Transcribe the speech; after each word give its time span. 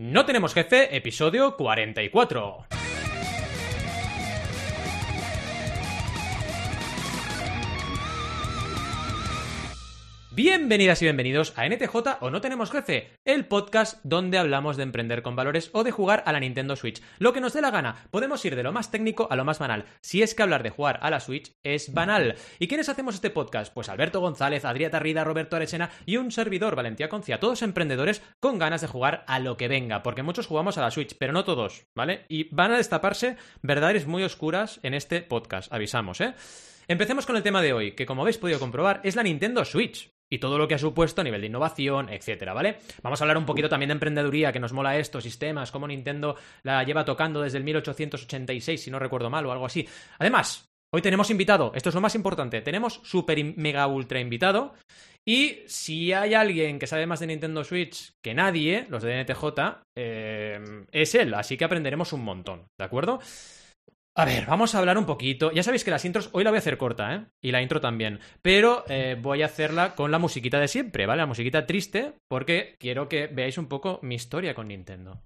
No 0.00 0.24
tenemos 0.24 0.54
jefe, 0.54 0.96
episodio 0.96 1.56
44. 1.56 2.77
Bienvenidas 10.38 11.02
y 11.02 11.06
bienvenidos 11.06 11.52
a 11.56 11.68
NTJ 11.68 11.96
o 12.20 12.30
No 12.30 12.40
Tenemos 12.40 12.70
Jefe, 12.70 13.10
el 13.24 13.46
podcast 13.46 13.98
donde 14.04 14.38
hablamos 14.38 14.76
de 14.76 14.84
emprender 14.84 15.20
con 15.20 15.34
valores 15.34 15.68
o 15.72 15.82
de 15.82 15.90
jugar 15.90 16.22
a 16.26 16.32
la 16.32 16.38
Nintendo 16.38 16.76
Switch. 16.76 17.02
Lo 17.18 17.32
que 17.32 17.40
nos 17.40 17.54
dé 17.54 17.60
la 17.60 17.72
gana, 17.72 18.06
podemos 18.12 18.44
ir 18.44 18.54
de 18.54 18.62
lo 18.62 18.70
más 18.70 18.92
técnico 18.92 19.26
a 19.32 19.34
lo 19.34 19.44
más 19.44 19.58
banal, 19.58 19.86
si 20.00 20.22
es 20.22 20.36
que 20.36 20.44
hablar 20.44 20.62
de 20.62 20.70
jugar 20.70 21.00
a 21.02 21.10
la 21.10 21.18
Switch 21.18 21.56
es 21.64 21.92
banal. 21.92 22.36
¿Y 22.60 22.68
quiénes 22.68 22.88
hacemos 22.88 23.16
este 23.16 23.30
podcast? 23.30 23.74
Pues 23.74 23.88
Alberto 23.88 24.20
González, 24.20 24.64
Adrieta 24.64 25.00
Rida, 25.00 25.24
Roberto 25.24 25.56
Arechena 25.56 25.90
y 26.06 26.18
un 26.18 26.30
servidor, 26.30 26.76
Valentía 26.76 27.08
Concia, 27.08 27.40
todos 27.40 27.62
emprendedores 27.62 28.22
con 28.38 28.60
ganas 28.60 28.80
de 28.80 28.86
jugar 28.86 29.24
a 29.26 29.40
lo 29.40 29.56
que 29.56 29.66
venga, 29.66 30.04
porque 30.04 30.22
muchos 30.22 30.46
jugamos 30.46 30.78
a 30.78 30.82
la 30.82 30.92
Switch, 30.92 31.16
pero 31.18 31.32
no 31.32 31.42
todos, 31.42 31.88
¿vale? 31.96 32.26
Y 32.28 32.48
van 32.54 32.70
a 32.70 32.76
destaparse 32.76 33.38
verdades 33.62 34.06
muy 34.06 34.22
oscuras 34.22 34.78
en 34.84 34.94
este 34.94 35.20
podcast, 35.20 35.72
avisamos, 35.72 36.20
¿eh? 36.20 36.34
Empecemos 36.86 37.26
con 37.26 37.36
el 37.36 37.42
tema 37.42 37.60
de 37.60 37.72
hoy, 37.72 37.92
que 37.96 38.06
como 38.06 38.22
habéis 38.22 38.38
podido 38.38 38.60
comprobar 38.60 39.00
es 39.02 39.16
la 39.16 39.24
Nintendo 39.24 39.64
Switch 39.64 40.12
y 40.30 40.38
todo 40.38 40.58
lo 40.58 40.68
que 40.68 40.74
ha 40.74 40.78
supuesto 40.78 41.20
a 41.20 41.24
nivel 41.24 41.40
de 41.40 41.46
innovación, 41.46 42.08
etcétera, 42.08 42.52
¿vale? 42.52 42.78
Vamos 43.02 43.20
a 43.20 43.24
hablar 43.24 43.38
un 43.38 43.46
poquito 43.46 43.68
también 43.68 43.88
de 43.88 43.94
emprendeduría, 43.94 44.52
que 44.52 44.60
nos 44.60 44.72
mola 44.72 44.98
esto, 44.98 45.20
sistemas, 45.20 45.70
cómo 45.70 45.88
Nintendo 45.88 46.36
la 46.62 46.82
lleva 46.84 47.04
tocando 47.04 47.40
desde 47.42 47.58
el 47.58 47.64
1886, 47.64 48.82
si 48.82 48.90
no 48.90 48.98
recuerdo 48.98 49.30
mal, 49.30 49.46
o 49.46 49.52
algo 49.52 49.66
así. 49.66 49.88
Además, 50.18 50.68
hoy 50.94 51.02
tenemos 51.02 51.30
invitado, 51.30 51.72
esto 51.74 51.88
es 51.88 51.94
lo 51.94 52.00
más 52.00 52.14
importante, 52.14 52.60
tenemos 52.60 53.00
super 53.04 53.42
mega 53.56 53.86
ultra 53.86 54.20
invitado. 54.20 54.74
Y 55.26 55.58
si 55.66 56.12
hay 56.14 56.32
alguien 56.32 56.78
que 56.78 56.86
sabe 56.86 57.06
más 57.06 57.20
de 57.20 57.26
Nintendo 57.26 57.62
Switch 57.62 58.12
que 58.22 58.32
nadie, 58.32 58.86
los 58.88 59.02
de 59.02 59.22
NTJ, 59.22 59.44
eh, 59.94 60.58
es 60.90 61.14
él, 61.14 61.34
así 61.34 61.58
que 61.58 61.66
aprenderemos 61.66 62.14
un 62.14 62.24
montón, 62.24 62.66
¿de 62.78 62.84
acuerdo? 62.84 63.20
A 64.18 64.24
ver, 64.24 64.46
vamos 64.46 64.74
a 64.74 64.80
hablar 64.80 64.98
un 64.98 65.06
poquito. 65.06 65.52
Ya 65.52 65.62
sabéis 65.62 65.84
que 65.84 65.92
las 65.92 66.04
intros 66.04 66.28
hoy 66.32 66.42
la 66.42 66.50
voy 66.50 66.56
a 66.56 66.58
hacer 66.58 66.76
corta, 66.76 67.14
¿eh? 67.14 67.26
Y 67.40 67.52
la 67.52 67.62
intro 67.62 67.80
también. 67.80 68.18
Pero 68.42 68.82
eh, 68.88 69.16
voy 69.16 69.42
a 69.42 69.46
hacerla 69.46 69.94
con 69.94 70.10
la 70.10 70.18
musiquita 70.18 70.58
de 70.58 70.66
siempre, 70.66 71.06
¿vale? 71.06 71.20
La 71.22 71.26
musiquita 71.26 71.66
triste, 71.66 72.14
porque 72.26 72.74
quiero 72.80 73.08
que 73.08 73.28
veáis 73.28 73.58
un 73.58 73.68
poco 73.68 74.00
mi 74.02 74.16
historia 74.16 74.56
con 74.56 74.66
Nintendo. 74.66 75.22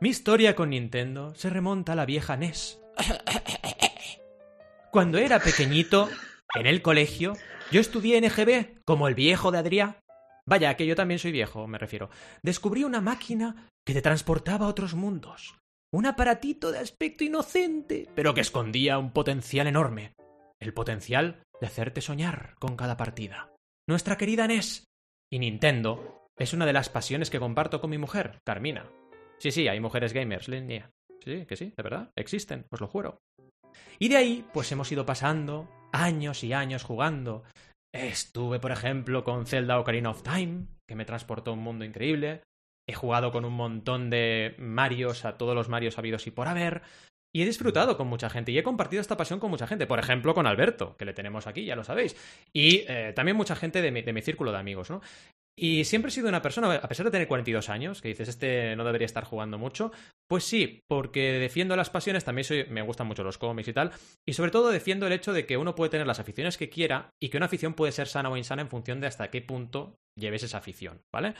Mi 0.00 0.08
historia 0.08 0.56
con 0.56 0.70
Nintendo 0.70 1.36
se 1.36 1.50
remonta 1.50 1.92
a 1.92 1.94
la 1.94 2.04
vieja 2.04 2.36
NES. 2.36 2.80
Cuando 4.90 5.18
era 5.18 5.38
pequeñito, 5.38 6.08
en 6.56 6.66
el 6.66 6.82
colegio, 6.82 7.34
yo 7.70 7.80
estudié 7.80 8.18
en 8.18 8.24
EGB, 8.24 8.82
como 8.84 9.06
el 9.06 9.14
viejo 9.14 9.52
de 9.52 9.58
Adrián. 9.58 9.98
Vaya, 10.44 10.74
que 10.74 10.88
yo 10.88 10.96
también 10.96 11.20
soy 11.20 11.30
viejo, 11.30 11.68
me 11.68 11.78
refiero. 11.78 12.10
Descubrí 12.42 12.82
una 12.82 13.00
máquina 13.00 13.68
que 13.86 13.94
te 13.94 14.02
transportaba 14.02 14.66
a 14.66 14.70
otros 14.70 14.94
mundos 14.94 15.54
un 15.92 16.06
aparatito 16.06 16.72
de 16.72 16.78
aspecto 16.78 17.24
inocente, 17.24 18.08
pero 18.14 18.34
que 18.34 18.40
escondía 18.40 18.98
un 18.98 19.12
potencial 19.12 19.66
enorme. 19.66 20.14
El 20.60 20.74
potencial 20.74 21.42
de 21.60 21.66
hacerte 21.66 22.00
soñar 22.00 22.54
con 22.58 22.76
cada 22.76 22.96
partida. 22.96 23.52
Nuestra 23.88 24.16
querida 24.16 24.46
NES 24.46 24.84
y 25.32 25.38
Nintendo 25.38 26.26
es 26.36 26.52
una 26.52 26.66
de 26.66 26.72
las 26.72 26.88
pasiones 26.88 27.30
que 27.30 27.38
comparto 27.38 27.80
con 27.80 27.90
mi 27.90 27.98
mujer, 27.98 28.40
Carmina. 28.44 28.90
Sí, 29.38 29.50
sí, 29.50 29.68
hay 29.68 29.80
mujeres 29.80 30.12
gamers, 30.12 30.48
línea. 30.48 30.90
Sí, 31.24 31.46
que 31.46 31.56
sí, 31.56 31.72
de 31.76 31.82
verdad, 31.82 32.10
existen, 32.16 32.66
os 32.70 32.80
lo 32.80 32.86
juro. 32.86 33.18
Y 33.98 34.08
de 34.08 34.16
ahí, 34.16 34.46
pues 34.52 34.70
hemos 34.72 34.90
ido 34.92 35.06
pasando 35.06 35.68
años 35.92 36.44
y 36.44 36.52
años 36.52 36.84
jugando. 36.84 37.44
Estuve, 37.92 38.60
por 38.60 38.72
ejemplo, 38.72 39.24
con 39.24 39.46
Zelda 39.46 39.78
Ocarina 39.78 40.10
of 40.10 40.22
Time, 40.22 40.66
que 40.86 40.94
me 40.94 41.04
transportó 41.04 41.50
a 41.50 41.54
un 41.54 41.60
mundo 41.60 41.84
increíble. 41.84 42.42
He 42.88 42.94
jugado 42.94 43.32
con 43.32 43.44
un 43.44 43.52
montón 43.52 44.10
de 44.10 44.54
Marios, 44.58 45.24
a 45.24 45.36
todos 45.36 45.54
los 45.54 45.68
Marios 45.68 45.98
habidos 45.98 46.26
y 46.26 46.30
por 46.30 46.48
haber. 46.48 46.82
Y 47.34 47.42
he 47.42 47.44
disfrutado 47.46 47.96
con 47.96 48.06
mucha 48.06 48.30
gente 48.30 48.52
y 48.52 48.58
he 48.58 48.62
compartido 48.62 49.00
esta 49.00 49.16
pasión 49.16 49.40
con 49.40 49.50
mucha 49.50 49.66
gente. 49.66 49.86
Por 49.86 49.98
ejemplo, 49.98 50.34
con 50.34 50.46
Alberto, 50.46 50.96
que 50.96 51.04
le 51.04 51.12
tenemos 51.12 51.46
aquí, 51.46 51.64
ya 51.64 51.76
lo 51.76 51.84
sabéis. 51.84 52.16
Y 52.52 52.84
eh, 52.88 53.12
también 53.14 53.36
mucha 53.36 53.56
gente 53.56 53.82
de 53.82 53.90
mi, 53.90 54.22
círculo 54.22 54.52
de 54.52 54.58
amigos, 54.58 54.88
¿no? 54.88 55.02
Y 55.58 55.84
siempre 55.84 56.10
he 56.10 56.12
sido 56.12 56.28
una 56.28 56.42
persona, 56.42 56.74
a 56.74 56.88
pesar 56.88 57.04
de 57.04 57.12
tener 57.12 57.28
42 57.28 57.68
años, 57.70 58.00
que 58.00 58.08
dices, 58.08 58.28
este 58.28 58.76
no 58.76 58.84
debería 58.84 59.06
estar 59.06 59.24
jugando 59.24 59.58
mucho, 59.58 59.90
pues 60.28 60.44
sí, 60.44 60.80
porque 60.86 61.38
defiendo 61.38 61.76
las 61.76 61.88
pasiones, 61.88 62.24
también 62.24 62.44
soy, 62.44 62.66
me 62.68 62.82
gustan 62.82 63.06
mucho 63.06 63.24
los 63.24 63.38
cómics 63.38 63.68
y 63.68 63.72
tal, 63.72 63.90
y 64.26 64.34
sobre 64.34 64.50
todo 64.50 64.68
defiendo 64.68 65.06
el 65.06 65.14
hecho 65.14 65.32
de 65.32 65.46
que 65.46 65.56
uno 65.56 65.74
puede 65.74 65.90
tener 65.90 66.06
las 66.06 66.20
aficiones 66.20 66.58
que 66.58 66.68
quiera 66.68 67.08
y 67.22 67.30
que 67.30 67.38
una 67.38 67.46
afición 67.46 67.72
puede 67.72 67.92
ser 67.92 68.06
sana 68.06 68.28
o 68.28 68.36
insana 68.36 68.60
en 68.60 68.68
función 68.68 69.00
de 69.00 69.06
hasta 69.06 69.30
qué 69.30 69.40
punto 69.40 69.96
lleves 70.18 70.42
esa 70.42 70.58
afición, 70.58 71.00
¿vale? 71.10 71.34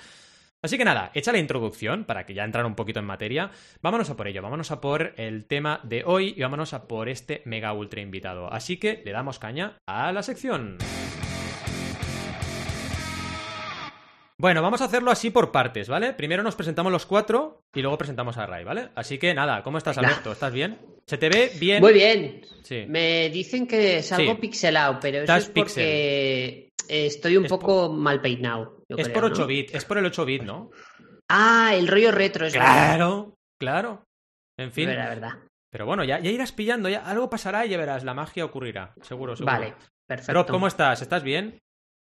Así 0.62 0.78
que 0.78 0.84
nada, 0.84 1.10
hecha 1.14 1.32
la 1.32 1.38
introducción 1.38 2.04
para 2.04 2.24
que 2.26 2.34
ya 2.34 2.42
entrar 2.44 2.64
un 2.66 2.74
poquito 2.74 2.98
en 2.98 3.04
materia, 3.06 3.50
vámonos 3.82 4.10
a 4.10 4.16
por 4.16 4.26
ello, 4.26 4.42
vámonos 4.42 4.70
a 4.70 4.80
por 4.80 5.12
el 5.16 5.44
tema 5.44 5.80
de 5.84 6.02
hoy 6.04 6.34
y 6.36 6.40
vámonos 6.42 6.72
a 6.72 6.88
por 6.88 7.08
este 7.08 7.42
mega 7.44 7.72
ultra 7.72 8.00
invitado. 8.00 8.52
Así 8.52 8.78
que 8.78 9.02
le 9.04 9.12
damos 9.12 9.38
caña 9.38 9.76
a 9.86 10.10
la 10.12 10.22
sección. 10.22 10.78
Bueno, 14.38 14.60
vamos 14.60 14.82
a 14.82 14.84
hacerlo 14.86 15.10
así 15.10 15.30
por 15.30 15.50
partes, 15.50 15.88
¿vale? 15.88 16.12
Primero 16.12 16.42
nos 16.42 16.56
presentamos 16.56 16.92
los 16.92 17.06
cuatro 17.06 17.62
y 17.74 17.80
luego 17.80 17.96
presentamos 17.96 18.36
a 18.36 18.46
Ray, 18.46 18.64
¿vale? 18.64 18.88
Así 18.94 19.18
que 19.18 19.32
nada, 19.34 19.62
¿cómo 19.62 19.78
estás, 19.78 19.96
Alberto? 19.96 20.32
¿Estás 20.32 20.52
bien? 20.52 20.78
¿Se 21.06 21.16
te 21.16 21.28
ve 21.30 21.52
bien? 21.58 21.80
Muy 21.80 21.94
bien. 21.94 22.42
Sí. 22.62 22.84
Me 22.88 23.30
dicen 23.30 23.66
que 23.66 24.02
salgo 24.02 24.32
Sí. 24.32 24.38
pixelado, 24.38 24.98
pero 25.00 25.18
eso 25.18 25.22
Estás 25.32 25.44
es 25.44 25.50
porque 25.50 26.68
estoy 26.88 27.36
un 27.38 27.44
Es 27.44 27.50
poco 27.50 27.90
mal 27.92 28.20
peinado. 28.20 28.75
Yo 28.90 28.96
Es 28.96 29.08
creo, 29.08 29.14
por 29.14 29.24
8 29.24 29.40
¿no? 29.42 29.46
bit, 29.46 29.74
es 29.74 29.84
por 29.84 29.98
el 29.98 30.06
8 30.06 30.24
bit, 30.24 30.42
¿no? 30.42 30.70
Ah, 31.28 31.72
el 31.74 31.88
rollo 31.88 32.12
retro 32.12 32.46
es 32.46 32.52
verdad. 32.52 32.72
Claro, 32.96 33.34
claro. 33.60 34.04
En 34.58 34.72
fin. 34.72 34.86
Verdad. 34.88 35.38
Pero 35.70 35.86
bueno, 35.86 36.04
ya, 36.04 36.18
ya 36.20 36.30
irás 36.30 36.52
pillando, 36.52 36.88
ya 36.88 37.04
algo 37.04 37.28
pasará 37.28 37.66
y 37.66 37.70
ya 37.70 37.78
verás, 37.78 38.04
la 38.04 38.14
magia 38.14 38.44
ocurrirá. 38.44 38.94
Seguro, 39.02 39.36
seguro. 39.36 39.52
Vale, 39.52 39.74
perfecto. 40.08 40.32
Rob, 40.32 40.46
¿cómo 40.46 40.66
estás? 40.68 41.02
¿Estás 41.02 41.22
bien? 41.22 41.58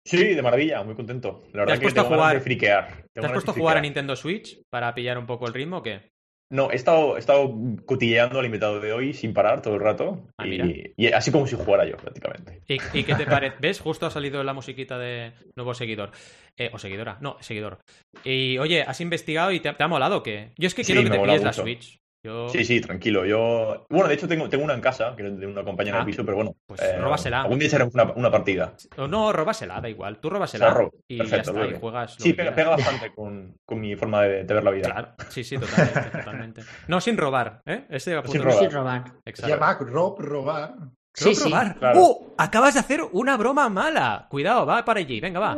Sí, 0.05 0.35
de 0.35 0.43
maravilla, 0.43 0.83
muy 0.83 0.97
contento. 0.97 1.45
La 1.53 1.61
verdad 1.61 1.75
has 1.75 1.79
que 1.79 1.85
puesto 1.85 2.01
a 2.01 2.05
tengo 2.05 2.17
ganas 2.17 2.25
jugar? 2.27 2.37
de 2.37 2.41
friquear. 2.43 2.87
Tengo 2.89 3.07
¿Te 3.15 3.27
has 3.27 3.33
puesto 3.33 3.51
a 3.53 3.55
jugar 3.55 3.77
a. 3.77 3.81
Nintendo 3.81 4.17
Switch 4.17 4.61
para 4.69 4.93
pillar 4.95 5.17
un 5.17 5.27
poco 5.27 5.47
el 5.47 5.55
ritmo 5.55 5.79
o 5.79 5.83
qué? 5.83 6.11
No, 6.53 6.71
he 6.71 6.77
estado, 6.77 7.17
he 7.17 7.19
estado 7.19 7.51
cotilleando 7.87 8.39
al 8.39 8.45
invitado 8.45 8.79
de 8.79 8.93
hoy 8.93 9.15
sin 9.15 9.33
parar 9.33 9.63
todo 9.63 9.75
el 9.75 9.81
rato. 9.81 10.29
Ah, 10.37 10.47
y, 10.47 11.07
así 11.07 11.33
como 11.33 11.47
si 11.47 11.57
jugara 11.57 11.87
yo, 11.87 11.97
prácticamente. 11.97 12.61
¿Y, 12.69 12.75
y 12.93 13.05
qué 13.05 13.15
te 13.15 13.25
parece? 13.25 13.57
¿Ves? 13.61 13.81
Justo 13.81 14.05
ha 14.05 14.11
salido 14.11 14.45
la 14.45 14.53
musiquita 14.53 14.99
de 14.99 15.33
nuevo 15.57 15.73
seguidor. 15.73 16.11
Eh, 16.59 16.69
o 16.71 16.79
seguidora. 16.79 17.17
No, 17.23 17.39
seguidor. 17.41 17.79
Y 18.23 18.59
oye, 18.59 18.83
¿has 18.83 19.01
investigado 19.01 19.51
y 19.51 19.61
te, 19.61 19.73
te 19.73 19.83
ha 19.83 19.89
molado 19.89 20.19
o 20.19 20.23
qué? 20.23 20.53
Yo 20.59 20.67
es 20.67 20.75
que 20.75 20.85
Sí, 20.85 20.93
quiero 20.93 21.09
que 21.09 21.17
me 21.17 21.19
te 21.19 21.25
pilles 21.25 21.43
la. 21.43 21.55
Switch. 21.55 22.02
Yo... 22.25 22.49
Sí, 22.51 22.65
sí, 22.65 22.81
tranquilo. 22.81 23.25
Yo. 23.27 23.85
Bueno, 23.91 24.07
de 24.09 24.15
hecho, 24.15 24.29
tengo, 24.29 24.49
tengo 24.49 24.63
una 24.65 24.75
en 24.75 24.81
casa, 24.81 25.15
que 25.17 25.27
es 25.27 25.39
de 25.41 25.47
una 25.47 25.65
compañera 25.65 25.97
Ah, 25.97 26.01
de 26.01 26.07
piso, 26.07 26.25
pero 26.25 26.37
bueno. 26.37 26.55
pues 26.67 26.81
róbasela. 27.01 27.43
Algún 27.43 27.59
día 27.59 27.67
echaremos 27.69 27.93
una, 27.95 28.05
una 28.13 28.31
partida. 28.31 28.75
O 28.97 29.09
no, 29.09 29.33
róbasela, 29.33 29.81
da 29.81 29.89
igual. 29.89 30.19
Tú 30.19 30.29
Se 30.29 30.35
róbasela 30.35 30.67
la 30.69 30.75
robo. 30.75 30.93
y 31.09 31.19
Perfecto, 31.19 31.53
ya 31.53 31.61
está. 31.63 31.77
Y 31.77 31.81
juegas. 31.81 32.17
lo 32.19 32.23
Sí, 32.23 32.31
que 32.31 32.37
pega, 32.37 32.55
pega 32.55 32.69
bastante 32.71 33.13
con, 33.13 33.57
con 33.65 33.81
mi 33.81 33.97
forma 33.97 34.23
de, 34.23 34.45
de 34.45 34.55
ver 34.55 34.63
la 34.63 34.71
vida. 34.71 34.91
Claro, 34.91 35.09
sí, 35.31 35.43
sí, 35.43 35.59
totalmente, 35.59 36.01
totalmente. 36.19 36.63
No 36.87 37.01
sin 37.01 37.17
robar, 37.17 37.61
¿eh? 37.67 37.87
Va 37.91 37.99
Sin 37.99 38.15
robar. 38.43 38.59
Sin 38.59 38.71
robar. 38.71 39.05
Exacto. 39.25 39.49
Ya 39.49 39.57
va, 39.57 39.75
Rob, 39.81 40.21
robar. 40.21 40.75
Sí, 41.15 41.25
Rob, 41.27 41.35
sí. 41.35 41.45
robar. 41.45 41.77
Claro. 41.77 42.01
¡Uh! 42.01 42.35
Acabas 42.39 42.75
de 42.75 42.81
hacer 42.81 43.01
una 43.11 43.37
broma 43.37 43.69
mala. 43.69 44.27
Cuidado, 44.31 44.65
va 44.65 44.85
para 44.85 45.01
allí, 45.01 45.21
venga, 45.21 45.41
va. 45.41 45.55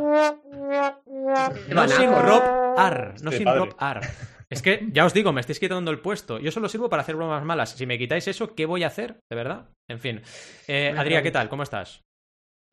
No 1.69 1.87
sin 1.87 2.11
Rob 2.11 2.43
Ar, 2.77 3.13
no 3.21 3.29
Este 3.29 3.37
sin. 3.37 3.47
Rob 3.55 3.69
Ar. 3.77 4.01
Es 4.55 4.61
que, 4.61 4.87
ya 4.91 5.05
os 5.05 5.13
digo, 5.13 5.31
me 5.33 5.41
estáis 5.41 5.59
quitando 5.59 5.91
el 5.91 5.99
puesto. 5.99 6.39
Yo 6.39 6.51
solo 6.51 6.69
sirvo 6.69 6.89
para 6.89 7.01
hacer 7.03 7.15
bromas 7.15 7.43
malas. 7.45 7.71
Si 7.71 7.85
me 7.85 7.97
quitáis 7.97 8.27
eso, 8.27 8.55
¿qué 8.55 8.65
voy 8.65 8.83
a 8.83 8.87
hacer? 8.87 9.17
¿De 9.29 9.35
verdad? 9.35 9.69
En 9.89 9.99
fin. 9.99 10.21
Eh, 10.67 10.93
Adrián, 10.97 11.23
¿qué 11.23 11.31
tal? 11.31 11.49
¿Cómo 11.49 11.63
estás? 11.63 12.01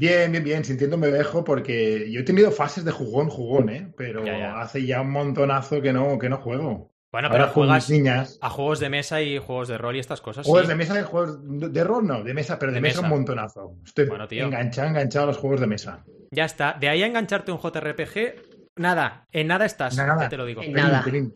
Bien, 0.00 0.32
bien, 0.32 0.42
bien, 0.42 0.65
sintiéndome 0.65 1.10
viejo 1.12 1.44
porque 1.44 2.10
yo 2.10 2.21
he 2.21 2.25
tenido 2.25 2.50
fases 2.50 2.84
de 2.84 2.91
jugón, 2.91 3.28
jugón, 3.28 3.69
¿eh? 3.69 3.92
Pero 3.97 4.25
Ya, 4.25 4.38
ya. 4.38 4.60
hace 4.60 4.84
ya 4.84 5.00
un 5.03 5.10
montonazo 5.10 5.81
que 5.81 5.92
no, 5.92 6.19
que 6.19 6.28
no 6.28 6.38
juego. 6.38 6.91
Bueno, 7.12 7.28
Ahora 7.28 7.45
pero 7.45 7.53
juegas 7.53 7.91
mis 7.91 7.98
niñas. 7.98 8.39
a 8.41 8.48
juegos 8.48 8.80
de 8.80 8.89
mesa 8.89 9.21
y 9.21 9.36
juegos 9.39 9.68
de 9.68 9.77
rol 9.77 9.95
y 9.97 9.98
estas 9.98 10.22
cosas. 10.22 10.47
Juegos 10.47 10.62
sí. 10.66 10.68
de 10.72 10.77
mesa, 10.77 11.04
juegos 11.04 11.39
de 11.42 11.68
de 11.68 11.84
rol 11.84 12.07
no, 12.07 12.24
de 12.24 12.33
mesa, 12.33 12.59
pero 12.59 12.72
de, 12.72 12.77
De 12.77 12.80
mesa, 12.80 13.03
mesa. 13.03 13.07
un 13.12 13.18
montonazo. 13.18 13.77
Estoy 13.84 14.07
Bueno, 14.07 14.27
tío. 14.27 14.47
enganchado, 14.47 14.89
enganchado 14.89 15.24
a 15.24 15.27
los 15.28 15.36
juegos 15.36 15.60
de 15.60 15.66
mesa. 15.66 16.04
Ya 16.30 16.47
está. 16.47 16.72
De 16.80 16.89
ahí 16.89 17.03
a 17.03 17.07
engancharte 17.07 17.53
un 17.53 17.59
JRPG, 17.60 18.77
nada. 18.77 19.27
En 19.30 19.47
nada 19.47 19.66
estás. 19.66 19.95
Nada. 19.95 20.22
Ya 20.22 20.28
te 20.30 20.39
lo 20.39 20.47
digo. 20.47 20.62
En 20.62 20.72
nada. 20.72 21.03
Pelín. 21.04 21.34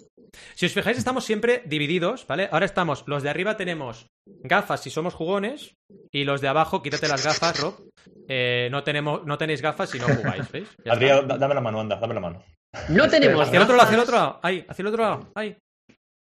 Si 0.54 0.66
os 0.66 0.72
fijáis, 0.72 0.98
estamos 0.98 1.24
siempre 1.24 1.62
divididos, 1.66 2.26
¿vale? 2.26 2.48
Ahora 2.52 2.66
estamos, 2.66 3.04
los 3.06 3.22
de 3.22 3.30
arriba 3.30 3.56
tenemos 3.56 4.06
gafas 4.42 4.82
si 4.82 4.90
somos 4.90 5.14
jugones, 5.14 5.74
y 6.12 6.24
los 6.24 6.40
de 6.40 6.48
abajo, 6.48 6.82
quítate 6.82 7.08
las 7.08 7.24
gafas, 7.24 7.60
Rob. 7.60 7.74
Eh, 8.28 8.68
no, 8.70 8.82
tenemos, 8.84 9.24
no 9.24 9.38
tenéis 9.38 9.62
gafas 9.62 9.90
si 9.90 9.98
no 9.98 10.06
jugáis, 10.06 10.50
¿veis? 10.52 10.68
Ya. 10.84 10.92
Adrián, 10.92 11.26
da- 11.28 11.38
dame 11.38 11.54
la 11.54 11.60
mano, 11.60 11.80
anda, 11.80 11.96
dame 11.96 12.14
la 12.14 12.20
mano. 12.20 12.42
No 12.88 13.08
tenemos 13.08 13.40
Hacia 13.46 13.56
el 13.56 13.62
otro 13.62 13.76
lado, 13.76 13.86
hacia 13.86 13.96
el 13.96 14.02
otro 14.02 14.16
lado. 14.16 14.40
Ahí, 14.42 14.66
hacia 14.68 14.82
el 14.82 14.86
otro 14.88 15.02
lado. 15.02 15.30
Ahí. 15.34 15.56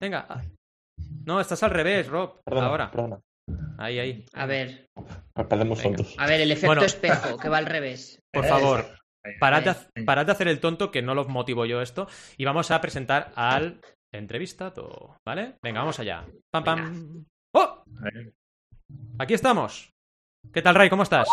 Venga. 0.00 0.42
No, 1.24 1.40
estás 1.40 1.62
al 1.62 1.70
revés, 1.70 2.06
Rob. 2.08 2.40
Perdona, 2.44 2.66
Ahora. 2.68 2.90
perdona. 2.90 3.20
Ahí, 3.78 3.98
ahí. 3.98 4.24
A 4.32 4.46
ver, 4.46 4.86
tontos. 5.34 6.14
a 6.18 6.26
ver, 6.26 6.40
el 6.40 6.50
efecto 6.50 6.66
Bueno. 6.68 6.82
espejo, 6.82 7.36
que 7.36 7.48
va 7.48 7.58
al 7.58 7.66
revés. 7.66 8.18
Por 8.32 8.44
favor. 8.46 8.86
parad 9.40 9.62
de, 9.94 10.04
parad 10.04 10.24
de 10.26 10.32
hacer 10.32 10.48
el 10.48 10.60
tonto, 10.60 10.90
que 10.90 11.02
no 11.02 11.14
lo 11.14 11.24
motivo 11.26 11.66
yo 11.66 11.82
esto, 11.82 12.08
y 12.36 12.44
vamos 12.44 12.70
a 12.70 12.80
presentar 12.80 13.32
al 13.34 13.80
entrevistado, 14.18 15.16
¿vale? 15.26 15.54
Venga, 15.62 15.80
vamos 15.80 15.98
allá. 16.00 16.24
Pam, 16.52 16.64
pam. 16.64 17.24
¡Oh! 17.54 17.82
Aquí 19.18 19.34
estamos. 19.34 19.90
¿Qué 20.52 20.62
tal, 20.62 20.74
Ray? 20.74 20.88
¿Cómo 20.90 21.02
estás? 21.02 21.28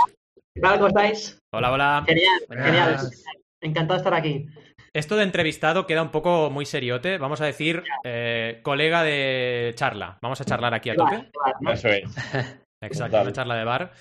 ¿Qué 0.55 0.61
tal? 0.61 0.75
¿Cómo 0.77 0.87
estáis? 0.87 1.39
Hola, 1.53 1.71
hola. 1.71 2.03
Genial, 2.07 2.41
Buenas. 2.47 2.65
genial. 2.65 2.97
Encantado 3.61 3.93
de 3.95 3.97
estar 3.97 4.13
aquí. 4.13 4.45
Esto 4.93 5.15
de 5.15 5.23
entrevistado 5.23 5.87
queda 5.87 6.03
un 6.03 6.11
poco 6.11 6.49
muy 6.49 6.65
seriote. 6.65 7.17
Vamos 7.17 7.41
a 7.41 7.45
decir, 7.45 7.83
eh, 8.03 8.59
colega 8.63 9.03
de 9.03 9.73
charla. 9.75 10.17
Vamos 10.21 10.39
a 10.41 10.45
charlar 10.45 10.73
aquí 10.73 10.89
a 10.91 10.95
tope. 10.95 11.31
Eso 11.71 11.87
es. 11.89 12.03
Exacto, 12.81 13.21
una 13.21 13.31
charla 13.31 13.55
de 13.55 13.63
bar. 13.63 13.91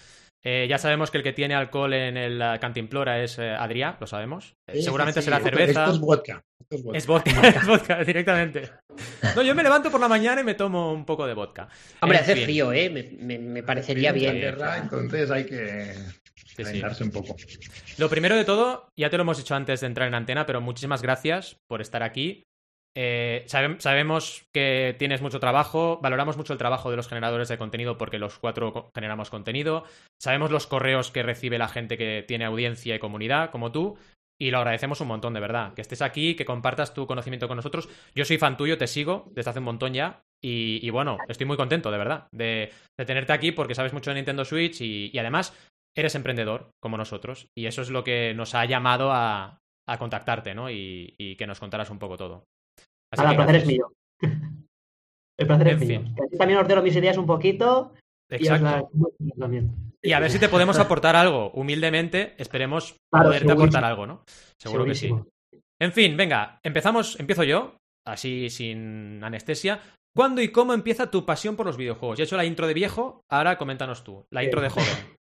Eh, 0.45 0.67
ya 0.69 0.77
sabemos 0.79 1.11
que 1.11 1.19
el 1.19 1.25
que 1.25 1.33
tiene 1.33 1.55
alcohol 1.55 1.93
en 1.95 2.17
el 2.17 2.43
eh, 2.43 2.59
cantimplora 2.61 3.23
es 3.23 3.39
eh, 3.39 3.55
Adrià, 3.57 3.97
lo 4.01 4.07
sabemos. 4.07 4.57
Sí, 4.73 4.83
Seguramente 4.83 5.21
sí, 5.21 5.27
será 5.27 5.39
cerveza. 5.41 5.85
Esto 5.85 5.95
es 5.95 6.01
vodka. 6.01 6.45
Esto 6.61 6.77
es 6.77 6.83
vodka. 6.83 6.99
Es 6.99 7.07
vodka, 7.07 7.49
es 7.61 7.67
vodka 7.67 8.05
directamente. 8.05 8.71
No, 9.37 9.43
yo 9.43 9.55
me 9.55 9.63
levanto 9.63 9.91
por 9.91 10.01
la 10.01 10.09
mañana 10.09 10.41
y 10.41 10.45
me 10.45 10.55
tomo 10.55 10.93
un 10.93 11.05
poco 11.05 11.27
de 11.27 11.35
vodka. 11.35 11.69
Hombre, 12.01 12.19
En 12.19 12.25
hace 12.25 12.35
fin. 12.35 12.45
frío, 12.45 12.73
¿eh? 12.73 12.91
Me, 12.91 13.03
me- 13.21 13.39
me 13.39 13.63
parecería 13.63 14.11
En 14.11 14.15
bien. 14.17 14.57
Entonces 14.83 15.31
hay 15.31 15.45
que 15.47 15.95
Sí, 16.35 16.57
sí. 16.57 16.63
calentarse 16.65 17.05
un 17.05 17.11
poco. 17.13 17.37
Lo 17.99 18.09
primero 18.11 18.35
de 18.37 18.45
todo, 18.45 18.89
ya 18.99 19.09
te 19.11 19.17
lo 19.17 19.23
hemos 19.23 19.39
dicho 19.39 19.55
antes 19.55 19.81
de 19.81 19.87
entrar 19.87 20.09
en 20.09 20.15
antena, 20.15 20.45
pero 20.45 20.61
muchísimas 20.61 21.03
gracias 21.03 21.57
por 21.69 21.81
estar 21.81 22.03
aquí. 22.03 22.45
Eh, 22.95 23.45
sabe- 23.47 23.81
sabemos 23.81 24.45
que 24.53 24.95
tienes 24.99 25.23
mucho 25.23 25.41
trabajo, 25.41 25.99
valoramos 26.03 26.37
mucho 26.37 26.53
el 26.53 26.59
trabajo 26.59 26.91
de 26.91 26.97
los 26.97 27.09
generadores 27.09 27.49
de 27.49 27.59
contenido 27.59 27.97
porque 27.97 28.19
los 28.19 28.39
cuatro 28.39 28.91
generamos 28.95 29.31
contenido, 29.31 29.85
sabemos 30.21 30.51
los 30.51 30.67
correos 30.67 31.11
que 31.11 31.23
recibe 31.23 31.59
la 31.59 31.69
gente 31.69 31.97
que 31.97 32.25
tiene 32.27 32.45
audiencia 32.45 32.95
y 32.95 32.99
comunidad, 32.99 33.51
como 33.51 33.73
tú, 33.73 33.97
y 34.39 34.51
lo 34.51 34.59
agradecemos 34.59 35.01
un 35.01 35.09
montón, 35.09 35.35
de 35.35 35.41
verdad. 35.41 35.73
Que 35.75 35.83
estés 35.83 36.03
aquí, 36.03 36.35
que 36.35 36.45
compartas 36.45 36.95
tu 36.95 37.07
conocimiento 37.07 37.49
con 37.49 37.57
nosotros. 37.57 37.89
Yo 38.15 38.25
soy 38.25 38.39
fan 38.39 38.57
tuyo, 38.57 38.77
te 38.77 38.89
sigo 38.89 39.31
desde 39.33 39.51
hace 39.51 39.61
un 39.61 39.67
montón 39.67 39.95
ya, 39.95 40.21
y, 40.45 40.91
bueno, 40.91 41.19
estoy 41.29 41.47
muy 41.47 41.57
contento, 41.57 41.93
de 41.93 41.99
verdad, 41.99 42.27
de, 42.33 42.73
tenerte 43.07 43.33
aquí 43.33 43.53
porque 43.53 43.77
sabes 43.77 43.93
mucho 43.93 44.11
de 44.11 44.17
Nintendo 44.17 44.45
Switch 44.45 44.81
y, 44.81 45.17
además 45.17 45.57
eres 45.95 46.15
emprendedor 46.15 46.71
como 46.81 46.97
nosotros 46.97 47.49
y 47.55 47.67
eso 47.67 47.83
es 47.83 47.91
lo 47.91 48.03
que 48.03 48.33
nos 48.35 48.55
ha 48.55 48.65
llamado 48.65 49.13
a, 49.13 49.59
contactarte, 49.99 50.55
¿no? 50.55 50.71
Y 50.71 51.37
que 51.39 51.47
nos 51.47 51.61
contaras 51.61 51.91
un 51.91 51.99
poco 51.99 52.17
todo. 52.17 52.45
Así 53.13 53.23
Nada, 53.23 53.31
el 53.31 53.37
placer 53.37 53.57
es 53.57 53.67
mío. 53.67 53.93
El 55.39 55.47
placer 55.47 55.69
En 55.69 55.75
es 55.75 55.79
fin. 55.89 56.03
mío. 56.03 56.15
Así 56.27 56.37
también 56.37 56.59
ordeno 56.59 56.83
mis 56.83 56.97
ideas 56.97 57.17
un 57.17 57.27
poquito 57.27 57.93
Exacto. 58.31 58.91
Y 60.03 60.13
a 60.13 60.21
ver 60.21 60.31
si 60.31 60.39
te 60.39 60.49
podemos 60.49 60.79
aportar 60.79 61.15
algo. 61.17 61.51
Humildemente, 61.51 62.35
esperemos 62.39 62.97
Claro, 63.11 63.27
poderte 63.29 63.47
segurísimo. 63.47 63.63
aportar 63.63 63.85
algo, 63.85 64.07
¿no? 64.07 64.25
Seguro 64.59 64.85
que 64.85 64.95
sí. 64.95 65.11
En 65.81 65.93
fin, 65.93 66.17
venga, 66.17 66.59
empezamos, 66.63 67.19
empiezo 67.21 67.45
yo, 67.45 67.77
así 68.07 68.49
sin 68.51 69.23
anestesia. 69.23 69.81
¿Cuándo 70.17 70.41
y 70.43 70.49
cómo 70.49 70.75
empieza 70.75 71.11
tu 71.11 71.25
pasión 71.27 71.57
por 71.57 71.67
los 71.67 71.77
videojuegos? 71.77 72.19
Ya 72.19 72.25
he 72.25 72.27
hecho 72.27 72.37
la 72.37 72.45
intro 72.45 72.67
de 72.67 72.75
viejo, 72.75 73.23
ahora 73.31 73.59
coméntanos 73.59 74.03
tú, 74.05 74.25
la 74.31 74.45
intro 74.45 74.61
de 74.61 74.71
joven. 74.71 74.87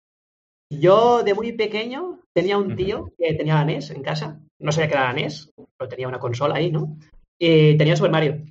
Yo, 0.73 1.21
de 1.23 1.33
muy 1.33 1.51
pequeño, 1.51 2.21
tenía 2.33 2.57
un 2.57 2.75
tío 2.77 3.09
que 3.17 3.33
tenía 3.33 3.55
la 3.55 3.65
NES 3.65 3.91
en 3.91 4.01
casa. 4.03 4.39
No 4.57 4.71
sabía 4.71 4.87
que 4.87 4.93
era 4.93 5.07
la 5.07 5.13
NES, 5.13 5.51
pero 5.77 5.89
tenía 5.89 6.07
una 6.07 6.19
consola 6.19 6.55
ahí, 6.55 6.71
¿no? 6.71 6.97
Y 7.41 7.75
tenía 7.77 7.95
Super 7.95 8.11
Mario. 8.11 8.43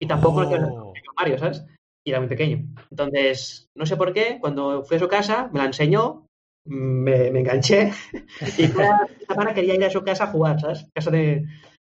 Y 0.00 0.06
tampoco 0.06 0.40
Oh. 0.40 0.44
lo 0.44 0.50
era 0.54 0.66
Super 0.66 1.14
Mario, 1.18 1.38
¿sabes? 1.38 1.64
Y 2.04 2.10
era 2.10 2.20
muy 2.20 2.28
pequeño. 2.28 2.64
Entonces, 2.90 3.66
no 3.76 3.84
sé 3.86 3.96
por 3.96 4.12
qué, 4.12 4.38
cuando 4.40 4.82
fui 4.84 4.96
a 4.96 5.00
su 5.00 5.08
casa, 5.08 5.50
me 5.52 5.58
la 5.60 5.66
enseñó, 5.66 6.26
me, 6.66 7.30
me 7.30 7.40
enganché 7.40 7.92
y 8.58 8.68
cada 8.68 9.06
semana 9.28 9.52
quería 9.54 9.74
ir 9.74 9.84
a 9.84 9.90
su 9.90 10.02
casa 10.02 10.24
a 10.24 10.28
jugar, 10.28 10.58
¿sabes? 10.60 10.86
Casa 10.94 11.10
de, 11.10 11.44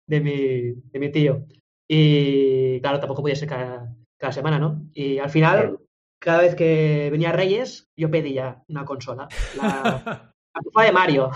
de, 0.08 0.20
mi, 0.22 0.72
de 0.92 1.00
mi 1.00 1.12
tío. 1.12 1.46
Y 1.90 2.80
claro, 2.82 3.00
tampoco 3.00 3.22
podía 3.22 3.36
ser 3.36 3.50
cada, 3.50 3.94
cada 4.20 4.32
semana, 4.34 4.60
¿no? 4.60 4.88
Y 4.94 5.18
al 5.20 5.30
final, 5.30 5.60
Claro. 5.60 5.82
cada 6.22 6.42
vez 6.42 6.56
que 6.56 7.10
venía 7.12 7.32
Reyes, 7.32 7.88
yo 7.98 8.10
pedía 8.10 8.64
una 8.70 8.86
consola. 8.86 9.28
La, 9.58 10.32
la 10.60 10.64
consola 10.64 10.86
de 10.86 10.92
Mario. 10.92 11.32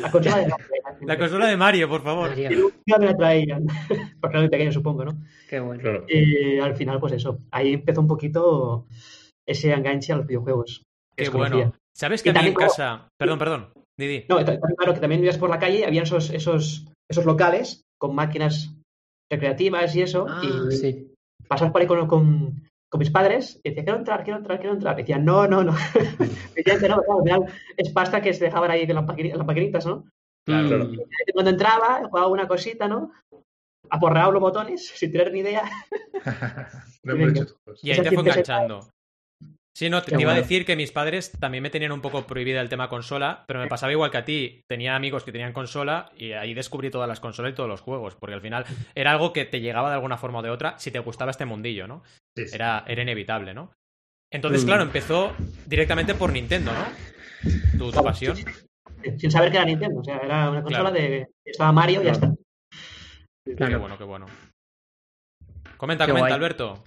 La 0.00 0.10
consola 0.10 0.36
de 0.38 0.48
Mario. 0.48 0.66
La 1.02 1.18
consola 1.18 1.46
de 1.46 1.56
Mario, 1.56 1.88
por 1.88 2.02
favor. 2.02 2.38
Y 2.38 2.48
nunca 2.56 2.98
me 2.98 3.06
la 3.06 3.16
traían. 3.16 3.66
Porque 4.20 4.36
era 4.36 4.40
muy 4.40 4.48
pequeño, 4.50 4.72
supongo, 4.72 5.04
¿no? 5.04 5.18
qué 5.48 5.60
bueno. 5.60 5.82
Claro. 5.82 6.04
Y 6.08 6.58
al 6.58 6.76
final, 6.76 7.00
pues 7.00 7.12
eso. 7.14 7.38
Ahí 7.50 7.74
empezó 7.74 8.00
un 8.00 8.08
poquito 8.08 8.86
ese 9.46 9.72
enganche 9.72 10.12
a 10.12 10.16
los 10.16 10.26
videojuegos. 10.26 10.82
Qué 11.16 11.24
desconocía. 11.24 11.56
bueno. 11.56 11.74
¿Sabes 11.96 12.22
que 12.22 12.30
Y 12.30 12.36
a 12.36 12.42
mí 12.42 12.48
en 12.48 12.54
como- 12.54 12.66
casa... 12.68 13.08
Perdón, 13.18 13.38
perdón. 13.38 13.72
Didi. 13.98 14.24
No, 14.28 14.36
claro, 14.36 14.94
que 14.94 15.00
también 15.00 15.22
ibas 15.24 15.38
por 15.38 15.50
la 15.50 15.58
calle, 15.58 15.84
habían 15.84 16.04
esos, 16.04 16.30
esos, 16.30 16.86
esos 17.10 17.24
locales 17.24 17.82
con 17.98 18.14
máquinas 18.14 18.72
recreativas 19.30 19.96
y 19.96 20.02
eso. 20.02 20.26
Ah, 20.28 20.40
y 20.42 20.72
sí. 20.76 21.12
pasas 21.48 21.72
por 21.72 21.80
ahí 21.80 21.88
con, 21.88 22.06
con, 22.06 22.67
con 22.88 22.98
mis 23.00 23.10
padres 23.10 23.60
y 23.62 23.68
decía, 23.70 23.84
quiero 23.84 23.98
entrar, 23.98 24.24
quiero 24.24 24.38
entrar, 24.38 24.58
quiero 24.58 24.74
entrar. 24.74 24.98
Y 24.98 25.02
decían, 25.02 25.24
no, 25.24 25.46
no, 25.46 25.62
no. 25.62 25.74
Decían 26.56 26.80
que 26.80 26.88
no, 26.88 27.02
claro, 27.24 27.44
es 27.76 27.90
pasta 27.90 28.20
que 28.20 28.32
se 28.32 28.44
dejaban 28.46 28.70
ahí 28.70 28.82
en 28.82 28.94
las, 28.94 29.04
maquini- 29.04 29.34
las 29.34 29.46
maquinitas, 29.46 29.84
¿no? 29.86 30.04
Claro. 30.46 30.68
Claro. 30.68 30.84
Y 31.26 31.32
Cuando 31.32 31.50
entraba, 31.50 32.02
jugaba 32.08 32.28
una 32.28 32.48
cosita, 32.48 32.88
¿no? 32.88 33.12
Aporreaba 33.90 34.32
los 34.32 34.40
botones 34.40 34.86
sin 34.94 35.12
tener 35.12 35.32
ni 35.32 35.40
idea. 35.40 35.64
Y 37.82 37.90
ahí 37.90 37.96
te 38.02 38.10
fue 38.14 38.22
enganchando. 38.32 38.80
Sí, 39.78 39.88
no, 39.88 40.02
te, 40.02 40.20
iba 40.20 40.32
a 40.32 40.34
decir 40.34 40.64
que 40.66 40.74
mis 40.74 40.90
padres 40.90 41.30
también 41.38 41.62
me 41.62 41.70
tenían 41.70 41.92
un 41.92 42.00
poco 42.00 42.26
prohibida 42.26 42.60
el 42.60 42.68
tema 42.68 42.88
consola, 42.88 43.44
pero 43.46 43.60
me 43.60 43.68
pasaba 43.68 43.92
igual 43.92 44.10
que 44.10 44.16
a 44.16 44.24
ti. 44.24 44.64
Tenía 44.66 44.96
amigos 44.96 45.22
que 45.22 45.30
tenían 45.30 45.52
consola 45.52 46.10
y 46.16 46.32
ahí 46.32 46.52
descubrí 46.52 46.90
todas 46.90 47.06
las 47.06 47.20
consolas 47.20 47.52
y 47.52 47.54
todos 47.54 47.68
los 47.68 47.80
juegos, 47.80 48.16
porque 48.16 48.34
al 48.34 48.40
final 48.40 48.64
era 48.96 49.12
algo 49.12 49.32
que 49.32 49.44
te 49.44 49.60
llegaba 49.60 49.90
de 49.90 49.94
alguna 49.94 50.16
forma 50.18 50.40
o 50.40 50.42
de 50.42 50.50
otra 50.50 50.76
si 50.80 50.90
te 50.90 50.98
gustaba 50.98 51.30
este 51.30 51.44
mundillo, 51.44 51.86
¿no? 51.86 52.02
Sí, 52.36 52.48
sí. 52.48 52.56
Era, 52.56 52.82
era 52.88 53.02
inevitable, 53.02 53.54
¿no? 53.54 53.70
Entonces, 54.32 54.64
Mm. 54.64 54.66
claro, 54.66 54.82
empezó 54.82 55.32
directamente 55.66 56.16
por 56.16 56.32
Nintendo, 56.32 56.72
¿no? 56.72 57.78
Tu, 57.78 57.92
tu 57.92 58.02
pasión. 58.02 58.36
Sin 59.16 59.30
saber 59.30 59.52
que 59.52 59.58
era 59.58 59.64
Nintendo. 59.66 60.00
O 60.00 60.04
sea, 60.04 60.16
era 60.18 60.50
una 60.50 60.62
consola 60.64 60.90
Claro. 60.90 61.06
de. 61.06 61.28
Estaba 61.44 61.70
Mario 61.70 62.02
y 62.02 62.06
ya 62.06 62.10
está. 62.10 62.34
Qué 63.46 63.76
bueno, 63.76 63.96
qué 63.96 64.02
bueno. 64.02 64.26
Comenta, 65.76 66.04
Qué 66.04 66.10
comenta, 66.10 66.26
guay. 66.30 66.32
Alberto. 66.32 66.82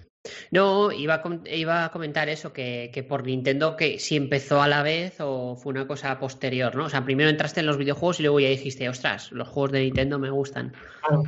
No, 0.52 0.92
iba 0.92 1.14
a, 1.14 1.22
com- 1.22 1.42
iba 1.46 1.84
a 1.84 1.90
comentar 1.90 2.28
eso, 2.28 2.52
que, 2.52 2.90
que 2.94 3.02
por 3.02 3.24
Nintendo, 3.26 3.76
que 3.76 3.98
si 3.98 4.16
empezó 4.16 4.62
a 4.62 4.68
la 4.68 4.82
vez 4.82 5.16
o 5.20 5.56
fue 5.56 5.70
una 5.72 5.86
cosa 5.88 6.18
posterior, 6.20 6.76
¿no? 6.76 6.84
O 6.84 6.88
sea, 6.88 7.04
primero 7.04 7.28
entraste 7.28 7.60
en 7.60 7.66
los 7.66 7.76
videojuegos 7.76 8.20
y 8.20 8.22
luego 8.22 8.38
ya 8.40 8.48
dijiste, 8.48 8.88
ostras, 8.88 9.32
los 9.32 9.48
juegos 9.48 9.72
de 9.72 9.80
Nintendo 9.80 10.18
me 10.18 10.30
gustan. 10.30 10.72
Claro. 11.00 11.24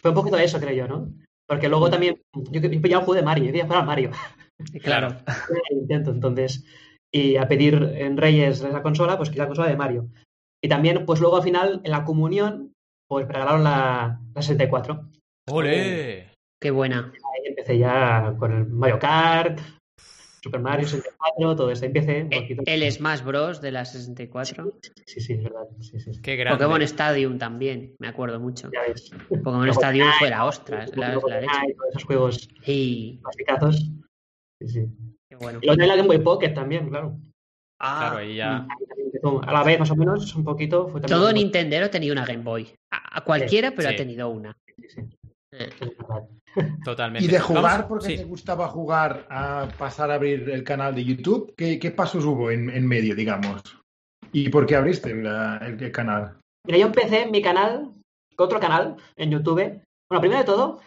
Fue 0.00 0.10
un 0.10 0.14
poquito 0.14 0.36
de 0.36 0.44
eso, 0.44 0.58
creo 0.58 0.74
yo, 0.74 0.88
¿no? 0.88 1.12
Porque 1.46 1.68
luego 1.68 1.90
también. 1.90 2.22
Yo, 2.50 2.60
yo 2.60 2.80
pillaba 2.80 3.00
un 3.00 3.06
juego 3.06 3.20
de 3.20 3.24
Mario. 3.26 3.44
Yo 3.44 3.48
quería 3.50 3.64
jugar 3.64 3.80
al 3.80 3.86
Mario. 3.86 4.10
Claro. 4.82 5.16
Intento, 5.70 6.10
entonces. 6.12 6.64
Y 7.12 7.36
a 7.36 7.48
pedir 7.48 7.74
en 7.96 8.16
Reyes 8.16 8.62
esa 8.62 8.82
consola, 8.82 9.16
pues 9.16 9.28
quería 9.30 9.42
la 9.44 9.48
consola 9.48 9.68
de 9.68 9.76
Mario. 9.76 10.08
Y 10.62 10.68
también, 10.68 11.04
pues 11.04 11.20
luego 11.20 11.36
al 11.38 11.42
final, 11.42 11.80
en 11.82 11.90
la 11.90 12.04
comunión, 12.04 12.72
pues 13.08 13.26
me 13.26 13.32
regalaron 13.32 13.64
la, 13.64 14.20
la 14.34 14.42
64. 14.42 15.10
¡Ole! 15.50 16.28
Qué 16.62 16.70
buena. 16.70 17.12
Empecé 17.70 17.78
ya 17.78 18.34
con 18.38 18.52
el 18.52 18.66
Mario 18.66 18.98
Kart, 18.98 19.60
Super 20.42 20.60
Mario 20.60 20.86
64, 20.88 21.56
todo 21.56 21.70
esto. 21.70 21.84
Ahí 21.84 21.92
Empecé 21.94 22.22
un 22.22 22.32
Eh, 22.32 22.40
poquito. 22.40 22.62
El 22.66 22.90
Smash 22.92 23.22
Bros. 23.22 23.60
de 23.60 23.70
la 23.72 23.84
64. 23.84 24.72
Sí, 25.06 25.20
sí, 25.20 25.32
es 25.34 25.42
verdad. 25.42 25.62
Sí, 25.80 26.00
sí, 26.00 26.14
sí. 26.14 26.20
¡Qué 26.22 26.36
grande! 26.36 26.58
Pokémon 26.64 26.82
Stadium 26.82 27.38
también, 27.38 27.94
me 27.98 28.08
acuerdo 28.08 28.40
mucho. 28.40 28.70
Ya 28.72 28.80
ves. 28.88 29.10
Pokémon 29.28 29.64
Luego 29.66 29.72
Stadium 29.80 30.08
fue 30.18 30.30
la 30.30 30.44
ostras, 30.46 30.90
la, 30.96 31.08
la 31.14 31.40
leche. 31.40 31.74
Todos 31.76 31.90
esos 31.90 32.04
juegos 32.04 32.48
Y 32.66 33.18
clasicazos. 33.22 33.76
Sí, 34.60 34.68
sí. 34.68 34.86
qué 35.28 35.36
bueno. 35.36 35.58
Y 35.62 35.66
luego 35.66 35.76
también 35.76 35.88
la 35.88 35.96
Game 35.96 36.08
Boy 36.08 36.18
Pocket 36.18 36.50
también, 36.54 36.88
claro. 36.88 37.16
Claro, 37.78 38.18
ahí 38.18 38.36
ya... 38.36 38.66
a 39.46 39.52
la 39.52 39.62
vez, 39.64 39.78
más 39.78 39.90
o 39.90 39.96
menos, 39.96 40.34
un 40.36 40.44
poquito. 40.44 40.88
Fue 40.88 41.00
también 41.00 41.18
Todo 41.18 41.32
Nintendero 41.32 41.88
tenía 41.90 42.12
una 42.12 42.26
Game 42.26 42.42
Boy. 42.42 42.68
A, 42.90 43.18
a 43.18 43.24
cualquiera, 43.24 43.70
pero 43.70 43.88
Sí. 43.88 43.94
ha 43.94 43.96
tenido 43.96 44.28
una. 44.28 44.54
Sí, 44.76 44.88
sí. 44.88 45.00
Totalmente. 46.84 47.24
Y 47.24 47.28
de 47.28 47.40
jugar, 47.40 47.62
Vamos- 47.62 47.86
porque 47.86 48.06
sí. 48.06 48.16
te 48.18 48.24
gustaba 48.24 48.68
jugar 48.68 49.26
a 49.30 49.68
pasar 49.78 50.10
a 50.10 50.14
abrir 50.14 50.48
el 50.50 50.64
canal 50.64 50.94
de 50.94 51.04
YouTube, 51.04 51.54
¿qué, 51.56 51.78
qué 51.78 51.90
pasos 51.90 52.24
hubo 52.24 52.50
en, 52.50 52.70
en 52.70 52.86
medio, 52.86 53.14
digamos? 53.14 53.62
¿Y 54.32 54.48
por 54.48 54.66
qué 54.66 54.76
abriste 54.76 55.10
el, 55.10 55.26
el- 55.26 55.82
el 55.82 55.92
canal? 55.92 56.38
Mira, 56.66 56.78
yo 56.78 56.86
empecé 56.86 57.26
mi 57.26 57.42
canal, 57.42 57.92
con 58.36 58.46
otro 58.46 58.60
canal, 58.60 58.96
en 59.16 59.30
YouTube. 59.30 59.80
Bueno, 60.10 60.20
primero 60.20 60.40
de 60.40 60.44
todo, 60.46 60.80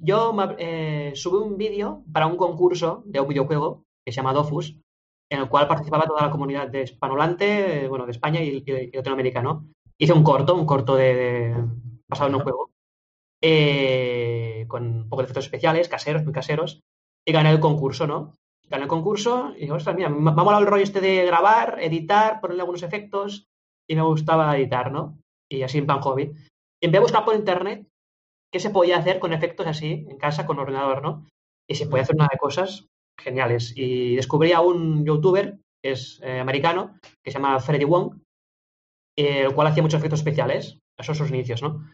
yo 0.00 0.32
me- 0.32 0.54
eh, 0.58 1.12
subí 1.14 1.36
un 1.36 1.56
vídeo 1.56 2.02
para 2.12 2.26
un 2.26 2.36
concurso 2.36 3.02
de 3.06 3.20
un 3.20 3.28
videojuego 3.28 3.82
que 4.04 4.12
se 4.12 4.16
llama 4.16 4.32
Dofus, 4.32 4.76
en 5.30 5.40
el 5.40 5.48
cual 5.48 5.68
participaba 5.68 6.06
toda 6.06 6.22
la 6.22 6.30
comunidad 6.30 6.68
de 6.68 6.82
hispanohablante, 6.82 7.84
eh, 7.84 7.88
bueno, 7.88 8.04
de 8.06 8.12
España 8.12 8.42
y, 8.42 8.64
y- 8.66 8.70
y 8.72 8.90
Latinoamérica, 8.92 9.42
¿no? 9.42 9.66
Hice 9.98 10.12
un 10.12 10.24
corto, 10.24 10.54
un 10.54 10.66
corto 10.66 10.96
de, 10.96 11.14
de- 11.14 11.54
basado 12.08 12.30
en 12.30 12.36
un 12.36 12.40
juego, 12.42 12.69
eh, 13.42 14.64
con 14.68 14.86
un 14.86 15.08
poco 15.08 15.22
de 15.22 15.26
efectos 15.26 15.44
especiales, 15.44 15.88
caseros, 15.88 16.24
muy 16.24 16.32
caseros, 16.32 16.80
y 17.26 17.32
gané 17.32 17.50
el 17.50 17.60
concurso, 17.60 18.06
¿no? 18.06 18.34
Gané 18.68 18.84
el 18.84 18.88
concurso 18.88 19.52
y 19.56 19.62
digo, 19.62 19.76
ostras, 19.76 19.96
mira, 19.96 20.08
me 20.08 20.30
ha 20.30 20.34
molado 20.34 20.62
el 20.62 20.68
rollo 20.68 20.84
este 20.84 21.00
de 21.00 21.24
grabar, 21.24 21.78
editar, 21.80 22.40
ponerle 22.40 22.62
algunos 22.62 22.82
efectos, 22.82 23.46
y 23.88 23.96
me 23.96 24.02
gustaba 24.02 24.56
editar, 24.56 24.92
¿no? 24.92 25.20
y 25.50 25.62
así 25.62 25.78
en 25.78 25.86
plan 25.86 26.00
hobby. 26.00 26.32
Y 26.80 26.86
empecé 26.86 26.98
a 26.98 27.02
buscar 27.02 27.24
por 27.24 27.34
internet 27.34 27.86
qué 28.52 28.60
se 28.60 28.70
podía 28.70 28.98
hacer 28.98 29.18
con 29.18 29.32
efectos 29.32 29.66
así, 29.66 30.06
en 30.08 30.16
casa, 30.16 30.46
con 30.46 30.58
ordenador, 30.58 31.02
¿no? 31.02 31.26
Y 31.68 31.74
se 31.74 31.86
podía 31.86 32.02
hacer 32.04 32.16
una 32.16 32.28
de 32.30 32.38
cosas 32.38 32.86
geniales. 33.18 33.72
Y 33.76 34.16
descubrí 34.16 34.52
a 34.52 34.60
un 34.60 35.04
youtuber, 35.04 35.58
que 35.82 35.92
es 35.92 36.20
eh, 36.22 36.40
americano, 36.40 36.98
que 37.22 37.30
se 37.30 37.38
llama 37.38 37.60
Freddy 37.60 37.84
Wong, 37.84 38.18
el 39.16 39.54
cual 39.54 39.66
hacía 39.66 39.82
muchos 39.82 39.98
efectos 39.98 40.20
especiales. 40.20 40.78
Esos 40.98 41.16
son 41.16 41.26
sus 41.26 41.34
inicios, 41.34 41.62
¿no? 41.62 41.84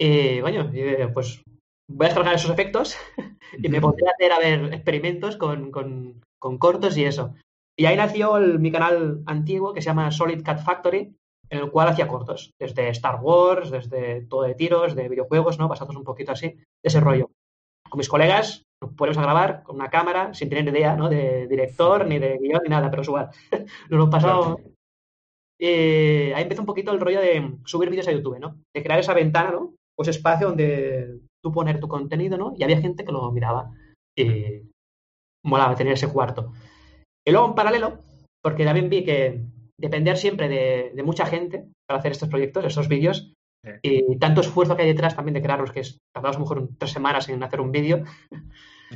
Y, 0.00 0.40
bueno, 0.40 0.70
y, 0.72 1.06
pues 1.12 1.42
voy 1.90 2.06
a 2.06 2.08
descargar 2.08 2.34
esos 2.34 2.50
efectos 2.50 2.96
y 3.62 3.68
me 3.68 3.80
pondré 3.80 4.06
a 4.08 4.12
hacer, 4.12 4.32
a 4.32 4.38
ver, 4.38 4.72
experimentos 4.72 5.36
con, 5.36 5.70
con- 5.70 6.20
con 6.40 6.56
cortos 6.58 6.96
y 6.96 7.04
eso. 7.04 7.34
Y 7.78 7.84
ahí 7.86 7.96
nació 7.96 8.36
el- 8.38 8.58
mi 8.58 8.72
canal 8.72 9.22
antiguo 9.26 9.74
que 9.74 9.82
se 9.82 9.86
llama 9.90 10.10
Solid 10.10 10.42
Cat 10.42 10.62
Factory, 10.64 11.14
en 11.50 11.58
el 11.58 11.70
cual 11.70 11.88
hacía 11.88 12.08
cortos, 12.08 12.52
desde 12.58 12.88
Star 12.90 13.18
Wars, 13.20 13.70
desde 13.70 14.22
todo 14.22 14.42
de 14.42 14.54
tiros, 14.54 14.94
de 14.94 15.08
videojuegos, 15.08 15.58
¿no? 15.58 15.68
Basados 15.68 15.96
un 15.96 16.04
poquito 16.04 16.32
así, 16.32 16.48
de 16.48 16.62
ese 16.84 17.00
rollo. 17.00 17.30
Con 17.90 17.98
mis 17.98 18.08
colegas 18.08 18.62
nos 18.82 18.94
ponemos 18.94 19.18
a 19.18 19.22
grabar 19.22 19.62
con 19.64 19.76
una 19.76 19.90
cámara 19.90 20.32
sin 20.32 20.48
tener 20.48 20.66
idea, 20.74 20.94
¿no? 20.96 21.08
De 21.10 21.46
director, 21.48 22.06
ni 22.06 22.18
de 22.18 22.38
guion, 22.38 22.62
ni 22.62 22.68
nada, 22.70 22.88
pero 22.88 23.02
es 23.02 23.08
igual. 23.08 23.30
Nos 23.90 23.98
lo 23.98 24.08
pasamos. 24.08 24.60
Eh, 25.60 26.32
ahí 26.34 26.44
empezó 26.44 26.62
un 26.62 26.66
poquito 26.66 26.90
el 26.92 27.00
rollo 27.00 27.20
de 27.20 27.56
subir 27.64 27.90
vídeos 27.90 28.08
a 28.08 28.12
YouTube, 28.12 28.38
¿no? 28.38 28.56
De 28.74 28.82
crear 28.82 28.98
esa 29.00 29.12
ventana, 29.12 29.50
¿no? 29.50 29.74
Ese 30.00 30.10
espacio 30.12 30.48
donde 30.48 31.20
tú 31.42 31.52
poner 31.52 31.80
tu 31.80 31.88
contenido, 31.88 32.36
¿no? 32.36 32.54
Y 32.56 32.62
había 32.64 32.80
gente 32.80 33.04
que 33.04 33.12
lo 33.12 33.30
miraba. 33.32 33.72
Y 34.16 34.62
molaba 35.44 35.74
tener 35.74 35.94
ese 35.94 36.08
cuarto. 36.12 36.52
Y 37.26 37.32
luego 37.32 37.48
en 37.48 37.54
paralelo, 37.54 37.98
porque 38.42 38.64
también 38.64 38.88
vi 38.88 39.04
que 39.04 39.42
depender 39.78 40.16
siempre 40.16 40.48
de, 40.48 40.92
de 40.94 41.02
mucha 41.02 41.26
gente 41.26 41.70
para 41.88 41.98
hacer 42.00 42.12
estos 42.12 42.28
proyectos, 42.28 42.64
estos 42.64 42.88
vídeos, 42.88 43.32
Sí. 43.62 43.72
y 43.82 44.18
tanto 44.18 44.40
esfuerzo 44.40 44.74
que 44.74 44.82
hay 44.84 44.88
detrás 44.88 45.14
también 45.14 45.34
de 45.34 45.42
crearlos, 45.42 45.70
que 45.70 45.80
es, 45.80 45.98
tardamos 46.14 46.36
a 46.36 46.38
lo 46.38 46.44
mejor 46.46 46.68
tres 46.78 46.92
semanas 46.92 47.28
en 47.28 47.42
hacer 47.42 47.60
un 47.60 47.70
vídeo, 47.70 48.04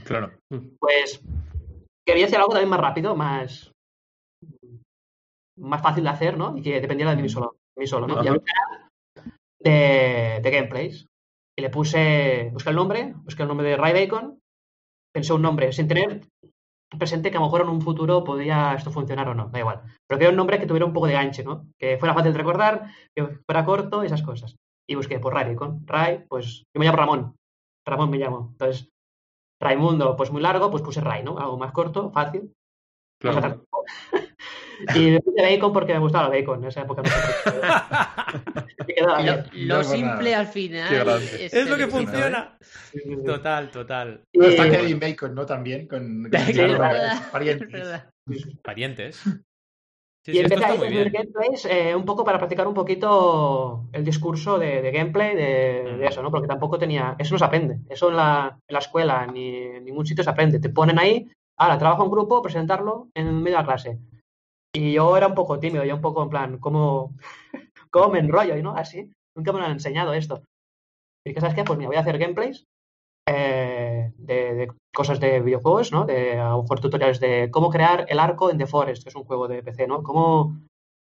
Claro. 0.04 0.32
pues 0.78 1.20
quería 2.08 2.24
hacer 2.24 2.38
algo 2.38 2.52
también 2.52 2.70
más 2.70 2.80
rápido, 2.80 3.14
más, 3.14 3.70
más 5.58 5.82
fácil 5.82 6.04
de 6.04 6.08
hacer, 6.10 6.38
¿no? 6.38 6.56
Y 6.56 6.62
que 6.62 6.80
dependiera 6.80 7.14
de 7.14 7.20
mí 7.20 7.28
solo, 7.28 7.56
de 7.76 7.80
mí 7.82 7.86
solo 7.86 8.06
¿no? 8.06 8.14
Y 8.14 8.24
canal 8.24 8.42
de, 9.64 10.40
de 10.42 10.50
gameplays. 10.50 11.06
Y 11.56 11.62
le 11.62 11.70
puse, 11.70 12.50
busqué 12.52 12.70
el 12.70 12.76
nombre, 12.76 13.14
busqué 13.24 13.42
el 13.42 13.48
nombre 13.48 13.68
de 13.68 13.76
Ray 13.76 13.92
Bacon, 13.92 14.40
pensé 15.14 15.32
un 15.32 15.42
nombre, 15.42 15.72
sin 15.72 15.88
tener 15.88 16.26
presente 16.98 17.30
que 17.30 17.36
a 17.36 17.40
lo 17.40 17.46
mejor 17.46 17.62
en 17.62 17.68
un 17.68 17.80
futuro 17.80 18.22
podría 18.22 18.74
esto 18.74 18.90
funcionar 18.90 19.28
o 19.28 19.34
no, 19.34 19.48
da 19.48 19.58
igual. 19.58 19.82
Pero 20.06 20.18
quería 20.18 20.30
un 20.30 20.36
nombre 20.36 20.58
que 20.58 20.66
tuviera 20.66 20.86
un 20.86 20.92
poco 20.92 21.06
de 21.06 21.14
ganche, 21.14 21.44
¿no? 21.44 21.68
Que 21.78 21.98
fuera 21.98 22.14
fácil 22.14 22.32
de 22.32 22.38
recordar, 22.38 22.90
que 23.14 23.26
fuera 23.46 23.64
corto, 23.64 24.02
esas 24.02 24.22
cosas. 24.22 24.56
Y 24.88 24.96
busqué 24.96 25.18
por 25.18 25.34
Ray 25.34 25.54
Bacon. 25.54 25.86
Ray, 25.86 26.24
pues 26.28 26.64
yo 26.74 26.78
me 26.78 26.84
llamo 26.84 26.98
Ramón. 26.98 27.36
Ramón 27.86 28.10
me 28.10 28.18
llamo. 28.18 28.48
Entonces, 28.52 28.88
Raimundo, 29.60 30.16
pues 30.16 30.30
muy 30.30 30.42
largo, 30.42 30.70
pues 30.70 30.82
puse 30.82 31.00
Ray, 31.00 31.22
¿no? 31.22 31.38
Algo 31.38 31.56
más 31.56 31.72
corto, 31.72 32.10
fácil. 32.10 32.52
Claro. 33.20 33.64
Y 34.94 35.10
me 35.12 35.20
puse 35.20 35.42
bacon 35.42 35.72
porque 35.72 35.92
me 35.94 35.98
gustaba 36.00 36.26
el 36.34 36.40
bacon 36.40 36.62
en 36.62 36.68
esa 36.68 36.82
época. 36.82 37.02
no. 37.02 37.10
Me 38.86 39.64
Lo, 39.64 39.76
No 39.78 39.84
simple 39.84 40.30
nada. 40.30 40.40
al 40.40 40.46
final. 40.48 41.20
Es 41.38 41.68
lo 41.68 41.76
que 41.76 41.86
funciona. 41.86 42.56
Sí. 42.60 43.00
Total, 43.24 43.70
total. 43.70 44.20
Bueno, 44.34 44.50
está 44.52 44.70
Kevin 44.70 45.00
Bacon, 45.00 45.34
¿no? 45.34 45.46
También, 45.46 45.86
con, 45.88 46.26
¿eh? 46.32 46.38
Sí, 46.46 46.52
verdad, 46.60 47.30
parientes. 47.30 48.02
Parientes. 48.62 49.22
Sí, 50.26 50.30
y 50.30 50.34
sí, 50.36 50.40
empecé 50.40 50.78
los 50.78 50.88
bien. 50.88 51.12
gameplays 51.12 51.66
eh, 51.66 51.94
un 51.94 52.06
poco 52.06 52.24
para 52.24 52.38
practicar 52.38 52.66
un 52.66 52.72
poquito 52.72 53.90
el 53.92 54.02
discurso 54.06 54.58
de, 54.58 54.80
de 54.80 54.90
gameplay 54.90 55.36
de, 55.36 55.82
Mm. 55.96 55.98
de 55.98 56.06
eso, 56.06 56.22
¿no? 56.22 56.30
Porque 56.30 56.48
tampoco 56.48 56.78
tenía. 56.78 57.14
Eso 57.18 57.34
no 57.34 57.38
se 57.38 57.44
aprende. 57.44 57.80
Eso 57.90 58.08
en 58.08 58.16
la, 58.16 58.56
en 58.66 58.72
la 58.72 58.78
escuela 58.78 59.26
ni 59.26 59.54
en 59.54 59.84
ningún 59.84 60.06
sitio 60.06 60.24
se 60.24 60.30
aprende. 60.30 60.60
Te 60.60 60.70
ponen 60.70 60.98
ahí, 60.98 61.30
ahora 61.58 61.76
trabajo 61.78 62.04
en 62.04 62.10
grupo, 62.10 62.40
presentarlo 62.40 63.08
en 63.12 63.34
medio 63.42 63.58
de 63.58 63.62
la 63.62 63.66
clase. 63.66 63.98
Y 64.74 64.92
yo 64.92 65.16
era 65.16 65.28
un 65.28 65.34
poco 65.34 65.60
tímido, 65.60 65.84
yo 65.84 65.94
un 65.94 66.00
poco 66.00 66.22
en 66.22 66.30
plan, 66.30 66.58
¿cómo, 66.58 67.14
cómo 67.90 68.08
me 68.08 68.18
enrollo? 68.18 68.60
¿no? 68.62 68.74
Así. 68.76 69.10
Nunca 69.36 69.52
me 69.52 69.60
lo 69.60 69.66
han 69.66 69.72
enseñado 69.72 70.12
esto. 70.12 70.42
Y 71.26 71.32
que, 71.32 71.40
¿sabes 71.40 71.54
qué? 71.54 71.64
Pues 71.64 71.78
mira, 71.78 71.88
voy 71.88 71.96
a 71.96 72.00
hacer 72.00 72.18
gameplays 72.18 72.64
eh, 73.28 74.12
de, 74.16 74.54
de 74.54 74.72
cosas 74.94 75.20
de 75.20 75.40
videojuegos, 75.40 75.92
¿no? 75.92 76.04
De 76.04 76.38
a 76.38 76.50
lo 76.50 76.62
mejor 76.62 76.80
tutoriales 76.80 77.20
de 77.20 77.50
cómo 77.50 77.70
crear 77.70 78.04
el 78.08 78.18
arco 78.18 78.50
en 78.50 78.58
The 78.58 78.66
Forest, 78.66 79.04
que 79.04 79.08
es 79.08 79.16
un 79.16 79.24
juego 79.24 79.48
de 79.48 79.62
PC, 79.62 79.86
¿no? 79.86 80.02
Cómo, 80.02 80.60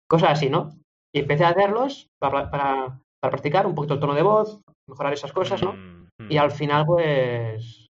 cosas 0.10 0.32
así, 0.32 0.50
¿no? 0.50 0.72
Y 1.14 1.20
empecé 1.20 1.46
a 1.46 1.50
hacerlos 1.50 2.08
para, 2.20 2.50
para, 2.50 3.00
para 3.22 3.32
practicar 3.32 3.68
un 3.68 3.76
poquito 3.76 3.96
el 3.96 4.00
tono 4.00 4.16
de 4.16 4.24
voz, 4.24 4.62
mejorar 4.90 5.14
esas 5.14 5.34
cosas, 5.34 5.62
¿no? 5.62 5.74
Mm, 5.74 6.08
mm. 6.20 6.32
Y 6.32 6.38
al 6.38 6.52
final, 6.52 6.86
pues, 6.86 7.87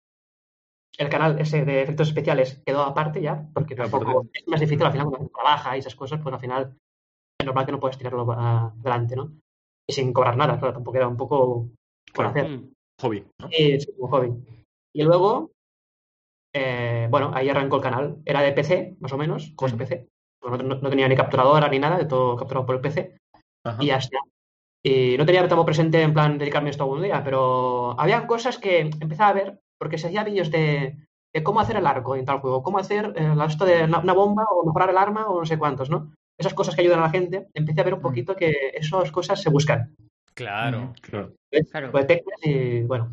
el 0.99 1.09
canal 1.09 1.39
ese 1.41 1.65
de 1.65 1.83
efectos 1.83 2.09
especiales 2.09 2.63
quedó 2.65 2.83
aparte 2.83 3.21
ya, 3.21 3.47
porque 3.55 3.75
tampoco 3.75 4.27
es 4.33 4.47
más 4.49 4.61
difícil 4.61 4.85
al 4.87 4.93
final 4.93 5.09
cuando 5.09 5.29
trabaja 5.29 5.77
y 5.77 5.81
esas 5.81 5.95
cosas, 5.95 6.21
pues 6.23 6.33
al 6.35 6.41
final 6.41 6.77
es 7.41 7.47
normal 7.47 7.67
que 7.67 7.73
no 7.73 7.81
puedes 7.81 7.99
tirarlo 7.99 8.31
adelante, 8.33 9.17
¿no? 9.17 9.33
Y 9.89 9.93
sin 9.93 10.13
cobrar 10.13 10.37
nada, 10.37 10.59
claro, 10.59 10.75
tampoco 10.75 10.97
era 10.97 11.09
un 11.09 11.17
poco 11.17 11.69
por 12.15 12.25
Claro. 12.25 12.31
hacer. 12.31 12.61
Hobby. 13.01 13.25
¿no? 13.41 13.49
Sí, 13.51 13.79
sí, 13.81 13.93
como 13.99 14.09
hobby. 14.09 14.33
Y 14.95 15.03
luego, 15.03 15.51
eh, 16.55 17.07
bueno, 17.11 17.31
ahí 17.35 17.49
arrancó 17.49 17.77
el 17.77 17.83
canal. 17.83 18.17
Era 18.25 18.41
de 18.41 18.53
PC, 18.53 18.97
más 19.01 19.13
o 19.13 19.19
menos, 19.19 19.55
de 19.55 19.77
PC. 19.77 20.09
No, 20.43 20.57
no- 20.57 20.77
no 20.77 20.91
tenía 20.91 21.09
ni 21.09 21.17
capturadora 21.17 21.69
ni 21.69 21.79
nada, 21.79 21.99
de 21.99 22.07
todo 22.07 22.37
capturado 22.37 22.67
por 22.67 22.77
el 22.77 22.81
PC. 22.81 23.17
Ajá. 23.65 23.83
Y 23.83 23.87
ya 23.89 23.97
está. 23.99 24.19
Y 24.83 25.17
no 25.19 25.27
tenía 25.27 25.43
tampoco 25.43 25.67
presente 25.67 26.01
en 26.01 26.15
plan 26.15 26.39
dedicarme 26.39 26.69
a 26.69 26.71
esto 26.71 26.85
algún 26.85 27.03
día, 27.03 27.23
pero 27.23 27.99
había 28.01 28.27
cosas 28.27 28.57
que 28.59 28.81
empezaba 28.81 29.31
a 29.31 29.35
ver, 29.35 29.61
porque 29.79 29.99
se 29.99 30.09
hacía 30.09 30.25
vídeos 30.25 30.51
de, 30.51 30.97
de 31.35 31.43
cómo 31.43 31.61
hacer 31.61 31.77
el 31.77 31.87
arco 31.87 32.17
en 32.17 32.25
tal 32.25 32.41
juego, 32.41 32.63
cómo 32.63 32.79
hacer 32.79 33.13
eh, 33.17 33.35
esto 33.47 33.65
de 33.65 33.85
una, 33.85 33.99
una 33.99 34.13
bomba 34.13 34.45
o 34.51 34.65
mejorar 34.65 34.91
el 34.91 34.99
arma 34.99 35.27
o 35.29 35.41
no 35.41 35.47
sé 35.47 35.59
cuántos, 35.59 35.91
¿no? 35.91 36.13
Esas 36.39 36.55
cosas 36.55 36.75
que 36.75 36.83
ayudan 36.83 37.01
a 37.01 37.05
la 37.05 37.11
gente, 37.11 37.49
empecé 37.55 37.81
a 37.81 37.85
ver 37.85 37.95
un 37.95 38.01
poquito 38.01 38.37
que 38.37 38.73
esas 38.75 39.11
cosas 39.11 39.41
se 39.41 39.51
buscan. 39.51 39.95
Claro. 40.35 40.93
Claro. 41.01 41.33
Claro. 41.71 41.91
Pues 41.91 42.07
teclas 42.07 42.39
y 42.43 42.83
bueno, 42.83 43.11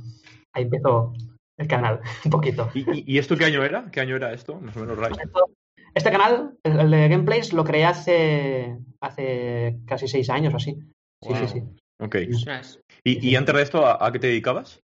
ahí 0.53 0.63
empezó 0.63 1.13
el 1.57 1.67
canal, 1.67 2.01
un 2.25 2.31
poquito. 2.31 2.69
¿Y, 2.73 3.17
esto 3.17 3.37
qué 3.37 3.45
año 3.45 3.63
era? 3.63 3.89
¿Qué 3.91 4.01
año 4.01 4.15
era 4.15 4.33
esto? 4.33 4.59
Más 4.59 4.75
o 4.75 4.81
menos, 4.81 4.97
Ray. 4.97 5.13
Este 5.93 6.11
canal, 6.11 6.57
el, 6.63 6.89
de 6.89 7.07
gameplays, 7.07 7.53
lo 7.53 7.63
creé 7.63 7.85
hace, 7.85 8.77
hace 8.99 9.79
casi 9.85 10.07
seis 10.07 10.29
años 10.29 10.53
o 10.53 10.57
así. 10.57 10.77
Sí, 11.21 11.29
Wow. 11.29 11.37
sí, 11.37 11.47
sí. 11.47 11.63
Ok. 11.99 12.15
¿Y, 13.05 13.29
y 13.29 13.35
antes 13.35 13.55
de 13.55 13.61
esto, 13.61 13.85
¿a, 13.85 14.05
a 14.05 14.11
qué 14.11 14.19
te 14.19 14.27
dedicabas? 14.27 14.81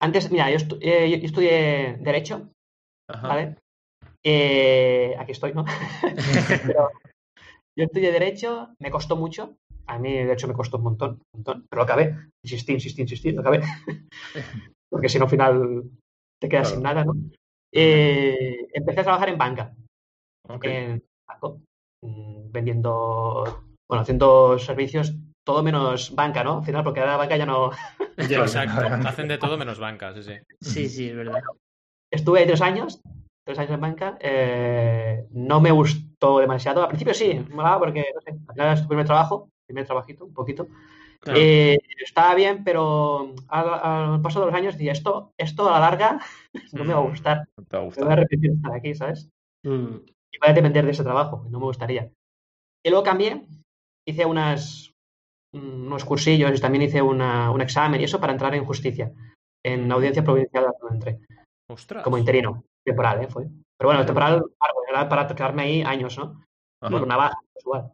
Antes, 0.00 0.30
mira, 0.30 0.50
yo, 0.50 0.56
estu- 0.58 0.78
eh, 0.80 1.10
yo 1.10 1.16
estudié 1.26 1.96
Derecho, 2.00 2.50
Ajá. 3.08 3.28
¿vale? 3.28 3.56
Eh, 4.24 5.14
aquí 5.18 5.32
estoy, 5.32 5.52
¿no? 5.54 5.64
Pero 6.66 6.90
yo 7.76 7.84
estudié 7.84 8.12
Derecho, 8.12 8.74
me 8.78 8.90
costó 8.90 9.16
mucho. 9.16 9.56
A 9.86 9.98
mí, 9.98 10.12
de 10.12 10.32
hecho, 10.32 10.46
me 10.48 10.54
costó 10.54 10.76
un 10.76 10.84
montón, 10.84 11.10
un 11.32 11.38
montón. 11.38 11.66
Pero 11.68 11.80
lo 11.80 11.84
acabé. 11.84 12.16
Insistí, 12.44 12.72
insistí, 12.74 13.02
insistí, 13.02 13.32
lo 13.32 13.40
acabé. 13.40 13.60
Porque 14.90 15.08
si 15.08 15.18
no, 15.18 15.24
al 15.24 15.30
final 15.30 15.82
te 16.40 16.48
quedas 16.48 16.68
Claro. 16.68 16.74
sin 16.76 16.82
nada, 16.82 17.04
¿no? 17.04 17.14
Eh, 17.72 18.68
empecé 18.72 19.00
a 19.00 19.04
trabajar 19.04 19.28
en 19.30 19.38
banca. 19.38 19.74
En 20.62 21.02
banco, 21.26 21.60
mm, 22.02 22.50
vendiendo, 22.50 23.64
bueno, 23.88 24.02
haciendo 24.02 24.58
servicios 24.58 25.14
todo 25.48 25.62
menos 25.62 26.14
banca, 26.14 26.44
¿no? 26.44 26.58
Al 26.58 26.64
final, 26.64 26.84
porque 26.84 27.00
ahora 27.00 27.12
la 27.12 27.18
banca 27.18 27.36
ya 27.38 27.46
no. 27.46 27.70
Ya, 28.28 28.40
Exacto. 28.40 28.82
Hacen 29.08 29.28
de 29.28 29.38
todo 29.38 29.56
menos 29.56 29.78
bancas, 29.78 30.14
sí, 30.16 30.22
sí. 30.22 30.34
Sí, 30.60 30.88
sí, 30.90 31.08
es 31.08 31.16
verdad. 31.16 31.40
Estuve 32.12 32.40
ahí 32.40 32.46
tres 32.46 32.60
años, 32.60 33.00
tres 33.46 33.58
años 33.58 33.70
en 33.70 33.80
banca, 33.80 34.18
eh, 34.20 35.24
no 35.30 35.58
me 35.62 35.70
gustó 35.70 36.38
demasiado. 36.40 36.82
Al 36.82 36.88
principio 36.88 37.14
sí, 37.14 37.32
me 37.48 37.54
molaba 37.54 37.78
porque, 37.78 38.04
no 38.14 38.20
sé, 38.20 38.32
al 38.46 38.54
final 38.54 38.74
es 38.74 38.82
tu 38.82 38.88
primer 38.88 39.06
trabajo, 39.06 39.48
primer 39.66 39.86
trabajito, 39.86 40.26
un 40.26 40.34
poquito. 40.34 40.68
Claro. 41.20 41.38
Eh, 41.40 41.78
estaba 42.04 42.34
bien, 42.34 42.62
pero 42.62 43.34
al, 43.48 43.68
al 44.14 44.20
paso 44.20 44.40
de 44.40 44.46
los 44.46 44.54
años 44.54 44.76
dije, 44.76 44.90
esto, 44.90 45.32
esto 45.38 45.66
a 45.66 45.72
la 45.72 45.80
larga 45.80 46.20
no 46.74 46.84
me 46.84 46.92
va 46.92 47.00
a 47.00 47.04
gustar, 47.08 47.48
No 47.56 47.64
te 47.64 47.76
ha 47.76 47.80
me 47.80 47.86
gustado. 47.86 48.04
voy 48.06 48.12
a 48.12 48.16
arrepentir 48.18 48.50
de 48.50 48.56
estar 48.56 48.72
aquí, 48.74 48.94
¿sabes? 48.94 49.30
Mm. 49.64 49.96
y 50.30 50.38
voy 50.40 50.50
a 50.50 50.52
depender 50.52 50.84
de 50.84 50.90
ese 50.90 51.02
trabajo, 51.04 51.46
no 51.48 51.58
me 51.58 51.64
gustaría. 51.64 52.10
Y 52.84 52.90
luego 52.90 53.02
cambié, 53.04 53.46
hice 54.06 54.24
unas, 54.26 54.90
mm, 54.90 54.97
unos 55.54 56.04
cursillos 56.04 56.56
y 56.56 56.60
también 56.60 56.82
hice 56.82 57.00
una- 57.02 57.50
un 57.50 57.60
examen 57.60 58.00
y 58.00 58.04
eso 58.04 58.20
para 58.20 58.32
entrar 58.32 58.54
en 58.54 58.64
justicia, 58.64 59.12
en 59.64 59.88
la 59.88 59.94
audiencia 59.94 60.22
provincial 60.22 60.64
de 60.64 60.70
donde 60.80 60.94
entré, 60.96 61.26
Ostras. 61.70 62.02
como 62.04 62.18
interino, 62.18 62.64
temporal, 62.84 63.22
¿eh? 63.24 63.28
Fue. 63.28 63.44
Pero 63.78 63.88
bueno, 63.90 64.04
temporal, 64.04 64.44
era 64.90 65.08
para 65.08 65.26
quedarme 65.28 65.62
ahí 65.62 65.82
años, 65.82 66.18
¿no? 66.18 66.42
Ajá. 66.82 66.90
Por 66.92 67.02
una 67.02 67.16
baja, 67.16 67.38
pues 67.52 67.64
igual. 67.64 67.92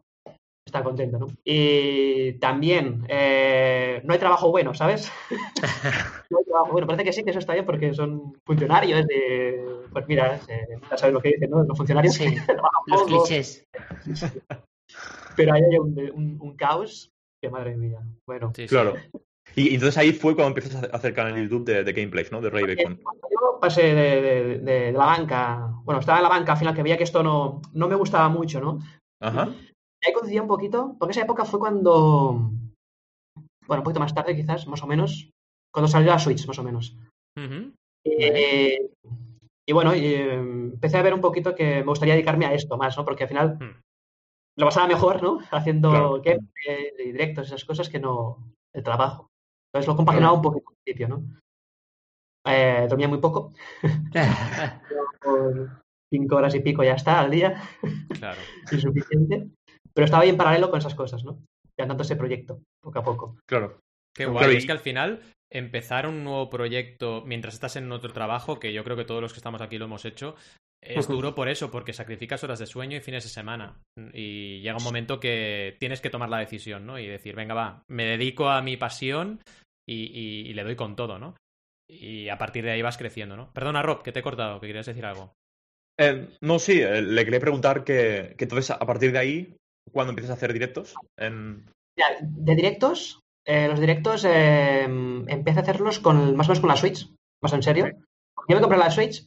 Está 0.67 0.83
contento, 0.83 1.19
¿no? 1.19 1.27
Y 1.43 2.33
también, 2.39 3.05
eh, 3.07 4.01
no 4.03 4.13
hay 4.13 4.19
trabajo 4.19 4.49
bueno, 4.49 4.73
¿sabes? 4.73 5.11
no 6.31 6.37
hay 6.39 6.45
trabajo 6.45 6.71
bueno. 6.71 6.87
Parece 6.87 7.03
que 7.03 7.13
sí, 7.13 7.23
que 7.23 7.29
eso 7.29 7.39
está 7.39 7.53
bien 7.53 7.65
porque 7.65 7.93
son 7.93 8.33
funcionarios 8.45 9.05
de... 9.05 9.63
Pues 9.91 10.07
mira, 10.07 10.39
eh, 10.47 10.79
ya 10.89 10.97
sabes 10.97 11.13
lo 11.13 11.21
que 11.21 11.29
dicen, 11.29 11.51
¿no? 11.51 11.63
Los 11.63 11.77
funcionarios 11.77 12.15
Sí, 12.15 12.25
Los 12.87 13.03
clichés. 13.03 13.63
pero 15.35 15.53
ahí 15.53 15.61
hay 15.71 15.77
un, 15.77 15.97
un- 16.13 16.37
un 16.41 16.55
caos 16.55 17.11
que 17.45 17.51
madre 17.51 17.75
mía. 17.77 17.99
Bueno, 18.27 18.51
Sí, 18.55 18.63
sí. 18.63 18.67
Claro. 18.69 18.93
Y, 19.55 19.69
y 19.69 19.73
entonces 19.75 19.97
ahí 19.97 20.11
fue 20.11 20.35
cuando 20.35 20.55
empiezas 20.57 20.83
a 20.83 20.95
hacer 20.95 21.13
canal 21.13 21.35
YouTube 21.41 21.65
de, 21.65 21.83
de 21.83 21.93
gameplays, 21.93 22.31
¿no? 22.31 22.41
De 22.41 22.49
Ray 22.49 22.63
Bacon. 22.75 22.95
Cuando 23.01 23.27
yo 23.31 23.59
pasé 23.61 23.83
de, 23.83 24.21
de- 24.21 24.43
de- 24.43 24.59
de 24.59 24.91
la 24.91 25.05
banca, 25.05 25.71
bueno, 25.83 25.99
estaba 25.99 26.17
en 26.17 26.23
la 26.23 26.29
banca 26.29 26.53
al 26.53 26.57
final 26.57 26.75
que 26.75 26.83
veía 26.83 26.97
que 26.97 27.03
esto 27.03 27.23
no, 27.23 27.61
no 27.73 27.87
me 27.87 27.95
gustaba 27.95 28.27
mucho, 28.29 28.59
¿no? 28.59 28.79
Ajá. 29.21 29.49
Ahí 30.03 30.13
coincidía 30.13 30.41
un 30.41 30.47
poquito, 30.47 30.95
porque 30.99 31.11
esa 31.13 31.21
época 31.21 31.45
fue 31.45 31.59
cuando, 31.59 32.51
bueno, 33.67 33.81
un 33.81 33.83
poquito 33.83 33.99
más 33.99 34.13
tarde 34.13 34.35
quizás, 34.35 34.67
más 34.67 34.83
o 34.83 34.87
menos, 34.87 35.29
cuando 35.73 35.87
salió 35.87 36.11
la 36.11 36.19
Switch, 36.19 36.45
más 36.47 36.59
o 36.59 36.63
menos. 36.63 36.97
Eh, 38.03 38.89
y 39.67 39.73
bueno, 39.73 39.95
y, 39.95 40.05
eh, 40.05 40.33
empecé 40.35 40.97
a 40.97 41.01
ver 41.01 41.13
un 41.13 41.21
poquito 41.21 41.55
que 41.55 41.77
me 41.77 41.83
gustaría 41.83 42.13
dedicarme 42.13 42.45
a 42.45 42.53
esto 42.53 42.77
más, 42.77 42.95
¿no? 42.97 43.05
Porque 43.05 43.23
al 43.23 43.29
final 43.29 43.57
Hmm. 43.59 43.79
Lo 44.57 44.65
pasaba 44.65 44.87
mejor, 44.87 45.21
¿no? 45.21 45.39
Haciendo 45.51 46.21
Claro. 46.21 46.39
y 46.99 47.03
directos, 47.11 47.47
esas 47.47 47.65
cosas 47.65 47.89
que 47.89 47.99
no 47.99 48.53
el 48.73 48.83
trabajo. 48.83 49.27
Entonces 49.73 49.87
lo 49.87 49.95
compaginaba 49.95 50.33
un 50.33 50.41
poquito 50.41 50.69
al 50.69 50.75
principio, 50.83 51.07
¿no? 51.09 51.23
Eh, 52.47 52.85
dormía 52.87 53.07
muy 53.07 53.17
poco, 53.19 53.53
cinco 56.13 56.35
horas 56.35 56.55
y 56.55 56.59
pico 56.59 56.83
ya 56.83 56.93
está 56.93 57.19
al 57.19 57.31
día, 57.31 57.61
Claro. 58.19 58.39
insuficiente. 58.71 59.47
Pero 59.93 60.05
estaba 60.05 60.23
ahí 60.23 60.29
en 60.29 60.37
paralelo 60.37 60.69
con 60.69 60.79
esas 60.79 60.95
cosas, 60.95 61.23
¿no? 61.23 61.39
Creando 61.75 62.01
ese 62.03 62.15
proyecto, 62.15 62.61
poco 62.81 62.99
a 62.99 63.03
poco. 63.03 63.37
Claro. 63.47 63.79
Qué 64.13 64.23
Claro, 64.25 64.33
guay. 64.33 64.53
y- 64.53 64.57
Es 64.57 64.65
que 64.65 64.71
al 64.71 64.79
final 64.79 65.21
empezar 65.51 66.07
un 66.07 66.23
nuevo 66.23 66.49
proyecto 66.49 67.23
mientras 67.25 67.53
estás 67.53 67.75
en 67.75 67.91
otro 67.91 68.11
trabajo, 68.13 68.59
que 68.59 68.73
yo 68.73 68.83
creo 68.83 68.97
que 68.97 69.05
todos 69.05 69.21
los 69.21 69.33
que 69.33 69.37
estamos 69.39 69.61
aquí 69.61 69.77
lo 69.77 69.85
hemos 69.85 70.05
hecho, 70.05 70.35
es 70.85 71.07
duro 71.07 71.35
por 71.35 71.49
eso, 71.49 71.71
porque 71.71 71.93
sacrificas 71.93 72.43
horas 72.43 72.59
de 72.59 72.65
sueño 72.65 72.97
y 72.97 73.01
fines 73.01 73.23
de 73.23 73.29
semana. 73.29 73.81
Y 74.13 74.59
llega 74.61 74.77
un 74.77 74.83
momento 74.83 75.19
que 75.19 75.75
tienes 75.79 76.01
que 76.01 76.09
tomar 76.09 76.29
la 76.29 76.39
decisión, 76.39 76.85
¿no? 76.85 76.99
Y 76.99 77.07
decir, 77.07 77.35
venga, 77.35 77.53
va, 77.53 77.83
me 77.89 78.05
dedico 78.05 78.49
a 78.49 78.61
mi 78.61 78.77
pasión 78.77 79.41
y, 79.87 80.03
y- 80.05 80.49
y 80.49 80.53
le 80.53 80.63
doy 80.63 80.75
con 80.75 80.95
todo, 80.95 81.19
¿no? 81.19 81.35
Y 81.87 82.29
a 82.29 82.37
partir 82.37 82.63
de 82.63 82.71
ahí 82.71 82.81
vas 82.81 82.97
creciendo, 82.97 83.35
¿no? 83.37 83.51
Perdona, 83.53 83.81
Rob, 83.83 84.01
que 84.01 84.11
te 84.11 84.19
he 84.19 84.23
cortado, 84.23 84.59
que 84.59 84.67
querías 84.67 84.85
decir 84.87 85.05
algo. 85.05 85.33
Eh, 85.99 86.27
no, 86.41 86.59
sí, 86.59 86.81
eh, 86.81 87.01
le 87.01 87.23
quería 87.23 87.39
preguntar 87.39 87.83
que, 87.83 88.35
que 88.37 88.45
entonces 88.45 88.71
a 88.71 88.79
partir 88.79 89.11
de 89.11 89.19
ahí, 89.19 89.55
¿cuándo 89.91 90.11
empiezas 90.11 90.31
a 90.31 90.33
hacer 90.33 90.51
directos? 90.51 90.95
En... 91.17 91.65
Ya, 91.97 92.07
de 92.21 92.55
directos, 92.55 93.19
eh, 93.45 93.67
los 93.69 93.79
directos 93.79 94.25
eh, 94.25 94.81
empecé 94.83 95.59
a 95.59 95.61
hacerlos 95.61 95.99
con, 95.99 96.35
más 96.35 96.47
o 96.47 96.51
menos 96.51 96.59
con 96.59 96.69
la 96.69 96.75
Switch, 96.75 97.07
más 97.41 97.53
en 97.53 97.63
serio. 97.63 97.85
Yo 98.49 98.55
me 98.55 98.61
compré 98.61 98.77
la 98.77 98.91
Switch 98.91 99.25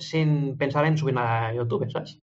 sin 0.00 0.56
pensar 0.56 0.84
en 0.86 0.98
subir 0.98 1.14
nada 1.14 1.48
a 1.48 1.54
YouTube, 1.54 1.90
¿sabes? 1.90 2.18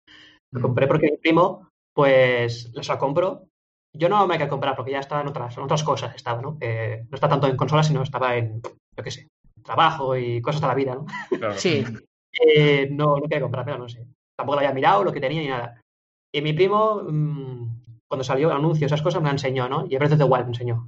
Lo 0.52 0.62
compré 0.62 0.88
porque 0.88 1.12
mi 1.12 1.18
primo, 1.18 1.70
pues, 1.94 2.72
la 2.74 2.98
compró. 2.98 3.48
Yo 3.94 4.10
no 4.10 4.28
me 4.28 4.36
hay 4.36 4.40
que 4.40 4.48
comprar 4.48 4.76
porque 4.76 4.92
ya 4.92 5.00
estaba 5.00 5.22
en 5.22 5.28
otras, 5.28 5.58
en 5.58 5.64
otras 5.64 5.84
cosas, 5.84 6.16
estaba, 6.16 6.42
¿no? 6.42 6.58
Eh, 6.62 7.06
no 7.10 7.16
está 7.16 7.28
tanto 7.28 7.48
en 7.48 7.58
consolas, 7.58 7.88
sino 7.88 8.04
estaba 8.04 8.36
en, 8.36 8.62
yo 8.62 9.04
qué 9.04 9.12
sé, 9.12 9.28
trabajo 9.64 10.16
y 10.16 10.42
cosas 10.42 10.62
de 10.62 10.68
la 10.68 10.76
vida, 10.76 10.96
¿no? 10.96 11.06
Claro. 11.30 11.58
Sí, 11.58 11.84
Eh, 12.40 12.88
no, 12.92 13.18
no 13.18 13.24
quería 13.24 13.42
comprar, 13.42 13.66
pero 13.66 13.78
no 13.78 13.90
sé. 13.90 14.06
Tampoco 14.36 14.56
lo 14.56 14.60
había 14.60 14.74
mirado, 14.74 15.04
lo 15.04 15.12
que 15.12 15.20
tenía 15.20 15.42
ni 15.42 15.48
nada. 15.48 15.82
Y 16.32 16.42
mi 16.42 16.54
primo, 16.54 17.02
mm, 17.04 17.82
cuando 18.08 18.24
salió 18.24 18.50
el 18.52 18.58
anuncio, 18.58 18.86
esas 18.86 19.02
cosas, 19.02 19.22
me 19.22 19.28
la 19.28 19.34
enseñó, 19.34 19.68
¿no? 19.68 19.86
Y 19.90 19.98
Breath 19.98 20.14
of 20.14 20.20
the 20.20 20.24
Wild 20.24 20.46
me 20.46 20.52
enseñó. 20.52 20.88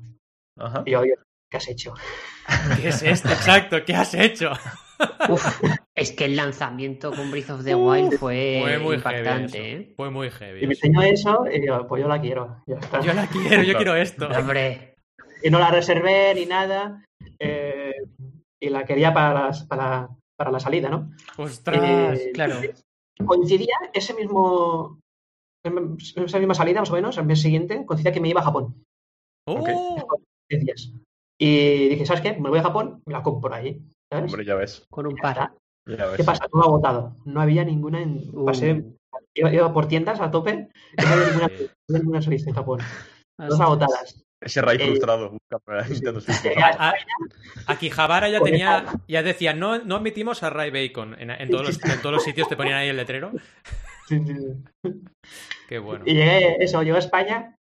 Ajá. 0.57 0.83
Y 0.85 0.91
yo, 0.91 0.99
oye, 0.99 1.15
¿qué 1.49 1.57
has 1.57 1.67
hecho? 1.67 1.93
¿Qué 2.81 2.89
es 2.89 3.01
esto? 3.01 3.29
Exacto, 3.29 3.77
¿qué 3.85 3.95
has 3.95 4.13
hecho? 4.13 4.51
Uf, 5.29 5.61
es 5.95 6.11
que 6.11 6.25
el 6.25 6.35
lanzamiento 6.35 7.11
con 7.11 7.31
Breath 7.31 7.49
of 7.51 7.63
the 7.63 7.75
Wild 7.75 8.17
fue, 8.17 8.59
Fue 8.61 8.79
muy 8.79 8.95
impactante, 8.95 9.57
heavy. 9.57 9.83
¿eh? 9.83 9.93
Fue 9.95 10.09
muy 10.09 10.29
heavy. 10.29 10.63
Y 10.63 10.67
me 10.67 10.73
enseñó 10.73 11.01
eso 11.01 11.45
y 11.51 11.65
yo, 11.65 11.87
pues 11.87 12.01
yo 12.01 12.07
la 12.07 12.19
quiero. 12.19 12.63
ya 12.67 12.75
está. 12.77 12.99
Yo 13.01 13.13
la 13.13 13.27
quiero, 13.27 13.63
yo 13.63 13.75
quiero 13.75 13.95
esto. 13.95 14.27
Hombre, 14.37 14.95
Y 15.43 15.49
no 15.49 15.59
la 15.59 15.71
reservé 15.71 16.33
ni 16.35 16.45
nada. 16.45 17.03
eh, 17.39 17.93
y 18.61 18.69
la 18.69 18.83
quería 18.85 19.13
para, 19.13 19.45
las- 19.45 19.65
para, 19.65 20.09
para 20.37 20.51
la 20.51 20.59
salida, 20.59 20.89
¿no? 20.89 21.11
Ostras. 21.37 22.19
Eh, 22.19 22.31
claro. 22.33 22.55
Coincidía 23.25 23.75
ese 23.93 24.13
mismo. 24.13 24.99
Esa 26.15 26.39
misma 26.39 26.53
salida, 26.55 26.79
más 26.81 26.89
o 26.89 26.93
menos, 26.93 27.17
el 27.17 27.25
mes 27.25 27.41
siguiente, 27.41 27.85
coincidía 27.85 28.13
que 28.13 28.21
me 28.21 28.29
iba 28.29 28.39
a 28.41 28.45
Japón. 28.45 28.83
Oh, 29.45 29.97
10 30.49 30.63
días. 30.63 30.93
Y 31.37 31.89
dije, 31.89 32.05
¿sabes 32.05 32.21
qué? 32.21 32.33
Me 32.33 32.49
voy 32.49 32.59
a 32.59 32.63
Japón, 32.63 33.01
me 33.05 33.13
la 33.13 33.23
compro 33.23 33.53
ahí. 33.53 33.81
¿Sabes? 34.11 34.31
Hombre, 34.31 34.45
ya 34.45 34.55
ves. 34.55 34.83
Con 34.89 35.07
un 35.07 35.15
par. 35.15 35.31
está. 35.31 35.53
Ya 35.87 36.05
ves. 36.07 36.17
¿Qué 36.17 36.23
pasa? 36.23 36.47
Todo 36.47 36.63
agotado. 36.63 37.15
No 37.25 37.41
había 37.41 37.63
ninguna 37.63 38.01
en. 38.01 38.29
Uh, 38.33 38.45
Pasé, 38.45 38.83
iba, 39.33 39.53
iba 39.53 39.73
por 39.73 39.87
tiendas 39.87 40.19
a 40.21 40.31
tope 40.31 40.69
no 40.97 41.07
había 41.07 41.25
ninguna, 41.27 41.47
Sí. 41.49 41.53
no 41.87 41.95
había 41.95 41.99
ninguna 41.99 42.21
Switch 42.21 42.47
en 42.47 42.53
Japón. 42.53 42.79
Todas 43.37 43.51
ostras. 43.51 43.67
agotadas. 43.67 44.23
Ese 44.41 44.61
Ray 44.61 44.77
Eh, 44.79 44.85
frustrado 44.87 45.31
busca 45.31 45.57
a 45.67 46.73
Ah, 46.79 46.93
Aquí 47.67 47.89
Javara 47.89 48.29
ya 48.29 48.39
tenía, 48.39 48.85
ya 49.07 49.21
decía, 49.21 49.53
no, 49.53 49.79
no 49.83 49.97
admitimos 49.97 50.43
a 50.43 50.49
Ray 50.49 50.71
Bacon. 50.71 51.15
En, 51.19 51.29
en 51.29 51.49
todos 51.49 51.67
los, 51.67 51.83
en 51.83 52.01
todos 52.01 52.15
los 52.15 52.23
sitios 52.23 52.47
te 52.47 52.55
ponían 52.55 52.77
ahí 52.77 52.87
el 52.87 52.95
letrero. 52.97 53.31
Sí, 54.07 54.17
sí, 54.25 54.33
sí. 54.83 54.91
Qué 55.67 55.77
bueno. 55.79 56.05
Y 56.07 56.13
llegué, 56.13 56.63
eso, 56.63 56.81
llegué 56.81 56.95
a 56.95 56.99
España 56.99 57.55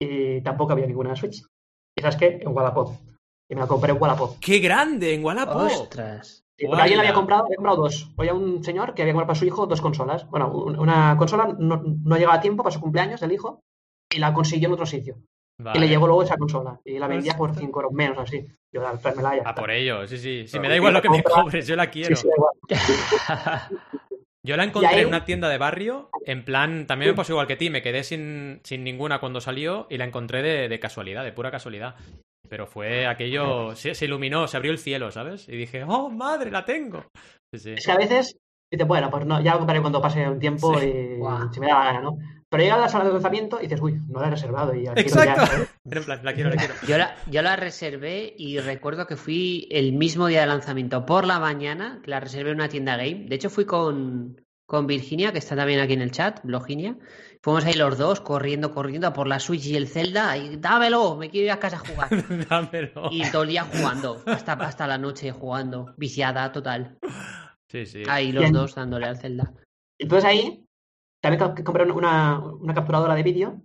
y 0.00 0.42
tampoco 0.42 0.72
había 0.72 0.86
ninguna 0.86 1.16
Switch. 1.16 1.42
¿Y 1.96 2.02
sabes 2.02 2.16
qué? 2.16 2.38
En 2.42 2.48
Wallapop. 2.54 2.94
Y 3.50 3.54
me 3.54 3.60
la 3.62 3.66
compré 3.66 3.92
en 3.92 3.98
Wallapop. 4.00 4.38
¡Qué 4.40 4.58
grande! 4.58 5.14
En 5.14 5.24
Wallapop. 5.24 5.62
Ostras. 5.62 6.44
Y 6.58 6.66
porque 6.66 6.82
alguien 6.82 7.00
había 7.00 7.14
comprado, 7.14 7.44
había 7.44 7.56
comprado 7.56 7.82
dos. 7.82 8.10
Había 8.18 8.34
un 8.34 8.62
señor 8.64 8.92
que 8.94 9.02
había 9.02 9.14
comprado 9.14 9.28
para 9.28 9.38
su 9.38 9.44
hijo 9.46 9.66
dos 9.66 9.80
consolas. 9.80 10.28
Bueno, 10.28 10.50
un- 10.52 10.78
una 10.78 11.16
consola 11.16 11.54
no, 11.58 11.82
no 11.84 12.16
llegaba 12.16 12.34
a 12.34 12.40
tiempo 12.40 12.62
para 12.64 12.74
su 12.74 12.80
cumpleaños 12.80 13.20
del 13.20 13.32
hijo 13.32 13.60
y 14.12 14.18
la 14.18 14.34
consiguió 14.34 14.66
en 14.68 14.74
otro 14.74 14.86
sitio. 14.86 15.16
Y 15.74 15.78
le 15.78 15.88
llegó 15.88 16.06
luego 16.06 16.22
esa 16.22 16.36
consola. 16.36 16.80
Y 16.84 16.98
la 16.98 17.06
vendía 17.08 17.36
por 17.36 17.50
Ostras. 17.50 17.64
5 17.66 17.80
euros 17.80 17.92
menos, 17.92 18.18
así. 18.18 18.46
Yo, 18.72 18.80
"Dale, 18.80 18.98
tráemela 18.98 19.36
ya. 19.36 19.42
A 19.48 19.54
por 19.54 19.70
ello, 19.70 20.06
sí, 20.06 20.18
sí. 20.18 20.44
Sí, 20.46 20.52
Claro. 20.52 20.62
me 20.62 20.68
da 20.68 20.76
igual 20.76 20.94
lo 20.94 21.02
que 21.02 21.10
me 21.10 21.22
cobres, 21.22 21.66
yo 21.66 21.74
la 21.76 21.84
Sí, 21.84 21.90
quiero. 21.90 22.16
sí, 22.16 22.28
igual. 22.36 22.52
Yo 24.44 24.56
la 24.56 24.64
encontré 24.64 24.94
ahí- 24.94 25.00
en 25.02 25.08
una 25.08 25.24
tienda 25.24 25.48
de 25.48 25.58
barrio, 25.58 26.10
en 26.24 26.44
plan, 26.44 26.86
también 26.86 27.10
me 27.10 27.16
pasó 27.16 27.32
igual 27.32 27.46
que 27.48 27.56
ti, 27.56 27.70
me 27.70 27.82
quedé 27.82 28.02
sin, 28.04 28.60
sin 28.62 28.82
ninguna 28.84 29.18
cuando 29.20 29.40
salió 29.40 29.86
y 29.90 29.98
la 29.98 30.04
encontré 30.04 30.42
de, 30.42 30.68
de 30.68 30.80
casualidad, 30.80 31.24
de 31.24 31.32
pura 31.32 31.50
casualidad. 31.50 31.96
Pero 32.48 32.66
fue 32.66 33.06
aquello, 33.06 33.74
se, 33.74 33.94
se 33.94 34.04
iluminó, 34.06 34.46
se 34.46 34.56
abrió 34.56 34.72
el 34.72 34.78
cielo, 34.78 35.10
¿sabes? 35.10 35.48
Y 35.48 35.56
dije, 35.56 35.84
¡oh, 35.86 36.10
madre, 36.10 36.50
la 36.50 36.64
tengo! 36.64 37.04
Sí, 37.52 37.58
sí. 37.58 37.70
Es 37.72 37.86
que 37.86 37.92
a 37.92 37.96
veces 37.96 38.36
dices, 38.70 38.86
bueno, 38.86 39.10
pues 39.10 39.24
no, 39.26 39.40
ya 39.42 39.52
lo 39.52 39.58
compraré 39.58 39.80
cuando 39.80 40.00
pase 40.02 40.28
un 40.28 40.38
tiempo 40.38 40.78
Sí. 40.78 40.86
y 40.86 41.16
Guau. 41.18 41.52
si 41.52 41.60
me 41.60 41.66
da 41.68 41.78
la 41.78 41.84
gana, 41.84 42.00
¿no? 42.02 42.18
Pero 42.50 42.62
llega 42.62 42.78
la 42.78 42.88
sala 42.88 43.04
de 43.04 43.12
lanzamiento 43.12 43.58
y 43.58 43.64
dices, 43.64 43.80
uy, 43.82 44.00
no 44.08 44.20
la 44.20 44.28
he 44.28 44.30
reservado 44.30 44.74
y 44.74 44.84
la 44.84 44.94
quiero 44.94 45.08
Exacto. 45.08 45.66
ya, 45.84 46.00
plan, 46.06 46.20
la 46.24 46.32
quiero, 46.32 46.48
la 46.50 46.56
quiero. 46.56 46.74
Yo 46.86 46.96
la, 46.96 47.14
yo 47.30 47.42
la 47.42 47.56
reservé 47.56 48.34
y 48.38 48.58
recuerdo 48.58 49.06
que 49.06 49.16
fui 49.16 49.68
el 49.70 49.92
mismo 49.92 50.26
día 50.28 50.40
de 50.40 50.46
lanzamiento 50.46 51.04
por 51.04 51.26
la 51.26 51.38
mañana, 51.40 52.00
que 52.02 52.10
la 52.10 52.20
reservé 52.20 52.50
en 52.50 52.56
una 52.56 52.68
tienda 52.70 52.96
game. 52.96 53.26
De 53.28 53.34
hecho, 53.34 53.50
fui 53.50 53.66
con, 53.66 54.40
con 54.68 54.86
Virginia, 54.86 55.32
que 55.32 55.38
está 55.38 55.56
también 55.56 55.80
aquí 55.80 55.94
en 55.94 56.02
el 56.02 56.10
chat, 56.10 56.40
Bloginia. 56.44 56.94
Fuimos 57.42 57.64
ahí 57.64 57.72
los 57.72 57.96
dos 57.96 58.20
corriendo, 58.20 58.70
corriendo 58.70 59.06
a 59.06 59.14
por 59.14 59.26
la 59.26 59.40
Switch 59.40 59.64
y 59.64 59.76
el 59.76 59.88
Zelda. 59.88 60.36
Y 60.36 60.58
dámelo, 60.58 61.16
me 61.16 61.30
quiero 61.30 61.46
ir 61.46 61.52
a 61.52 61.58
casa 61.58 61.76
a 61.76 61.78
jugar. 61.78 62.10
Dámelo. 62.50 63.08
Y 63.10 63.22
todo 63.30 63.44
el 63.44 63.48
día 63.48 63.64
jugando, 63.64 64.22
hasta, 64.26 64.52
hasta 64.52 64.86
la 64.86 64.98
noche 64.98 65.32
jugando, 65.32 65.94
viciada 65.96 66.52
total. 66.52 66.98
Sí, 67.70 67.86
sí. 67.86 68.02
Ahí 68.06 68.30
los 68.30 68.42
Bien. 68.42 68.52
dos 68.52 68.74
dándole 68.74 69.06
al 69.06 69.16
Zelda. 69.16 69.54
Entonces 69.98 70.28
ahí 70.28 70.66
también 71.22 71.54
compré 71.64 71.90
una, 71.90 72.38
una 72.38 72.74
capturadora 72.74 73.14
de 73.14 73.22
vídeo 73.22 73.62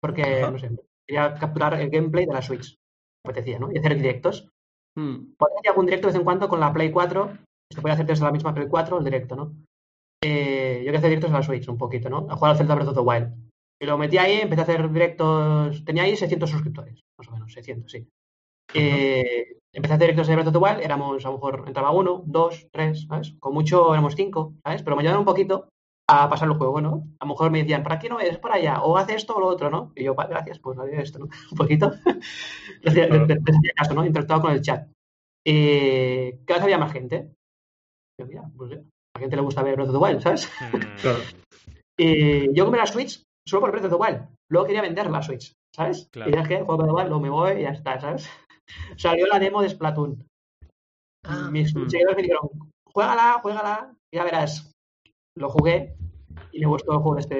porque, 0.00 0.40
no 0.40 0.58
sé, 0.60 0.70
quería 1.04 1.34
capturar 1.34 1.74
el 1.80 1.90
gameplay 1.90 2.26
de 2.26 2.32
la 2.32 2.42
Switch. 2.42 2.76
Me 3.24 3.32
apetecía, 3.32 3.58
¿no? 3.58 3.72
Y 3.72 3.78
hacer 3.78 3.96
directos. 3.96 4.48
Hmm. 4.96 5.34
Podría 5.36 5.58
hacer 5.58 5.70
algún 5.70 5.86
directo 5.86 6.06
de 6.06 6.12
vez 6.12 6.20
en 6.20 6.24
cuando 6.24 6.48
con 6.48 6.60
la 6.60 6.72
Play 6.72 6.92
4. 6.92 7.38
Se 7.72 7.80
puede 7.80 7.94
hacer 7.94 8.06
desde 8.06 8.24
la 8.24 8.30
misma 8.30 8.54
Play 8.54 8.68
4 8.68 8.98
el 8.98 9.04
directo, 9.04 9.34
¿no? 9.34 9.52
Eh, 10.26 10.82
yo 10.84 10.90
que 10.90 10.96
hacer 10.98 11.10
directos 11.10 11.28
en 11.30 11.34
la 11.36 11.42
Switch 11.42 11.68
un 11.68 11.76
poquito, 11.76 12.08
¿no? 12.08 12.26
A 12.30 12.36
jugar 12.36 12.52
al 12.52 12.56
Zelda 12.56 12.74
Breath 12.74 12.88
of 12.88 12.94
the 12.94 13.00
Wild. 13.00 13.28
Y 13.80 13.86
lo 13.86 13.98
metí 13.98 14.16
ahí, 14.16 14.40
empecé 14.40 14.60
a 14.62 14.64
hacer 14.64 14.90
directos. 14.90 15.84
Tenía 15.84 16.04
ahí 16.04 16.16
600 16.16 16.48
suscriptores, 16.50 17.00
más 17.18 17.28
o 17.28 17.32
menos, 17.32 17.52
600, 17.52 17.90
sí. 17.92 18.06
Eh, 18.74 19.58
empecé 19.72 19.92
a 19.92 19.96
hacer 19.96 20.06
directos 20.08 20.26
de 20.28 20.34
Breath 20.34 20.48
of 20.48 20.52
the 20.54 20.58
Wild, 20.58 20.80
éramos 20.80 21.24
a 21.24 21.28
lo 21.28 21.34
mejor 21.34 21.64
entraba 21.66 21.90
uno, 21.92 22.22
dos, 22.26 22.68
tres, 22.72 23.06
¿sabes? 23.08 23.34
Con 23.40 23.54
mucho 23.54 23.92
éramos 23.92 24.14
cinco, 24.16 24.54
¿sabes? 24.64 24.82
Pero 24.82 24.96
me 24.96 25.02
ayudaron 25.02 25.20
un 25.20 25.26
poquito 25.26 25.68
a 26.08 26.28
pasar 26.28 26.48
el 26.48 26.54
juego, 26.54 26.80
¿no? 26.80 27.08
A 27.20 27.24
lo 27.24 27.30
mejor 27.30 27.50
me 27.50 27.58
decían, 27.60 27.82
por 27.82 27.92
aquí 27.92 28.08
no 28.08 28.20
es, 28.20 28.38
por 28.38 28.52
allá, 28.52 28.82
o 28.82 28.96
hace 28.96 29.14
esto 29.16 29.36
o 29.36 29.40
lo 29.40 29.46
otro, 29.46 29.70
¿no? 29.70 29.92
Y 29.96 30.04
yo, 30.04 30.14
vale, 30.14 30.30
gracias, 30.30 30.58
pues 30.58 30.78
haré 30.78 31.00
esto, 31.02 31.18
¿no? 31.18 31.26
Un 31.52 31.56
poquito. 31.58 31.90
Hacía- 32.86 33.06
les 33.08 33.22
hacía 33.22 33.72
caso, 33.76 33.94
¿no? 33.94 34.04
Interactuaba 34.06 34.42
con 34.42 34.52
el 34.52 34.62
chat. 34.62 34.88
Eh, 35.46 36.40
cada 36.46 36.58
vez 36.58 36.64
había 36.64 36.78
más 36.78 36.92
gente. 36.92 37.32
Yo, 38.18 38.26
mira, 38.26 38.50
pues 38.56 38.70
ya, 38.72 38.82
la 39.14 39.20
gente 39.20 39.36
le 39.36 39.42
gusta 39.42 39.62
ver 39.62 39.76
Breath 39.76 39.88
of 39.88 39.94
the 39.94 39.98
Wild, 40.02 40.20
¿sabes? 40.22 40.50
Mm, 40.72 41.00
Claro. 41.00 41.18
Eh, 41.96 42.48
yo 42.52 42.64
compré 42.64 42.80
la 42.80 42.88
Switch 42.88 43.22
solo 43.48 43.60
por 43.60 43.70
Breath 43.70 43.84
of 43.84 43.92
the 43.92 43.96
Wild. 43.96 44.26
Luego 44.50 44.66
quería 44.66 44.82
vender 44.82 45.08
la 45.08 45.22
Switch, 45.22 45.52
¿sabes? 45.72 46.08
Claro. 46.10 46.28
Y 46.28 46.32
dije, 46.36 46.56
juego 46.56 46.76
Breath 46.76 46.90
of 46.90 46.96
the 46.96 47.02
Wild, 47.02 47.08
luego 47.08 47.20
me 47.22 47.30
voy 47.30 47.52
y 47.60 47.62
ya 47.62 47.68
está, 47.70 48.00
¿sabes? 48.00 48.28
Salió 48.96 49.28
la 49.28 49.38
demo 49.38 49.62
de 49.62 49.68
Splatoon. 49.68 50.26
Ah, 51.24 51.48
Mis 51.52 51.72
mm. 51.72 51.88
seguidores 51.88 52.16
me 52.16 52.22
dijeron, 52.22 52.50
juégala, 52.92 53.38
juégala, 53.40 53.94
y 54.12 54.16
ya 54.16 54.24
verás. 54.24 54.72
Lo 55.38 55.48
jugué 55.50 55.94
y 56.50 56.60
me 56.60 56.66
gustó 56.66 56.94
el 56.94 56.98
juego 56.98 57.14
de 57.14 57.20
este 57.20 57.36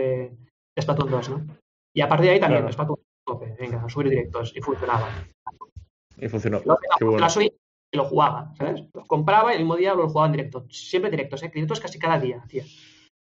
de 0.77 0.83
Splatoon 0.83 1.11
2, 1.11 1.29
¿no? 1.31 1.47
Y 1.97 2.01
a 2.01 2.09
partir 2.09 2.27
de 2.27 2.33
ahí 2.35 2.41
también, 2.41 2.63
Claro. 2.63 2.73
Splatoon 2.73 2.99
venga, 3.59 3.83
a 3.85 3.89
subir 3.89 4.11
directos. 4.11 4.53
Y 4.57 4.61
funcionaba. 4.61 5.09
Y 6.17 6.29
funcionó. 6.29 6.61
Luego 6.65 6.79
Qué 6.81 6.89
tenía 6.97 7.11
bueno. 7.11 7.25
la 7.27 7.29
Switch 7.31 7.55
y 7.95 7.97
lo 7.97 8.05
jugaba, 8.05 8.53
¿sabes? 8.57 8.83
Los 8.93 9.07
compraba 9.07 9.53
y 9.53 9.55
el 9.55 9.61
mismo 9.63 9.77
día 9.77 9.95
los 9.95 10.11
jugaba 10.11 10.27
en 10.27 10.33
directo. 10.33 10.67
Siempre 10.69 11.11
directos, 11.13 11.43
¿eh? 11.45 11.51
Directos 11.55 11.79
casi 11.79 11.97
cada 11.99 12.19
día, 12.19 12.43
hacía. 12.45 12.65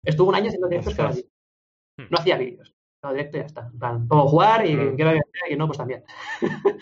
Estuvo 0.03 0.31
un 0.31 0.35
año 0.35 0.47
haciendo 0.49 0.69
directos 0.69 0.95
cada 0.95 1.12
día. 1.12 1.25
No 2.11 2.19
hacía 2.19 2.38
vídeos. 2.38 2.73
Cada 3.03 3.12
directo 3.12 3.37
y 3.37 3.40
ya 3.40 3.47
está. 3.47 3.66
En 3.73 3.79
plan, 3.79 4.09
puedo 4.09 4.27
jugar 4.29 4.64
y 4.66 4.71
Claro. 4.71 4.83
quien 4.85 4.97
quiera 4.97 5.12
que 5.12 5.21
sea, 5.38 5.53
y 5.53 5.57
no, 5.59 5.66
pues 5.66 5.77
también. 5.79 6.05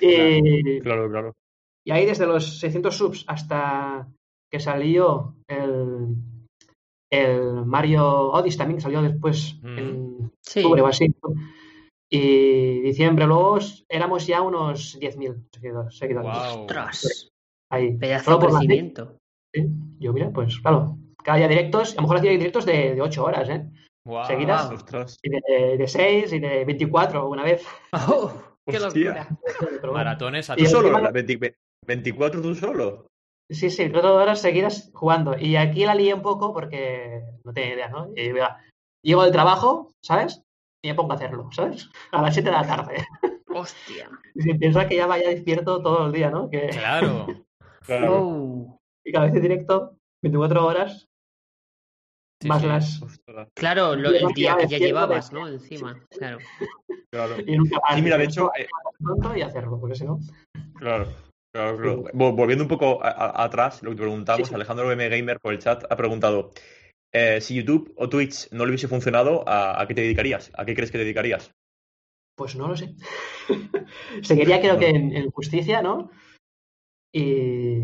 y, 0.00 0.80
Claro, 0.80 1.08
claro. 1.10 1.32
y 1.86 1.90
ahí 1.90 2.04
desde 2.06 2.26
los 2.26 2.58
600 2.60 2.94
subs 2.96 3.24
hasta 3.26 4.06
que 4.52 4.60
salió 4.60 5.34
el, 5.48 6.14
el 7.10 7.64
Mario 7.64 8.32
Odyssey 8.32 8.58
también, 8.58 8.76
que 8.78 8.82
salió 8.82 9.00
después 9.02 9.58
Mm. 9.62 9.78
en 9.78 10.32
Sí. 10.44 10.60
octubre 10.60 10.82
o 10.82 10.86
así. 10.86 11.14
Y 12.10 12.80
diciembre, 12.80 13.26
luego 13.26 13.58
éramos 13.88 14.26
ya 14.26 14.40
unos 14.40 14.98
10.000 14.98 15.48
seguidores. 15.52 15.96
seguidores. 15.98 16.30
Wow. 16.32 16.60
Ostras, 16.62 17.28
Ahí. 17.70 17.96
pedazo 17.98 18.24
Solo 18.24 18.38
de 18.38 18.42
por 18.46 18.50
crecimiento. 18.54 19.16
Sí, 19.54 19.66
Yo, 19.98 20.12
mira, 20.12 20.30
pues 20.30 20.58
claro, 20.60 20.96
cada 21.22 21.38
día 21.38 21.48
directos, 21.48 21.92
a 21.92 21.96
lo 21.96 22.02
mejor 22.02 22.16
hacía 22.18 22.30
directos 22.30 22.64
de, 22.64 22.94
de 22.94 23.02
8 23.02 23.24
horas, 23.24 23.48
¿eh? 23.50 23.66
Wow. 24.06 24.24
Seguidas. 24.26 24.70
Ostras. 24.70 25.18
Y 25.22 25.28
de, 25.30 25.76
de 25.76 25.86
6 25.88 26.32
y 26.32 26.38
de 26.38 26.64
24 26.64 27.28
una 27.28 27.42
vez. 27.44 27.62
¡Oh! 27.92 28.32
¡Qué 28.66 28.78
locura! 28.78 29.28
Bueno. 29.80 29.92
Maratones 29.92 30.48
a 30.50 30.54
Y 30.54 30.56
¿Tú 30.56 30.64
el 30.64 30.70
tope. 30.72 30.86
solo? 30.88 30.98
¿La 31.00 31.10
20 31.10 31.54
¿24 31.86 32.42
tú 32.42 32.54
solo? 32.54 33.06
Sí, 33.50 33.70
sí, 33.70 33.90
cuatro 33.90 34.14
horas 34.14 34.40
seguidas 34.42 34.90
jugando. 34.92 35.36
Y 35.38 35.56
aquí 35.56 35.86
la 35.86 35.94
lié 35.94 36.12
un 36.12 36.20
poco 36.20 36.52
porque 36.52 37.22
no 37.44 37.52
tenía 37.52 37.74
idea, 37.74 37.88
¿no? 37.88 38.08
Y 38.14 38.30
mira, 38.30 38.58
llego 39.02 39.22
del 39.22 39.32
trabajo, 39.32 39.92
¿sabes? 40.04 40.42
Y 40.88 40.92
me 40.92 40.94
pongo 40.94 41.12
a 41.12 41.16
hacerlo, 41.16 41.48
¿sabes? 41.52 41.90
A 42.12 42.22
las 42.22 42.32
7 42.32 42.48
de 42.48 42.56
la 42.56 42.66
tarde. 42.66 42.94
¡Hostia! 43.48 44.08
Y 44.34 44.40
si 44.42 44.54
piensas 44.54 44.86
que 44.86 44.96
ya 44.96 45.06
vaya 45.06 45.28
despierto 45.28 45.82
todo 45.82 46.06
el 46.06 46.12
día, 46.12 46.30
¿no? 46.30 46.48
Que, 46.48 46.68
Claro. 46.68 47.26
Claro. 47.86 48.18
Oh. 48.20 48.80
y 49.04 49.12
cada 49.12 49.26
vez 49.26 49.34
en 49.34 49.42
directo, 49.42 49.96
24 50.22 50.66
horas, 50.66 51.06
Sí, 52.40 52.48
más 52.48 52.60
sí. 52.62 52.68
las... 52.68 53.02
Ostras, 53.02 53.48
Claro, 53.54 53.96
lo- 53.96 54.10
el 54.10 54.28
día 54.34 54.56
que 54.56 54.66
ya 54.68 54.78
llevabas, 54.78 55.30
de- 55.30 55.38
¿no? 55.38 55.48
Encima, 55.48 55.98
claro. 56.10 56.38
claro. 57.10 57.34
Y 57.44 57.56
nunca 57.56 57.78
más. 57.82 57.96
Sí, 57.96 58.02
mira, 58.02 58.16
de 58.18 58.24
hecho, 58.24 58.50
eh, 58.56 58.66
Pronto 59.02 59.36
y 59.36 59.42
hacerlo, 59.42 59.78
porque 59.80 59.94
si 59.96 60.04
no... 60.04 60.18
Claro, 60.78 61.06
claro, 61.52 61.76
claro. 61.78 62.04
Vol- 62.14 62.36
Volviendo 62.36 62.64
un 62.64 62.68
poco 62.68 63.02
a- 63.02 63.08
a- 63.10 63.44
atrás, 63.44 63.82
lo 63.82 63.90
que 63.90 63.96
te 63.96 64.02
preguntamos, 64.02 64.46
Sí, 64.46 64.50
sí. 64.50 64.54
Alejandro 64.54 64.90
M. 64.92 65.08
Gamer 65.08 65.40
por 65.40 65.52
el 65.52 65.58
chat 65.58 65.84
ha 65.90 65.96
preguntado: 65.96 66.50
eh, 67.12 67.40
si 67.40 67.54
YouTube 67.54 67.92
o 67.96 68.08
Twitch 68.08 68.50
no 68.52 68.64
le 68.64 68.70
hubiese 68.70 68.88
funcionado, 68.88 69.48
¿a, 69.48 69.80
a 69.80 69.86
qué 69.86 69.94
te 69.94 70.02
dedicarías? 70.02 70.50
¿A 70.54 70.64
qué 70.64 70.74
crees 70.74 70.90
que 70.90 70.98
te 70.98 71.04
dedicarías? 71.04 71.50
Pues 72.36 72.54
no 72.56 72.68
lo 72.68 72.76
sé. 72.76 72.94
Seguiría 74.22 74.60
creo 74.60 74.78
que 74.78 74.88
en, 74.90 75.16
en 75.16 75.30
justicia, 75.30 75.82
¿no? 75.82 76.10
Y 77.12 77.80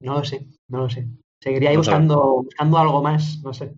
no 0.00 0.18
lo 0.18 0.24
sé, 0.24 0.46
no 0.68 0.78
lo 0.78 0.90
sé. 0.90 1.06
Seguiría 1.42 1.70
ahí 1.70 1.76
No 1.76 1.80
buscando, 1.80 2.42
buscando 2.42 2.78
algo 2.78 3.02
más, 3.02 3.40
no 3.42 3.52
sé. 3.52 3.74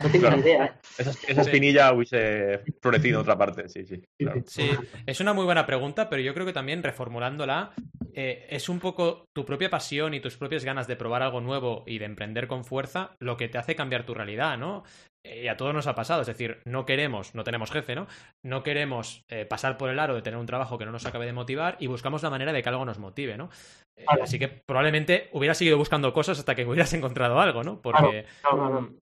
No 0.00 0.10
tengo 0.10 0.26
Claro. 0.26 0.36
ni 0.36 0.42
idea. 0.42 0.64
¿eh? 0.66 0.72
Esa, 0.98 1.10
esa 1.10 1.42
Sí. 1.44 1.50
espinilla 1.50 1.92
hubiese 1.92 2.60
florecido 2.80 3.16
en 3.16 3.22
otra 3.22 3.36
parte, 3.36 3.68
sí, 3.68 3.84
sí. 3.84 4.00
claro. 4.18 4.42
Sí, 4.46 4.70
es 5.06 5.20
una 5.20 5.32
muy 5.32 5.44
buena 5.44 5.66
pregunta, 5.66 6.08
pero 6.08 6.22
yo 6.22 6.34
creo 6.34 6.46
que 6.46 6.52
también 6.52 6.82
reformulándola, 6.84 7.72
eh, 8.14 8.46
es 8.50 8.68
un 8.68 8.78
poco 8.78 9.24
tu 9.32 9.44
propia 9.44 9.70
pasión 9.70 10.14
y 10.14 10.20
tus 10.20 10.36
propias 10.36 10.64
ganas 10.64 10.86
de 10.86 10.96
probar 10.96 11.22
algo 11.22 11.40
nuevo 11.40 11.82
y 11.86 11.98
de 11.98 12.04
emprender 12.04 12.46
con 12.46 12.64
fuerza 12.64 13.16
lo 13.18 13.36
que 13.36 13.48
te 13.48 13.58
hace 13.58 13.74
cambiar 13.74 14.06
tu 14.06 14.14
realidad, 14.14 14.56
¿no? 14.56 14.84
Eh, 15.24 15.42
y 15.44 15.48
a 15.48 15.56
todos 15.56 15.74
nos 15.74 15.86
ha 15.86 15.94
pasado, 15.94 16.20
es 16.20 16.26
decir, 16.28 16.60
no 16.64 16.86
queremos, 16.86 17.34
no 17.34 17.42
tenemos 17.44 17.70
jefe, 17.70 17.94
¿no? 17.94 18.06
No 18.44 18.62
queremos 18.62 19.24
eh, 19.28 19.44
pasar 19.46 19.76
por 19.76 19.90
el 19.90 19.98
aro 19.98 20.14
de 20.14 20.22
tener 20.22 20.38
un 20.38 20.46
trabajo 20.46 20.78
que 20.78 20.84
no 20.86 20.92
nos 20.92 21.06
acabe 21.06 21.26
de 21.26 21.32
motivar 21.32 21.76
y 21.80 21.86
buscamos 21.88 22.22
la 22.22 22.30
manera 22.30 22.52
de 22.52 22.62
que 22.62 22.68
algo 22.68 22.84
nos 22.84 22.98
motive, 22.98 23.36
¿no? 23.36 23.50
Eh, 23.96 24.04
Claro. 24.06 24.22
así 24.22 24.38
que 24.38 24.46
probablemente 24.48 25.28
hubieras 25.32 25.58
seguido 25.58 25.76
buscando 25.76 26.12
cosas 26.12 26.38
hasta 26.38 26.54
que 26.54 26.64
hubieras 26.66 26.92
encontrado 26.94 27.40
algo, 27.40 27.64
¿no? 27.64 27.80
Porque 27.82 28.26
Claro, 28.42 28.56
claro. 28.56 28.80
mm, 28.82 28.96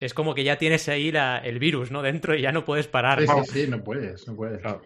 es 0.00 0.12
como 0.14 0.34
que 0.34 0.44
ya 0.44 0.58
tienes 0.58 0.88
ahí 0.88 1.10
la- 1.10 1.38
el 1.38 1.58
virus, 1.58 1.90
¿no? 1.90 2.02
Dentro 2.02 2.34
y 2.34 2.42
ya 2.42 2.52
no 2.52 2.64
puedes 2.64 2.86
parar. 2.88 3.20
Sí, 3.20 3.26
¿no? 3.26 3.44
sí, 3.44 3.50
sí, 3.64 3.70
no 3.70 3.82
puedes, 3.82 4.28
no 4.28 4.36
puedes. 4.36 4.60
Claro. 4.60 4.82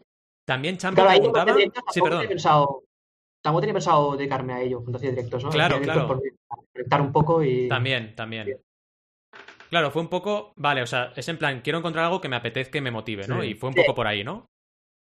También 0.46 0.77
Champa 0.79 1.09
preguntaba... 1.09 1.53
Sí, 1.57 1.64
tampoco 1.72 2.05
perdón. 2.05 2.18
tenía 2.20 2.29
pensado, 2.29 2.85
tampoco 3.42 3.61
tenía 3.62 3.75
pensado 3.75 4.16
dedicarme 4.16 4.53
a 4.53 4.61
ello 4.61 4.79
cuando 4.81 4.99
hacía 4.99 5.11
directos, 5.11 5.42
¿no? 5.42 5.51
Claro, 5.51 5.81
claro. 5.81 6.07
por 6.07 6.22
conectar 6.72 7.01
un 7.01 7.11
poco 7.12 7.42
y... 7.42 7.66
También, 7.68 8.14
también. 8.14 8.57
Claro, 9.70 9.90
fue 9.90 10.02
un 10.02 10.09
poco, 10.09 10.52
vale, 10.57 10.83
o 10.83 10.87
sea, 10.87 11.12
es 11.16 11.29
en 11.29 11.38
plan, 11.38 11.61
quiero 11.62 11.79
encontrar 11.79 12.05
algo 12.07 12.20
que 12.20 12.29
me 12.29 12.37
apetezca 12.37 12.79
y 12.79 12.81
me 12.81 12.90
motive, 12.90 13.26
¿no? 13.29 13.42
Sí. 13.42 13.48
Y 13.48 13.55
fue 13.55 13.68
un 13.68 13.74
Sí. 13.74 13.81
poco 13.83 13.94
por 13.94 14.07
ahí, 14.07 14.22
¿no? 14.24 14.46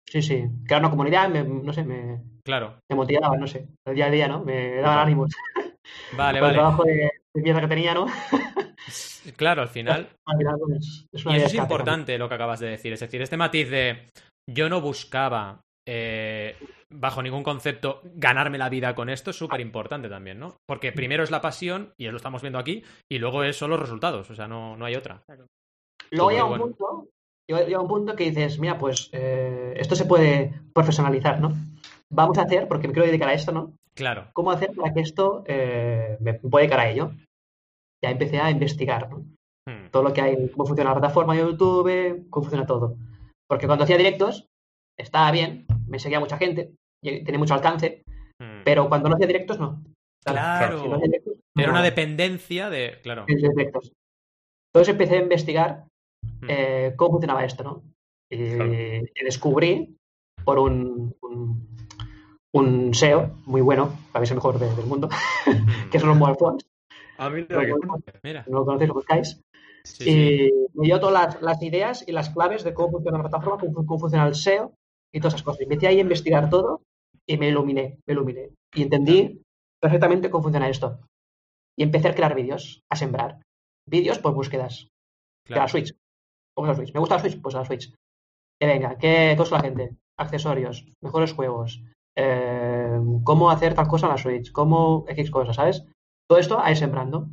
Sí, 0.07 0.21
sí. 0.21 0.43
Crear 0.65 0.81
una 0.81 0.89
comunidad, 0.89 1.29
me- 1.29 1.43
no 1.43 1.71
sé, 1.73 1.83
me, 1.83 2.21
Claro. 2.43 2.79
me 2.89 2.95
motivaba, 2.95 3.37
no 3.37 3.47
sé. 3.47 3.67
El 3.85 3.95
día 3.95 4.05
a 4.07 4.09
día, 4.11 4.27
¿no? 4.27 4.43
Me 4.43 4.75
daba 4.75 5.01
ánimos. 5.03 5.31
Vale, 6.13 6.39
Con 6.39 6.49
el 6.49 6.53
vale. 6.53 6.53
trabajo 6.53 6.83
de, 6.83 7.11
de 7.33 7.41
mierda 7.41 7.61
que 7.61 7.67
tenía, 7.67 7.93
¿no? 7.93 8.05
Claro, 9.37 9.61
al 9.61 9.69
final. 9.69 10.09
Al 10.25 10.37
final, 10.37 10.55
pues, 10.65 11.05
es 11.13 11.25
una 11.25 11.35
Y 11.35 11.37
eso 11.37 11.47
es 11.47 11.53
importante 11.53 12.17
lo 12.17 12.27
que 12.27 12.35
acabas 12.35 12.59
de 12.59 12.69
decir. 12.69 12.91
Es 12.93 12.99
decir, 12.99 13.21
este 13.21 13.37
matiz 13.37 13.69
de 13.69 14.09
yo 14.49 14.67
no 14.69 14.81
buscaba, 14.81 15.61
eh, 15.87 16.55
bajo 16.91 17.23
ningún 17.23 17.43
concepto, 17.43 18.01
ganarme 18.15 18.57
la 18.57 18.69
vida 18.69 18.93
con 18.95 19.09
esto 19.09 19.31
es 19.31 19.37
súper 19.37 19.61
importante 19.61 20.09
también, 20.09 20.39
¿no? 20.39 20.57
Porque 20.67 20.91
primero 20.91 21.23
es 21.23 21.31
la 21.31 21.41
pasión, 21.41 21.93
y 21.97 22.07
lo 22.07 22.17
estamos 22.17 22.41
viendo 22.41 22.59
aquí, 22.59 22.83
y 23.09 23.17
luego 23.17 23.43
es, 23.43 23.57
son 23.57 23.69
los 23.69 23.79
resultados, 23.79 24.29
o 24.29 24.35
sea, 24.35 24.47
no, 24.47 24.77
no 24.77 24.85
hay 24.85 24.95
otra. 24.95 25.23
Luego 26.11 26.31
llega 26.31 26.43
un 26.43 26.49
bueno. 26.49 26.63
punto, 26.65 27.07
llega, 27.47 27.63
llega 27.63 27.81
un 27.81 27.87
punto 27.87 28.15
que 28.15 28.25
dices, 28.25 28.59
mira, 28.59 28.77
pues 28.77 29.09
eh, 29.13 29.73
esto 29.77 29.95
se 29.95 30.05
puede 30.05 30.61
profesionalizar, 30.73 31.39
¿no? 31.39 31.53
Vamos 32.09 32.37
a 32.37 32.43
hacer, 32.43 32.67
porque 32.67 32.87
me 32.87 32.93
quiero 32.93 33.07
dedicar 33.07 33.29
a 33.29 33.33
esto, 33.33 33.51
¿no? 33.51 33.73
Claro. 33.93 34.29
¿Cómo 34.33 34.51
hacer 34.51 34.71
para 34.75 34.93
que 34.93 35.01
esto 35.01 35.43
eh, 35.47 36.17
me 36.19 36.33
pueda 36.35 36.63
dedicar 36.63 36.79
a 36.79 36.89
ello? 36.89 37.11
Ya 38.03 38.11
empecé 38.11 38.39
a 38.39 38.51
investigar, 38.51 39.09
¿no? 39.09 39.25
Hmm. 39.67 39.89
Todo 39.91 40.03
lo 40.03 40.13
que 40.13 40.21
hay, 40.21 40.49
cómo 40.49 40.65
funciona 40.65 40.89
la 40.89 40.99
plataforma 40.99 41.35
de 41.35 41.41
YouTube, 41.41 42.27
cómo 42.29 42.43
funciona 42.43 42.65
todo. 42.65 42.97
Porque 43.47 43.67
cuando 43.67 43.83
hacía 43.83 43.97
directos, 43.97 44.47
estaba 44.97 45.31
bien, 45.31 45.65
me 45.91 45.99
seguía 45.99 46.19
mucha 46.19 46.37
gente, 46.37 46.73
y 47.03 47.23
tenía 47.23 47.39
mucho 47.39 47.53
alcance, 47.53 48.03
Hmm. 48.39 48.63
pero 48.65 48.89
cuando 48.89 49.07
no 49.09 49.15
hacía 49.15 49.27
directos, 49.27 49.59
no. 49.59 49.83
Claro. 50.25 50.81
Si 50.81 50.87
no 50.89 50.95
hacía 50.95 51.07
directos, 51.07 51.33
Era 51.55 51.67
no 51.67 51.73
una 51.73 51.83
dependencia 51.83 52.69
de. 52.69 52.99
Claro. 53.03 53.25
directos. 53.27 53.91
Entonces 54.73 54.91
empecé 54.93 55.17
a 55.17 55.21
investigar 55.21 55.85
Hmm. 56.41 56.45
eh, 56.49 56.93
cómo 56.95 57.11
funcionaba 57.11 57.43
esto, 57.45 57.63
¿no? 57.63 57.83
Y, 58.31 58.55
Claro. 58.55 58.73
y 58.73 59.23
descubrí 59.25 59.95
por 60.45 60.57
un, 60.59 61.13
un, 61.21 61.67
un 62.53 62.93
SEO 62.93 63.31
muy 63.45 63.61
bueno, 63.61 63.93
para 64.11 64.21
mí 64.21 64.23
es 64.25 64.31
el 64.31 64.37
mejor 64.37 64.57
de- 64.59 64.73
del 64.75 64.85
mundo, 64.85 65.09
que 65.91 65.97
es 65.97 66.03
Romo 66.03 66.25
Alfons. 66.27 66.65
Ah, 67.17 67.29
mira, 67.29 67.47
Romo 67.49 67.65
que- 67.65 67.71
Alfons, 67.73 68.03
Mira. 68.23 68.45
no 68.47 68.59
lo 68.59 68.65
conocéis, 68.65 68.87
lo 68.87 68.93
buscáis. 68.95 69.41
Sí, 69.83 70.03
sí. 70.03 70.09
Y 70.11 70.51
me 70.77 70.85
dio 70.85 70.99
todas 70.99 71.33
las, 71.35 71.41
las 71.41 71.61
ideas 71.63 72.03
y 72.07 72.11
las 72.11 72.29
claves 72.29 72.63
de 72.63 72.73
cómo 72.73 72.91
funciona 72.91 73.17
la 73.17 73.23
plataforma, 73.29 73.59
cómo, 73.59 73.85
cómo 73.85 73.99
funciona 73.99 74.27
el 74.27 74.35
SEO 74.35 74.73
y 75.13 75.19
todas 75.19 75.33
esas 75.35 75.43
cosas. 75.43 75.61
Y 75.61 75.63
empecé 75.63 75.87
ahí 75.87 75.97
a 75.97 76.01
investigar 76.01 76.49
todo 76.49 76.81
y 77.27 77.37
me 77.37 77.47
iluminé, 77.49 77.99
me 78.07 78.13
iluminé. 78.13 78.49
Y 78.73 78.83
entendí 78.83 79.41
perfectamente 79.81 80.29
cómo 80.29 80.43
funciona 80.43 80.69
esto. 80.69 80.99
Y 81.77 81.83
empecé 81.83 82.09
a 82.09 82.15
crear 82.15 82.35
vídeos, 82.35 82.81
a 82.89 82.95
sembrar. 82.95 83.41
Vídeos 83.87 84.19
por 84.19 84.33
búsquedas. 84.33 84.87
Que 85.45 85.53
Claro. 85.53 85.63
la 85.63 85.67
Switch. 85.67 85.93
¿Cómo 86.55 86.67
es 86.67 86.69
la 86.69 86.75
Switch? 86.75 86.93
¿Me 86.93 86.99
gusta 86.99 87.15
la 87.15 87.21
Switch? 87.21 87.41
Pues 87.41 87.55
a 87.55 87.59
la 87.59 87.65
Switch. 87.65 87.93
Que 88.59 88.67
venga, 88.67 88.97
¿qué 88.97 89.33
cosa 89.37 89.55
la 89.57 89.63
gente? 89.63 89.95
Accesorios, 90.19 90.85
mejores 91.01 91.33
juegos, 91.33 91.81
eh, 92.15 92.99
cómo 93.23 93.49
hacer 93.49 93.73
tal 93.73 93.87
cosa 93.87 94.05
en 94.05 94.11
la 94.11 94.17
Switch, 94.17 94.51
cómo 94.51 95.05
X 95.07 95.31
cosas, 95.31 95.55
¿sabes? 95.55 95.83
Todo 96.29 96.37
esto 96.39 96.59
ahí 96.59 96.75
sembrando. 96.75 97.27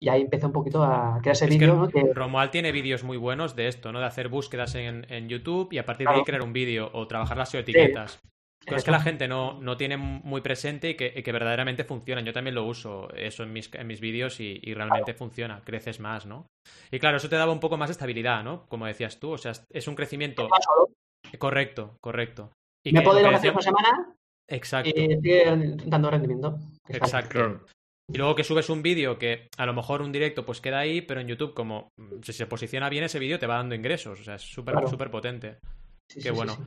Y 0.00 0.08
ahí 0.08 0.22
empecé 0.22 0.46
un 0.46 0.52
poquito 0.52 0.84
a 0.84 1.18
crear 1.20 1.34
ese 1.34 1.46
Es 1.46 1.50
que 1.50 1.58
vídeo, 1.58 1.74
¿no? 1.74 1.88
Que, 1.88 2.12
Romuald 2.14 2.50
tiene 2.50 2.70
vídeos 2.70 3.02
muy 3.02 3.16
buenos 3.16 3.56
de 3.56 3.66
esto, 3.66 3.90
¿no? 3.90 3.98
De 3.98 4.06
hacer 4.06 4.28
búsquedas 4.28 4.74
en, 4.76 5.06
en 5.08 5.28
YouTube 5.28 5.72
y 5.72 5.78
a 5.78 5.84
partir 5.84 6.06
de 6.06 6.14
ahí 6.14 6.22
crear 6.22 6.42
un 6.42 6.52
vídeo 6.52 6.90
o 6.92 7.06
trabajar 7.08 7.36
las 7.36 7.52
etiquetas. 7.54 8.20
Cosas 8.66 8.84
que 8.84 8.90
Exacto. 8.90 8.90
la 8.90 9.00
gente 9.00 9.28
no, 9.28 9.60
no 9.60 9.76
tiene 9.76 9.96
muy 9.96 10.40
presente 10.40 10.90
y 10.90 10.94
que, 10.94 11.12
y 11.16 11.22
que 11.22 11.32
verdaderamente 11.32 11.84
funcionan. 11.84 12.24
Yo 12.24 12.32
también 12.32 12.54
lo 12.54 12.64
uso 12.64 13.08
eso 13.14 13.42
en 13.42 13.52
mis, 13.52 13.72
en 13.74 13.86
mis 13.86 14.00
vídeos 14.00 14.40
y, 14.40 14.60
y 14.62 14.74
realmente 14.74 15.14
funciona. 15.14 15.62
Creces 15.64 16.00
más, 16.00 16.26
¿no? 16.26 16.46
Y 16.90 16.98
claro, 16.98 17.16
eso 17.16 17.28
te 17.28 17.36
daba 17.36 17.52
un 17.52 17.60
poco 17.60 17.76
más 17.76 17.88
de 17.88 17.92
estabilidad, 17.92 18.44
¿no? 18.44 18.66
Como 18.68 18.86
decías 18.86 19.18
tú. 19.18 19.30
O 19.30 19.38
sea, 19.38 19.52
es 19.70 19.88
un 19.88 19.94
crecimiento 19.94 20.48
correcto, 21.38 21.96
correcto. 22.00 22.50
Y 22.84 22.92
me 22.92 23.00
que 23.00 23.04
puedo 23.04 23.20
ir 23.20 23.26
a 23.26 23.30
una 23.30 23.38
semana 23.38 24.14
Exacto. 24.48 24.90
y 24.90 25.16
sigue 25.16 25.76
dando 25.86 26.10
rendimiento. 26.10 26.58
Exacto. 26.88 27.30
Claro. 27.30 27.60
Y 28.10 28.16
luego 28.16 28.34
que 28.34 28.44
subes 28.44 28.70
un 28.70 28.82
vídeo 28.82 29.18
que 29.18 29.48
a 29.58 29.66
lo 29.66 29.74
mejor 29.74 30.00
un 30.02 30.12
directo 30.12 30.46
pues 30.46 30.60
queda 30.60 30.78
ahí, 30.78 31.02
pero 31.02 31.20
en 31.20 31.28
YouTube 31.28 31.54
como 31.54 31.88
mm, 31.98 32.22
si 32.22 32.32
se 32.32 32.46
posiciona 32.46 32.88
bien 32.88 33.04
ese 33.04 33.18
vídeo 33.18 33.38
te 33.38 33.46
va 33.46 33.56
dando 33.56 33.74
ingresos. 33.74 34.20
O 34.20 34.24
sea, 34.24 34.36
es 34.36 34.42
súper, 34.42 34.72
Claro. 34.74 34.88
súper 34.88 35.10
potente. 35.10 35.58
Sí, 36.10 36.20
Qué 36.20 36.30
sí, 36.30 36.34
bueno. 36.34 36.54
sí. 36.56 36.62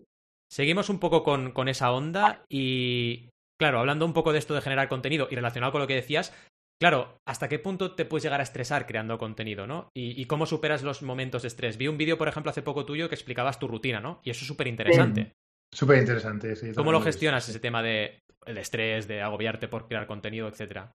Seguimos 0.51 0.89
un 0.89 0.99
poco 0.99 1.23
con, 1.23 1.51
con 1.51 1.67
esa 1.69 1.91
onda 1.91 2.43
y, 2.49 3.29
claro, 3.59 3.79
hablando 3.79 4.05
un 4.05 4.13
poco 4.13 4.33
de 4.33 4.39
esto 4.39 4.53
de 4.53 4.61
generar 4.61 4.89
contenido 4.89 5.27
y 5.31 5.35
relacionado 5.35 5.71
con 5.71 5.81
lo 5.81 5.87
que 5.87 5.95
decías, 5.95 6.33
Claro, 6.81 7.19
¿hasta 7.27 7.47
qué 7.47 7.59
punto 7.59 7.93
te 7.93 8.05
puedes 8.05 8.23
llegar 8.23 8.39
a 8.39 8.43
estresar 8.43 8.87
creando 8.87 9.19
contenido, 9.19 9.67
¿no? 9.67 9.89
Y, 9.95 10.19
y 10.19 10.25
cómo 10.25 10.47
superas 10.47 10.81
los 10.81 11.03
momentos 11.03 11.43
de 11.43 11.49
estrés. 11.49 11.77
Vi 11.77 11.87
un 11.87 11.95
vídeo, 11.99 12.17
por 12.17 12.27
ejemplo, 12.27 12.49
hace 12.49 12.63
poco 12.63 12.85
tuyo 12.85 13.07
que 13.07 13.13
explicabas 13.13 13.59
tu 13.59 13.67
rutina, 13.67 13.99
¿no? 13.99 14.19
Y 14.23 14.31
eso 14.31 14.41
es 14.41 14.47
súper 14.47 14.65
interesante. 14.65 15.31
Súper 15.71 15.99
interesante, 15.99 16.55
sí. 16.55 16.71
¿Cómo 16.73 16.91
lo 16.91 16.99
gestionas 16.99 17.47
ese 17.47 17.59
tema 17.59 17.83
de 17.83 18.21
el 18.47 18.57
estrés, 18.57 19.07
de 19.07 19.21
agobiarte 19.21 19.67
por 19.67 19.87
crear 19.87 20.07
contenido, 20.07 20.47
etcétera? 20.47 20.91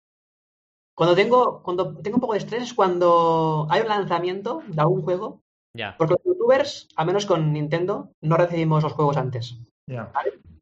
Cuando 0.96 1.16
tengo, 1.16 1.62
cuando 1.64 1.96
tengo 1.98 2.18
un 2.18 2.22
poco 2.22 2.34
de 2.34 2.40
estrés 2.40 2.64
es 2.64 2.74
cuando 2.74 3.68
hay 3.70 3.82
un 3.82 3.88
lanzamiento 3.88 4.62
de 4.68 4.82
algún 4.82 5.02
juego, 5.02 5.40
Ya. 5.76 5.96
porque 5.98 6.14
los 6.14 6.24
youtubers, 6.24 6.88
al 6.96 7.08
menos 7.08 7.26
con 7.26 7.52
Nintendo, 7.52 8.10
no 8.22 8.38
recibimos 8.38 8.84
los 8.84 8.94
juegos 8.94 9.18
antes. 9.18 9.58
Ya. 9.90 10.12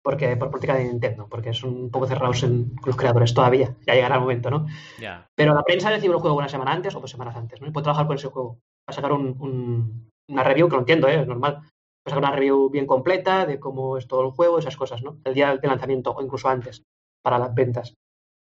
Porque, 0.04 0.36
por 0.38 0.50
política 0.50 0.76
de 0.76 0.86
Nintendo, 0.86 1.28
porque 1.30 1.54
son 1.54 1.76
un 1.76 1.92
poco 1.92 2.08
cerrados 2.08 2.42
en 2.44 2.74
los 2.86 2.96
creadores 2.96 3.34
todavía. 3.34 3.76
Ya 3.86 3.94
llegará 3.94 4.16
el 4.16 4.22
momento, 4.22 4.50
¿no? 4.50 4.66
Ya. 5.00 5.28
Pero 5.36 5.54
la 5.54 5.64
prensa 5.64 5.90
recibe 5.92 6.16
el 6.16 6.22
juego 6.22 6.38
una 6.38 6.50
semana 6.50 6.72
antes 6.72 6.96
o 6.96 7.00
dos 7.02 7.12
semanas 7.12 7.36
antes, 7.36 7.62
¿no? 7.62 7.68
Y 7.68 7.72
puede 7.72 7.84
trabajar 7.84 8.08
con 8.08 8.16
ese 8.16 8.30
juego. 8.30 8.54
Va 8.54 8.88
a 8.88 8.94
sacar 8.94 9.12
un- 9.12 9.36
un- 9.40 10.10
una 10.30 10.44
review, 10.44 10.70
que 10.70 10.76
lo 10.76 10.80
entiendo, 10.80 11.08
¿eh? 11.08 11.22
es 11.22 11.28
normal. 11.28 11.56
Va 11.58 11.60
a 12.08 12.10
sacar 12.10 12.24
una 12.24 12.32
review 12.32 12.70
bien 12.70 12.88
completa 12.88 13.46
de 13.46 13.60
cómo 13.60 13.98
es 13.98 14.08
todo 14.08 14.22
el 14.26 14.32
juego, 14.32 14.58
esas 14.58 14.76
cosas, 14.78 15.04
¿no? 15.04 15.18
El 15.24 15.36
día 15.36 15.56
de 15.56 15.68
lanzamiento 15.68 16.12
o 16.12 16.22
incluso 16.24 16.48
antes, 16.50 16.82
para 17.24 17.38
las 17.38 17.54
ventas. 17.54 17.94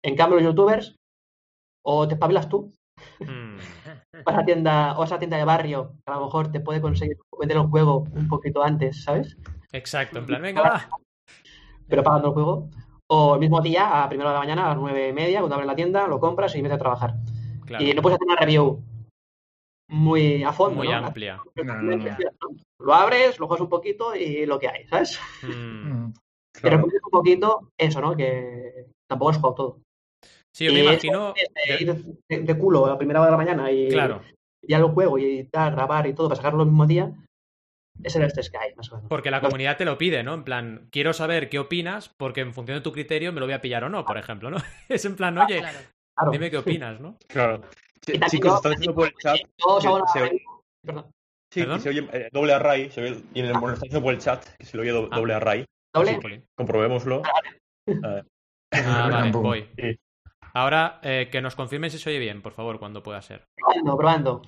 En 0.03 0.17
cambio, 0.17 0.37
los 0.39 0.45
youtubers, 0.47 0.97
o 1.83 2.07
te 2.09 2.15
espabilas 2.15 2.49
tú, 2.49 2.73
Mm. 3.21 3.57
vas 4.27 4.35
a 4.35 4.39
la 4.41 4.45
tienda, 4.45 4.99
o 4.99 5.03
a 5.03 5.05
esa 5.07 5.19
tienda 5.19 5.39
de 5.39 5.45
barrio, 5.45 5.95
que 6.05 6.13
a 6.13 6.17
lo 6.17 6.25
mejor 6.27 6.53
te 6.53 6.61
puede 6.61 6.81
conseguir 6.83 7.17
vender 7.39 7.57
el 7.57 7.67
juego 7.69 8.05
un 8.13 8.29
poquito 8.29 8.63
antes, 8.63 9.05
¿sabes? 9.05 9.37
Exacto, 9.73 10.19
en 10.19 10.27
plan, 10.27 10.43
venga, 10.43 10.61
va. 10.63 10.89
Pero 11.89 12.03
pagando 12.03 12.29
el 12.29 12.35
juego. 12.35 12.69
O 13.09 13.35
el 13.35 13.41
mismo 13.41 13.61
día, 13.63 14.03
a 14.05 14.09
primera 14.09 14.31
de 14.31 14.35
la 14.35 14.41
mañana, 14.41 14.67
a 14.67 14.69
las 14.69 14.77
nueve 14.79 15.09
y 15.09 15.13
media, 15.15 15.41
cuando 15.41 15.55
abres 15.57 15.67
la 15.67 15.75
tienda, 15.75 16.07
lo 16.07 16.21
compras 16.21 16.55
y 16.55 16.63
metes 16.63 16.77
a 16.77 16.79
trabajar. 16.79 17.15
Claro. 17.65 17.83
Y 17.85 17.93
no 17.95 18.03
puedes 18.03 18.17
hacer 18.17 18.27
una 18.29 18.37
review 18.37 18.83
muy 19.89 20.45
a 20.45 20.53
fondo, 20.53 20.77
Muy 20.77 20.89
¿no? 20.89 20.95
amplia. 20.97 21.41
No, 21.57 21.75
no, 21.83 21.97
no. 21.97 22.17
Lo 22.79 22.95
abres, 22.95 23.39
lo 23.41 23.47
juegas 23.47 23.63
un 23.63 23.69
poquito 23.69 24.15
y 24.15 24.47
lo 24.47 24.59
que 24.59 24.69
hay, 24.69 24.87
¿sabes? 24.87 25.19
Mm. 25.43 25.49
Mm. 26.07 26.13
Y 26.57 26.61
Claro. 26.61 26.77
recuerdas 26.77 27.03
un 27.05 27.11
poquito 27.11 27.71
eso, 27.79 28.01
¿no? 28.01 28.15
Que 28.17 28.87
tampoco 29.09 29.31
has 29.31 29.37
jugado 29.37 29.55
todo. 29.55 29.79
Sí, 30.55 30.67
yo 30.67 30.73
me 30.73 30.81
eso 30.81 30.91
imagino. 30.91 31.35
de 31.35 31.83
ir 31.83 31.95
de, 32.29 32.41
de 32.41 32.59
culo 32.59 32.87
a 32.87 32.91
la 32.91 32.99
primera 32.99 33.21
hora 33.21 33.27
de 33.29 33.33
la 33.33 33.37
mañana 33.37 33.71
y 33.71 33.89
Claro, 33.89 34.23
ya 34.67 34.79
lo 34.79 34.91
juego 34.91 35.19
y 35.19 35.45
tal, 35.45 35.73
grabar 35.73 36.07
y 36.07 36.13
todo 36.15 36.29
para 36.29 36.37
sacarlo 36.37 36.63
el 36.63 36.69
mismo 36.69 36.87
día, 36.87 37.13
ese 37.99 38.09
es 38.09 38.17
el 38.17 38.23
estrés 38.25 38.51
que 38.51 38.59
hay, 38.59 38.75
más 38.75 38.91
o 38.93 38.97
menos. 38.97 39.09
porque 39.09 39.31
la 39.31 39.41
comunidad 39.41 39.77
te 39.77 39.85
lo 39.85 39.97
pide, 39.99 40.23
¿no? 40.23 40.35
En 40.35 40.45
plan, 40.45 40.89
quiero 40.91 41.13
saber 41.13 41.49
qué 41.49 41.59
opinas, 41.59 42.09
porque 42.17 42.41
en 42.41 42.53
función 42.55 42.79
de 42.79 42.83
tu 42.83 42.93
criterio 42.93 43.33
me 43.33 43.41
lo 43.41 43.47
voy 43.47 43.55
a 43.55 43.61
pillar 43.61 43.85
o 43.85 43.89
no, 43.89 44.05
por 44.05 44.19
ejemplo, 44.19 44.51
¿no? 44.51 44.57
Es 44.89 45.05
en 45.05 45.17
plan, 45.17 45.37
oye, 45.39 45.59
Claro. 45.61 45.79
Claro. 46.17 46.33
dime 46.33 46.51
qué 46.51 46.57
opinas, 46.59 47.01
¿no? 47.01 47.17
Claro. 47.29 47.63
Ch- 48.05 48.31
Chicos, 48.31 48.55
están 48.57 48.73
diciendo 48.73 48.95
por 48.95 49.07
el 49.09 49.15
chat. 49.15 49.39
Perdón. 50.85 51.11
Sí, 51.53 51.61
¿Perdón? 51.61 51.81
se 51.81 51.89
oye 51.91 52.09
eh, 52.13 52.29
doble 52.33 52.53
array. 52.55 52.91
Se 52.91 53.03
oye, 53.03 53.23
y 53.35 53.41
en 53.41 53.47
el, 53.47 53.53
bueno, 53.55 53.75
está 53.75 53.85
diciendo 53.85 54.03
por 54.05 54.15
el 54.15 54.21
chat 54.21 54.45
que 54.57 54.65
se 54.67 54.77
lo 54.77 54.83
oye 54.83 54.93
do- 54.93 55.09
Ah. 55.11 55.17
doble 55.17 55.35
array. 55.35 55.65
¿Doble? 55.95 56.43
Comprobémoslo. 56.57 57.23
Eh, 57.87 58.01
Ah, 58.03 58.23
vale, 59.11 59.13
Tampoco. 59.13 59.43
voy. 59.49 59.69
Sí. 59.77 59.99
Ahora, 60.55 60.99
eh, 61.03 61.29
que 61.31 61.41
nos 61.41 61.55
confirmen 61.57 61.91
si 61.91 61.99
se 61.99 62.11
oye 62.11 62.19
bien, 62.19 62.43
por 62.43 62.53
favor, 62.53 62.79
cuando 62.79 63.03
pueda 63.03 63.23
ser. 63.23 63.45
Probando, 63.57 63.97
probando. 63.97 64.43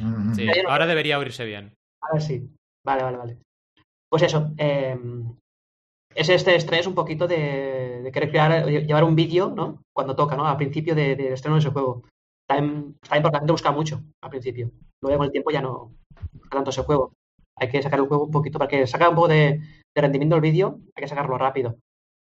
Mm. 0.00 0.34
Sí, 0.34 0.44
ya 0.46 0.62
no- 0.62 0.70
ahora 0.70 0.86
debería 0.86 1.18
oírse 1.18 1.44
bien. 1.44 1.74
Ahora 2.02 2.20
sí. 2.20 2.48
Vale, 2.86 3.02
vale, 3.02 3.16
vale. 3.16 3.38
Pues 4.10 4.22
eso. 4.22 4.52
eh, 4.58 4.96
es 6.14 6.28
este 6.28 6.54
estrés 6.56 6.86
un 6.86 6.94
poquito 6.94 7.28
de, 7.28 8.00
de 8.02 8.12
querer 8.12 8.30
crear, 8.30 8.66
llevar 8.66 9.04
un 9.04 9.14
vídeo, 9.14 9.50
¿no? 9.50 9.82
Cuando 9.94 10.16
toca, 10.16 10.36
¿no? 10.36 10.46
Al 10.46 10.56
principio 10.56 10.94
de- 10.94 11.14
del 11.16 11.32
estreno 11.34 11.56
de 11.56 11.60
ese 11.60 11.70
juego. 11.70 12.02
También, 12.48 12.96
también 13.02 13.22
porque 13.22 13.34
la 13.36 13.40
gente 13.40 13.52
busca 13.52 13.70
mucho 13.72 14.02
al 14.22 14.30
principio. 14.30 14.70
Luego 15.02 15.18
con 15.18 15.26
el 15.26 15.32
tiempo 15.32 15.50
ya 15.50 15.60
no 15.60 15.92
tanto 16.50 16.70
ese 16.70 16.82
juego. 16.82 17.12
Hay 17.56 17.68
que 17.68 17.82
sacar 17.82 17.98
el 18.00 18.06
juego 18.06 18.24
un 18.24 18.30
poquito 18.30 18.58
para 18.58 18.68
que 18.68 18.86
sacar 18.86 19.10
un 19.10 19.14
poco 19.16 19.28
de, 19.28 19.60
de 19.94 20.00
rendimiento 20.00 20.36
del 20.36 20.42
vídeo, 20.42 20.78
hay 20.96 21.02
que 21.02 21.08
sacarlo 21.08 21.36
rápido. 21.38 21.76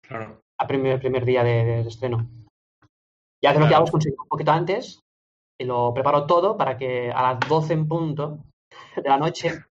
Claro. 0.05 0.41
al 0.59 0.67
primer, 0.67 0.99
primer 0.99 1.23
día 1.25 1.43
de, 1.43 1.63
de 1.63 1.87
estreno. 1.87 2.27
Y 3.43 3.47
hace 3.47 3.59
lo 3.59 3.65
que 3.65 3.69
Claro. 3.69 3.75
hago 3.77 3.85
es 3.85 3.91
conseguir 3.91 4.19
un 4.19 4.27
poquito 4.27 4.51
antes 4.51 4.99
y 5.59 5.65
lo 5.65 5.93
preparo 5.93 6.25
todo 6.25 6.57
para 6.57 6.77
que 6.77 7.11
a 7.11 7.33
las 7.33 7.39
12 7.47 7.73
en 7.73 7.87
punto 7.87 8.39
de 8.95 9.09
la 9.09 9.17
noche, 9.17 9.65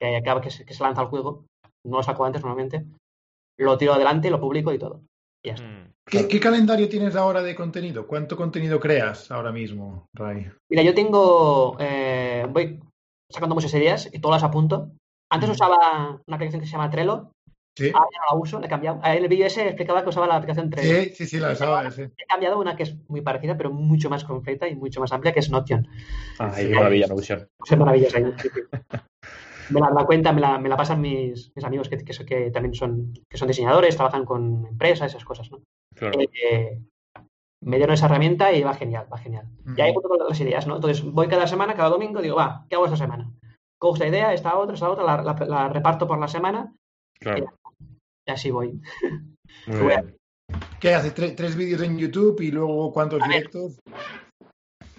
que 0.00 0.16
acaba 0.16 0.40
que 0.40 0.50
se, 0.50 0.64
que 0.64 0.74
se 0.74 0.82
lanza 0.82 1.02
el 1.02 1.08
juego, 1.08 1.44
no 1.86 1.96
lo 1.98 2.02
saco 2.02 2.24
antes 2.24 2.42
normalmente, 2.42 2.84
lo 3.58 3.78
tiro 3.78 3.94
adelante, 3.94 4.30
lo 4.30 4.40
publico 4.40 4.72
y 4.72 4.78
todo. 4.78 5.02
Y 5.44 5.48
ya 5.48 5.54
está. 5.54 5.66
Mm. 5.66 5.92
¿Qué, 6.08 6.28
qué 6.28 6.38
calendario 6.38 6.88
tienes 6.88 7.16
ahora 7.16 7.42
de 7.42 7.56
contenido? 7.56 8.06
¿Cuánto 8.06 8.36
contenido 8.36 8.78
creas 8.78 9.30
ahora 9.32 9.50
mismo, 9.50 10.06
Ray? 10.14 10.48
Mira, 10.70 10.82
yo 10.84 10.94
tengo, 10.94 11.76
eh, 11.80 12.46
voy 12.48 12.80
sacando 13.28 13.56
muchas 13.56 13.74
ideas 13.74 14.08
y 14.12 14.20
todas 14.20 14.40
las 14.40 14.48
apunto. 14.48 14.90
Antes 15.32 15.50
usaba 15.50 16.20
una 16.24 16.36
aplicación 16.36 16.60
que 16.60 16.66
se 16.66 16.72
llama 16.72 16.90
Trello, 16.90 17.32
Sí, 17.76 17.90
ahora 17.94 18.08
ya 18.10 18.18
no 18.20 18.34
la 18.36 18.42
uso, 18.42 18.58
la 18.58 18.66
he 18.66 18.68
cambiado. 18.70 19.00
En 19.04 19.22
el 19.22 19.28
vídeo 19.28 19.46
ese 19.46 19.66
explicaba 19.66 20.02
que 20.02 20.08
usaba 20.08 20.26
la 20.26 20.36
aplicación 20.36 20.70
Trello. 20.70 21.02
sí, 21.02 21.10
sí, 21.14 21.26
sí, 21.26 21.38
la 21.38 21.54
sabes. 21.54 21.94
Sí. 21.94 22.02
He 22.16 22.26
cambiado 22.26 22.56
a 22.56 22.58
una 22.58 22.74
que 22.74 22.84
es 22.84 22.96
muy 23.08 23.20
parecida, 23.20 23.56
pero 23.56 23.70
mucho 23.70 24.08
más 24.08 24.24
completa 24.24 24.66
y 24.66 24.74
mucho 24.76 25.00
más 25.00 25.12
amplia, 25.12 25.32
que 25.32 25.40
es 25.40 25.50
Notion. 25.50 25.86
Ay, 26.38 26.68
qué 26.68 26.74
maravilla, 26.74 27.06
Notion. 27.06 27.48
Sí, 27.64 27.76
sí. 28.48 28.60
Me 29.68 29.80
la, 29.80 29.90
la 29.90 30.04
cuenta 30.06 30.32
me 30.32 30.40
la, 30.40 30.58
me 30.58 30.68
la 30.68 30.76
pasan 30.76 31.00
mis, 31.00 31.52
mis 31.56 31.64
amigos 31.64 31.88
que, 31.88 31.98
que, 31.98 32.24
que 32.24 32.50
también 32.52 32.72
son, 32.74 33.12
que 33.28 33.36
son 33.36 33.48
diseñadores, 33.48 33.96
trabajan 33.96 34.24
con 34.24 34.64
empresas, 34.66 35.10
esas 35.10 35.24
cosas, 35.24 35.50
¿no? 35.50 35.60
Claro. 35.94 36.18
Eh, 36.20 36.80
me 37.64 37.76
dieron 37.78 37.94
esa 37.94 38.06
herramienta 38.06 38.52
y 38.52 38.62
va 38.62 38.74
genial, 38.74 39.06
va 39.12 39.18
genial. 39.18 39.48
Y 39.76 39.80
ahí 39.80 39.92
junto 39.92 40.08
con 40.08 40.18
las 40.28 40.40
ideas, 40.40 40.66
¿no? 40.68 40.76
Entonces 40.76 41.02
voy 41.04 41.26
cada 41.26 41.46
semana, 41.48 41.74
cada 41.74 41.88
domingo, 41.88 42.22
digo, 42.22 42.36
va, 42.36 42.64
¿qué 42.70 42.76
hago 42.76 42.84
esta 42.84 42.96
semana? 42.96 43.28
Cojo 43.78 43.94
esta 43.94 44.06
idea, 44.06 44.32
esta 44.32 44.56
otra, 44.56 44.74
esta 44.74 44.88
otra, 44.88 45.02
la, 45.04 45.22
la- 45.22 45.46
la 45.46 45.68
reparto 45.68 46.06
por 46.06 46.18
la 46.18 46.28
semana 46.28 46.72
Claro. 47.18 47.54
Y 48.26 48.30
así 48.32 48.50
voy. 48.50 48.80
Muy 49.66 49.80
Bueno. 49.82 50.02
bien. 50.02 50.16
¿Qué 50.80 50.94
haces? 50.94 51.14
¿Tres, 51.14 51.34
tres 51.36 51.56
vídeos 51.56 51.82
en 51.82 51.98
YouTube 51.98 52.40
y 52.40 52.50
luego 52.50 52.92
cuántos 52.92 53.22
directos? 53.22 53.78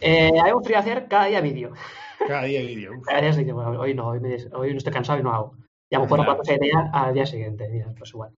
Eh, 0.01 0.31
hay 0.43 0.51
un 0.51 0.63
frío 0.63 0.77
hacer 0.77 1.07
cada 1.07 1.25
día 1.25 1.41
vídeo. 1.41 1.73
Cada 2.27 2.43
día 2.43 2.61
vídeo. 2.61 2.91
Cada 3.03 3.21
día 3.21 3.53
bueno, 3.53 3.79
hoy 3.79 3.93
no, 3.93 4.07
hoy, 4.07 4.19
me 4.19 4.29
des- 4.29 4.49
hoy 4.53 4.71
no 4.71 4.77
estoy 4.77 4.93
cansado 4.93 5.19
y 5.19 5.23
no 5.23 5.33
hago. 5.33 5.53
Y 5.91 5.95
a 5.95 5.99
lo 5.99 6.05
mejor 6.05 6.39
esa 6.43 6.53
idea 6.55 6.89
al 6.93 7.13
día 7.13 7.25
siguiente, 7.25 7.67
mira, 7.69 7.93
pues 7.97 8.09
igual. 8.11 8.31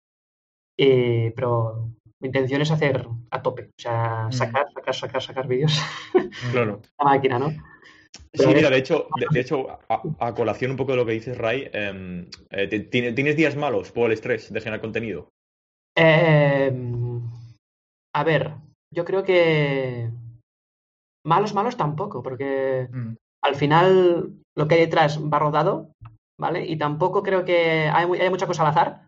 Eh, 0.80 1.32
pero 1.36 1.90
mi 2.22 2.28
intención 2.28 2.62
es 2.62 2.72
hacer 2.72 3.08
a 3.32 3.42
tope, 3.42 3.64
o 3.64 3.82
sea, 3.82 4.28
Mm. 4.28 4.32
sacar, 4.34 4.68
sacar, 4.74 4.96
sacar, 4.96 5.22
sacar 5.24 5.48
vídeos 5.48 5.80
Claro. 6.52 6.82
la 7.00 7.06
máquina, 7.06 7.40
¿no? 7.40 7.52
Sí, 8.34 8.48
mira, 8.48 8.70
de 8.70 8.78
hecho, 8.78 9.08
de, 9.20 9.28
de 9.32 9.40
hecho 9.40 9.68
a, 9.90 10.02
a 10.20 10.34
colación 10.36 10.72
un 10.72 10.78
poco 10.78 10.92
de 10.92 10.98
lo 10.98 11.06
que 11.06 11.14
dices, 11.14 11.38
Ray, 11.38 11.70
em, 11.74 12.28
eh, 12.52 12.68
¿tienes 12.90 13.36
días 13.36 13.56
malos 13.56 13.92
por 13.92 14.08
el 14.08 14.12
estrés 14.14 14.52
de 14.52 14.62
generar 14.62 14.82
contenido? 14.82 15.30
Eh, 15.98 16.72
a 18.16 18.24
ver, 18.24 18.54
yo 18.94 19.06
creo 19.06 19.24
que 19.24 20.10
malos, 21.26 21.54
malos 21.54 21.78
tampoco, 21.78 22.22
porque 22.22 22.88
Mm. 22.92 23.16
al 23.44 23.56
final 23.56 24.34
lo 24.56 24.68
que 24.68 24.76
hay 24.76 24.82
detrás 24.82 25.20
va 25.22 25.40
rodado, 25.40 25.92
¿vale? 26.40 26.66
Y 26.66 26.78
tampoco 26.78 27.24
creo 27.24 27.44
que 27.46 27.90
hay, 27.92 28.06
hay 28.20 28.30
mucha 28.30 28.48
cosa 28.48 28.64
al 28.64 28.70
azar. 28.70 29.08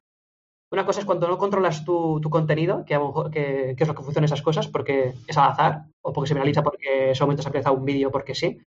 Una 0.72 0.86
cosa 0.86 1.00
es 1.00 1.06
cuando 1.06 1.28
no 1.28 1.38
controlas 1.39 1.84
tu, 1.84 2.19
tu 2.22 2.30
contenido, 2.30 2.86
que, 2.86 2.93
es 2.93 3.88
lo 3.88 3.95
que 3.95 4.04
funciona 4.04 4.26
esas 4.26 4.43
cosas, 4.43 4.67
porque 4.67 5.13
es 5.28 5.38
al 5.38 5.50
azar, 5.52 5.86
o 6.04 6.13
porque 6.13 6.28
se 6.28 6.36
viraliza 6.36 6.62
porque 6.62 7.06
en 7.06 7.10
ese 7.12 7.24
momento 7.24 7.41
se 7.41 7.50
ha 7.50 7.52
empezado 7.52 7.76
un 7.76 7.86
vídeo 7.86 8.12
porque 8.12 8.36
sí. 8.36 8.62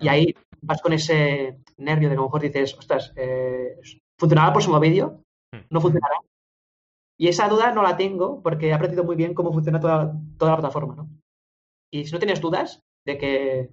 Y 0.00 0.08
ahí 0.08 0.34
vas 0.62 0.80
con 0.82 0.92
ese 0.92 1.58
nervio 1.78 2.08
de 2.08 2.14
que 2.14 2.18
a 2.18 2.22
lo 2.22 2.26
mejor 2.26 2.42
dices, 2.42 2.76
ostras, 2.78 3.12
eh, 3.16 3.78
¿funcionará 4.18 4.48
el 4.48 4.52
próximo 4.52 4.80
vídeo? 4.80 5.22
No 5.70 5.80
funcionará. 5.80 6.16
Y 7.18 7.28
esa 7.28 7.48
duda 7.48 7.72
no 7.72 7.82
la 7.82 7.96
tengo 7.96 8.42
porque 8.42 8.68
he 8.68 8.72
aprendido 8.72 9.04
muy 9.04 9.16
bien 9.16 9.34
cómo 9.34 9.52
funciona 9.52 9.78
toda, 9.80 10.12
toda 10.38 10.52
la 10.52 10.56
plataforma, 10.58 10.94
¿no? 10.94 11.08
Y 11.92 12.04
si 12.06 12.12
no 12.12 12.18
tienes 12.18 12.40
dudas 12.40 12.80
de 13.06 13.18
que 13.18 13.70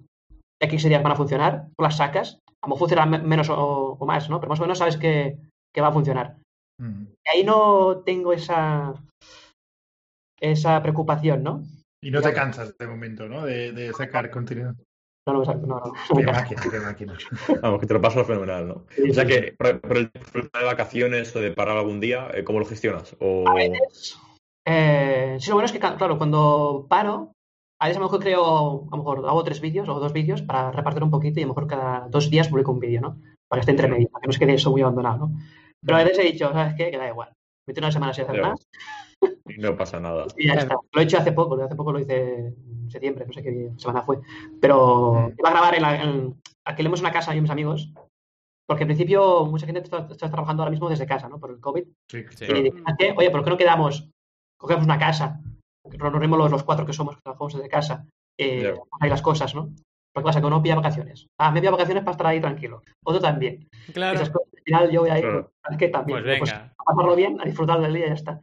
X 0.60 0.82
días 0.84 1.02
van 1.02 1.12
a 1.12 1.16
funcionar, 1.16 1.68
tú 1.76 1.82
las 1.82 1.96
sacas, 1.96 2.40
a 2.62 2.66
lo 2.66 2.68
mejor 2.70 2.78
funcionarán 2.80 3.10
me- 3.10 3.22
menos 3.28 3.48
o, 3.48 3.96
o 3.98 4.06
más, 4.06 4.28
¿no? 4.28 4.38
Pero 4.40 4.50
más 4.50 4.58
o 4.58 4.62
menos 4.62 4.78
sabes 4.78 4.96
que, 4.96 5.38
que 5.74 5.80
va 5.80 5.88
a 5.88 5.92
funcionar. 5.92 6.36
Mm. 6.80 7.02
Y 7.24 7.28
ahí 7.30 7.44
no 7.44 8.02
tengo 8.04 8.32
esa, 8.32 8.92
esa 10.40 10.82
preocupación, 10.82 11.42
¿no? 11.42 11.64
Y 12.02 12.10
no 12.10 12.20
te 12.20 12.32
cansas 12.32 12.76
de 12.76 12.86
momento, 12.86 13.28
¿no? 13.28 13.44
De, 13.44 13.72
de 13.72 13.92
sacar 13.92 14.30
contenido. 14.30 14.74
No, 15.28 15.34
no, 15.34 15.40
me 15.40 15.44
saco- 15.44 15.66
no, 15.66 15.78
no, 15.80 15.92
Qué 16.16 16.24
máquina, 16.24 16.62
qué 16.70 16.80
máquina. 16.80 17.18
Vamos, 17.60 17.80
que 17.80 17.86
te 17.86 17.92
lo 17.92 18.00
paso 18.00 18.24
fenomenal, 18.24 18.66
¿no? 18.66 18.84
Sí, 18.96 19.10
O 19.10 19.14
sea 19.14 19.24
sí, 19.24 19.28
que, 19.28 19.54
por, 19.58 19.78
por 19.80 19.96
el 19.98 20.10
problema 20.10 20.58
de 20.58 20.64
vacaciones 20.64 21.36
o 21.36 21.40
de 21.40 21.52
parar 21.52 21.76
algún 21.76 22.00
día, 22.00 22.28
eh, 22.32 22.44
¿cómo 22.44 22.60
lo 22.60 22.64
gestionas? 22.64 23.14
O... 23.20 23.44
A 23.46 23.54
veces, 23.54 24.16
eh, 24.64 25.36
sí, 25.38 25.50
lo 25.50 25.56
bueno 25.56 25.66
es 25.66 25.72
que, 25.72 25.80
claro, 25.80 26.16
cuando 26.16 26.86
paro, 26.88 27.32
a 27.78 27.86
veces 27.88 27.98
a 27.98 28.00
lo 28.00 28.06
mejor 28.06 28.20
creo, 28.20 28.86
a 28.90 28.96
lo 28.96 29.02
mejor 29.02 29.18
hago 29.28 29.44
tres 29.44 29.60
vídeos 29.60 29.86
o 29.90 30.00
dos 30.00 30.14
vídeos 30.14 30.40
para 30.40 30.72
repartir 30.72 31.02
un 31.02 31.10
poquito 31.10 31.40
y 31.40 31.42
a 31.42 31.46
lo 31.46 31.52
mejor 31.52 31.66
cada 31.66 32.08
dos 32.08 32.30
días 32.30 32.48
publico 32.48 32.72
un 32.72 32.80
vídeo, 32.80 33.02
¿no? 33.02 33.18
Para 33.48 33.60
que 33.60 33.62
esté 33.64 33.72
entre 33.72 33.88
medio, 33.88 34.08
para 34.08 34.22
que 34.22 34.26
no 34.28 34.32
se 34.32 34.38
quede 34.38 34.54
eso 34.54 34.70
muy 34.70 34.80
abandonado, 34.80 35.18
¿no? 35.28 35.38
Pero 35.84 35.98
a 35.98 36.04
veces 36.04 36.18
he 36.20 36.32
dicho, 36.32 36.50
¿sabes 36.52 36.74
qué? 36.74 36.90
Que 36.90 36.96
da 36.96 37.06
igual. 37.08 37.30
Me 37.68 37.78
una 37.78 37.92
semana 37.92 38.14
sin 38.14 38.24
hacer 38.24 38.40
más 38.40 38.66
Y 39.46 39.58
no 39.60 39.76
pasa 39.76 40.00
nada. 40.00 40.26
y 40.36 40.46
ya 40.48 40.54
está. 40.54 40.76
Lo 40.92 41.00
he 41.00 41.04
hecho 41.04 41.18
hace 41.18 41.32
poco, 41.32 41.62
hace 41.62 41.76
poco 41.76 41.92
lo 41.92 42.00
hice 42.00 42.46
en 42.48 42.90
septiembre, 42.90 43.26
no 43.26 43.32
sé 43.32 43.42
qué 43.42 43.70
semana 43.76 44.02
fue. 44.02 44.18
Pero 44.60 45.12
Mm. 45.12 45.34
iba 45.38 45.48
a 45.48 45.52
grabar 45.52 45.74
en, 45.74 45.82
la, 45.82 46.02
en 46.02 46.40
alquilemos 46.66 47.00
una 47.00 47.12
casa 47.12 47.32
yo 47.32 47.38
y 47.38 47.42
mis 47.42 47.50
amigos. 47.50 47.92
Porque 48.66 48.82
en 48.84 48.88
principio 48.88 49.46
mucha 49.46 49.66
gente 49.66 49.80
está, 49.80 50.06
está 50.10 50.30
trabajando 50.30 50.62
ahora 50.62 50.70
mismo 50.70 50.88
desde 50.90 51.06
casa, 51.06 51.28
¿no? 51.28 51.38
Por 51.40 51.50
el 51.50 51.60
COVID. 51.60 51.84
Sí. 52.10 52.24
Sí. 52.30 52.44
Y 52.48 52.62
dije, 52.64 52.82
"¿Qué? 52.98 53.14
oye, 53.16 53.30
¿por 53.30 53.42
qué 53.44 53.50
no 53.50 53.56
quedamos? 53.56 54.10
Cogemos 54.58 54.84
una 54.84 54.98
casa, 54.98 55.40
nos 55.84 56.12
reunimos 56.12 56.38
los, 56.38 56.50
los 56.50 56.64
cuatro 56.64 56.84
que 56.84 56.92
somos, 56.92 57.16
que 57.16 57.22
trabajamos 57.22 57.54
desde 57.54 57.68
casa, 57.68 58.06
eh, 58.38 58.74
hay 59.00 59.08
las 59.10 59.22
cosas, 59.22 59.54
¿no? 59.54 59.70
Porque 60.18 60.26
pasa 60.30 60.40
que 60.40 60.46
uno 60.46 60.60
pilla 60.62 60.74
vacaciones. 60.74 61.26
Ah, 61.38 61.50
me 61.52 61.60
pilla 61.60 61.70
vacaciones 61.70 62.02
para 62.02 62.12
estar 62.12 62.26
ahí 62.26 62.40
tranquilo. 62.40 62.82
Otro 63.04 63.20
también. 63.20 63.68
Claro. 63.92 64.16
Esas 64.16 64.30
cosas, 64.30 64.48
al 64.56 64.62
final 64.64 64.90
yo 64.90 65.00
voy 65.02 65.10
a 65.10 65.18
ir, 65.18 65.24
Claro. 65.24 65.52
es 65.70 65.76
que 65.76 65.88
también. 65.88 66.22
Pues 66.22 66.38
pues, 66.38 66.50
venga. 66.50 66.72
a 66.78 66.84
pasarlo 66.84 67.14
bien, 67.16 67.40
a 67.40 67.44
disfrutar 67.44 67.80
del 67.80 67.94
día 67.94 68.06
y 68.06 68.08
ya 68.08 68.14
está. 68.14 68.40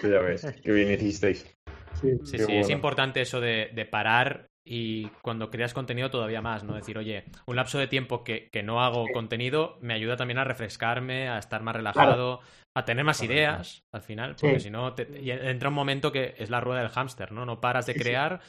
Sí, 0.00 0.08
ya 0.10 0.20
ves. 0.20 0.46
Qué 0.62 0.72
bien 0.72 0.90
hicisteis. 0.92 1.56
Sí, 1.94 2.10
sí, 2.24 2.36
es 2.36 2.46
bueno. 2.46 2.68
importante 2.70 3.20
eso 3.22 3.40
de, 3.40 3.70
de 3.74 3.86
parar 3.86 4.46
y 4.64 5.08
cuando 5.22 5.50
creas 5.50 5.72
contenido 5.72 6.10
todavía 6.10 6.42
más, 6.42 6.62
¿no? 6.64 6.74
Decir, 6.74 6.98
oye, 6.98 7.24
un 7.46 7.56
lapso 7.56 7.78
de 7.78 7.86
tiempo 7.86 8.22
que, 8.22 8.48
que 8.52 8.62
no 8.62 8.82
hago 8.82 9.06
contenido 9.14 9.78
me 9.80 9.94
ayuda 9.94 10.16
también 10.16 10.38
a 10.38 10.44
refrescarme, 10.44 11.28
a 11.28 11.38
estar 11.38 11.62
más 11.62 11.74
relajado, 11.76 12.40
a 12.76 12.84
tener 12.84 13.04
más 13.04 13.22
ideas 13.22 13.84
al 13.94 14.02
final, 14.02 14.36
porque 14.38 14.60
Sí. 14.60 14.64
si 14.66 14.70
no, 14.70 14.92
te- 14.92 15.08
y 15.22 15.30
entra 15.30 15.68
un 15.70 15.74
momento 15.74 16.12
que 16.12 16.34
es 16.36 16.50
la 16.50 16.60
rueda 16.60 16.80
del 16.80 16.90
hámster, 16.90 17.32
¿no? 17.32 17.46
No 17.46 17.60
paras 17.60 17.86
de 17.86 17.92
Sí, 17.94 17.98
sí. 18.00 18.04
crear 18.04 18.40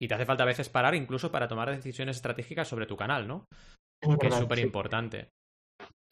y 0.00 0.08
te 0.08 0.14
hace 0.14 0.26
falta 0.26 0.42
a 0.42 0.46
veces 0.46 0.68
parar 0.68 0.94
incluso 0.94 1.30
para 1.32 1.48
tomar 1.48 1.70
decisiones 1.70 2.16
estratégicas 2.16 2.68
sobre 2.68 2.86
tu 2.86 2.96
canal, 2.96 3.26
¿no? 3.26 3.46
Es 4.02 4.16
Que 4.18 4.26
es 4.28 4.34
súper 4.34 4.58
sí. 4.58 4.64
importante. 4.64 5.28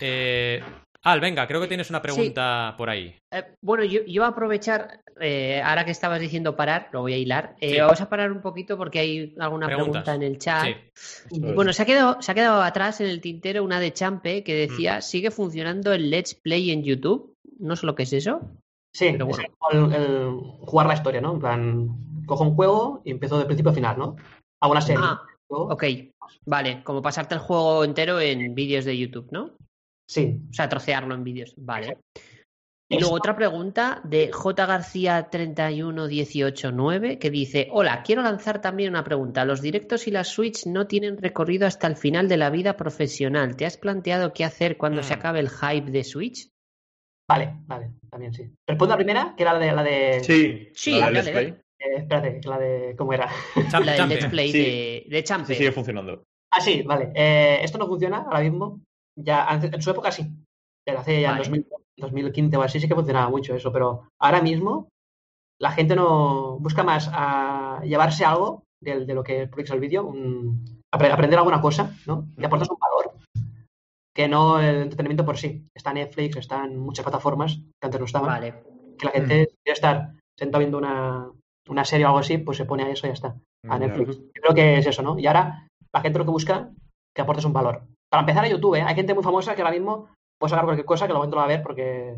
Eh, 0.00 0.62
Al, 1.02 1.20
venga, 1.20 1.46
creo 1.46 1.60
que 1.60 1.68
tienes 1.68 1.90
una 1.90 2.00
pregunta 2.00 2.74
por 2.78 2.88
ahí. 2.88 3.14
Eh, 3.30 3.44
bueno, 3.62 3.84
yo, 3.84 4.00
yo 4.06 4.22
voy 4.22 4.26
a 4.26 4.32
aprovechar, 4.32 5.00
eh, 5.20 5.60
ahora 5.62 5.84
que 5.84 5.90
estabas 5.90 6.18
diciendo 6.18 6.56
parar, 6.56 6.88
lo 6.92 7.02
voy 7.02 7.12
a 7.12 7.18
hilar. 7.18 7.56
Eh, 7.60 7.72
Sí. 7.74 7.78
Vamos 7.80 8.00
a 8.00 8.08
parar 8.08 8.32
un 8.32 8.40
poquito 8.40 8.78
porque 8.78 9.00
hay 9.00 9.34
alguna 9.38 9.66
Preguntas. 9.66 10.02
pregunta 10.02 10.14
en 10.14 10.22
el 10.22 10.38
chat. 10.38 10.64
Sí. 10.94 11.40
Bueno, 11.40 11.74
se 11.74 11.82
ha, 11.82 11.86
quedado, 11.86 12.22
se 12.22 12.32
ha 12.32 12.34
quedado 12.34 12.62
atrás 12.62 13.02
en 13.02 13.08
el 13.08 13.20
tintero 13.20 13.62
una 13.62 13.80
de 13.80 13.92
Champe 13.92 14.42
que 14.42 14.54
Mm. 14.66 14.70
decía, 14.70 15.00
¿sigue 15.02 15.30
funcionando 15.30 15.92
el 15.92 16.08
Let's 16.08 16.34
Play 16.34 16.70
en 16.70 16.82
YouTube? 16.82 17.34
No 17.58 17.76
sé 17.76 17.84
lo 17.84 17.94
que 17.94 18.04
es 18.04 18.12
eso. 18.14 18.40
Sí, 18.94 19.08
Pero 19.12 19.28
es 19.28 19.36
bueno. 19.36 19.54
como 19.58 19.94
el, 19.94 20.00
el 20.02 20.28
jugar 20.66 20.86
la 20.86 20.94
historia, 20.94 21.20
¿no? 21.20 21.34
En 21.34 21.40
plan, 21.40 21.88
cojo 22.26 22.44
un 22.44 22.54
juego 22.54 23.02
y 23.04 23.10
empiezo 23.10 23.38
de 23.38 23.44
principio 23.46 23.70
a 23.72 23.74
final, 23.74 23.98
¿no? 23.98 24.16
Hago 24.62 24.72
una 24.72 24.80
serie. 24.80 25.02
Ah, 25.04 25.20
ok. 25.48 25.84
Vale, 26.46 26.82
como 26.84 27.02
pasarte 27.02 27.34
el 27.34 27.40
juego 27.40 27.84
entero 27.84 28.20
en 28.20 28.54
vídeos 28.54 28.84
de 28.84 28.96
YouTube, 28.98 29.28
¿no? 29.30 29.52
Sí. 30.08 30.40
O 30.50 30.52
sea, 30.52 30.68
trocearlo 30.68 31.14
en 31.14 31.24
vídeos. 31.24 31.54
Vale. 31.56 31.98
Y 32.90 32.98
luego 33.00 33.14
otra 33.14 33.34
pregunta 33.34 34.02
de 34.04 34.30
J. 34.30 34.66
García 34.66 35.28
31189 35.30 37.18
que 37.18 37.30
dice, 37.30 37.68
hola, 37.72 38.02
quiero 38.02 38.22
lanzar 38.22 38.60
también 38.60 38.90
una 38.90 39.02
pregunta. 39.04 39.44
Los 39.44 39.62
directos 39.62 40.06
y 40.06 40.10
las 40.10 40.28
Switch 40.28 40.66
no 40.66 40.86
tienen 40.86 41.16
recorrido 41.16 41.66
hasta 41.66 41.86
el 41.86 41.96
final 41.96 42.28
de 42.28 42.36
la 42.36 42.50
vida 42.50 42.76
profesional. 42.76 43.56
¿Te 43.56 43.64
has 43.66 43.78
planteado 43.78 44.32
qué 44.32 44.44
hacer 44.44 44.76
cuando 44.76 45.02
se 45.02 45.14
Mm. 45.16 45.18
acabe 45.18 45.40
el 45.40 45.48
hype 45.50 45.90
de 45.90 46.04
Switch? 46.04 46.48
Vale, 47.28 47.54
vale, 47.66 47.90
también 48.10 48.34
sí. 48.34 48.50
Respondo 48.68 48.92
a 48.94 48.96
la 48.96 49.02
primera, 49.02 49.34
que 49.34 49.42
era 49.42 49.54
la 49.54 49.58
de... 49.58 49.72
La 49.72 49.82
de 49.82 50.20
Sí, 50.22 50.68
Sí, 50.74 51.00
la 51.00 51.10
dale, 51.10 51.32
dale. 51.32 51.60
Eh, 51.84 51.96
espérate, 51.98 52.40
la 52.48 52.58
de... 52.58 52.94
¿Cómo 52.96 53.12
era? 53.12 53.28
Champ- 53.70 53.84
La 53.84 53.92
del. 53.94 54.08
Let's 54.08 54.26
Play 54.26 54.50
Sí. 54.52 54.58
de, 54.58 55.06
de. 55.22 55.44
Sí, 55.46 55.54
sigue 55.54 55.72
funcionando. 55.72 56.22
Ah, 56.52 56.60
sí, 56.60 56.82
vale. 56.82 57.12
Eh, 57.14 57.58
esto 57.62 57.78
no 57.78 57.86
funciona 57.86 58.18
ahora 58.22 58.40
mismo. 58.40 58.80
Ya 59.18 59.44
antes- 59.46 59.72
en 59.72 59.82
su 59.82 59.90
época 59.90 60.10
sí. 60.12 60.26
Pero 60.86 61.00
hace 61.00 61.20
ya 61.20 61.30
en 61.30 61.38
Vale. 61.38 61.44
2000 61.48 61.66
2015 61.96 62.56
o 62.56 62.62
así 62.62 62.80
sí 62.80 62.88
que 62.88 62.94
funcionaba 62.94 63.30
mucho 63.30 63.54
eso, 63.54 63.70
pero 63.72 64.08
ahora 64.20 64.42
mismo 64.42 64.88
la 65.60 65.70
gente 65.70 65.94
no 65.94 66.58
busca 66.58 66.82
más 66.82 67.08
a 67.12 67.80
llevarse 67.84 68.24
algo 68.24 68.64
de, 68.82 69.04
de 69.06 69.14
lo 69.14 69.22
que 69.22 69.46
publicas 69.46 69.74
el 69.74 69.80
vídeo, 69.80 70.04
un- 70.04 70.80
aprender 70.90 71.38
alguna 71.38 71.60
cosa, 71.60 71.94
¿no? 72.06 72.26
Y 72.36 72.44
aportas 72.44 72.68
un 72.70 72.78
valor 72.80 73.14
que 74.14 74.26
no 74.28 74.60
el 74.60 74.82
entretenimiento 74.82 75.24
por 75.24 75.38
sí. 75.38 75.66
Está 75.74 75.92
Netflix, 75.92 76.36
están 76.36 76.76
muchas 76.78 77.04
plataformas 77.04 77.56
que 77.56 77.86
antes 77.86 78.00
no 78.00 78.06
estaban. 78.06 78.28
Vale. 78.30 78.62
Que 78.98 79.06
la 79.06 79.12
gente 79.12 79.48
quiere 79.64 79.74
estar 79.74 80.12
sentado 80.38 80.58
viendo 80.60 80.78
una, 80.78 81.30
una 81.68 81.84
serie 81.84 82.04
o 82.04 82.08
algo 82.08 82.20
así, 82.20 82.38
pues 82.38 82.58
se 82.58 82.64
pone 82.64 82.84
a 82.84 82.90
eso 82.90 83.06
y 83.06 83.10
ya 83.10 83.14
está 83.14 83.36
a 83.68 83.78
Netflix. 83.78 84.18
Yo 84.18 84.42
Creo 84.42 84.54
que 84.54 84.78
es 84.78 84.86
eso, 84.86 85.02
¿no? 85.02 85.18
Y 85.18 85.26
ahora 85.26 85.66
la 85.92 86.00
gente 86.00 86.18
lo 86.18 86.24
que 86.24 86.30
busca 86.30 86.70
que 87.14 87.22
aportes 87.22 87.44
un 87.44 87.52
valor. 87.52 87.82
Para 88.10 88.20
empezar 88.20 88.44
a 88.44 88.48
YouTube, 88.48 88.76
¿eh? 88.76 88.82
hay 88.82 88.94
gente 88.94 89.14
muy 89.14 89.22
famosa 89.22 89.54
que 89.54 89.62
ahora 89.62 89.74
mismo 89.74 90.08
puede 90.38 90.50
sacar 90.50 90.64
cualquier 90.64 90.86
cosa 90.86 91.06
que 91.06 91.12
lo 91.12 91.30
va 91.30 91.44
a 91.44 91.48
ver 91.48 91.62
porque 91.62 92.16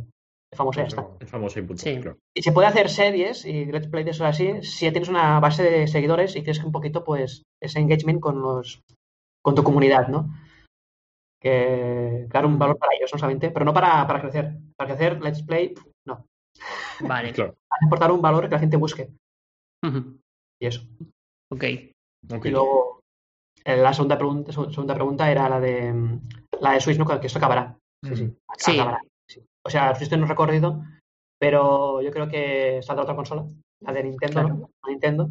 es 0.51 0.59
famosa 0.59 0.81
y 0.81 0.85
ya 0.85 0.89
está. 0.89 1.07
Es 1.21 1.31
famoso 1.31 1.59
y 1.59 1.63
punto. 1.63 1.83
Sí. 1.83 2.01
claro. 2.01 2.19
Y 2.35 2.43
se 2.43 2.53
puede 2.53 2.69
hacer 2.69 2.89
series 2.89 3.45
y 3.45 3.67
let's 3.67 3.89
play 3.89 4.05
de 4.05 4.11
eso 4.11 4.25
así 4.25 4.63
si 4.63 4.87
ya 4.87 4.93
tienes 4.93 5.09
una 5.09 5.39
base 5.41 5.63
de 5.63 5.87
seguidores 5.87 6.35
y 6.37 6.43
tienes 6.43 6.63
un 6.65 6.73
poquito 6.73 7.05
pues 7.05 7.43
ese 7.61 7.79
engagement 7.79 8.21
con 8.21 8.41
los 8.41 8.81
con 9.43 9.55
tu 9.55 9.63
comunidad, 9.63 10.09
¿no? 10.09 10.35
Que 11.41 12.27
dar 12.29 12.47
un 12.47 12.59
valor 12.59 12.79
para 12.79 12.95
ellos, 12.97 13.13
no 13.13 13.19
solamente, 13.19 13.51
pero 13.51 13.65
no 13.65 13.73
para, 13.73 14.05
para 14.07 14.21
crecer. 14.21 14.57
Para 14.77 14.91
crecer, 14.91 15.23
let's 15.23 15.43
play, 15.43 15.73
no. 16.05 16.27
Vale. 17.01 17.33
Claro. 17.33 17.55
Para 17.69 17.87
aportar 17.87 18.11
un 18.11 18.23
valor 18.23 18.49
que 18.49 18.55
la 18.55 18.59
gente 18.59 18.77
busque. 18.77 19.11
Y 19.83 20.67
eso. 20.67 20.83
Ok. 21.53 21.65
Ok. 22.33 22.47
Y 22.47 22.51
luego, 22.51 23.01
eh, 23.65 23.77
la 23.77 23.93
segunda 23.93 24.17
pregunta, 24.19 24.53
seg- 24.53 24.71
segunda 24.71 24.95
pregunta 24.95 25.31
era 25.31 25.49
la 25.49 25.61
de 25.61 25.93
mm, 25.93 26.21
la 26.61 26.73
de 26.73 26.81
Switch, 26.81 26.99
¿no? 26.99 27.07
Que 27.07 27.27
esto 27.27 27.39
acabará. 27.39 27.77
Sí, 28.05 28.17
sí. 28.17 28.37
Sí. 28.59 28.73
Acabará. 28.81 29.01
sí. 29.29 29.45
O 29.65 29.71
sea, 29.71 29.95
Switch 29.95 30.09
tiene 30.09 30.23
un 30.25 30.29
recorrido, 30.29 30.83
pero 31.39 32.01
yo 32.03 32.11
creo 32.11 32.29
que 32.29 32.81
saldrá 32.83 33.03
otra 33.05 33.17
consola, 33.17 33.47
la 33.83 33.93
de 33.93 34.03
Nintendo, 34.05 34.33
Claro. 34.41 34.49
¿no? 34.55 34.71
La 34.85 34.91
Nintendo. 34.91 35.31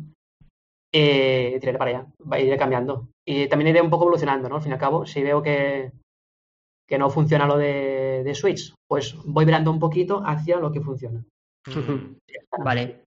Y 0.94 1.60
tiraré 1.60 1.78
para 1.78 1.92
allá, 1.92 2.08
va- 2.32 2.40
iré 2.40 2.58
cambiando. 2.58 3.10
Y 3.28 3.48
también 3.50 3.70
iré 3.70 3.82
un 3.82 3.90
poco 3.90 4.04
evolucionando, 4.06 4.48
¿no? 4.48 4.56
Al 4.56 4.62
fin 4.62 4.72
y 4.72 4.74
al 4.74 4.80
cabo, 4.80 5.06
si 5.06 5.22
veo 5.24 5.42
que, 5.42 5.92
que 6.88 6.98
no 6.98 7.10
funciona 7.10 7.46
lo 7.48 7.58
de, 7.58 8.22
de 8.24 8.36
Switch, 8.36 8.74
pues 8.88 9.16
voy 9.26 9.44
virando 9.46 9.72
un 9.72 9.80
poquito 9.80 10.22
hacia 10.26 10.58
lo 10.60 10.72
que 10.72 10.80
funciona. 10.82 11.22
Mm. 11.68 12.16
Vale. 12.64 13.04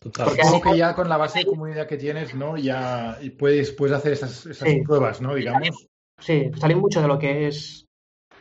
Total. 0.00 0.26
Porque 0.26 0.44
Supongo 0.44 0.72
que 0.72 0.78
ya 0.78 0.94
con 0.94 1.08
la 1.08 1.16
base 1.16 1.40
de 1.40 1.46
comunidad 1.46 1.86
que 1.86 1.96
tienes, 1.96 2.34
¿no? 2.34 2.56
Ya 2.56 3.18
puedes, 3.38 3.72
puedes 3.72 3.96
hacer 3.96 4.12
esas, 4.12 4.46
esas 4.46 4.68
Sí. 4.68 4.82
pruebas, 4.82 5.20
¿no? 5.20 5.34
Digamos. 5.34 5.86
Sí, 6.20 6.50
salir 6.58 6.76
mucho 6.76 7.00
de 7.02 7.08
lo 7.08 7.18
que 7.18 7.48
es 7.48 7.84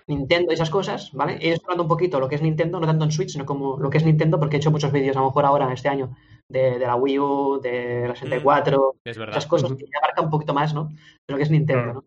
Nintendo 0.08 0.52
y 0.52 0.56
esas 0.56 0.70
cosas, 0.70 1.12
¿vale? 1.14 1.38
He 1.42 1.50
explorando 1.52 1.84
un 1.84 1.90
poquito 1.90 2.20
lo 2.20 2.30
que 2.30 2.36
es 2.36 2.42
Nintendo, 2.42 2.80
no 2.80 2.86
tanto 2.86 3.06
en 3.06 3.12
Switch, 3.12 3.30
sino 3.32 3.46
como 3.46 3.78
lo 3.80 3.90
que 3.90 3.98
es 3.98 4.06
Nintendo, 4.06 4.40
porque 4.40 4.58
he 4.58 4.60
hecho 4.60 4.72
muchos 4.72 4.92
vídeos, 4.92 5.16
a 5.18 5.20
lo 5.22 5.26
mejor 5.28 5.46
ahora, 5.46 5.74
este 5.74 5.90
año, 5.90 6.16
de, 6.50 6.78
de 6.78 6.86
la 6.86 6.96
Wii 6.96 7.20
U, 7.20 7.60
de 7.62 8.08
la 8.08 8.16
64, 8.16 8.98
Es 9.04 9.18
verdad. 9.18 9.34
esas 9.36 9.48
cosas 9.48 9.74
que 9.74 9.86
abarca 9.98 10.22
un 10.22 10.30
poquito 10.30 10.54
más, 10.54 10.74
¿no? 10.74 10.90
De 10.90 10.98
lo 11.30 11.38
que 11.38 11.44
es 11.44 11.52
Nintendo. 11.52 11.86
¿no? 11.94 12.06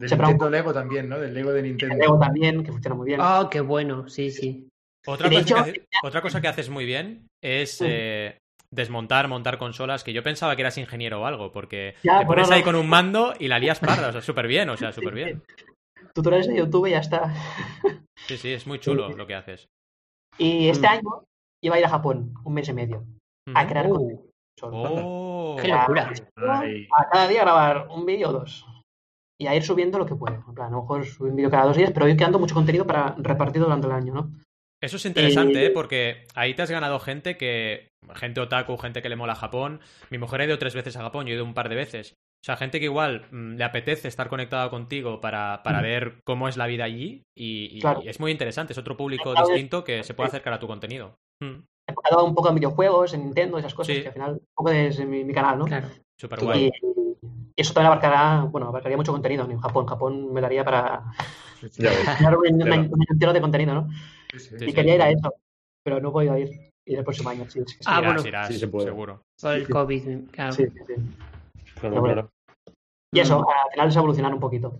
Del 0.00 0.08
Se 0.08 0.14
un 0.14 0.20
Nintendo 0.22 0.50
Lego 0.50 0.72
también, 0.72 1.08
¿no? 1.08 1.18
Del 1.20 1.34
Lego 1.34 1.52
de 1.52 1.60
El 1.60 1.66
Nintendo. 1.66 1.94
Lego 1.96 2.18
también, 2.18 2.64
que 2.64 2.72
funciona 2.72 2.96
muy 2.96 3.06
bien. 3.06 3.20
Ah, 3.22 3.48
qué 3.50 3.60
bueno. 3.60 4.08
Sí, 4.08 4.30
sí. 4.30 4.68
Otra, 5.06 5.28
cosa 5.28 5.40
hecho- 5.40 5.54
que 5.56 5.60
hace- 5.60 5.86
otra 6.02 6.22
cosa 6.22 6.40
que 6.40 6.48
haces 6.48 6.70
muy 6.70 6.86
bien 6.86 7.26
es 7.42 7.80
Mm. 7.82 7.84
eh, 7.86 8.38
desmontar, 8.74 9.28
montar 9.28 9.58
consolas, 9.58 10.04
que 10.04 10.12
yo 10.12 10.22
pensaba 10.22 10.56
que 10.56 10.62
eras 10.62 10.78
ingeniero 10.78 11.20
o 11.22 11.26
algo, 11.26 11.52
porque 11.52 11.94
Ya, 12.02 12.20
te 12.20 12.26
pones 12.26 12.48
no. 12.48 12.54
ahí 12.54 12.62
con 12.62 12.74
un 12.74 12.88
mando 12.88 13.32
y 13.38 13.48
la 13.48 13.58
lías 13.58 13.80
parda, 13.80 14.08
o 14.08 14.12
sea, 14.12 14.20
súper 14.20 14.46
bien, 14.46 14.68
o 14.70 14.76
sea, 14.76 14.92
súper 14.92 15.14
bien. 15.14 15.42
Tutoriales 16.14 16.48
de 16.48 16.56
YouTube 16.56 16.86
y 16.86 16.90
ya 16.90 16.98
está. 16.98 17.32
Sí, 18.26 18.36
sí, 18.36 18.52
es 18.52 18.66
muy 18.66 18.78
chulo 18.80 19.08
lo 19.10 19.26
que 19.26 19.34
haces. 19.34 19.66
Y 20.38 20.68
este 20.68 20.86
Mm. 20.86 20.90
año 20.90 21.24
iba 21.62 21.76
a 21.76 21.78
ir 21.78 21.84
a 21.86 21.88
Japón, 21.90 22.34
un 22.44 22.54
mes 22.54 22.68
y 22.68 22.72
medio, 22.72 23.04
a 23.54 23.66
crear. 23.66 23.86
Oh, 23.90 25.56
Qué 25.60 25.68
locura. 25.68 26.12
Ay. 26.36 26.86
a 26.96 27.08
cada 27.10 27.28
día 27.28 27.40
grabar 27.42 27.88
un 27.90 28.06
vídeo 28.06 28.28
o 28.28 28.32
dos. 28.32 28.66
Y 29.40 29.46
a 29.48 29.54
ir 29.56 29.64
subiendo 29.64 29.98
lo 29.98 30.06
que 30.06 30.14
puedo. 30.14 30.36
En 30.46 30.54
plan, 30.54 30.68
a 30.68 30.70
lo 30.76 30.82
mejor 30.82 31.04
subo 31.04 31.28
un 31.28 31.34
vídeo 31.36 31.50
cada 31.50 31.66
dos 31.66 31.76
días, 31.76 31.90
pero 31.92 32.06
ir 32.08 32.16
creando 32.16 32.38
mucho 32.38 32.54
contenido 32.54 32.86
para 32.86 33.14
repartir 33.18 33.60
durante 33.62 33.86
el 33.88 33.92
año, 33.92 34.14
¿no? 34.14 34.30
Eso 34.84 34.96
es 34.98 35.06
interesante, 35.06 35.62
Eh, 35.62 35.66
¿eh? 35.66 35.70
porque 35.70 36.24
ahí 36.34 36.54
te 36.54 36.62
has 36.62 36.70
ganado 36.70 36.98
gente 37.00 37.36
que. 37.36 37.88
Gente 38.14 38.40
otaku, 38.40 38.76
gente 38.76 39.00
que 39.00 39.08
le 39.08 39.16
mola 39.16 39.34
Japón. 39.34 39.80
Mi 40.10 40.18
mujer 40.18 40.42
ha 40.42 40.44
ido 40.44 40.58
tres 40.58 40.74
veces 40.74 40.94
a 40.96 41.02
Japón, 41.02 41.24
yo 41.26 41.32
he 41.32 41.36
ido 41.36 41.44
un 41.44 41.54
par 41.54 41.70
de 41.70 41.74
veces. 41.74 42.12
O 42.12 42.44
sea, 42.44 42.56
gente 42.56 42.78
que 42.78 42.84
igual 42.84 43.26
mm, 43.30 43.54
le 43.56 43.64
apetece 43.64 44.08
estar 44.08 44.28
conectada 44.28 44.68
contigo 44.68 45.22
para, 45.22 45.62
para 45.64 45.78
Mm. 45.78 45.82
ver 45.82 46.14
cómo 46.26 46.46
es 46.48 46.58
la 46.58 46.66
vida 46.66 46.84
allí. 46.84 47.22
Y, 47.34 47.78
y- 47.78 47.80
Claro. 47.80 48.02
y 48.04 48.08
es 48.10 48.20
muy 48.20 48.30
interesante, 48.30 48.74
es 48.74 48.78
otro 48.78 48.94
público 48.94 49.32
Claro, 49.32 49.46
distinto 49.48 49.82
que 49.84 50.02
se 50.04 50.12
puede 50.12 50.28
acercar 50.28 50.52
a 50.52 50.58
tu 50.58 50.66
contenido. 50.66 51.14
Mm, 51.42 51.62
enfocado 51.88 52.24
un 52.26 52.34
poco 52.34 52.50
en 52.50 52.56
videojuegos, 52.56 53.14
en 53.14 53.24
Nintendo, 53.24 53.56
esas 53.56 53.72
cosas, 53.72 53.96
Sí. 53.96 54.02
que 54.02 54.08
al 54.08 54.14
final 54.14 54.32
un 54.32 54.46
poco 54.54 54.70
es 54.70 54.98
mi, 55.06 55.24
mi 55.24 55.32
canal, 55.32 55.58
¿no? 55.58 55.64
Claro. 55.64 55.88
Súper 56.20 56.38
Y, 56.40 56.44
guay. 56.44 56.70
y 57.56 57.60
eso 57.62 57.72
también 57.72 57.86
abarcará, 57.90 58.42
bueno, 58.50 58.68
abarcaría 58.68 58.98
mucho 58.98 59.12
contenido 59.12 59.48
en 59.50 59.58
Japón. 59.58 59.86
Japón 59.86 60.30
me 60.30 60.42
daría 60.42 60.62
para 60.62 61.04
Ya 61.78 61.90
un, 62.36 62.46
entero 63.10 63.32
de 63.32 63.40
contenido, 63.40 63.74
¿no? 63.74 63.88
Sí, 64.34 64.40
sí. 64.40 64.58
Sí, 64.58 64.64
y 64.68 64.72
quería 64.72 64.94
ir 64.96 65.02
a 65.02 65.10
eso, 65.10 65.34
pero 65.84 66.00
no 66.00 66.08
he 66.10 66.12
podido 66.12 66.38
ir. 66.38 66.50
Ir 66.86 66.98
el 66.98 67.04
próximo 67.04 67.30
año, 67.30 67.44
sí. 67.48 67.60
sí, 67.66 67.74
sí. 67.78 67.80
Ah, 67.86 68.00
Irás, 68.00 68.14
bueno. 68.14 68.28
irás, 68.28 68.48
Sí, 68.48 68.58
se 68.58 68.68
puede. 68.68 68.86
seguro. 68.86 69.22
Por 69.40 69.52
el 69.54 69.68
COVID, 69.68 70.28
claro. 70.30 70.52
Sí, 70.52 70.64
sí, 70.66 70.78
sí. 70.86 70.94
Claro, 71.80 72.00
bueno. 72.00 72.14
claro. 72.14 72.30
Y 73.14 73.20
eso, 73.20 73.38
al 73.48 73.70
final 73.70 73.88
es 73.88 73.96
evolucionar 73.96 74.34
un 74.34 74.40
poquito. 74.40 74.78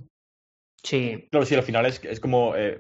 Sí. 0.85 1.27
Claro, 1.31 1.47
sí, 1.47 1.55
al 1.55 1.63
final 1.63 1.87
es, 1.87 2.05
es 2.05 2.21
como 2.21 2.55
eh, 2.57 2.79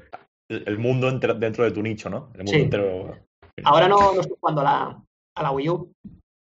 el, 0.50 0.78
mundo 0.78 1.08
entre- 1.08 1.34
dentro 1.34 1.64
de 1.64 1.70
tu 1.70 1.82
nicho, 1.82 2.10
¿no? 2.10 2.28
El 2.34 2.38
mundo 2.40 2.52
Sí. 2.52 2.60
entero. 2.60 3.16
Ahora 3.64 3.88
no, 3.88 4.12
no 4.14 4.20
estoy 4.20 4.36
jugando 4.38 4.60
a 4.60 4.64
la, 4.64 5.04
a 5.38 5.42
la 5.42 5.50
Wii 5.52 5.68
U, 5.70 5.92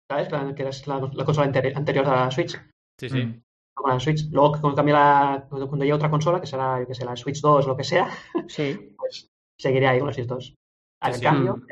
¿sabes? 0.08 0.28
Que 0.54 0.68
es 0.68 0.86
la, 0.86 1.00
la 1.12 1.24
consola 1.24 1.50
anteri- 1.50 1.74
anterior 1.74 2.06
a 2.06 2.26
la 2.26 2.30
Switch. 2.30 2.52
Sí, 3.00 3.08
sí. 3.08 3.24
Mm. 3.24 3.42
Con 3.74 3.90
la 3.92 3.98
Switch. 3.98 4.28
Luego, 4.30 4.52
cuando 4.60 4.76
cambie 4.76 4.94
la, 4.94 5.46
cuando 5.48 5.66
cuando 5.68 5.84
llegue 5.84 5.94
otra 5.94 6.10
consola, 6.10 6.40
que 6.40 6.46
será, 6.46 6.78
yo 6.80 6.86
que 6.86 6.94
sé, 6.94 7.04
la 7.04 7.16
Switch 7.16 7.40
2 7.40 7.64
o 7.64 7.68
lo 7.68 7.76
que 7.76 7.84
sea, 7.84 8.08
Sí. 8.46 8.94
pues 8.96 9.26
seguiré 9.60 9.86
ahí 9.88 9.98
con 9.98 10.08
la 10.08 10.14
Switch 10.14 10.26
2. 10.26 10.54
Al 11.02 11.14
Sí, 11.14 11.22
cambio, 11.22 11.56
Mm. 11.56 11.66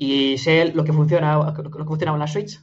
Y 0.00 0.38
sé 0.38 0.72
lo 0.74 0.84
que 0.84 0.92
funciona, 0.92 1.34
lo 1.36 1.52
que 1.70 1.84
funcionaba 1.84 2.16
en 2.16 2.20
la 2.20 2.28
Switch, 2.28 2.60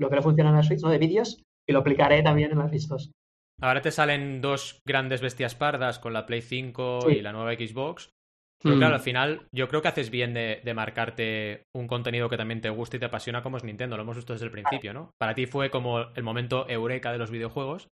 lo 0.00 0.08
que 0.08 0.16
no 0.16 0.22
funciona 0.22 0.48
en 0.50 0.56
la 0.56 0.62
Switch, 0.62 0.80
¿no? 0.80 0.88
De 0.88 0.96
vídeos, 0.98 1.42
y 1.68 1.72
lo 1.72 1.80
aplicaré 1.80 2.22
también 2.22 2.50
en 2.50 2.58
la 2.58 2.68
Switch 2.70 2.86
2. 2.88 3.10
Ahora 3.60 3.82
te 3.82 3.90
salen 3.90 4.40
dos 4.40 4.78
grandes 4.86 5.20
bestias 5.20 5.54
pardas 5.54 5.98
con 5.98 6.14
la 6.14 6.24
Play 6.24 6.40
5 6.40 7.00
Sí. 7.02 7.16
y 7.16 7.20
la 7.20 7.32
nueva 7.32 7.52
Xbox. 7.54 8.08
Pero 8.62 8.74
Mm. 8.74 8.78
claro, 8.78 8.94
al 8.94 9.00
final 9.02 9.46
yo 9.54 9.68
creo 9.68 9.82
que 9.82 9.88
haces 9.88 10.08
bien 10.10 10.32
de, 10.32 10.62
de 10.64 10.72
marcarte 10.74 11.62
un 11.74 11.86
contenido 11.86 12.30
que 12.30 12.38
también 12.38 12.62
te 12.62 12.70
gusta 12.70 12.96
y 12.96 13.00
te 13.00 13.06
apasiona 13.06 13.42
como 13.42 13.58
es 13.58 13.64
Nintendo. 13.64 13.96
Lo 13.96 14.02
hemos 14.04 14.16
visto 14.16 14.32
desde 14.32 14.46
el 14.46 14.50
principio, 14.52 14.94
¿no? 14.94 15.10
Para 15.20 15.34
ti 15.34 15.44
fue 15.44 15.68
como 15.70 16.00
el 16.00 16.22
momento 16.22 16.66
eureka 16.70 17.12
de 17.12 17.18
los 17.18 17.30
videojuegos. 17.30 17.88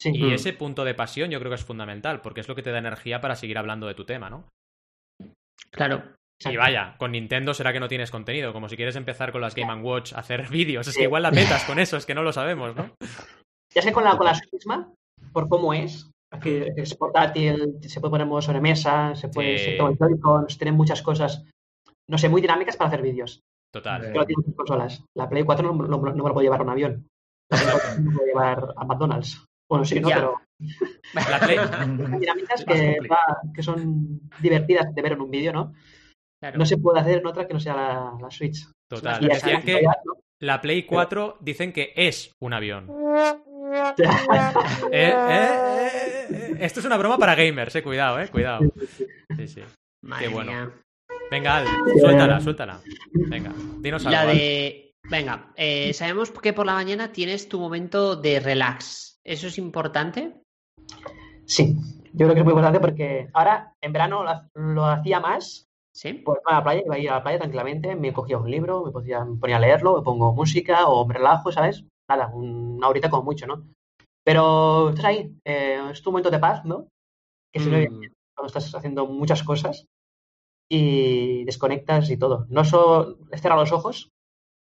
Sí. 0.00 0.10
Y 0.14 0.24
Mm. 0.24 0.32
ese 0.32 0.52
punto 0.52 0.84
de 0.84 0.94
pasión 0.94 1.30
yo 1.30 1.38
creo 1.38 1.50
que 1.50 1.54
es 1.56 1.64
fundamental, 1.64 2.22
porque 2.22 2.40
es 2.40 2.48
lo 2.48 2.56
que 2.56 2.62
te 2.62 2.72
da 2.72 2.78
energía 2.78 3.20
para 3.20 3.36
seguir 3.36 3.56
hablando 3.58 3.86
de 3.86 3.94
tu 3.94 4.04
tema, 4.04 4.30
¿no? 4.30 4.48
Claro. 5.72 5.96
Y 6.42 6.48
Exacto. 6.48 6.58
vaya, 6.58 6.94
con 6.98 7.12
Nintendo 7.12 7.52
será 7.52 7.72
que 7.72 7.80
no 7.80 7.88
tienes 7.88 8.10
contenido, 8.10 8.52
como 8.54 8.68
si 8.68 8.76
quieres 8.76 8.96
empezar 8.96 9.30
con 9.30 9.42
las 9.42 9.54
Game 9.54 9.74
Watch 9.82 10.14
a 10.14 10.20
hacer 10.20 10.48
vídeos. 10.50 10.86
Es 10.88 10.94
que 10.94 11.00
Sí. 11.00 11.04
igual 11.06 11.22
la 11.22 11.30
petas 11.30 11.64
con 11.64 11.78
eso, 11.78 11.96
es 11.96 12.06
que 12.06 12.14
no 12.14 12.22
lo 12.22 12.32
sabemos, 12.32 12.74
¿no? 12.76 12.90
Ya 13.74 13.82
sé 13.82 13.92
con 13.92 14.02
la, 14.02 14.16
con 14.16 14.26
la 14.26 14.36
misma, 14.52 14.92
por 15.32 15.48
cómo 15.48 15.72
es, 15.72 16.10
que 16.42 16.72
es 16.76 16.92
portátil, 16.96 17.78
se 17.82 18.00
puede 18.00 18.10
poner 18.10 18.26
modo 18.26 18.42
sobremesa, 18.42 19.14
se 19.14 19.28
puede 19.28 19.58
Sí. 19.58 19.64
se 19.66 19.76
toma 19.76 19.90
el 19.90 19.96
Joy-Cons, 19.98 20.58
tiene 20.58 20.72
muchas 20.72 21.02
cosas, 21.02 21.44
no 22.08 22.18
sé, 22.18 22.28
muy 22.28 22.40
dinámicas 22.40 22.76
para 22.76 22.88
hacer 22.88 23.00
vídeos. 23.02 23.38
Total. 23.72 24.04
Eh, 24.06 24.12
Que 24.12 24.18
lo 24.18 24.26
tienen 24.26 24.40
muchas 24.44 24.56
consolas. 24.56 25.04
La 25.16 25.28
Play 25.28 25.44
4 25.44 25.72
no, 25.72 25.86
no- 25.86 25.98
no 25.98 26.02
me 26.02 26.12
lo 26.16 26.22
puedo 26.34 26.40
llevar 26.42 26.58
a 26.60 26.64
un 26.64 26.70
avión. 26.70 27.06
La 27.48 27.58
Play 27.58 27.70
4 27.70 27.90
no 27.90 27.96
me 28.00 28.10
lo 28.10 28.16
puedo 28.16 28.26
llevar 28.26 28.74
a 28.76 28.84
McDonald's. 28.86 29.44
Bueno, 29.70 29.84
sí, 29.84 30.00
¿no? 30.00 30.08
Ya. 30.08 30.14
Pero 30.16 30.40
La 31.14 31.40
Play, 31.40 31.58
hay 31.58 32.18
dinámicas 32.18 32.64
que, 32.64 32.94
complicado. 32.94 33.08
va- 33.10 33.52
que 33.54 33.62
son 33.62 34.20
divertidas 34.40 34.94
de 34.94 35.02
ver 35.02 35.12
en 35.12 35.20
un 35.20 35.30
vídeo, 35.30 35.52
¿no? 35.52 35.72
Claro. 36.40 36.58
No 36.58 36.64
se 36.66 36.78
puede 36.78 37.00
hacer 37.00 37.18
en 37.18 37.26
otra 37.26 37.46
que 37.46 37.54
no 37.54 37.60
sea 37.60 37.74
la, 37.76 38.12
la 38.20 38.30
Switch. 38.30 38.66
total. 38.88 39.22
Y 39.24 39.28
Decían 39.28 39.62
que 39.62 39.82
¿no? 39.82 39.92
la 40.40 40.60
Play 40.60 40.84
4 40.84 41.38
dicen 41.40 41.72
que 41.72 41.92
es 41.96 42.32
un 42.40 42.52
avión. 42.54 42.88
Eh, 44.90 45.14
eh, 45.14 46.28
eh. 46.30 46.56
Esto 46.60 46.80
es 46.80 46.86
una 46.86 46.96
broma 46.96 47.16
para 47.18 47.34
gamers, 47.36 47.74
eh. 47.76 47.82
Cuidado, 47.84 48.18
eh. 48.20 48.28
Cuidado. 48.28 48.60
Sí, 49.36 49.46
sí. 49.46 49.62
Madre 50.02 50.26
Qué 50.26 50.34
bueno. 50.34 50.50
mía. 50.52 50.72
Venga, 51.30 51.58
Al, 51.58 51.66
suéltala, 52.00 52.40
suéltala. 52.40 52.80
Venga, 53.12 53.52
dinos 53.80 54.04
algo. 54.06 54.18
La 54.18 54.26
de. 54.32 54.92
Venga, 55.08 55.52
eh, 55.56 55.92
sabemos 55.92 56.30
que 56.32 56.52
por 56.52 56.66
la 56.66 56.72
mañana 56.74 57.12
tienes 57.12 57.48
tu 57.48 57.60
momento 57.60 58.16
de 58.16 58.40
relax. 58.40 59.20
¿Eso 59.22 59.46
es 59.46 59.58
importante? 59.58 60.34
Sí, 61.44 61.76
yo 62.12 62.26
creo 62.26 62.34
que 62.34 62.40
es 62.40 62.44
muy 62.44 62.52
importante 62.52 62.80
porque 62.80 63.28
ahora 63.32 63.74
en 63.80 63.92
verano 63.92 64.22
lo, 64.22 64.30
ha- 64.30 64.48
lo 64.54 64.84
hacía 64.86 65.20
más, 65.20 65.66
Sí. 65.92 66.12
pues 66.14 66.38
a 66.46 66.54
la 66.54 66.62
playa, 66.62 66.82
iba 66.84 66.94
a 66.94 66.98
ir 66.98 67.10
a 67.10 67.14
la 67.16 67.22
playa 67.22 67.38
tranquilamente, 67.38 67.96
me 67.96 68.12
cogía 68.12 68.38
un 68.38 68.50
libro, 68.50 68.84
me, 68.84 68.92
podía- 68.92 69.24
me 69.24 69.36
ponía 69.38 69.56
a 69.56 69.60
leerlo, 69.60 69.96
me 69.96 70.02
pongo 70.02 70.32
música 70.32 70.86
o 70.86 71.06
me 71.06 71.14
relajo, 71.14 71.50
¿sabes? 71.50 71.84
Nada, 72.08 72.28
una 72.28 72.88
horita 72.88 73.10
como 73.10 73.24
mucho, 73.24 73.46
¿no? 73.46 73.64
Pero 74.24 74.90
estás 74.90 75.04
ahí, 75.06 75.34
eh, 75.44 75.80
es 75.90 76.02
tu 76.02 76.10
momento 76.10 76.30
de 76.30 76.38
paz, 76.38 76.64
¿no? 76.64 76.86
Que 77.52 77.60
Mm, 77.60 77.70
bien 77.70 78.12
cuando 78.36 78.46
estás 78.46 78.74
haciendo 78.74 79.06
muchas 79.06 79.42
cosas 79.42 79.86
y 80.70 81.44
desconectas 81.44 82.10
y 82.10 82.16
todo. 82.16 82.46
No 82.48 82.64
solo 82.64 83.18
cerrar 83.34 83.58
los 83.58 83.72
ojos, 83.72 84.10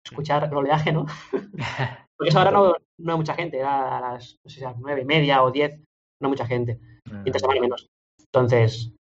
escuchar 0.05 0.45
el 0.45 0.57
oleaje, 0.57 0.91
¿no? 0.91 1.05
Porque 2.17 2.29
eso 2.29 2.39
ahora 2.39 2.51
no, 2.51 2.73
no 2.99 3.11
hay 3.13 3.17
mucha 3.17 3.33
gente, 3.35 3.59
era 3.59 3.97
a 3.97 4.01
las, 4.01 4.37
no 4.43 4.49
sé 4.51 4.65
a 4.65 4.71
las 4.71 4.79
nueve 4.79 5.01
y 5.01 5.05
media 5.05 5.43
o 5.43 5.51
diez, 5.51 5.79
no 6.21 6.29
mucha 6.29 6.45
gente. 6.45 6.79
Y 7.07 7.27
entre 7.27 7.39
semana 7.39 7.61
menos. 7.61 7.87
Entonces, 8.19 8.91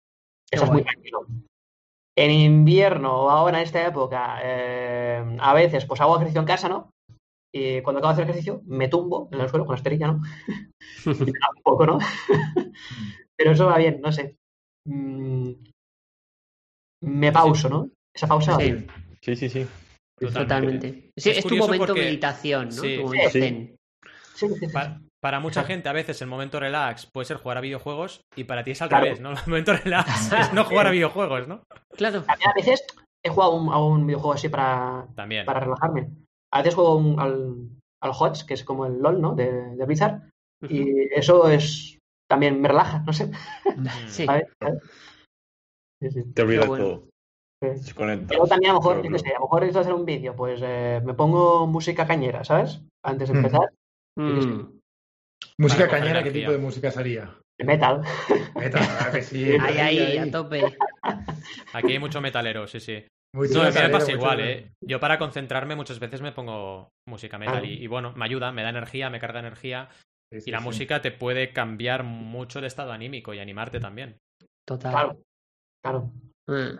Qué 0.50 0.56
estás 0.56 0.70
muy 0.70 0.82
tranquilo. 0.82 1.26
En 2.16 2.30
invierno 2.30 3.24
o 3.24 3.30
ahora 3.30 3.58
en 3.58 3.64
esta 3.64 3.86
época, 3.86 4.38
eh, 4.42 5.36
a 5.40 5.54
veces 5.54 5.84
pues 5.86 6.00
hago 6.00 6.14
ejercicio 6.16 6.40
en 6.40 6.46
casa, 6.46 6.68
¿no? 6.68 6.90
Y 7.52 7.80
cuando 7.82 7.98
acabo 7.98 8.10
de 8.14 8.22
hacer 8.22 8.30
ejercicio, 8.30 8.62
me 8.66 8.88
tumbo 8.88 9.28
en 9.32 9.40
el 9.40 9.48
suelo 9.48 9.64
con 9.64 9.74
la 9.74 9.78
esterilla, 9.78 10.08
¿no? 10.08 10.22
Y 11.04 11.08
me 11.08 11.38
da 11.38 11.48
un 11.56 11.62
poco, 11.62 11.86
¿no? 11.86 11.98
Pero 13.36 13.50
eso 13.52 13.66
va 13.66 13.78
bien, 13.78 14.00
no 14.00 14.12
sé. 14.12 14.36
Mm, 14.86 15.52
me 17.02 17.32
pauso, 17.32 17.68
¿no? 17.68 17.90
Esa 18.14 18.26
pausa 18.28 18.52
va 18.52 18.58
Sí. 18.58 18.64
bien. 18.64 18.86
Sí, 19.20 19.36
sí, 19.36 19.48
sí. 19.48 19.66
Totalmente. 20.20 21.10
Sí, 21.16 21.30
Es 21.30 21.38
es, 21.38 21.46
tu 21.46 21.56
momento 21.56 21.86
porque- 21.88 22.02
meditación, 22.02 22.66
¿no? 22.66 22.72
Sí. 22.82 22.96
tu 22.96 23.02
momento 23.04 23.30
Sí. 23.30 23.40
zen. 23.40 23.76
Sí, 24.34 24.48
sí, 24.48 24.54
sí. 24.60 24.66
Pa- 24.72 25.00
para 25.24 25.40
mucha 25.40 25.64
gente, 25.64 25.88
a 25.88 25.94
veces 25.94 26.20
el 26.20 26.28
momento 26.28 26.60
relax 26.60 27.06
puede 27.06 27.24
ser 27.24 27.38
jugar 27.38 27.56
a 27.56 27.62
videojuegos 27.62 28.20
y 28.36 28.44
para 28.44 28.62
ti 28.62 28.72
es 28.72 28.82
al 28.82 28.90
Claro. 28.90 29.04
revés, 29.06 29.20
¿no? 29.22 29.30
El 29.46 29.46
momento 29.46 29.72
relax 29.72 30.30
es 30.32 30.52
no 30.52 30.64
jugar 30.64 30.86
a 30.86 30.90
videojuegos, 30.90 31.48
¿no? 31.48 31.62
Claro. 31.96 32.22
También 32.24 32.50
a 32.50 32.52
veces 32.52 32.84
he 33.24 33.30
jugado 33.30 33.52
a 33.52 33.54
un, 33.56 33.68
a 33.72 33.78
un 33.78 34.06
videojuego 34.06 34.34
así 34.34 34.50
para, 34.50 35.06
También. 35.14 35.46
para 35.46 35.60
relajarme. 35.60 36.10
A 36.52 36.58
veces 36.58 36.74
juego 36.74 36.96
un- 36.96 37.18
al, 37.18 37.70
al 38.02 38.10
HOTS, 38.12 38.44
que 38.44 38.52
es 38.52 38.64
como 38.64 38.84
el 38.84 38.98
LOL, 39.00 39.18
¿no? 39.22 39.34
De, 39.34 39.74
de 39.74 39.86
Blizzard. 39.86 40.28
Y 40.68 40.84
eso 41.14 41.48
es 41.48 41.98
también 42.28 42.60
me 42.60 42.68
relaja, 42.68 43.02
no 43.06 43.14
sé. 43.14 43.28
Mm. 43.28 43.86
Sí. 44.08 44.26
¿sabes? 44.26 44.44
¿sabes? 44.60 44.82
Sí, 46.02 46.10
sí. 46.10 46.32
Te 46.34 46.42
olvidas 46.42 46.66
bueno. 46.66 46.84
todo. 46.84 47.08
Sí. 47.80 47.94
Pero 47.96 48.46
también 48.46 48.72
a 48.72 48.74
lo 48.74 48.80
mejor, 48.80 49.00
sé, 49.18 49.30
a 49.30 49.38
lo 49.38 49.46
mejor 49.46 49.60
necesito 49.60 49.80
hacer 49.80 49.94
un 49.94 50.04
vídeo, 50.04 50.36
pues 50.36 50.60
eh, 50.62 51.00
me 51.02 51.14
pongo 51.14 51.66
música 51.66 52.06
cañera, 52.06 52.44
¿sabes? 52.44 52.82
Antes 53.02 53.28
de 53.28 53.34
Mm. 53.34 53.38
empezar, 53.38 53.70
Mm, 54.16 54.80
Música 55.59 55.88
cañera, 55.88 56.22
¿qué 56.22 56.30
tipo 56.30 56.50
de 56.50 56.59
música 56.59 56.90
sería? 56.90 57.34
metal. 57.59 58.02
Metal, 58.57 58.82
claro 58.98 59.12
que 59.12 59.22
sí. 59.22 59.52
Ahí, 59.61 59.78
ahí, 59.78 60.18
a 60.18 60.30
tope. 60.30 60.76
Aquí 61.72 61.92
hay 61.92 61.98
mucho 61.98 62.20
metalero, 62.20 62.66
sí, 62.66 62.80
sí. 62.80 63.05
Mucho 63.34 63.55
No, 63.55 63.62
a 63.62 63.70
mí 63.70 63.80
me 63.80 63.88
pasa 63.88 64.12
igual, 64.12 64.38
metalero. 64.38 64.66
¿eh? 64.66 64.72
Yo 64.80 65.00
para 65.00 65.18
concentrarme 65.18 65.76
muchas 65.76 65.98
veces 66.00 66.20
me 66.22 66.32
pongo 66.32 66.90
música 67.09 67.38
metal 67.38 67.64
y, 67.64 67.74
y 67.74 67.86
bueno, 67.86 68.12
me 68.16 68.24
ayuda, 68.24 68.52
me 68.52 68.62
da 68.62 68.70
energía, 68.70 69.11
me 69.11 69.20
carga 69.20 69.40
energía 69.40 69.88
Sí, 70.32 70.40
sí, 70.40 70.50
y 70.50 70.52
la 70.52 70.59
sí. 70.59 70.64
música 70.64 71.00
te 71.02 71.12
puede 71.12 71.52
cambiar 71.52 72.02
mucho 72.02 72.59
el 72.59 72.64
estado 72.64 72.92
anímico 72.92 73.34
y 73.34 73.38
animarte 73.38 73.78
también. 73.78 74.16
Total. 74.66 74.92
Claro, 74.92 75.20
claro. 75.82 76.12
Mm, 76.46 76.78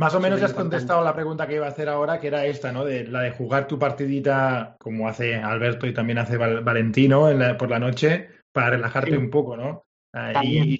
Más 0.00 0.14
o 0.14 0.20
menos 0.20 0.40
ya 0.40 0.46
has 0.46 0.54
contestado 0.54 1.04
la 1.04 1.12
pregunta 1.14 1.46
que 1.46 1.56
iba 1.56 1.66
a 1.66 1.68
hacer 1.68 1.90
ahora, 1.90 2.18
que 2.20 2.28
era 2.28 2.46
esta, 2.46 2.72
¿no? 2.72 2.86
De 2.86 3.06
la 3.06 3.20
de 3.20 3.32
jugar 3.32 3.68
tu 3.68 3.78
partidita, 3.78 4.76
como 4.80 5.06
hace 5.06 5.34
Alberto 5.34 5.86
y 5.86 5.92
también 5.92 6.16
hace 6.16 6.38
Val- 6.38 6.64
Valentino 6.64 7.28
en 7.28 7.38
la- 7.38 7.58
por 7.58 7.68
la 7.68 7.78
noche, 7.78 8.30
para 8.50 8.70
relajarte 8.70 9.10
Sí. 9.10 9.16
un 9.18 9.28
poco, 9.28 9.58
¿no? 9.58 9.82
También. 10.10 10.64
y- 10.70 10.78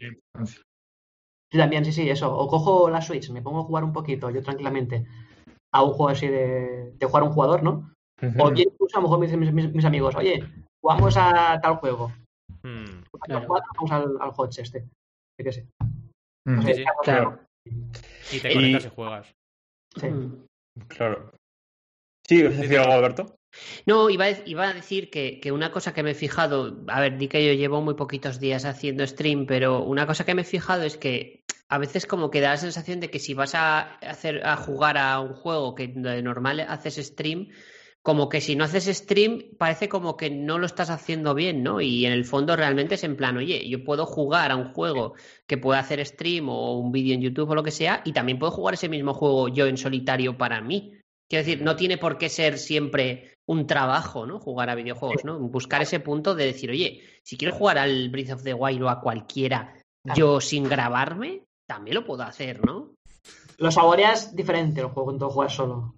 Sí, 1.53 1.59
también, 1.59 1.85
sí, 1.85 1.93
sí, 1.93 2.09
eso. 2.09 2.35
O 2.35 2.49
cojo 2.49 2.89
la 2.89 3.03
Switch, 3.03 3.29
me 3.31 3.43
pongo 3.43 3.61
a 3.61 3.65
jugar 3.65 3.85
un 3.85 3.93
poquito, 3.93 4.31
yo 4.31 4.41
tranquilamente, 4.43 5.05
a 5.75 5.83
un 5.83 5.91
juego 5.91 6.09
así 6.09 6.27
de, 6.29 6.93
de 6.97 7.07
jugar 7.07 7.25
un 7.25 7.33
jugador, 7.33 7.63
¿no? 7.63 7.93
O 8.39 8.51
bien 8.51 8.69
incluso 8.73 8.97
a 8.97 9.01
lo 9.01 9.09
mejor 9.09 9.19
mis, 9.21 9.37
mis- 9.37 9.53
mis- 9.53 9.73
mis 9.75 9.85
amigos, 9.85 10.15
oye, 10.17 10.45
jugamos 10.83 11.17
a 11.19 11.61
tal 11.61 11.77
juego. 11.77 12.11
Mm, 12.63 13.03
Claro. 13.23 13.47
Vamos 13.49 13.91
al, 13.91 14.17
al 14.21 14.49
este. 14.57 14.81
Yo 15.39 15.45
qué 15.45 15.53
sé. 15.53 15.67
Mm. 16.47 16.55
No 16.57 16.63
sé, 16.63 16.75
sí. 16.75 16.85
Claro. 17.03 17.41
Y 17.65 18.41
te 18.41 18.51
Y- 18.51 18.55
conectas 18.55 18.85
y 18.87 18.89
juegas. 18.95 19.35
sí. 19.97 20.07
Claro. 20.89 21.33
Sí, 22.27 22.43
¿vas 22.45 22.55
a 22.59 22.61
decir 22.61 22.79
algo, 22.79 22.93
Alberto? 22.93 23.37
No, 23.85 24.09
iba 24.09 24.27
a, 24.27 24.31
iba 24.47 24.69
a 24.69 24.73
decir 24.75 25.11
que, 25.11 25.41
que 25.41 25.51
una 25.51 25.73
cosa 25.73 25.93
que 25.93 26.05
me 26.05 26.13
he 26.13 26.15
fijado, 26.15 26.85
a 26.87 27.01
ver, 27.01 27.19
di 27.19 27.27
que 27.27 27.45
yo 27.45 27.53
llevo 27.53 27.81
muy 27.83 27.95
poquitos 27.95 28.39
días 28.39 28.65
haciendo 28.65 29.05
stream, 29.07 29.47
pero 29.47 29.83
una 29.83 30.07
cosa 30.07 30.25
que 30.25 30.35
me 30.37 30.43
he 30.43 30.45
fijado 30.45 30.85
es 30.85 30.97
que 30.97 31.43
a 31.69 31.79
veces 31.79 32.07
como 32.07 32.31
que 32.31 32.41
da 32.41 32.51
la 32.51 32.57
sensación 32.57 33.01
de 33.01 33.11
que 33.11 33.19
si 33.19 33.35
vas 33.35 33.57
a 33.57 33.97
hacer 33.99 34.47
a 34.47 34.57
jugar 34.57 34.97
a 34.97 35.19
un 35.21 35.35
juego 35.35 35.75
que 35.75 35.89
de 35.89 36.23
normal 36.23 36.61
haces 36.61 36.97
stream, 37.05 37.49
como 38.03 38.29
que 38.29 38.41
si 38.41 38.57
no 38.57 38.65
haces 38.65 38.87
stream 38.87 39.43
parece 39.59 39.89
como 39.89 40.17
que 40.17 40.31
no 40.31 40.59
lo 40.59 40.67
estás 40.67 40.89
haciendo 40.89 41.35
bien, 41.35 41.63
¿no? 41.63 41.81
Y 41.81 42.07
en 42.07 42.13
el 42.13 42.25
fondo 42.25 42.57
realmente 42.57 42.95
es 42.95 43.05
en 43.05 43.17
plan, 43.17 43.37
oye, 43.37 43.69
yo 43.69 43.85
puedo 43.85 44.07
jugar 44.07 44.51
a 44.51 44.57
un 44.57 44.73
juego 44.73 45.15
que 45.47 45.59
pueda 45.59 45.81
hacer 45.81 46.05
stream 46.05 46.49
o 46.49 46.79
un 46.79 46.93
vídeo 46.93 47.15
en 47.15 47.21
YouTube 47.21 47.51
o 47.51 47.55
lo 47.55 47.63
que 47.63 47.71
sea, 47.71 48.01
y 48.05 48.13
también 48.13 48.39
puedo 48.39 48.53
jugar 48.53 48.75
ese 48.75 48.89
mismo 48.89 49.13
juego 49.13 49.49
yo 49.49 49.67
en 49.67 49.77
solitario 49.77 50.39
para 50.39 50.61
mí. 50.63 50.99
Quiero 51.29 51.45
decir, 51.45 51.63
no 51.63 51.77
tiene 51.77 51.99
por 51.99 52.19
qué 52.19 52.29
ser 52.29 52.59
siempre 52.59 53.35
un 53.47 53.67
trabajo, 53.67 54.27
¿no? 54.27 54.41
Jugar 54.41 54.71
a 54.71 54.75
videojuegos, 54.75 55.25
¿no? 55.25 55.39
Buscar 55.39 55.83
ese 55.83 56.01
punto 56.01 56.35
de 56.35 56.47
decir, 56.47 56.71
oye, 56.71 57.03
si 57.23 57.37
quiero 57.37 57.55
jugar 57.55 57.79
al 57.79 58.09
Breath 58.09 58.33
of 58.33 58.43
the 58.43 58.55
Wild 58.55 58.83
o 58.83 58.89
a 58.89 59.01
cualquiera, 59.01 59.75
yo 60.17 60.41
sin 60.41 60.65
grabarme, 60.65 61.45
también 61.69 61.97
lo 61.97 62.05
puedo 62.05 62.23
hacer, 62.23 62.65
¿no? 62.65 62.95
Lo 63.59 63.71
saboreas 63.71 64.35
diferente 64.35 64.81
el 64.81 64.87
juego 64.87 65.05
cuando 65.05 65.31
juegas 65.31 65.55
solo. 65.55 65.95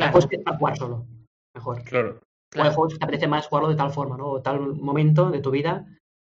Claro, 0.00 0.12
Pues 0.12 0.26
que 0.26 0.38
para 0.38 0.56
jugar 0.58 0.76
solo. 0.76 1.06
Mejor. 1.54 1.82
Claro. 1.84 2.08
O 2.10 2.12
hay 2.12 2.20
claro. 2.50 2.72
juegos 2.72 2.92
que 2.94 2.98
te 2.98 3.04
apetece 3.04 3.28
más 3.28 3.46
jugarlo 3.46 3.68
de 3.70 3.76
tal 3.76 3.90
forma, 3.90 4.16
¿no? 4.16 4.26
O 4.28 4.42
tal 4.42 4.74
momento 4.76 5.30
de 5.30 5.40
tu 5.40 5.50
vida. 5.50 5.86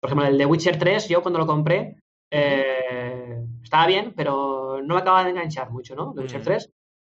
Por 0.01 0.09
ejemplo, 0.09 0.27
el 0.27 0.37
de 0.37 0.45
Witcher 0.45 0.77
3, 0.79 1.07
yo 1.09 1.21
cuando 1.21 1.39
lo 1.39 1.47
compré, 1.47 1.97
eh, 2.31 3.43
estaba 3.63 3.87
bien, 3.87 4.13
pero 4.15 4.81
no 4.83 4.95
me 4.95 5.01
acaba 5.01 5.23
de 5.23 5.31
enganchar 5.31 5.71
mucho, 5.71 5.95
¿no? 5.95 6.13
De 6.13 6.21
Witcher 6.21 6.41
Mm. 6.41 6.43
3. 6.43 6.69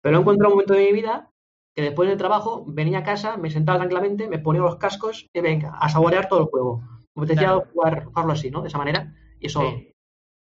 Pero 0.03 0.15
lo 0.15 0.21
encontré 0.21 0.45
en 0.45 0.47
un 0.47 0.53
momento 0.53 0.75
de 0.75 0.85
mi 0.87 0.93
vida 0.93 1.31
que 1.77 1.83
después 1.83 2.09
del 2.09 2.19
trabajo 2.19 2.65
venía 2.67 2.99
a 3.01 3.03
casa, 3.05 3.37
me 3.37 3.51
sentaba 3.51 3.79
tranquilamente, 3.79 4.29
me 4.29 4.39
ponía 4.39 4.63
los 4.63 4.77
cascos 4.77 5.27
y 5.33 5.41
venga, 5.41 5.77
a 5.79 5.89
saborear 5.89 6.29
todo 6.29 6.41
el 6.41 6.47
juego. 6.47 6.83
Me 7.15 7.23
apetecía 7.25 7.49
Claro. 7.49 7.67
jugar, 7.73 8.05
jugarlo 8.05 8.33
así, 8.33 8.51
¿no? 8.51 8.63
De 8.63 8.69
esa 8.69 8.79
manera. 8.79 9.15
Y 9.41 9.47
eso 9.47 9.61
Sí. 9.63 9.93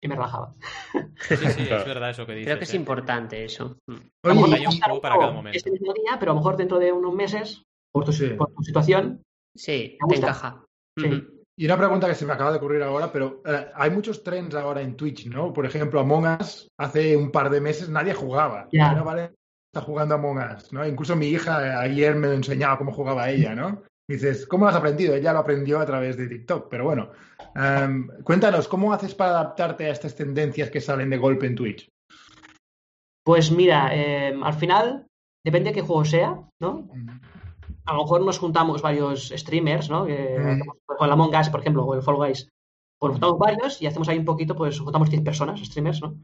Y 0.04 0.08
me 0.08 0.14
relajaba. 0.16 0.54
Sí, 0.92 1.36
sí, 1.36 1.62
es 1.62 1.84
verdad 1.86 2.10
eso 2.10 2.26
que 2.26 2.34
dices. 2.34 2.46
Creo 2.46 2.58
que 2.58 2.64
es 2.64 2.74
¿eh? 2.74 2.76
importante 2.76 3.44
eso. 3.44 3.78
A 3.88 4.28
lo 4.28 4.34
mejor 4.34 4.50
Oye, 4.50 4.56
hay 4.56 4.66
un 4.66 4.80
juego 4.80 5.00
para 5.00 5.18
cada 5.18 5.32
momento. 5.32 5.56
Ese 5.56 5.70
mismo 5.70 5.92
día, 5.94 6.16
pero 6.20 6.32
a 6.32 6.34
lo 6.34 6.40
mejor 6.40 6.56
dentro 6.56 6.78
de 6.78 6.92
unos 6.92 7.14
meses, 7.14 7.62
por 7.90 8.04
tu, 8.04 8.12
Sí. 8.12 8.28
por 8.30 8.52
tu 8.52 8.62
situación, 8.62 9.22
Sí, 9.56 9.96
te 10.08 10.16
encaja. 10.16 10.64
Sí. 10.98 11.26
Y 11.56 11.66
una 11.66 11.78
pregunta 11.78 12.08
que 12.08 12.16
se 12.16 12.26
me 12.26 12.32
acaba 12.32 12.50
de 12.50 12.58
ocurrir 12.58 12.82
ahora, 12.82 13.12
pero 13.12 13.40
eh, 13.46 13.68
hay 13.74 13.90
muchos 13.90 14.24
trends 14.24 14.54
ahora 14.56 14.82
en 14.82 14.96
Twitch, 14.96 15.26
¿no? 15.26 15.52
Por 15.52 15.64
ejemplo, 15.64 16.00
Among 16.00 16.26
Us, 16.40 16.68
hace 16.78 17.16
un 17.16 17.30
par 17.30 17.48
de 17.48 17.60
meses 17.60 17.88
nadie 17.88 18.12
jugaba. 18.12 18.68
Ya. 18.72 18.78
Y 18.78 18.80
ahora 18.80 19.02
vale, 19.02 19.34
está 19.72 19.80
jugando 19.86 20.16
Among 20.16 20.38
Us, 20.38 20.72
¿no? 20.72 20.86
Incluso 20.86 21.14
mi 21.14 21.28
hija 21.28 21.64
eh, 21.64 21.88
ayer 21.88 22.16
me 22.16 22.34
enseñaba 22.34 22.76
cómo 22.76 22.92
jugaba 22.92 23.30
ella, 23.30 23.54
¿no? 23.54 23.82
Dices, 24.08 24.46
¿cómo 24.46 24.64
lo 24.64 24.70
has 24.70 24.76
aprendido? 24.76 25.14
Ella 25.14 25.32
lo 25.32 25.38
aprendió 25.38 25.80
a 25.80 25.86
través 25.86 26.16
de 26.16 26.26
TikTok, 26.26 26.68
pero 26.68 26.84
bueno. 26.84 27.10
em, 27.54 28.08
cuéntanos, 28.22 28.68
¿cómo 28.68 28.92
haces 28.92 29.14
para 29.14 29.30
adaptarte 29.30 29.86
a 29.86 29.92
estas 29.92 30.14
tendencias 30.14 30.70
que 30.70 30.80
salen 30.80 31.10
de 31.10 31.16
golpe 31.16 31.46
en 31.46 31.54
Twitch? 31.54 31.90
pues 33.24 33.50
mira, 33.50 33.90
eh, 33.92 34.38
al 34.42 34.52
final, 34.52 35.06
depende 35.44 35.70
de 35.70 35.74
qué 35.74 35.80
juego 35.80 36.04
sea, 36.04 36.38
¿no? 36.60 36.86
A 37.86 37.94
lo 37.94 38.02
mejor 38.02 38.22
nos 38.22 38.38
juntamos 38.38 38.82
varios 38.82 39.32
streamers, 39.34 39.88
¿no? 39.88 40.04
Mm. 40.04 40.60
Con 40.84 41.08
la 41.08 41.14
Among 41.14 41.34
Us, 41.34 41.48
por 41.48 41.60
ejemplo, 41.60 41.84
o 41.84 41.94
el 41.94 42.02
Fall 42.02 42.16
Guys. 42.16 42.48
Pues 42.98 43.10
nos 43.10 43.14
juntamos 43.14 43.38
varios 43.38 43.82
y 43.82 43.86
hacemos 43.86 44.08
ahí 44.08 44.18
un 44.18 44.24
poquito, 44.24 44.54
pues 44.54 44.78
juntamos 44.78 45.10
10 45.10 45.22
personas, 45.22 45.60
streamers, 45.60 46.02
¿no? 46.02 46.18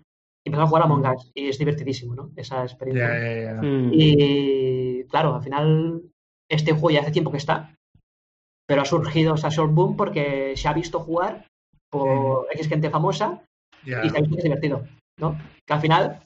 Y 0.44 0.48
empezamos 0.48 0.66
a 0.66 0.68
jugar 0.68 0.82
a 0.82 0.84
Among 0.84 1.06
Us. 1.06 1.30
Y 1.34 1.48
es 1.48 1.58
divertidísimo, 1.58 2.14
¿no? 2.14 2.30
Esa 2.36 2.62
experiencia. 2.62 3.60
Mm. 3.62 3.90
Y 3.92 5.04
claro, 5.04 5.34
al 5.34 5.42
final, 5.42 6.02
este 6.50 6.72
juego 6.72 6.90
ya 6.90 7.00
hace 7.00 7.12
tiempo 7.12 7.30
que 7.30 7.38
está, 7.38 7.74
pero 8.66 8.82
ha 8.82 8.84
surgido 8.84 9.34
esa 9.34 9.48
short 9.48 9.72
boom 9.72 9.96
porque 9.96 10.54
se 10.56 10.68
ha 10.68 10.72
visto 10.72 11.00
jugar 11.00 11.46
por 11.90 12.46
X 12.52 12.68
gente 12.68 12.90
famosa 12.90 13.42
y 13.84 13.90
se 13.90 13.96
ha 13.96 14.02
visto 14.02 14.20
que 14.20 14.36
es 14.38 14.44
divertido, 14.44 14.86
¿no? 15.18 15.38
Que 15.66 15.74
al 15.74 15.80
final, 15.80 16.22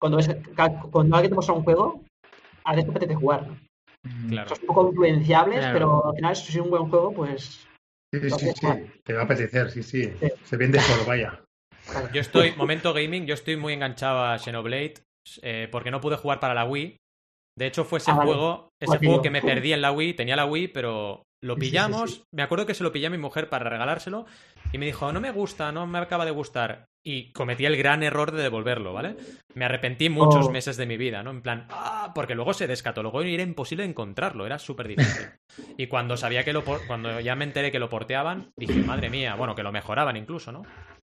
cuando, 0.00 0.18
ves, 0.18 0.30
cuando 0.90 1.16
alguien 1.16 1.30
te 1.30 1.34
muestra 1.34 1.54
un 1.54 1.64
juego, 1.64 2.02
a 2.64 2.70
veces 2.72 2.84
te 2.84 2.90
apetece 2.90 3.14
jugar, 3.14 3.46
¿no? 3.46 3.56
Claro. 4.28 4.48
Son 4.48 4.58
un 4.62 4.66
poco 4.66 4.88
influenciables, 4.88 5.60
Claro. 5.60 5.72
pero 5.74 6.06
al 6.06 6.16
final, 6.16 6.36
si 6.36 6.52
es 6.52 6.64
un 6.64 6.70
buen 6.70 6.88
juego, 6.88 7.12
pues 7.12 7.66
Sí, 8.14 8.28
sí, 8.28 8.50
sí. 8.60 8.66
Te 9.04 9.14
va 9.14 9.22
a 9.22 9.24
apetecer, 9.24 9.70
sí, 9.70 9.82
sí. 9.82 10.04
Sí. 10.20 10.28
Se 10.44 10.56
vende 10.58 10.78
solo, 10.80 11.06
vaya. 11.06 11.40
Yo 12.12 12.20
estoy, 12.20 12.52
momento 12.56 12.92
gaming, 12.92 13.24
yo 13.26 13.34
estoy 13.34 13.56
muy 13.56 13.72
enganchado 13.72 14.22
a 14.24 14.38
Xenoblade 14.38 14.94
eh, 15.40 15.68
porque 15.72 15.90
no 15.90 16.00
pude 16.00 16.16
jugar 16.16 16.38
para 16.38 16.54
la 16.54 16.66
Wii. 16.66 16.96
De 17.58 17.66
hecho, 17.66 17.84
fue 17.84 17.98
ese 17.98 18.10
Ah, 18.12 18.14
juego, 18.16 18.68
ese 18.80 18.98
juego 18.98 19.22
que 19.22 19.30
me 19.30 19.42
perdí 19.42 19.72
en 19.72 19.82
la 19.82 19.92
Wii, 19.92 20.14
tenía 20.14 20.36
la 20.36 20.46
Wii, 20.46 20.68
pero 20.68 21.22
lo 21.42 21.54
Sí, 21.54 21.60
sí, 21.60 21.66
sí, 21.66 21.70
pillamos. 21.70 22.10
sí. 22.14 22.22
Me 22.32 22.42
acuerdo 22.42 22.66
que 22.66 22.74
se 22.74 22.82
lo 22.84 22.92
pillé 22.92 23.08
a 23.08 23.10
mi 23.10 23.18
mujer 23.18 23.48
para 23.48 23.68
regalárselo 23.68 24.24
y 24.72 24.78
me 24.78 24.86
dijo, 24.86 25.12
no 25.12 25.20
me 25.20 25.30
gusta, 25.32 25.70
no 25.72 25.86
me 25.86 25.98
acaba 25.98 26.24
de 26.24 26.30
gustar. 26.30 26.86
Y 27.04 27.32
cometí 27.32 27.66
el 27.66 27.76
gran 27.76 28.02
error 28.04 28.30
de 28.30 28.42
devolverlo, 28.44 28.92
¿vale? 28.92 29.16
Me 29.54 29.64
arrepentí 29.64 30.08
muchos 30.08 30.46
Oh. 30.46 30.50
meses 30.52 30.76
de 30.76 30.86
mi 30.86 30.96
vida, 30.96 31.22
¿no? 31.24 31.30
En 31.32 31.42
plan, 31.42 31.66
ah, 31.70 32.12
porque 32.14 32.36
luego 32.36 32.54
se 32.54 32.68
descatalogó 32.68 33.22
y 33.24 33.34
era 33.34 33.42
imposible 33.42 33.84
encontrarlo, 33.84 34.46
era 34.46 34.58
súper 34.60 34.86
difícil. 34.86 35.26
Y 35.76 35.88
cuando 35.88 36.16
sabía 36.16 36.44
que 36.44 36.52
lo, 36.52 36.62
por- 36.64 36.86
cuando 36.86 37.18
ya 37.20 37.34
me 37.34 37.44
enteré 37.44 37.72
que 37.72 37.80
lo 37.80 37.90
porteaban, 37.90 38.52
dije, 38.56 38.80
madre 38.82 39.10
mía, 39.10 39.34
bueno, 39.34 39.56
que 39.56 39.64
lo 39.64 39.72
mejoraban 39.72 40.16
incluso, 40.16 40.52
¿no? 40.52 40.62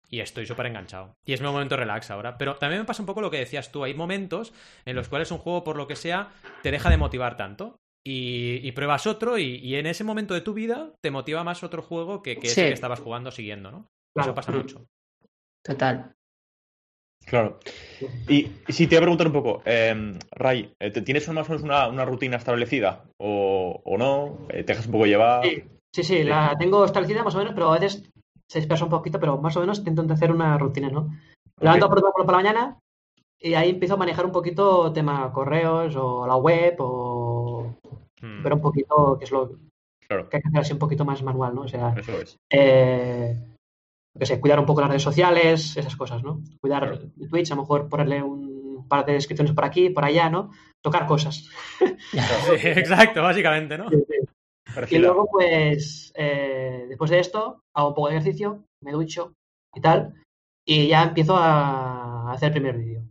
Y 0.09 0.19
estoy 0.19 0.45
súper 0.45 0.67
enganchado. 0.67 1.15
Y 1.25 1.33
es 1.33 1.41
mi 1.41 1.47
momento 1.47 1.75
relax 1.77 2.11
ahora. 2.11 2.37
Pero 2.37 2.55
también 2.55 2.81
me 2.81 2.85
pasa 2.85 3.01
un 3.01 3.07
poco 3.07 3.21
lo 3.21 3.31
que 3.31 3.37
decías 3.39 3.71
tú. 3.71 3.83
Hay 3.83 3.93
momentos 3.93 4.53
en 4.85 4.95
los 4.95 5.09
cuales 5.09 5.31
un 5.31 5.37
juego, 5.39 5.63
por 5.63 5.77
lo 5.77 5.87
que 5.87 5.95
sea, 5.95 6.29
te 6.63 6.71
deja 6.71 6.89
de 6.89 6.97
motivar 6.97 7.37
tanto. 7.37 7.77
Y, 8.07 8.59
y 8.61 8.71
pruebas 8.73 9.07
otro 9.07 9.39
y, 9.39 9.55
y 9.55 9.75
en 9.77 9.87
ese 9.87 10.03
momento 10.03 10.35
de 10.35 10.41
tu 10.41 10.53
vida 10.53 10.91
te 11.01 11.09
motiva 11.09 11.43
más 11.43 11.63
otro 11.63 11.81
juego 11.81 12.21
que, 12.21 12.37
que 12.37 12.47
ese 12.47 12.67
que 12.67 12.73
estabas 12.73 12.99
jugando 12.99 13.31
siguiendo, 13.31 13.71
¿no? 13.71 13.87
Claro. 14.13 14.29
Eso 14.29 14.35
pasa 14.35 14.51
mucho. 14.51 14.85
Total. 15.63 16.13
Claro. 17.25 17.59
Y, 18.27 18.51
y 18.67 18.73
si 18.73 18.85
te 18.85 18.95
voy 18.95 18.97
a 18.97 19.01
preguntar 19.01 19.27
un 19.27 19.33
poco, 19.33 19.63
eh, 19.65 20.13
Ray, 20.31 20.71
eh, 20.79 20.91
¿te- 20.91 21.01
¿tienes 21.01 21.27
más 21.29 21.47
o 21.47 21.53
menos 21.53 21.63
una, 21.63 21.87
una 21.87 22.05
rutina 22.05 22.37
establecida? 22.37 23.05
¿O, 23.17 23.81
o 23.83 23.97
no? 23.97 24.45
Eh, 24.49 24.63
¿Te 24.63 24.73
dejas 24.73 24.85
un 24.85 24.91
poco 24.91 25.07
llevar? 25.07 25.43
Sí, 25.43 25.63
sí, 25.91 26.03
sí, 26.03 26.23
la 26.23 26.55
tengo 26.59 26.85
establecida 26.85 27.23
más 27.23 27.33
o 27.33 27.39
menos, 27.39 27.53
pero 27.55 27.73
a 27.73 27.79
veces 27.79 28.03
se 28.49 28.59
dispersa 28.59 28.83
un 28.85 28.91
poquito, 28.91 29.19
pero 29.19 29.37
más 29.37 29.55
o 29.57 29.59
menos 29.61 29.79
intento 29.79 30.13
hacer 30.13 30.31
una 30.31 30.57
rutina, 30.57 30.89
¿no? 30.89 31.09
Levanto 31.59 31.89
por, 31.89 32.01
por 32.01 32.25
la 32.31 32.37
mañana 32.37 32.79
y 33.39 33.53
ahí 33.53 33.69
empiezo 33.71 33.95
a 33.95 33.97
manejar 33.97 34.25
un 34.25 34.31
poquito 34.31 34.91
tema 34.93 35.31
correos 35.31 35.95
o 35.95 36.25
la 36.27 36.35
web 36.35 36.75
o 36.79 37.75
Mm. 38.21 38.43
ver 38.43 38.53
un 38.53 38.61
poquito 38.61 39.17
qué 39.19 39.25
es 39.25 39.31
lo 39.31 39.51
Claro, 40.07 40.29
que 40.29 40.37
hay 40.37 40.41
que 40.41 40.47
hacer 40.47 40.61
así 40.61 40.73
un 40.73 40.79
poquito 40.79 41.03
más 41.03 41.21
manual, 41.21 41.53
¿no? 41.53 41.61
O 41.61 41.67
sea, 41.67 41.93
eso 41.97 42.11
es. 42.13 42.37
eh, 42.49 43.37
qué 44.17 44.25
sé, 44.25 44.39
cuidar 44.39 44.59
un 44.59 44.65
poco 44.65 44.81
las 44.81 44.89
redes 44.89 45.03
sociales, 45.03 45.75
esas 45.75 45.95
cosas, 45.95 46.23
¿no? 46.23 46.41
Cuidar 46.61 46.83
Claro. 46.87 47.09
Twitch, 47.29 47.51
a 47.51 47.55
lo 47.55 47.61
mejor 47.63 47.89
ponerle 47.89 48.23
un 48.23 48.85
par 48.87 49.05
de 49.05 49.13
descripciones 49.13 49.53
por 49.53 49.65
aquí, 49.65 49.89
por 49.89 50.05
allá, 50.05 50.29
¿no? 50.29 50.51
Tocar 50.81 51.05
cosas. 51.07 51.49
Sí, 52.11 52.13
exacto, 52.67 53.21
básicamente, 53.21 53.77
¿no? 53.77 53.87
Y 54.89 54.97
luego, 54.97 55.27
pues, 55.29 56.11
eh, 56.15 56.85
después 56.89 57.11
de 57.11 57.19
esto, 57.19 57.61
hago 57.73 57.89
un 57.89 57.95
poco 57.95 58.09
de 58.09 58.15
ejercicio, 58.15 58.63
me 58.81 58.91
ducho 58.91 59.33
y 59.73 59.81
tal, 59.81 60.13
y 60.67 60.87
ya 60.87 61.03
empiezo 61.03 61.35
a 61.37 62.31
hacer 62.31 62.47
el 62.47 62.53
primer 62.53 62.77
vídeo. 62.77 63.03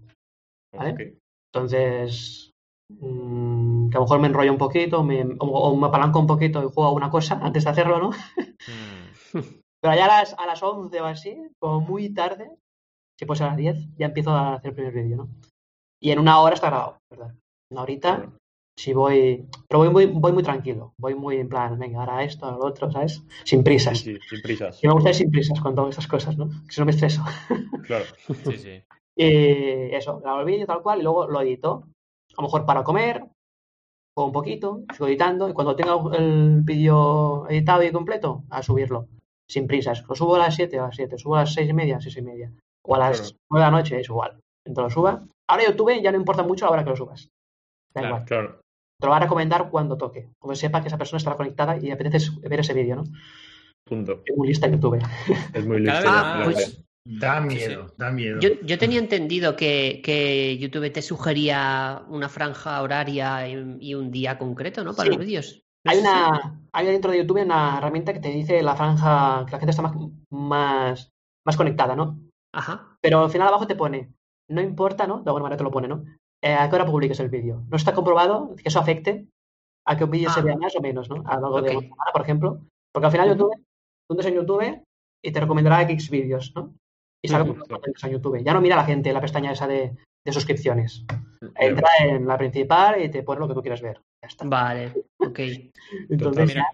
¿vale? 0.72 1.18
Entonces, 1.52 2.50
mm, 2.90 3.90
que 3.90 3.96
a 3.96 4.00
lo 4.00 4.04
mejor 4.04 4.20
me 4.20 4.26
enrollo 4.28 4.52
un 4.52 4.58
poquito, 4.58 5.04
me, 5.04 5.22
o, 5.22 5.46
o 5.46 5.76
me 5.76 5.86
apalanco 5.86 6.18
un 6.18 6.26
poquito 6.26 6.60
y 6.60 6.72
juego 6.72 6.86
a 6.86 6.92
una 6.92 7.10
cosa 7.10 7.38
antes 7.40 7.64
de 7.64 7.70
hacerlo, 7.70 7.98
¿no? 7.98 8.10
Mm. 8.10 9.04
Pero 9.80 9.96
ya 9.96 10.06
a 10.06 10.08
las, 10.08 10.34
a 10.38 10.46
las 10.46 10.62
11 10.62 11.00
o 11.00 11.04
así, 11.04 11.36
como 11.58 11.80
muy 11.80 12.12
tarde, 12.14 12.50
si 13.18 13.26
puede 13.26 13.38
ser 13.38 13.46
a 13.46 13.50
las 13.50 13.58
10, 13.58 13.96
ya 13.96 14.06
empiezo 14.06 14.30
a 14.30 14.54
hacer 14.54 14.70
el 14.70 14.74
primer 14.74 14.94
vídeo, 14.94 15.16
¿no? 15.18 15.28
Y 16.00 16.10
en 16.10 16.18
una 16.18 16.40
hora 16.40 16.54
está 16.54 16.68
grabado, 16.68 16.98
¿verdad? 17.10 17.34
Una 17.70 17.82
horita. 17.82 18.32
Si 18.76 18.92
voy... 18.92 19.46
Pero 19.68 19.78
voy 19.78 19.90
muy, 19.90 20.06
voy 20.06 20.32
muy 20.32 20.42
tranquilo, 20.42 20.94
voy 20.98 21.14
muy 21.14 21.36
en 21.38 21.48
plan, 21.48 21.78
venga, 21.78 22.00
ahora 22.00 22.24
esto, 22.24 22.46
ahora 22.46 22.58
lo 22.58 22.64
otro, 22.66 22.90
¿sabes? 22.90 23.22
Sin 23.44 23.62
prisas. 23.64 23.98
Sí, 23.98 24.14
sí, 24.14 24.20
sin 24.30 24.42
prisas. 24.42 24.82
Y 24.82 24.86
me 24.88 24.92
gusta 24.94 25.10
ir 25.10 25.14
sin 25.14 25.30
prisas 25.30 25.60
con 25.60 25.74
todas 25.74 25.90
estas 25.90 26.06
cosas, 26.08 26.36
¿no? 26.36 26.48
Que 26.48 26.72
si 26.72 26.80
no 26.80 26.86
me 26.86 26.92
estreso. 26.92 27.22
Claro. 27.86 28.04
Sí, 28.44 28.58
sí. 28.58 28.82
Y 29.16 29.94
eso, 29.94 30.18
grabo 30.18 30.40
el 30.40 30.46
vídeo 30.46 30.66
tal 30.66 30.82
cual 30.82 30.98
y 30.98 31.02
luego 31.04 31.28
lo 31.28 31.40
edito. 31.40 31.84
A 32.36 32.42
lo 32.42 32.48
mejor 32.48 32.66
para 32.66 32.82
comer, 32.82 33.18
juego 34.16 34.26
un 34.26 34.32
poquito, 34.32 34.82
sigo 34.92 35.06
editando 35.06 35.48
y 35.48 35.52
cuando 35.52 35.76
tenga 35.76 35.94
el 36.16 36.62
vídeo 36.62 37.48
editado 37.48 37.84
y 37.84 37.92
completo, 37.92 38.42
a 38.50 38.60
subirlo. 38.62 39.06
Sin 39.48 39.66
prisas. 39.68 40.02
Lo 40.08 40.14
subo 40.16 40.34
a 40.34 40.38
las 40.38 40.56
7 40.56 40.78
a 40.80 40.86
las 40.86 40.96
7, 40.96 41.16
subo 41.18 41.36
a 41.36 41.40
las 41.40 41.54
6 41.54 41.68
y 41.70 41.72
media 41.74 41.98
a 41.98 42.00
6 42.00 42.16
y 42.16 42.22
media. 42.22 42.52
O 42.82 42.94
a 42.96 42.98
las 42.98 43.20
Claro. 43.20 43.36
9 43.50 43.64
de 43.64 43.70
la 43.70 43.76
noche, 43.78 44.00
es 44.00 44.08
igual. 44.08 44.40
Entonces 44.66 44.96
lo 44.96 45.00
suba. 45.02 45.24
Ahora 45.48 45.64
YouTube 45.64 46.02
ya 46.02 46.10
no 46.10 46.18
importa 46.18 46.42
mucho 46.42 46.64
la 46.64 46.72
hora 46.72 46.82
que 46.84 46.90
lo 46.90 46.96
subas. 46.96 47.28
Da 47.94 48.00
Claro. 48.00 48.08
igual. 48.08 48.24
Claro. 48.24 48.60
Te 49.00 49.06
lo 49.06 49.10
va 49.10 49.16
a 49.18 49.20
recomendar 49.20 49.70
cuando 49.70 49.96
toque. 49.96 50.28
Como 50.38 50.54
sepa 50.54 50.80
que 50.80 50.88
esa 50.88 50.98
persona 50.98 51.18
estará 51.18 51.36
conectada 51.36 51.76
y 51.78 51.90
apetece 51.90 52.30
ver 52.48 52.60
ese 52.60 52.74
vídeo, 52.74 52.96
¿no? 52.96 53.04
Punto. 53.86 54.22
Es 54.24 54.36
muy 54.36 54.48
lista 54.48 54.68
YouTube. 54.68 55.02
Es 55.52 55.66
muy 55.66 55.86
Ah, 55.88 56.36
la 56.38 56.44
pues-. 56.44 56.80
Da 57.06 57.42
Sí, 57.42 57.48
miedo, 57.48 57.92
da 57.98 58.10
miedo. 58.10 58.40
Yo, 58.40 58.48
yo 58.62 58.78
tenía 58.78 58.98
entendido 58.98 59.56
que, 59.56 60.00
que 60.02 60.56
YouTube 60.56 60.90
te 60.90 61.02
sugería 61.02 62.02
una 62.08 62.30
franja 62.30 62.80
horaria 62.80 63.46
y, 63.46 63.76
y 63.80 63.94
un 63.94 64.10
día 64.10 64.38
concreto, 64.38 64.82
¿no? 64.84 64.94
Para 64.94 65.10
Sí. 65.10 65.16
los 65.16 65.26
vídeos. 65.26 65.60
¿No 65.84 65.92
Hay 65.92 65.98
una, 65.98 66.60
hay 66.72 66.86
dentro 66.86 67.10
de 67.10 67.18
YouTube 67.18 67.42
una 67.42 67.76
herramienta 67.76 68.14
que 68.14 68.20
te 68.20 68.30
dice 68.30 68.62
la 68.62 68.74
franja, 68.74 69.44
que 69.44 69.52
la 69.52 69.58
gente 69.58 69.70
está 69.72 69.82
más, 69.82 69.94
más, 70.30 71.10
más 71.46 71.56
conectada, 71.58 71.94
¿no? 71.94 72.20
Ajá. 72.54 72.96
Pero 73.02 73.22
al 73.22 73.30
final 73.30 73.48
abajo 73.48 73.66
te 73.66 73.76
pone, 73.76 74.14
no 74.48 74.62
importa, 74.62 75.06
¿no? 75.06 75.16
De 75.18 75.28
alguna 75.28 75.42
manera 75.42 75.58
te 75.58 75.64
lo 75.64 75.70
pone, 75.70 75.88
¿no? 75.88 76.04
Eh, 76.44 76.52
a 76.52 76.68
qué 76.68 76.74
hora 76.76 76.84
publiques 76.84 77.18
el 77.20 77.30
vídeo. 77.30 77.62
No 77.70 77.76
está 77.76 77.94
comprobado 77.94 78.54
que 78.56 78.68
eso 78.68 78.78
afecte 78.78 79.26
a 79.86 79.96
que 79.96 80.04
un 80.04 80.10
vídeo 80.10 80.30
se 80.30 80.40
Ah. 80.40 80.42
vea 80.42 80.56
más 80.56 80.76
o 80.76 80.80
menos, 80.82 81.08
¿no? 81.08 81.22
A 81.26 81.36
lo 81.36 81.40
largo 81.42 81.62
de 81.62 81.70
una 81.76 81.80
semana, 81.80 82.12
por 82.12 82.22
ejemplo. 82.22 82.60
Porque 82.92 83.06
al 83.06 83.12
final 83.12 83.28
YouTube, 83.28 83.54
tú 83.56 84.10
entras 84.14 84.26
en 84.30 84.34
YouTube 84.34 84.82
y 85.24 85.32
te 85.32 85.40
recomendará 85.40 85.82
X 85.82 86.10
vídeos, 86.10 86.52
¿no? 86.54 86.74
Y 87.24 87.28
sabe 87.28 87.46
cuántos 87.46 87.70
entras 87.86 88.04
en 88.04 88.10
YouTube. 88.12 88.42
Ya 88.44 88.52
no 88.52 88.60
mira 88.60 88.76
la 88.76 88.84
gente 88.84 89.12
la 89.12 89.22
pestaña 89.22 89.52
esa 89.52 89.66
de, 89.66 89.96
de 90.26 90.32
suscripciones. 90.32 91.06
Entra 91.56 91.88
en 92.00 92.26
la 92.26 92.36
principal 92.36 93.02
y 93.02 93.10
te 93.10 93.22
pone 93.22 93.40
lo 93.40 93.48
que 93.48 93.54
tú 93.54 93.62
quieras 93.62 93.80
ver. 93.80 94.02
Ya 94.22 94.28
está. 94.28 94.44
Vale, 94.46 94.92
ok. 95.18 95.38
Entonces, 96.10 96.46
Mira. 96.46 96.68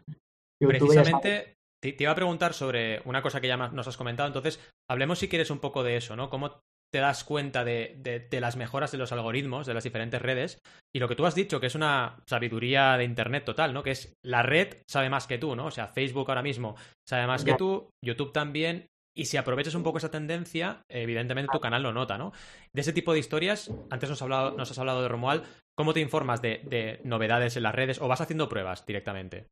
Precisamente 0.60 1.54
te, 1.80 1.96
iba 1.98 2.12
a 2.12 2.16
preguntar 2.16 2.52
sobre 2.54 3.00
una 3.04 3.22
cosa 3.22 3.40
que 3.40 3.48
ya 3.48 3.56
nos 3.56 3.88
has 3.88 3.96
comentado, 3.96 4.26
entonces 4.26 4.60
hablemos 4.90 5.18
si 5.18 5.28
quieres 5.28 5.50
un 5.50 5.58
poco 5.58 5.82
de 5.82 5.96
eso, 5.96 6.16
¿no? 6.16 6.28
¿Cómo 6.28 6.60
te 6.92 6.98
das 7.00 7.24
cuenta 7.24 7.64
de, 7.64 7.94
de- 7.98 8.20
de 8.20 8.40
las 8.40 8.56
mejoras 8.56 8.92
de 8.92 8.98
los 8.98 9.12
algoritmos 9.12 9.66
de 9.66 9.74
las 9.74 9.84
diferentes 9.84 10.20
redes? 10.20 10.58
Y 10.94 10.98
lo 10.98 11.08
que 11.08 11.16
tú 11.16 11.26
has 11.26 11.34
dicho, 11.34 11.60
que 11.60 11.66
es 11.68 11.74
una 11.74 12.18
sabiduría 12.28 12.96
de 12.96 13.04
Internet 13.04 13.44
total, 13.44 13.72
¿no? 13.72 13.82
Que 13.82 13.92
es 13.92 14.12
la 14.24 14.42
red 14.42 14.78
sabe 14.88 15.08
más 15.10 15.26
que 15.26 15.38
tú, 15.38 15.54
¿no? 15.56 15.66
O 15.66 15.70
sea, 15.70 15.88
Facebook 15.88 16.28
ahora 16.28 16.42
mismo 16.42 16.76
sabe 17.08 17.26
más 17.26 17.44
que 17.44 17.54
tú, 17.54 17.90
YouTube 18.04 18.32
también, 18.32 18.86
Y 19.16 19.24
si 19.24 19.36
aprovechas 19.36 19.74
un 19.74 19.82
poco 19.82 19.98
esa 19.98 20.10
tendencia, 20.10 20.82
evidentemente 20.88 21.50
tu 21.52 21.58
canal 21.60 21.82
lo 21.82 21.92
nota, 21.92 22.16
¿no? 22.16 22.32
De 22.72 22.80
ese 22.80 22.92
tipo 22.92 23.12
de 23.12 23.18
historias, 23.18 23.68
antes 23.90 24.08
nos, 24.08 24.18
has 24.18 24.22
hablado, 24.22 24.52
nos 24.56 24.70
has 24.70 24.78
hablado 24.78 25.02
de 25.02 25.08
Romuald, 25.08 25.42
¿cómo 25.76 25.92
te 25.92 26.00
informas 26.00 26.40
de, 26.40 26.60
de 26.64 27.00
novedades 27.04 27.56
en 27.56 27.64
las 27.64 27.74
redes 27.74 28.00
o 28.00 28.06
vas 28.06 28.20
haciendo 28.20 28.48
pruebas 28.48 28.86
directamente? 28.86 29.46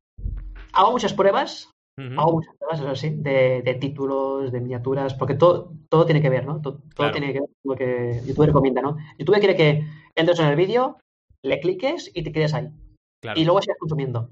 Hago 0.73 0.93
muchas 0.93 1.13
pruebas, 1.13 1.71
Hago 2.17 2.33
muchas 2.33 2.55
pruebas, 2.57 2.81
eso 2.81 2.95
sí, 2.97 3.11
de, 3.11 3.63
de 3.63 3.75
títulos, 3.75 4.53
de 4.53 4.61
miniaturas, 4.61 5.15
porque 5.15 5.35
todo, 5.35 5.73
todo 5.89 6.05
tiene 6.07 6.23
que 6.23 6.31
ver, 6.31 6.47
¿no? 6.47 6.61
Todo, 6.61 6.75
todo 6.79 6.91
Claro. 6.95 7.13
tiene 7.13 7.33
que 7.33 7.41
ver 7.41 7.49
con 7.63 7.73
lo 7.73 7.77
que 7.77 8.23
YouTube 8.27 8.47
recomienda, 8.47 8.83
¿no? 8.83 8.97
YouTube 9.19 9.39
quiere 9.39 9.57
que 9.57 9.85
entres 10.15 10.39
en 10.41 10.47
el 10.47 10.57
vídeo, 10.57 10.99
le 11.43 11.61
cliques 11.61 12.11
y 12.15 12.23
te 12.23 12.33
quedes 12.33 12.55
ahí. 12.55 12.69
Claro. 13.21 13.41
Y 13.41 13.45
luego 13.45 13.61
sigas 13.63 13.79
consumiendo. 13.81 14.31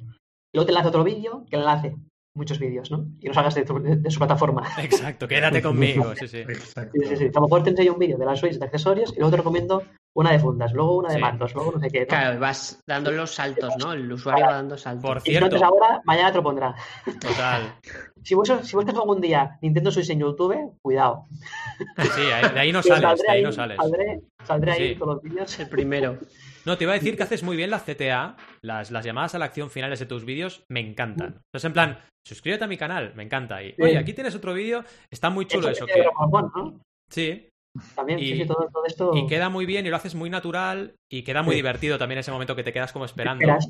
Y 0.53 0.59
luego 0.59 0.67
te 0.67 0.73
enlace 0.73 0.89
otro 0.89 1.05
vídeo 1.05 1.45
que 1.51 1.57
enlace 1.57 1.97
muchos 2.37 2.59
vídeos, 2.59 2.91
¿no? 2.91 3.07
Y 3.21 3.27
no 3.29 3.35
salgas 3.35 3.55
de, 3.55 3.65
tu- 3.65 3.83
de- 3.83 3.97
de 3.97 4.11
su 4.11 4.19
plataforma. 4.19 4.63
Exacto, 4.79 5.27
quédate 5.27 5.61
conmigo, 5.63 6.15
sí, 6.15 6.29
sí. 6.29 6.39
Exacto. 6.39 6.93
Sí, 6.95 7.07
sí, 7.09 7.17
sí. 7.17 7.25
A 7.27 7.41
lo 7.41 7.43
mejor 7.43 7.63
te 7.63 7.71
enseño 7.71 7.93
un 7.95 7.99
vídeo 7.99 8.19
de 8.19 8.27
las 8.27 8.39
Switch 8.39 8.59
de 8.59 8.65
accesorios 8.65 9.13
y 9.13 9.17
luego 9.17 9.31
te 9.31 9.37
recomiendo 9.39 9.83
una 10.15 10.33
de 10.33 10.39
fundas, 10.39 10.73
luego 10.73 10.97
una 10.97 11.09
de 11.11 11.17
Sí. 11.17 11.21
mandos, 11.21 11.55
luego 11.55 11.73
no 11.73 11.81
sé 11.81 11.91
qué. 11.91 12.01
¿no? 12.01 12.07
Claro, 12.07 12.41
vas 12.41 12.81
dando 12.87 13.13
los 13.13 13.31
saltos, 13.35 13.75
¿no? 13.79 13.93
El 13.93 14.11
usuario 14.11 14.47
va 14.47 14.53
dando 14.55 14.79
saltos. 14.79 15.03
Por 15.03 15.19
Y 15.19 15.21
si 15.21 15.29
no 15.29 15.31
cierto, 15.33 15.47
entres 15.57 15.63
ahora, 15.63 16.01
mañana 16.05 16.31
te 16.31 16.37
lo 16.39 16.43
pondrá. 16.45 16.75
total. 17.21 17.75
Si 18.27 18.35
buscas, 18.35 18.67
si 18.67 18.75
buscas 18.75 18.93
algún 18.97 19.21
día 19.21 19.57
Nintendo 19.63 19.89
Switch 19.93 20.11
en 20.11 20.19
YouTube, 20.19 20.77
cuidado. 20.83 21.27
Sí, 21.97 22.23
de 22.23 22.59
ahí 22.59 22.73
no 22.73 22.83
sales, 22.83 23.03
saldré 23.03 23.25
de 23.25 23.33
ahí 23.33 23.43
no 23.45 23.53
sales. 23.53 23.77
Saldré, 23.81 24.21
saldré 24.45 24.73
ahí 24.73 24.97
todos 24.97 25.15
los 25.15 25.23
vídeos. 25.23 25.61
El 25.61 25.69
primero. 25.69 26.19
No, 26.67 26.77
te 26.77 26.85
iba 26.85 26.93
a 26.93 26.97
decir 26.97 27.17
que 27.17 27.23
haces 27.23 27.43
muy 27.43 27.57
bien 27.57 27.71
las 27.71 27.85
CTA, 27.85 28.37
las, 28.63 28.91
las 28.91 29.05
llamadas 29.05 29.35
a 29.35 29.39
la 29.39 29.45
acción 29.47 29.71
finales 29.71 30.01
de 30.01 30.07
tus 30.07 30.25
vídeos, 30.25 30.65
me 30.69 30.81
encantan. 30.81 31.29
Entonces, 31.47 31.65
en 31.65 31.73
plan, 31.73 31.99
suscríbete 32.27 32.65
a 32.65 32.67
mi 32.67 32.77
canal, 32.77 33.13
me 33.15 33.23
encanta. 33.23 33.63
Y, 33.63 33.75
oye, 33.81 33.97
aquí 33.97 34.13
tienes 34.13 34.35
otro 34.35 34.53
vídeo, 34.53 34.85
está 35.11 35.31
muy 35.31 35.47
chulo 35.47 35.69
eso. 35.71 35.87
Eso 35.87 35.95
Que, 35.95 36.03
¿no? 36.05 36.81
sí, 37.09 37.49
También, 37.95 38.19
Y- 38.19 38.29
sí, 38.33 38.37
sí, 38.39 38.47
todo, 38.47 38.69
todo 38.73 38.85
esto. 38.87 39.13
y 39.15 39.27
queda 39.27 39.49
muy 39.51 39.67
bien 39.67 39.87
y 39.87 39.91
lo 39.91 39.97
haces 39.97 40.15
muy 40.15 40.29
natural 40.31 40.95
y 41.13 41.23
queda 41.23 41.43
muy 41.43 41.53
Sí. 41.53 41.57
divertido 41.57 41.99
también 41.99 42.19
ese 42.19 42.31
momento 42.33 42.57
que 42.57 42.63
te 42.65 42.73
quedas 42.73 42.91
como 42.93 43.05
esperando. 43.05 43.43
Esperas. 43.45 43.69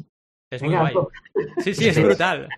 Es 0.52 0.62
muy 0.62 0.70
Venga, 0.74 0.90
guay. 0.92 0.94
Sí, 1.58 1.74
sí, 1.74 1.88
es 1.88 2.00
brutal. 2.02 2.48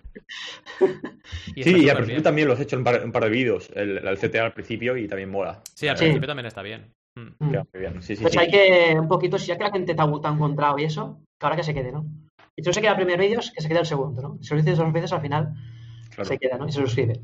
Y 1.55 1.63
Sí, 1.63 1.69
y 1.71 1.89
al 1.89 1.95
principio 1.97 2.05
bien. 2.05 2.23
también 2.23 2.47
lo 2.47 2.53
has 2.53 2.59
hecho 2.59 2.75
en 2.75 2.81
un 2.81 2.83
par, 2.85 3.03
un 3.03 3.11
par 3.11 3.23
de 3.23 3.29
vídeos, 3.29 3.69
el, 3.75 3.97
el 4.07 4.17
CTA 4.19 4.45
al 4.45 4.53
principio 4.53 4.95
y 4.95 5.07
también 5.07 5.29
mola. 5.29 5.61
Sí, 5.75 5.87
al 5.87 5.97
Sí. 5.97 6.03
principio 6.05 6.27
también 6.27 6.45
está 6.45 6.61
bien. 6.61 6.91
Mm. 7.39 7.45
Mm. 7.45 7.51
queda 7.51 7.65
muy 7.73 7.79
bien. 7.81 8.01
Sí, 8.01 8.15
sí, 8.15 8.21
Pues 8.21 8.33
sí. 8.33 8.39
hay 8.39 8.49
que, 8.49 8.97
un 8.99 9.07
poquito, 9.07 9.37
si 9.37 9.47
ya 9.47 9.57
que 9.57 9.63
la 9.63 9.71
gente 9.71 9.93
te 9.95 10.01
ha, 10.01 10.05
te 10.05 10.27
ha 10.27 10.31
encontrado 10.31 10.77
y 10.79 10.83
eso, 10.85 11.19
que 11.39 11.45
ahora 11.45 11.55
que 11.55 11.63
se 11.63 11.73
quede, 11.73 11.91
¿no? 11.91 12.05
Y 12.55 12.63
si 12.63 12.69
no 12.69 12.73
se 12.73 12.81
queda 12.81 12.91
el 12.91 12.97
primer 12.97 13.19
vídeo, 13.19 13.39
que 13.55 13.61
se 13.61 13.67
queda 13.69 13.79
el 13.79 13.85
segundo, 13.85 14.21
¿no? 14.21 14.37
Si 14.41 14.53
lo 14.53 14.61
dices 14.61 14.77
dos 14.77 14.91
veces, 14.93 15.11
al 15.13 15.21
final 15.21 15.53
Claro. 16.09 16.25
se 16.27 16.37
queda, 16.37 16.57
¿no? 16.57 16.67
Y 16.67 16.71
se 16.71 16.81
suscribe. 16.81 17.13
Yo 17.15 17.21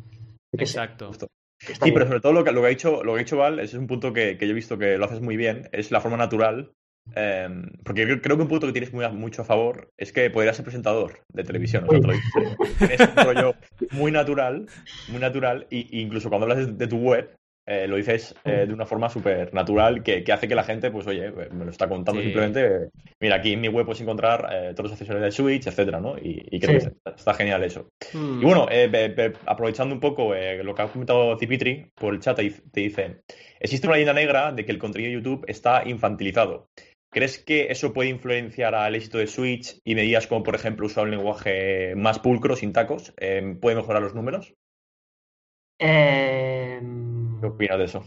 Exacto. 0.60 1.12
Sí, 1.14 1.74
bien. 1.82 1.94
pero 1.94 2.08
sobre 2.08 2.20
todo 2.20 2.34
lo 2.34 2.44
que, 2.44 2.52
lo 2.52 2.62
que 2.62 2.68
ha 2.68 2.70
dicho, 2.70 3.04
lo 3.04 3.14
que 3.14 3.20
ha 3.20 3.24
dicho 3.24 3.38
Val, 3.38 3.60
ese 3.60 3.76
es 3.76 3.80
un 3.80 3.88
punto 3.88 4.14
que, 4.14 4.38
que 4.38 4.46
yo 4.46 4.52
he 4.52 4.56
visto 4.56 4.78
que 4.78 4.98
lo 4.98 5.06
haces 5.06 5.22
muy 5.22 5.36
bien, 5.38 5.70
es 5.72 5.90
la 5.92 6.02
forma 6.02 6.18
natural. 6.18 6.72
eh, 7.16 7.48
porque 7.84 8.04
creo, 8.06 8.22
creo 8.22 8.36
que 8.38 8.44
un 8.44 8.50
punto 8.50 8.68
que 8.68 8.74
tienes 8.74 8.92
muy 8.94 9.08
mucho 9.12 9.42
a 9.44 9.46
favor 9.46 9.90
es 9.98 10.12
que 10.12 10.30
podrías 10.30 10.56
ser 10.56 10.66
presentador 10.66 11.22
de 11.34 11.44
televisión. 11.44 11.86
o 11.88 11.92
sea, 11.92 12.00
te 12.02 12.08
lo 12.08 12.14
digo, 12.14 12.26
tienes 12.80 13.00
un 13.02 13.24
rollo 13.24 13.56
muy 13.92 14.12
natural, 14.12 14.66
muy 15.10 15.20
natural, 15.20 15.68
y 15.70 16.00
incluso 16.02 16.30
cuando 16.30 16.46
hablas 16.46 16.66
de, 16.66 16.74
de 16.74 16.88
tu 16.88 16.98
web, 16.98 17.34
eh, 17.68 17.88
lo 17.88 17.96
dices 17.96 18.36
eh, 18.44 18.66
de 18.68 18.74
una 18.74 18.86
forma 18.86 19.10
súper 19.10 19.54
natural 19.54 20.04
que, 20.04 20.24
que 20.24 20.32
hace 20.32 20.48
que 20.48 20.56
la 20.56 20.64
gente, 20.64 20.92
pues 20.92 21.08
oye, 21.08 21.32
me 21.52 21.66
lo 21.66 21.72
está 21.72 21.88
contando 21.90 22.22
Sí. 22.22 22.28
simplemente. 22.28 22.90
mira, 23.20 23.36
aquí 23.38 23.54
en 23.54 23.62
mi 23.62 23.68
web 23.70 23.86
puedes 23.86 24.02
encontrar 24.02 24.48
eh, 24.52 24.72
todos 24.76 24.90
los 24.90 24.92
accesorios 24.94 25.24
de 25.26 25.32
Switch, 25.32 25.66
etcétera, 25.68 26.00
¿no? 26.00 26.18
Y, 26.18 26.46
y 26.52 26.60
creo 26.60 26.80
Sí. 26.80 26.88
que 27.04 27.10
está, 27.16 27.34
genial 27.34 27.64
eso. 27.64 27.90
Mm. 28.14 28.42
Y 28.42 28.46
bueno, 28.46 28.68
eh, 28.70 28.88
be- 28.88 29.10
be- 29.10 29.34
aprovechando 29.46 29.96
un 29.96 30.00
poco 30.02 30.34
lo 30.36 30.76
que 30.76 30.82
ha 30.82 30.88
comentado 30.88 31.38
Cipitri 31.40 31.90
por 31.96 32.14
el 32.14 32.20
chat, 32.20 32.36
te 32.36 32.44
dice- 32.44 32.64
te 32.72 32.82
dice, 32.82 33.22
existe 33.60 33.88
una 33.88 33.96
leyenda 33.96 34.14
negra 34.14 34.52
de 34.52 34.64
que 34.66 34.72
el 34.72 34.78
contenido 34.78 35.10
de 35.10 35.16
YouTube 35.16 35.46
está 35.48 35.84
infantilizado. 35.88 36.68
¿Crees 37.12 37.40
que 37.40 37.68
eso 37.72 37.94
puede 37.94 38.10
influenciar 38.10 38.76
al 38.76 38.94
éxito 38.94 39.18
de 39.18 39.28
Switch 39.28 39.80
y 39.86 39.96
medidas 39.96 40.28
como, 40.28 40.44
por 40.44 40.54
ejemplo, 40.54 40.86
usar 40.86 41.06
un 41.06 41.12
lenguaje 41.12 41.96
más 41.96 42.20
pulcro, 42.20 42.56
sin 42.58 42.74
tacos? 42.74 43.14
¿Puede 43.62 43.76
mejorar 43.78 44.02
los 44.02 44.14
números? 44.14 44.54
Eh, 45.80 46.80
¿Qué 47.40 47.48
opinas 47.48 47.78
de 47.78 47.84
eso? 47.86 48.04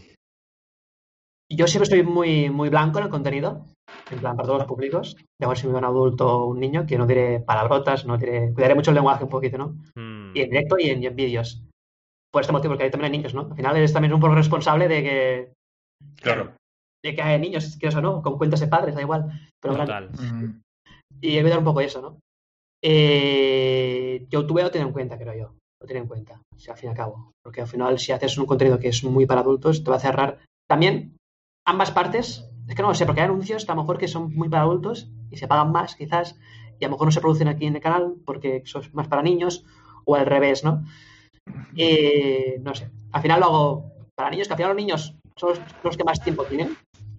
yo 1.51 1.67
siempre 1.67 1.85
estoy 1.85 2.03
muy, 2.03 2.49
muy 2.49 2.69
blanco 2.69 2.99
en 2.99 3.05
el 3.05 3.09
contenido, 3.09 3.65
en 4.11 4.19
plan 4.19 4.35
para 4.35 4.45
todos 4.45 4.59
los 4.59 4.67
públicos. 4.67 5.15
De 5.15 5.45
igual 5.45 5.57
si 5.57 5.65
me 5.65 5.73
ve 5.73 5.79
un 5.79 5.85
adulto 5.85 6.27
o 6.27 6.45
un 6.45 6.59
niño, 6.59 6.85
que 6.85 6.97
no 6.97 7.07
diré 7.07 7.39
palabrotas, 7.39 8.05
no 8.05 8.17
diré. 8.17 8.53
Cuidaré 8.53 8.75
mucho 8.75 8.91
el 8.91 8.95
lenguaje 8.95 9.23
un 9.23 9.29
poquito, 9.29 9.57
¿no? 9.57 9.75
Mm. 9.95 10.35
Y 10.35 10.41
en 10.41 10.49
directo 10.49 10.77
y 10.77 10.89
en, 10.89 11.01
y 11.01 11.07
en 11.07 11.15
vídeos. 11.15 11.63
Por 12.31 12.41
este 12.41 12.53
motivo, 12.53 12.73
porque 12.73 12.83
hay 12.83 12.91
también 12.91 13.11
hay 13.11 13.17
niños, 13.17 13.33
¿no? 13.33 13.47
Al 13.49 13.55
final 13.55 13.77
eres 13.77 13.93
también 13.93 14.13
un 14.13 14.19
poco 14.19 14.35
responsable 14.35 14.87
de 14.87 15.03
que, 15.03 15.53
Claro. 16.17 16.53
de 17.03 17.15
que 17.15 17.21
haya 17.21 17.39
niños, 17.39 17.75
quieras 17.77 17.95
o 17.95 18.01
no, 18.01 18.21
con 18.21 18.37
cuentas 18.37 18.59
de 18.59 18.67
padres, 18.67 18.93
da 18.93 19.01
igual. 19.01 19.49
Pero 19.59 19.75
Total. 19.75 20.11
Mm. 20.11 20.61
Y 21.21 21.37
he 21.37 21.43
dar 21.43 21.57
un 21.57 21.65
poco 21.65 21.81
eso, 21.81 22.01
¿no? 22.01 22.19
Eh, 22.83 24.27
YouTube 24.29 24.61
lo 24.61 24.71
tiene 24.71 24.85
en 24.87 24.93
cuenta, 24.93 25.17
creo 25.17 25.33
yo. 25.33 25.55
Lo 25.81 25.87
tiene 25.87 26.01
en 26.01 26.07
cuenta, 26.07 26.41
o 26.55 26.59
sea, 26.59 26.73
al 26.73 26.79
fin 26.79 26.87
y 26.87 26.91
al 26.91 26.97
cabo. 26.97 27.31
Porque 27.43 27.61
al 27.61 27.67
final, 27.67 27.97
si 27.99 28.11
haces 28.11 28.37
un 28.37 28.45
contenido 28.45 28.79
que 28.79 28.89
es 28.89 29.03
muy 29.03 29.25
para 29.25 29.41
adultos, 29.41 29.83
te 29.83 29.89
va 29.89 29.97
a 29.97 30.01
cerrar. 30.01 30.39
También, 30.67 31.15
ambas 31.65 31.91
partes, 31.91 32.45
es 32.67 32.75
que 32.75 32.81
no 32.81 32.89
lo 32.89 32.93
sé, 32.95 33.05
porque 33.05 33.21
hay 33.21 33.25
anuncios 33.25 33.67
a 33.67 33.73
lo 33.75 33.81
mejor 33.81 33.97
que 33.97 34.07
son 34.07 34.33
muy 34.35 34.49
para 34.49 34.63
adultos 34.63 35.09
y 35.31 35.37
se 35.37 35.47
pagan 35.47 35.71
más, 35.71 35.95
quizás, 35.95 36.37
y 36.79 36.85
a 36.85 36.87
lo 36.87 36.93
mejor 36.93 37.07
no 37.07 37.11
se 37.11 37.21
producen 37.21 37.47
aquí 37.47 37.65
en 37.65 37.75
el 37.75 37.81
canal 37.81 38.15
porque 38.25 38.61
son 38.65 38.83
más 38.93 39.07
para 39.07 39.21
niños, 39.23 39.65
o 40.05 40.15
al 40.15 40.25
revés, 40.25 40.63
¿no? 40.63 40.83
Eh, 41.75 42.57
no 42.61 42.75
sé. 42.75 42.89
Al 43.11 43.21
final 43.21 43.39
lo 43.39 43.45
hago 43.45 43.91
para 44.15 44.29
niños, 44.29 44.47
que 44.47 44.53
al 44.53 44.57
final 44.57 44.71
los 44.75 44.81
niños 44.83 45.15
son 45.35 45.49
los, 45.49 45.59
los 45.83 45.97
que 45.97 46.03
más 46.03 46.21
tiempo 46.21 46.43
tienen 46.45 46.77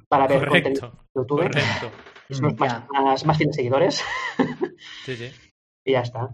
para 0.09 0.27
ver 0.27 0.47
contenido 0.49 0.91
de 0.91 1.21
YouTube. 1.23 1.39
Correcto. 1.39 1.91
Son 2.31 2.45
los 2.45 2.59
más, 2.59 2.73
Ya. 2.73 2.87
más, 3.03 3.27
más 3.27 3.37
fieles 3.39 3.57
seguidores. 3.57 4.05
Sí, 5.05 5.17
sí. 5.17 5.31
Y 5.83 5.93
ya 5.93 6.01
está. 6.01 6.29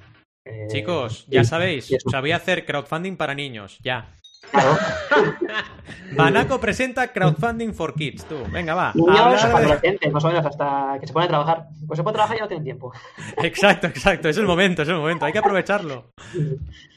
Eh, 0.49 0.69
Chicos, 0.71 1.25
y- 1.29 1.35
ya 1.35 1.45
sabéis, 1.45 1.91
y 1.91 1.97
o 1.97 2.11
sea, 2.11 2.21
voy 2.21 2.31
a 2.33 2.37
hacer 2.37 2.65
crowdfunding 2.65 3.17
para 3.17 3.35
niños, 3.35 3.79
ya. 3.83 4.13
Claro. 4.53 4.77
Banaco 6.17 6.61
presenta 6.61 7.09
crowdfunding 7.13 7.75
for 7.75 7.95
kids, 7.95 8.25
tú. 8.27 8.37
Venga, 8.53 8.75
va. 8.75 8.93
Niños 8.95 9.43
adolescentes, 9.45 10.13
más 10.13 10.25
o 10.25 10.29
menos, 10.29 10.47
hasta 10.47 10.99
que 11.01 11.07
se 11.09 11.13
ponen 11.13 11.27
a 11.27 11.31
trabajar. 11.31 11.65
Pues 11.87 11.97
se 11.97 12.03
puede 12.05 12.15
trabajar 12.15 12.37
y 12.37 12.41
no 12.41 12.49
tienen 12.49 12.65
tiempo. 12.65 12.93
Exacto, 13.43 13.89
exacto. 13.89 14.29
Es 14.29 14.37
el 14.39 14.47
momento, 14.47 14.83
es 14.83 14.89
el 14.89 14.97
momento. 14.97 15.25
Hay 15.25 15.33
que 15.33 15.39
aprovecharlo. 15.41 16.11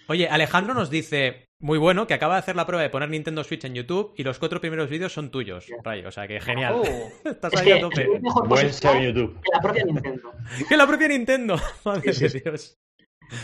Oye, 0.08 0.28
Alejandro 0.30 0.74
nos 0.76 0.90
dice, 0.92 1.48
muy 1.60 1.78
bueno, 1.80 2.06
que 2.08 2.14
acaba 2.14 2.36
de 2.36 2.40
hacer 2.40 2.56
la 2.56 2.66
prueba 2.68 2.84
de 2.84 2.90
poner 2.90 3.10
Nintendo 3.10 3.44
Switch 3.44 3.66
en 3.66 3.74
YouTube 3.76 4.14
y 4.16 4.24
los 4.24 4.38
cuatro 4.38 4.62
primeros 4.62 4.90
vídeos 4.90 5.12
son 5.14 5.32
tuyos. 5.32 5.66
Rayo, 5.84 6.08
o 6.08 6.12
sea 6.12 6.28
que 6.28 6.40
genial. 6.40 6.76
Oh. 6.78 6.84
Estás 7.30 7.54
Es 7.54 7.62
ahí 7.62 7.72
a 7.72 7.80
tope. 7.82 8.04
es 8.16 8.22
mejor 8.22 8.48
Buen 8.48 8.68
en 8.68 9.02
YouTube. 9.04 9.42
que 9.42 9.50
la 9.52 9.60
propia 9.62 9.84
Nintendo. 9.86 10.32
Que 10.70 10.78
la 10.78 10.88
propia 10.88 11.08
Nintendo. 11.08 11.56
Madre 11.84 12.14
Sí, 12.14 12.28
de. 12.28 12.40
Dios. 12.42 12.78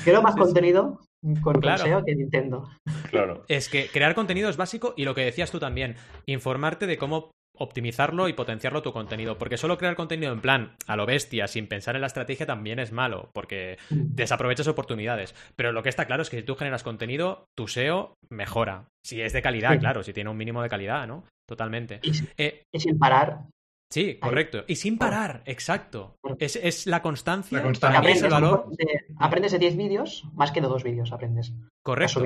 Quiero 0.04 0.22
más 0.22 0.34
Sí, 0.34 0.40
contenido 0.40 1.00
con 1.42 1.60
Claro. 1.62 1.84
SEO 1.84 2.04
que 2.06 2.16
Nintendo. 2.16 2.70
Claro. 3.10 3.44
Es 3.48 3.70
que 3.70 3.88
crear 3.88 4.14
contenido 4.16 4.50
es 4.50 4.58
básico 4.58 4.94
y 4.98 5.06
lo 5.06 5.16
que 5.16 5.26
decías 5.26 5.52
tú 5.52 5.60
también, 5.60 5.96
informarte 6.26 6.86
de 6.88 6.98
cómo 6.98 7.32
optimizarlo 7.58 8.28
y 8.28 8.34
potenciarlo 8.34 8.82
tu 8.82 8.92
contenido. 8.92 9.38
Porque 9.38 9.56
solo 9.58 9.78
crear 9.78 9.96
contenido 9.96 10.34
en 10.34 10.42
plan 10.42 10.76
a 10.88 10.96
lo 10.98 11.06
bestia, 11.06 11.48
sin 11.48 11.68
pensar 11.68 11.96
en 11.96 12.02
la 12.02 12.08
estrategia, 12.08 12.46
también 12.46 12.80
es 12.80 12.92
malo, 12.92 13.30
porque 13.34 13.78
desaprovechas 13.90 14.68
oportunidades. 14.68 15.34
Pero 15.56 15.72
lo 15.72 15.82
que 15.82 15.88
está 15.90 16.06
claro 16.06 16.22
es 16.22 16.30
que 16.30 16.38
si 16.38 16.44
tú 16.44 16.56
generas 16.56 16.84
contenido, 16.84 17.46
tu 17.56 17.68
SEO 17.70 18.14
mejora. 18.30 18.90
Si 19.06 19.22
es 19.22 19.32
de 19.34 19.42
calidad, 19.42 19.72
Sí. 19.72 19.80
claro, 19.80 20.04
si 20.04 20.12
tiene 20.12 20.30
un 20.30 20.38
mínimo 20.38 20.62
de 20.62 20.70
calidad, 20.70 21.08
¿no? 21.08 21.24
Totalmente. 21.48 22.02
Y, 22.04 22.12
Eh, 22.38 22.64
y 22.74 22.80
sin 22.80 23.00
parar. 23.00 23.46
Sí, 23.90 24.18
correcto. 24.20 24.64
Y 24.68 24.76
sin 24.76 24.98
parar, 24.98 25.42
exacto. 25.46 26.16
Es, 26.40 26.56
es 26.56 26.88
la 26.88 27.02
constancia. 27.02 27.58
La 27.58 27.64
constancia. 27.64 28.00
Para 28.02 28.08
mí 28.08 28.14
es 28.18 28.22
el 28.24 28.34
Aprendes, 28.34 28.52
valor. 28.52 28.76
de, 28.76 28.86
aprendes 29.20 29.52
de 29.52 29.60
10 29.60 29.78
vídeos 29.78 30.24
más 30.34 30.52
que 30.52 30.62
de 30.62 30.68
dos 30.68 30.84
vídeos 30.84 31.12
aprendes. 31.12 31.54
Correcto. 31.84 32.24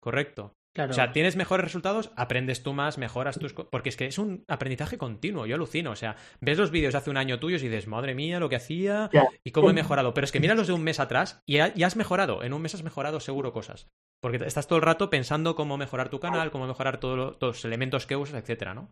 Correcto. 0.00 0.54
Claro. 0.74 0.90
O 0.92 0.94
sea, 0.94 1.12
tienes 1.12 1.36
mejores 1.36 1.64
resultados, 1.64 2.10
aprendes 2.16 2.62
tú 2.62 2.72
más, 2.72 2.96
mejoras 2.96 3.38
tus... 3.38 3.52
Porque 3.52 3.90
es 3.90 3.96
que 3.98 4.06
es 4.06 4.18
un 4.18 4.42
aprendizaje 4.48 4.96
continuo, 4.96 5.44
yo 5.44 5.54
alucino. 5.56 5.90
O 5.90 5.96
sea, 5.96 6.16
ves 6.40 6.56
los 6.56 6.70
vídeos 6.70 6.92
de 6.94 6.98
hace 6.98 7.10
un 7.10 7.18
año 7.18 7.38
tuyos 7.38 7.62
y 7.62 7.68
dices, 7.68 7.86
madre 7.86 8.14
mía, 8.14 8.40
lo 8.40 8.48
que 8.48 8.56
hacía 8.56 9.10
y 9.44 9.50
cómo 9.50 9.68
he 9.68 9.74
mejorado. 9.74 10.14
Pero 10.14 10.24
es 10.24 10.32
que 10.32 10.40
mira 10.40 10.54
los 10.54 10.66
de 10.66 10.72
un 10.72 10.82
mes 10.82 10.98
atrás 10.98 11.42
y 11.46 11.58
ya 11.58 11.72
has 11.86 11.96
mejorado. 11.96 12.42
En 12.42 12.54
un 12.54 12.62
mes 12.62 12.74
has 12.74 12.82
mejorado 12.82 13.20
seguro 13.20 13.52
cosas. 13.52 13.86
Porque 14.22 14.38
estás 14.46 14.66
todo 14.66 14.78
el 14.78 14.82
rato 14.84 15.10
pensando 15.10 15.56
cómo 15.56 15.76
mejorar 15.76 16.08
tu 16.08 16.20
canal, 16.20 16.50
cómo 16.50 16.66
mejorar 16.66 16.98
todo 16.98 17.16
lo- 17.16 17.32
todos 17.36 17.56
los 17.58 17.64
elementos 17.66 18.06
que 18.06 18.16
usas, 18.16 18.40
etcétera, 18.40 18.72
¿no? 18.72 18.88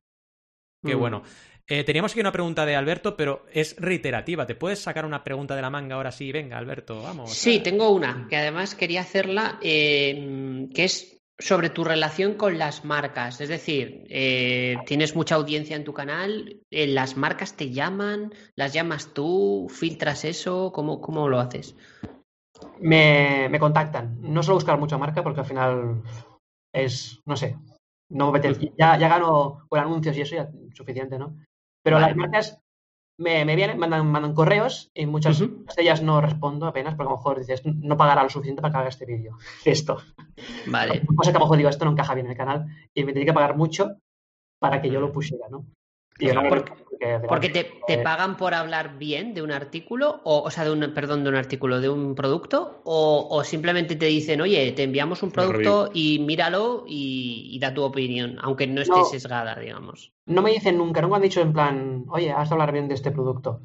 Qué 0.85 0.95
Mm. 0.97 0.99
bueno. 0.99 1.23
Eh, 1.67 1.85
teníamos 1.85 2.11
aquí 2.13 2.21
una 2.21 2.33
pregunta 2.33 2.67
de 2.67 2.75
Alberto, 2.75 3.17
pero 3.17 3.47
es 3.53 3.77
reiterativa. 3.79 4.45
¿Te 4.45 4.57
puedes 4.57 4.81
sacar 4.81 5.05
una 5.05 5.23
pregunta 5.23 5.55
de 5.55 5.63
la 5.63 5.71
manga 5.71 5.95
ahora 5.95 6.11
sí? 6.11 6.33
Venga, 6.33 6.59
Alberto, 6.59 7.01
vamos. 7.03 7.33
Sí, 7.33 7.61
tengo 7.61 7.91
una 7.91 8.27
que 8.29 8.37
además 8.37 8.75
quería 8.75 9.03
hacerla, 9.03 9.59
eh, 9.63 10.67
que 10.75 10.85
es 10.85 11.17
sobre 11.39 11.71
tu 11.71 11.85
relación 11.85 12.35
con 12.35 12.59
las 12.59 12.85
marcas. 12.85 13.41
Es 13.41 13.49
decir, 13.49 14.05
eh, 14.11 14.79
tienes 14.85 15.15
mucha 15.15 15.37
audiencia 15.37 15.77
en 15.77 15.85
tu 15.85 15.95
canal, 15.95 16.61
eh, 16.71 16.87
las 16.89 17.17
marcas 17.17 17.57
te 17.57 17.71
llaman, 17.71 18.35
las 18.57 18.73
llamas 18.75 19.15
tú, 19.15 19.69
filtras 19.71 20.25
eso, 20.25 20.73
¿cómo, 20.73 21.01
cómo 21.01 21.29
lo 21.29 21.39
haces? 21.39 21.77
Me, 22.81 23.49
me 23.49 23.59
contactan. 23.61 24.19
No 24.21 24.43
suelo 24.43 24.57
buscar 24.57 24.79
mucha 24.79 24.99
marca 24.99 25.23
porque 25.23 25.41
al 25.41 25.47
final 25.47 26.03
es, 26.75 27.21
no 27.25 27.37
sé, 27.37 27.57
No 28.11 28.31
me 28.31 28.39
apetece. 28.39 28.73
Ya, 28.79 28.99
ya 28.99 29.09
gano 29.09 29.67
por 29.69 29.79
anuncios 29.79 30.17
y 30.17 30.21
eso 30.21 30.37
ya 30.37 30.43
es 30.43 30.77
suficiente, 30.77 31.19
¿no? 31.19 31.37
Pero 31.83 31.97
Vale. 31.97 32.09
las 32.09 32.17
marcas 32.17 32.61
me, 33.19 33.45
me 33.45 33.55
vienen, 33.57 33.79
mandan, 33.79 34.07
mandan 34.11 34.35
correos 34.35 34.91
y 34.95 35.07
muchas 35.07 35.39
de 35.39 35.49
ellas 35.79 36.03
no 36.03 36.21
respondo 36.21 36.67
apenas 36.67 36.95
porque 36.95 37.09
a 37.09 37.13
lo 37.13 37.17
mejor 37.19 37.39
dices, 37.39 37.63
no 37.65 37.97
pagará 37.97 38.23
lo 38.23 38.31
suficiente 38.31 38.63
para 38.63 38.73
que 38.73 38.79
haga 38.79 38.89
este 38.89 39.07
vídeo. 39.07 39.37
Esto. 39.65 39.99
Vale. 40.67 41.03
Cosa 41.17 41.31
que 41.31 41.37
a 41.37 41.41
lo 41.41 41.45
mejor 41.47 41.57
digo, 41.59 41.69
esto 41.71 41.85
no 41.85 41.93
encaja 41.93 42.15
bien 42.15 42.27
en 42.27 42.33
el 42.33 42.39
canal 42.39 42.67
y 42.95 43.05
me 43.05 43.13
tiene 43.13 43.27
que 43.27 43.33
pagar 43.33 43.57
mucho 43.57 43.97
para 44.59 44.81
que 44.83 44.91
yo 44.91 45.01
lo 45.01 45.13
pusiera, 45.13 45.49
¿no? 45.51 45.67
Y 46.19 46.29
Claro. 46.29 46.49
porque, 46.49 46.73
porque- 47.01 47.27
Porque 47.29 47.49
te, 47.49 47.65
te 47.87 47.99
pagan 47.99 48.37
por 48.37 48.53
hablar 48.55 48.99
bien 48.99 49.33
de 49.35 49.43
un 49.43 49.53
artículo, 49.53 50.21
o, 50.25 50.43
o 50.43 50.51
sea, 50.51 50.65
de 50.65 50.71
un, 50.73 50.93
perdón, 50.93 51.25
de 51.25 51.31
un 51.31 51.37
artículo, 51.37 51.81
de 51.81 51.89
un 51.89 52.15
producto, 52.15 52.83
o, 52.85 53.27
o 53.31 53.43
simplemente 53.45 53.97
te 53.97 54.07
dicen, 54.07 54.41
oye, 54.41 54.71
te 54.73 54.83
enviamos 54.83 55.23
un 55.23 55.31
producto 55.31 55.91
y 55.95 56.19
míralo 56.19 56.85
y, 56.87 57.49
y 57.53 57.59
da 57.59 57.73
tu 57.73 57.83
opinión, 57.83 58.37
aunque 58.43 58.67
no 58.67 58.81
esté 58.83 58.99
No. 58.99 59.05
sesgada, 59.05 59.59
digamos. 59.59 60.13
no 60.27 60.43
me 60.43 60.51
dicen 60.53 60.77
nunca, 60.79 61.01
nunca 61.01 61.13
me 61.13 61.17
han 61.17 61.23
dicho 61.23 61.41
en 61.41 61.53
plan, 61.53 62.05
oye, 62.11 62.31
has 62.31 62.49
de 62.51 62.55
hablar 62.55 62.73
bien 62.73 62.87
de 62.89 62.95
este 62.95 63.11
producto. 63.11 63.61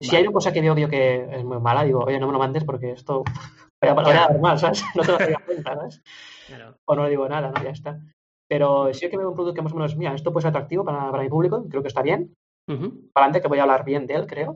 Si 0.00 0.08
Vale. 0.08 0.18
hay 0.18 0.24
una 0.24 0.32
cosa 0.34 0.52
que 0.52 0.60
veo, 0.60 0.74
veo 0.74 0.88
que 0.88 1.26
es 1.32 1.44
muy 1.44 1.58
mala, 1.60 1.84
digo, 1.84 2.00
oye, 2.04 2.18
no 2.20 2.26
me 2.26 2.32
lo 2.34 2.38
mandes 2.38 2.64
porque 2.64 2.90
esto 2.92 3.24
voy 3.80 3.88
a, 3.90 3.94
voy 3.94 4.10
a 4.12 4.14
dar 4.14 4.40
mal, 4.40 4.58
¿sabes? 4.58 4.84
No 4.94 5.02
te 5.02 5.12
lo 5.12 5.18
das 5.18 5.42
cuenta, 5.46 5.74
¿sabes? 5.74 6.02
Claro. 6.46 6.76
O 6.84 6.94
no 6.94 7.04
le 7.04 7.10
digo 7.10 7.26
nada, 7.28 7.50
¿no? 7.50 7.62
Ya 7.64 7.70
está. 7.70 7.98
Pero 8.46 8.92
si 8.92 9.06
es 9.06 9.10
que 9.10 9.16
veo 9.16 9.30
un 9.30 9.34
producto 9.34 9.54
que 9.54 9.62
más 9.62 9.72
o 9.72 9.76
menos, 9.76 9.96
mira, 9.96 10.14
esto 10.14 10.30
puede 10.32 10.42
ser 10.42 10.50
atractivo 10.50 10.84
para, 10.84 11.10
para 11.10 11.22
mi 11.22 11.30
público, 11.30 11.64
creo 11.70 11.80
que 11.80 11.88
está 11.88 12.02
bien, 12.02 12.34
Ujú, 12.68 13.10
para 13.12 13.26
adelante 13.26 13.42
que 13.42 13.48
voy 13.48 13.58
a 13.58 13.62
hablar 13.62 13.84
bien 13.84 14.06
de 14.06 14.14
él, 14.14 14.26
creo, 14.26 14.54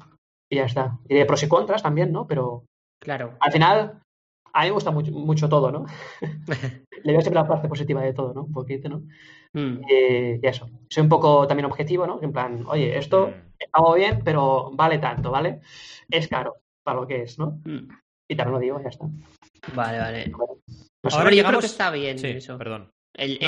y 0.51 0.57
ya 0.57 0.65
está. 0.65 0.99
Y 1.09 1.15
de 1.15 1.27
pros 1.27 1.43
y 1.43 1.49
contras 1.49 1.83
también, 1.83 2.13
¿no? 2.13 2.27
Pero 2.27 2.65
Claro. 3.01 3.37
al 3.41 3.53
final, 3.53 4.01
a 4.53 4.61
mí 4.63 4.67
me 4.67 4.73
gusta 4.73 4.91
mucho, 4.91 5.13
mucho 5.13 5.49
todo, 5.49 5.71
¿no? 5.71 5.87
Le 7.05 7.13
veo 7.13 7.21
siempre 7.21 7.41
la 7.41 7.47
parte 7.47 7.69
positiva 7.69 8.03
de 8.03 8.13
todo, 8.13 8.35
¿no? 8.35 8.45
Un 8.45 8.53
poquito, 8.53 8.89
¿no? 8.89 9.03
Mm, 9.53 9.81
Y, 9.89 10.41
y 10.43 10.47
eso. 10.47 10.69
Soy 10.91 11.03
un 11.03 11.09
poco 11.09 11.47
también 11.47 11.67
objetivo, 11.67 12.07
¿no? 12.07 12.19
En 12.23 12.33
plan, 12.33 12.65
oye, 12.67 12.97
esto 12.99 13.29
Mm. 13.29 13.53
está 13.59 13.81
muy 13.81 14.01
bien, 14.01 14.21
pero 14.25 14.71
vale 14.73 14.99
tanto, 14.99 15.31
¿vale? 15.31 15.61
Es 16.11 16.29
caro 16.29 16.55
para 16.83 17.01
lo 17.01 17.07
que 17.07 17.23
es, 17.23 17.39
¿no? 17.39 17.61
mm. 17.65 17.89
Y 18.31 18.37
también 18.37 18.53
lo 18.55 18.59
digo, 18.59 18.81
ya 18.83 18.89
está. 18.89 19.07
Vale, 19.75 19.99
vale. 19.99 20.33
No 21.03 21.11
sé. 21.11 21.17
Ahora 21.17 21.31
yo 21.33 21.45
creo 21.45 21.61
que 21.61 21.67
está 21.67 21.91
bien 21.91 22.19
Sí, 22.19 22.27
eso. 22.29 22.59
perdón. 22.59 22.91
El, 23.15 23.39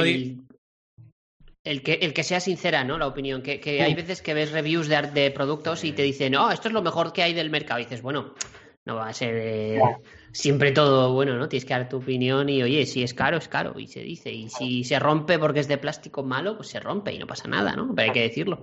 el 1.64 1.82
que, 1.82 1.94
el 1.94 2.12
que 2.12 2.22
sea 2.22 2.40
sincera, 2.40 2.84
¿no? 2.84 2.98
La 2.98 3.06
opinión. 3.06 3.42
Que, 3.42 3.60
que 3.60 3.82
hay 3.82 3.94
veces 3.94 4.22
que 4.22 4.34
ves 4.34 4.52
reviews 4.52 4.88
de, 4.88 5.02
de 5.02 5.30
productos 5.30 5.84
y 5.84 5.92
te 5.92 6.02
dicen, 6.02 6.32
no, 6.32 6.50
esto 6.50 6.68
es 6.68 6.74
lo 6.74 6.82
mejor 6.82 7.12
que 7.12 7.22
hay 7.22 7.34
del 7.34 7.50
mercado. 7.50 7.80
Y 7.80 7.84
dices, 7.84 8.02
bueno, 8.02 8.34
no 8.84 8.96
va 8.96 9.08
a 9.08 9.12
ser 9.12 9.34
eh, 9.36 9.80
siempre 10.32 10.72
todo 10.72 11.12
bueno, 11.12 11.36
¿no? 11.36 11.48
Tienes 11.48 11.64
que 11.64 11.74
dar 11.74 11.88
tu 11.88 11.98
opinión 11.98 12.48
y, 12.48 12.62
oye, 12.62 12.86
si 12.86 13.02
es 13.02 13.14
caro, 13.14 13.36
es 13.36 13.48
caro. 13.48 13.78
Y 13.78 13.88
se 13.88 14.00
dice. 14.00 14.30
Y 14.30 14.48
si 14.48 14.84
se 14.84 14.98
rompe 14.98 15.38
porque 15.38 15.60
es 15.60 15.68
de 15.68 15.78
plástico 15.78 16.22
malo, 16.22 16.56
pues 16.56 16.68
se 16.68 16.80
rompe 16.80 17.12
y 17.12 17.18
no 17.18 17.26
pasa 17.26 17.48
nada, 17.48 17.74
¿no? 17.76 17.94
Pero 17.94 18.08
hay 18.08 18.12
que 18.12 18.22
decirlo. 18.22 18.62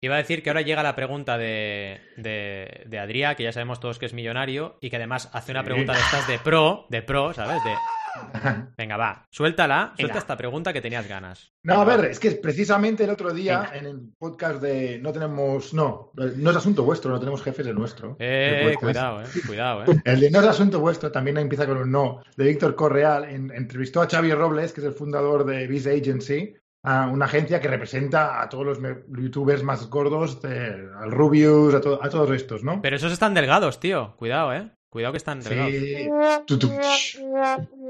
Iba 0.00 0.16
a 0.16 0.18
decir 0.18 0.42
que 0.42 0.50
ahora 0.50 0.62
llega 0.62 0.82
la 0.82 0.96
pregunta 0.96 1.38
de, 1.38 2.00
de, 2.16 2.82
de 2.84 2.98
Adrià, 2.98 3.36
que 3.36 3.44
ya 3.44 3.52
sabemos 3.52 3.78
todos 3.78 4.00
que 4.00 4.06
es 4.06 4.12
millonario, 4.12 4.76
y 4.80 4.90
que 4.90 4.96
además 4.96 5.30
hace 5.32 5.52
una 5.52 5.62
pregunta 5.62 5.92
de 5.92 6.00
estas 6.00 6.26
de 6.26 6.40
pro, 6.40 6.86
de 6.90 7.00
pro, 7.02 7.32
¿sabes? 7.32 7.62
De... 7.62 7.70
Venga, 8.76 8.96
va, 8.96 9.26
suéltala, 9.30 9.92
suelta 9.96 10.14
Venga. 10.14 10.18
esta 10.18 10.36
pregunta 10.36 10.72
que 10.72 10.80
tenías 10.80 11.08
ganas. 11.08 11.52
No, 11.62 11.80
a 11.80 11.84
ver, 11.84 12.04
es 12.06 12.18
que 12.18 12.32
precisamente 12.32 13.04
el 13.04 13.10
otro 13.10 13.32
día 13.32 13.70
en 13.74 13.86
el 13.86 14.00
podcast 14.18 14.60
de 14.60 14.98
No 14.98 15.12
tenemos. 15.12 15.72
No, 15.74 16.12
no 16.14 16.50
es 16.50 16.56
asunto 16.56 16.82
vuestro, 16.84 17.10
no 17.10 17.18
tenemos 17.18 17.42
jefes 17.42 17.66
el 17.66 17.74
nuestro. 17.74 18.16
Eh, 18.18 18.74
cuidado, 18.78 19.22
eh, 19.22 19.26
cuidado, 19.46 19.84
eh. 19.84 20.00
El 20.04 20.20
de 20.20 20.30
No 20.30 20.40
es 20.40 20.46
asunto 20.46 20.80
vuestro 20.80 21.10
también 21.12 21.38
empieza 21.38 21.66
con 21.66 21.76
un 21.78 21.90
no, 21.90 22.22
de 22.36 22.44
Víctor 22.44 22.74
Correal. 22.74 23.24
En- 23.24 23.50
entrevistó 23.52 24.02
a 24.02 24.08
Xavi 24.08 24.32
Robles, 24.32 24.72
que 24.72 24.80
es 24.80 24.86
el 24.86 24.92
fundador 24.94 25.44
de 25.46 25.66
Biz 25.66 25.86
Agency, 25.86 26.54
a 26.84 27.06
una 27.06 27.26
agencia 27.26 27.60
que 27.60 27.68
representa 27.68 28.42
a 28.42 28.48
todos 28.48 28.64
los 28.66 28.78
youtubers 29.08 29.62
más 29.62 29.88
gordos, 29.88 30.42
de- 30.42 30.88
al 31.00 31.10
Rubius, 31.12 31.74
a, 31.74 31.80
to- 31.80 32.00
a 32.02 32.08
todos 32.10 32.30
estos, 32.32 32.64
¿no? 32.64 32.82
Pero 32.82 32.96
esos 32.96 33.12
están 33.12 33.34
delgados, 33.34 33.78
tío. 33.80 34.16
Cuidado, 34.16 34.52
eh. 34.52 34.70
Cuidado 34.90 35.12
que 35.12 35.18
están 35.18 35.40
delgados. 35.40 35.72
Sí. 35.72 36.08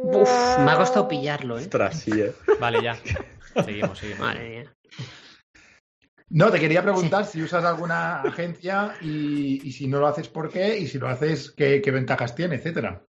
Uf, 0.03 0.59
me 0.59 0.71
ha 0.73 0.77
costado 0.77 1.07
pillarlo, 1.09 1.59
¿eh? 1.59 1.63
Ostras, 1.63 2.01
sí, 2.01 2.21
eh. 2.21 2.33
Vale, 2.61 2.83
ya. 2.83 2.97
Seguimos, 3.65 3.99
seguimos. 3.99 4.21
Madre 4.21 4.49
mía. 4.49 4.73
No, 6.31 6.51
te 6.51 6.59
quería 6.59 6.83
preguntar 6.83 7.27
si 7.27 7.43
usas 7.43 7.63
alguna 7.65 8.23
agencia 8.23 8.97
y, 9.03 9.61
y 9.69 9.73
si 9.73 9.87
no 9.87 10.01
lo 10.01 10.07
haces, 10.07 10.29
¿por 10.29 10.51
qué? 10.51 10.79
Y 10.79 10.87
si 10.87 10.99
lo 10.99 11.09
haces, 11.09 11.51
¿qué, 11.51 11.83
qué 11.83 11.91
ventajas 11.91 12.35
tiene, 12.35 12.55
etcétera? 12.57 13.05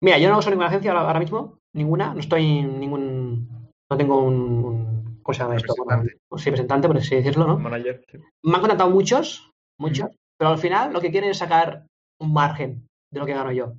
Mira, 0.00 0.18
yo 0.18 0.30
no 0.30 0.38
uso 0.38 0.50
ninguna 0.50 0.68
agencia 0.68 0.92
ahora, 0.92 1.18
mismo, 1.18 1.58
ninguna, 1.74 2.14
no 2.14 2.20
estoy 2.20 2.58
en 2.58 2.78
ningún, 2.78 3.68
no 3.90 3.96
tengo 3.96 4.22
un, 4.22 4.34
un- 4.64 5.20
¿cómo 5.22 5.34
se 5.34 5.42
llama 5.42 5.56
esto? 5.56 5.74
Bueno, 5.76 6.02
Representante. 6.02 6.38
sí, 6.38 6.44
representante, 6.50 6.88
por 6.88 6.96
así 6.98 7.14
decirlo, 7.16 7.46
¿no? 7.46 7.58
Manager. 7.58 8.04
sí. 8.10 8.18
Me 8.44 8.54
han 8.54 8.60
contactado 8.60 8.90
muchos, 8.90 9.50
muchos, 9.80 10.08
pero 10.38 10.50
al 10.52 10.58
final 10.58 10.92
lo 10.92 11.00
que 11.00 11.10
quieren 11.10 11.30
es 11.30 11.38
sacar 11.38 11.86
un 12.20 12.32
margen 12.32 12.86
de 13.12 13.18
lo 13.20 13.26
que 13.26 13.34
gano 13.34 13.50
yo. 13.52 13.74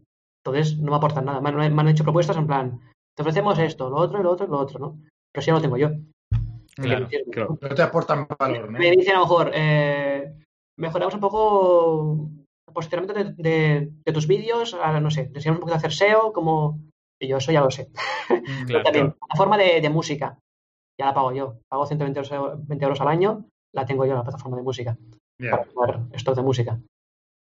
Entonces 0.45 0.77
no 0.79 0.91
me 0.91 0.97
aportan 0.97 1.25
nada. 1.25 1.39
Me 1.41 1.49
han, 1.49 1.73
me 1.75 1.81
han 1.81 1.87
hecho 1.87 2.03
propuestas 2.03 2.35
en 2.37 2.47
plan, 2.47 2.79
te 3.15 3.21
ofrecemos 3.23 3.57
esto, 3.59 3.89
lo 3.89 3.95
otro, 3.97 4.21
lo 4.21 4.31
otro, 4.31 4.47
lo 4.47 4.59
otro, 4.59 4.79
¿no? 4.79 4.99
Pero 5.31 5.41
si 5.41 5.47
ya 5.47 5.53
lo 5.53 5.61
tengo 5.61 5.77
yo. 5.77 5.89
Claro. 6.75 7.07
No 7.61 7.69
te 7.75 7.81
aportan 7.81 8.27
valor, 8.39 8.71
¿no? 8.71 8.79
Me 8.79 8.91
dicen 8.91 9.15
a 9.15 9.19
lo 9.19 9.25
mejor, 9.25 9.51
eh, 9.53 10.33
mejoramos 10.77 11.13
un 11.13 11.19
poco 11.19 12.29
el 12.67 12.73
posicionamiento 12.73 13.13
de, 13.13 13.33
de- 13.49 13.91
de 14.05 14.13
tus 14.13 14.27
vídeos, 14.27 14.73
ahora 14.73 14.99
no 14.99 15.11
sé, 15.11 15.31
enseñamos 15.33 15.57
un 15.57 15.61
poquito 15.61 15.75
a 15.75 15.77
hacer 15.77 15.93
SEO, 15.93 16.33
como... 16.33 16.79
Y 17.21 17.27
yo 17.27 17.37
eso 17.37 17.51
ya 17.51 17.61
lo 17.61 17.69
sé. 17.71 17.89
Pero 18.27 18.41
Claro, 18.67 18.83
también, 18.83 19.15
la 19.29 19.35
forma 19.37 19.57
de, 19.57 19.79
de 19.79 19.89
música, 19.89 20.37
ya 20.99 21.05
la 21.05 21.13
pago 21.13 21.31
yo. 21.31 21.59
Pago 21.69 21.85
120 21.85 22.19
euros, 22.19 22.67
20 22.67 22.83
euros 22.85 22.99
al 23.01 23.07
año, 23.07 23.45
la 23.73 23.85
tengo 23.85 24.03
yo 24.05 24.11
en 24.11 24.17
la 24.17 24.23
plataforma 24.23 24.57
de 24.57 24.63
música, 24.63 24.97
Ya. 25.39 25.51
para 25.51 25.61
hacer 25.61 26.01
stock 26.17 26.35
de 26.35 26.41
música. 26.41 26.79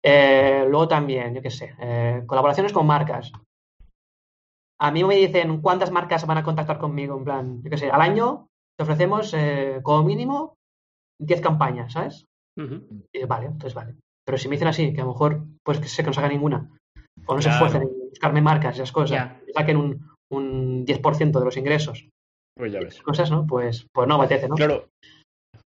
Eh, 0.08 0.64
luego 0.68 0.86
también, 0.86 1.34
yo 1.34 1.42
qué 1.42 1.50
sé, 1.50 1.74
eh, 1.80 2.22
colaboraciones 2.26 2.72
con 2.72 2.86
marcas. 2.86 3.32
A 4.78 4.90
mí 4.92 5.02
me 5.02 5.16
dicen 5.16 5.60
cuántas 5.60 5.90
marcas 5.90 6.26
van 6.26 6.38
a 6.38 6.44
contactar 6.44 6.78
conmigo, 6.78 7.16
en 7.18 7.24
plan, 7.24 7.62
yo 7.62 7.70
qué 7.70 7.76
sé, 7.78 7.90
al 7.90 8.00
año 8.00 8.46
te 8.78 8.84
ofrecemos 8.84 9.32
eh, 9.34 9.80
como 9.82 10.04
mínimo 10.04 10.54
10 11.20 11.40
campañas, 11.40 11.92
¿sabes? 11.92 12.24
Y 13.12 13.24
vale, 13.24 13.46
entonces 13.46 13.74
vale. 13.74 13.96
Pero 14.24 14.38
si 14.38 14.48
me 14.48 14.54
dicen 14.56 14.68
así, 14.68 14.92
que 14.94 15.00
a 15.00 15.04
lo 15.04 15.12
mejor 15.12 15.42
pues 15.64 15.80
que 15.80 15.88
sé 15.88 16.02
que 16.02 16.08
no 16.08 16.12
saca 16.12 16.28
ninguna, 16.28 16.70
o 17.26 17.34
no 17.34 17.42
se 17.42 17.48
esfuercen 17.48 17.82
en 17.82 18.10
buscarme 18.10 18.40
marcas 18.42 18.76
y 18.76 18.78
esas 18.80 18.92
cosas, 18.92 19.32
y 19.48 19.52
saquen 19.52 19.76
un, 19.76 20.10
un 20.30 20.84
10% 20.86 21.38
de 21.38 21.44
los 21.44 21.56
ingresos, 21.56 22.08
Pues 22.56 22.70
ya 22.72 22.80
ves. 22.80 23.00
cosas, 23.02 23.30
¿no? 23.30 23.46
Pues, 23.46 23.86
pues 23.92 24.06
no 24.06 24.14
apetece, 24.16 24.48
¿no? 24.48 24.54
Claro. 24.54 24.88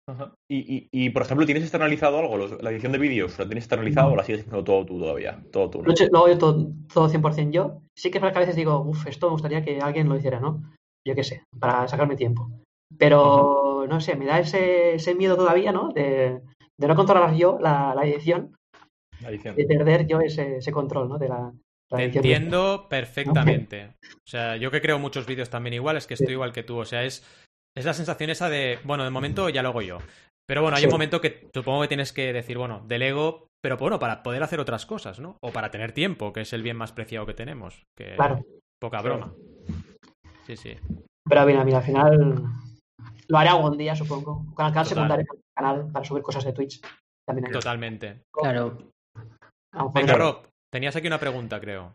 Ajá. 0.10 0.34
Y, 0.50 0.58
y, 0.76 0.88
y, 0.92 1.10
por 1.10 1.24
ejemplo, 1.24 1.46
¿tienes 1.46 1.64
externalizado 1.64 2.18
algo? 2.20 2.38
Los- 2.38 2.62
La 2.64 2.72
edición 2.72 2.92
de 2.94 2.98
vídeos, 2.98 3.38
¿la 3.38 3.46
tienes 3.46 3.66
externalizado 3.66 4.12
o 4.12 4.16
la 4.16 4.24
sigues 4.24 4.42
haciendo 4.42 4.64
todo 4.64 4.86
tú 4.86 5.00
todavía? 5.00 5.44
Todo 5.52 5.70
tú, 5.70 5.82
¿no? 5.82 5.94
Lo, 6.12 6.18
hago 6.20 6.28
yo 6.30 6.38
todo, 6.38 6.72
todo 6.94 7.10
100% 7.10 7.52
yo. 7.52 7.82
Sí 7.98 8.10
que 8.10 8.18
es 8.18 8.22
verdad 8.22 8.34
que 8.34 8.38
a 8.40 8.42
veces 8.42 8.56
digo, 8.56 8.80
uff, 8.82 9.06
esto 9.08 9.28
me 9.28 9.32
gustaría 9.34 9.64
que 9.64 9.82
alguien 9.82 10.08
lo 10.08 10.16
hiciera, 10.16 10.40
¿no? 10.40 10.64
Yo 11.06 11.14
qué 11.16 11.24
sé, 11.24 11.44
para 11.60 11.88
sacarme 11.88 12.16
tiempo. 12.16 12.50
Pero, 12.98 13.86
no 13.88 14.00
sé, 14.00 14.16
me 14.16 14.26
da 14.26 14.40
ese, 14.40 14.96
ese 14.96 15.14
miedo 15.16 15.36
todavía, 15.36 15.72
¿no? 15.72 15.90
De, 15.90 16.42
de 16.78 16.88
no 16.88 16.96
controlar 16.96 17.36
yo 17.36 17.58
la, 17.60 17.94
la 17.94 18.06
edición, 18.06 18.56
La 19.22 19.30
edición. 19.30 19.56
de 19.56 19.66
perder 19.66 20.08
yo 20.08 20.20
ese, 20.22 20.58
ese 20.58 20.72
control, 20.72 21.10
¿no? 21.10 21.18
De 21.18 21.28
la, 21.28 21.52
Te 21.90 22.06
entiendo 22.06 22.88
perfectamente. 22.90 23.94
O 24.04 24.28
sea, 24.30 24.56
yo 24.58 24.72
que 24.72 24.82
creo 24.82 25.00
muchos 25.00 25.26
vídeos 25.26 25.50
también 25.50 25.74
igual, 25.74 25.98
es 25.98 26.08
que 26.08 26.14
estoy 26.14 26.34
igual 26.34 26.54
que 26.54 26.64
tú. 26.64 26.78
O 26.78 26.86
sea, 26.86 27.04
es, 27.04 27.24
es 27.78 27.86
la 27.86 27.94
sensación 27.94 28.30
esa 28.30 28.50
de, 28.50 28.80
bueno, 28.84 29.04
de 29.04 29.10
momento 29.12 29.50
ya 29.50 29.62
lo 29.62 29.70
hago 29.70 29.82
yo. 29.82 30.00
Pero 30.48 30.62
bueno, 30.62 30.78
hay 30.78 30.86
un 30.86 30.92
momento 30.92 31.22
que 31.22 31.48
supongo 31.54 31.82
que 31.82 31.88
tienes 31.90 32.14
que 32.14 32.34
decir, 32.34 32.58
bueno, 32.58 32.82
delego, 32.88 33.48
pero 33.62 33.78
bueno, 33.78 34.00
para 34.00 34.24
poder 34.24 34.42
hacer 34.44 34.60
otras 34.60 34.86
cosas, 34.86 35.20
¿no? 35.20 35.38
O 35.42 35.52
para 35.52 35.72
tener 35.72 35.92
tiempo, 35.92 36.32
que 36.34 36.42
es 36.42 36.54
el 36.54 36.64
bien 36.64 36.78
más 36.78 36.92
preciado 36.94 37.26
que 37.26 37.34
tenemos. 37.34 37.84
Que 37.98 38.16
Claro. 38.16 38.46
poca 38.82 39.02
broma. 39.02 39.34
Sí, 40.46 40.56
sí. 40.56 40.76
Pero 41.30 41.46
mira, 41.46 41.64
mira, 41.66 41.80
al 41.80 41.84
final 41.84 42.44
lo 43.28 43.38
haré 43.38 43.50
algún 43.50 43.78
día, 43.78 43.96
supongo. 43.96 44.46
Con 44.56 44.66
el 44.66 44.72
canal 44.72 44.86
secundario, 44.86 45.26
con 45.28 45.38
el 45.38 45.44
canal 45.56 45.92
para 45.92 46.06
subir 46.06 46.24
cosas 46.24 46.46
de 46.46 46.54
Twitch. 46.54 46.82
También 47.28 47.48
hay. 47.48 47.52
Totalmente. 47.54 48.22
Claro. 48.34 48.92
Venga, 49.94 50.14
Rob, 50.16 50.48
tenías 50.72 50.96
aquí 50.96 51.08
una 51.08 51.20
pregunta, 51.20 51.60
creo. 51.60 51.94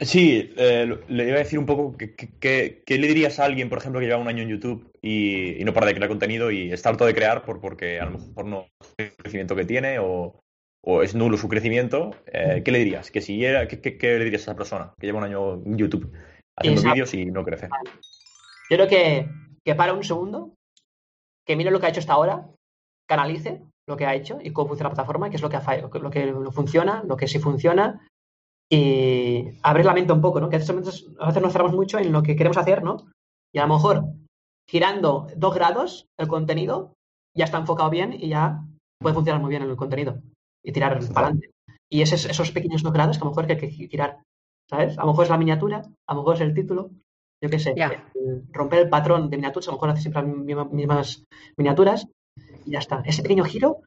Sí, 0.00 0.52
eh, 0.56 0.98
le 1.08 1.24
iba 1.24 1.36
a 1.36 1.40
decir 1.40 1.58
un 1.58 1.66
poco 1.66 1.94
qué 1.96 2.82
le 2.88 3.06
dirías 3.06 3.38
a 3.38 3.44
alguien, 3.44 3.68
por 3.68 3.78
ejemplo, 3.78 4.00
que 4.00 4.06
lleva 4.06 4.18
un 4.18 4.28
año 4.28 4.42
en 4.42 4.48
YouTube 4.48 4.90
y, 5.02 5.60
y 5.60 5.64
no 5.64 5.74
para 5.74 5.86
de 5.86 5.94
crear 5.94 6.08
contenido 6.08 6.50
y 6.50 6.72
está 6.72 6.88
harto 6.88 7.04
de 7.04 7.14
crear 7.14 7.44
por, 7.44 7.60
porque 7.60 8.00
a 8.00 8.06
lo 8.06 8.12
mejor 8.18 8.46
no 8.46 8.66
el 8.96 9.12
crecimiento 9.16 9.54
que 9.54 9.66
tiene 9.66 9.98
o, 9.98 10.40
o 10.82 11.02
es 11.02 11.14
nulo 11.14 11.36
su 11.36 11.48
crecimiento. 11.48 12.12
eh, 12.26 12.62
¿Qué 12.64 12.72
le 12.72 12.78
dirías? 12.78 13.10
Que 13.10 13.20
si 13.20 13.44
era, 13.44 13.68
¿qué, 13.68 13.80
qué- 13.80 13.98
qué 13.98 14.18
le 14.18 14.24
dirías 14.24 14.42
a 14.42 14.52
esa 14.52 14.56
persona 14.56 14.94
que 14.98 15.06
lleva 15.06 15.18
un 15.18 15.24
año 15.24 15.62
en 15.66 15.76
YouTube 15.76 16.10
haciendo 16.56 16.80
vídeos 16.94 17.12
y 17.12 17.26
no 17.26 17.44
crece? 17.44 17.68
Yo 18.70 18.76
creo 18.76 18.88
que, 18.88 19.28
que 19.64 19.74
para 19.74 19.92
un 19.92 20.02
segundo, 20.04 20.54
que 21.46 21.56
mire 21.56 21.70
lo 21.70 21.78
que 21.78 21.86
ha 21.86 21.90
hecho 21.90 22.00
hasta 22.00 22.14
ahora, 22.14 22.46
canalice 23.06 23.60
lo 23.86 23.96
que 23.98 24.06
ha 24.06 24.14
hecho 24.14 24.38
y 24.42 24.52
cómo 24.52 24.68
funciona 24.68 24.88
la 24.88 24.94
plataforma, 24.94 25.28
qué 25.28 25.36
es 25.36 25.42
lo 25.42 25.50
que, 25.50 25.56
ha 25.56 25.76
lo 25.76 26.10
que 26.10 26.32
funciona, 26.52 27.02
lo 27.06 27.16
que 27.16 27.26
sí 27.28 27.38
funciona, 27.38 28.06
y 28.70 29.48
abrir 29.62 29.84
la 29.86 29.94
mente 29.94 30.12
un 30.12 30.20
poco, 30.20 30.40
¿no? 30.40 30.48
Que 30.48 30.56
a 30.56 30.58
veces, 30.60 31.06
a 31.18 31.26
veces 31.26 31.42
nos 31.42 31.52
cerramos 31.52 31.74
mucho 31.74 31.98
en 31.98 32.12
lo 32.12 32.22
que 32.22 32.36
queremos 32.36 32.56
hacer, 32.56 32.82
¿no? 32.82 33.08
Y 33.52 33.58
a 33.58 33.66
lo 33.66 33.74
mejor 33.74 34.04
girando 34.68 35.26
dos 35.36 35.54
grados 35.54 36.06
el 36.18 36.28
contenido 36.28 36.92
ya 37.36 37.44
está 37.46 37.58
enfocado 37.58 37.90
bien 37.90 38.12
y 38.12 38.28
ya 38.28 38.64
puede 39.00 39.14
funcionar 39.14 39.40
muy 39.40 39.50
bien 39.50 39.62
en 39.62 39.70
el 39.70 39.76
contenido 39.76 40.20
y 40.64 40.72
tirar 40.72 40.98
para 41.12 41.26
adelante. 41.28 41.50
Y 41.90 42.02
esos, 42.02 42.24
esos 42.26 42.52
pequeños 42.52 42.82
dos 42.82 42.92
grados 42.92 43.18
que 43.18 43.22
a 43.22 43.24
lo 43.24 43.30
mejor 43.30 43.50
hay 43.50 43.56
que 43.56 43.70
girar, 43.70 44.22
¿sabes? 44.68 44.96
A 44.98 45.02
lo 45.02 45.08
mejor 45.08 45.24
es 45.24 45.30
la 45.30 45.38
miniatura, 45.38 45.82
a 46.08 46.14
lo 46.14 46.20
mejor 46.20 46.36
es 46.36 46.40
el 46.42 46.54
título, 46.54 46.90
yo 47.42 47.50
qué 47.50 47.58
sé. 47.58 47.74
Ya. 47.76 47.88
eh, 47.88 48.42
Romper 48.52 48.80
el 48.80 48.88
patrón 48.88 49.28
de 49.30 49.36
miniaturas, 49.36 49.66
a 49.66 49.70
lo 49.72 49.76
mejor 49.78 49.90
hace 49.90 50.02
siempre 50.02 50.22
las 50.22 50.30
misma- 50.30 50.64
mismas 50.70 51.24
miniaturas 51.56 52.06
y 52.64 52.70
ya 52.70 52.78
está. 52.78 53.02
Ese 53.04 53.22
pequeño 53.22 53.42
giro 53.44 53.80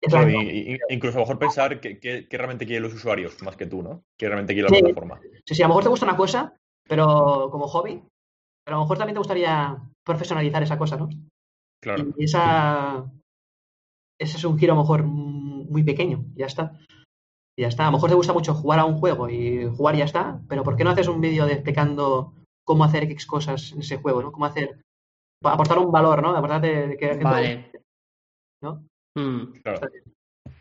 Claro, 0.00 0.30
y- 0.30 0.74
y- 0.74 0.78
incluso 0.94 1.16
a 1.18 1.20
lo 1.20 1.26
mejor 1.26 1.38
pensar 1.38 1.80
que, 1.80 1.98
que- 1.98 2.28
que 2.28 2.36
realmente 2.38 2.66
quieren 2.66 2.82
los 2.82 2.94
usuarios 2.94 3.40
más 3.42 3.56
que 3.56 3.66
tú, 3.66 3.82
¿no? 3.82 4.02
Que 4.18 4.26
realmente 4.26 4.52
quiere 4.54 4.68
la 4.68 4.74
Sí. 4.76 4.82
plataforma. 4.82 5.20
Sí, 5.46 5.54
sí, 5.54 5.62
a 5.62 5.66
lo 5.66 5.68
mejor 5.70 5.82
te 5.84 5.88
gusta 5.90 6.06
una 6.06 6.16
cosa, 6.16 6.56
pero 6.88 7.48
como 7.50 7.66
hobby, 7.68 8.02
pero 8.64 8.76
a 8.76 8.80
lo 8.80 8.84
mejor 8.84 8.98
también 8.98 9.14
te 9.14 9.20
gustaría 9.20 9.78
profesionalizar 10.04 10.62
esa 10.62 10.76
cosa, 10.78 10.96
¿no? 10.96 11.08
Claro. 11.82 12.04
Y 12.16 12.24
esa, 12.24 13.10
ese 14.20 14.36
es 14.36 14.44
un 14.44 14.58
giro 14.58 14.72
a 14.72 14.76
lo 14.76 14.82
mejor 14.82 15.04
muy 15.04 15.82
pequeño, 15.82 16.24
ya 16.34 16.46
está. 16.46 16.78
Y 17.56 17.62
ya 17.62 17.68
está. 17.68 17.84
A 17.84 17.86
lo 17.86 17.92
mejor 17.92 18.10
te 18.10 18.16
gusta 18.16 18.32
mucho 18.32 18.54
jugar 18.54 18.80
a 18.80 18.84
un 18.84 18.98
juego 18.98 19.28
y 19.28 19.64
jugar 19.76 19.94
y 19.94 19.98
ya 19.98 20.04
está, 20.04 20.40
pero 20.48 20.62
¿por 20.64 20.76
qué 20.76 20.84
no 20.84 20.90
haces 20.90 21.08
un 21.08 21.20
vídeo 21.20 21.46
de 21.46 21.52
explicando 21.54 22.34
cómo 22.66 22.84
hacer 22.84 23.04
X 23.04 23.26
cosas 23.26 23.72
en 23.72 23.80
ese 23.80 23.98
juego, 23.98 24.22
¿no? 24.22 24.32
Cómo 24.32 24.46
hacer, 24.46 24.80
aportar 25.44 25.78
un 25.78 25.92
valor, 25.92 26.22
¿no? 26.22 26.34
Aportar 26.36 26.60
de, 26.60 26.88
de 26.88 26.96
que, 26.96 27.10
que- 27.18 27.24
Vale. 27.24 27.70
¿no? 28.62 28.84
Mm. 29.16 29.60
claro. 29.62 29.80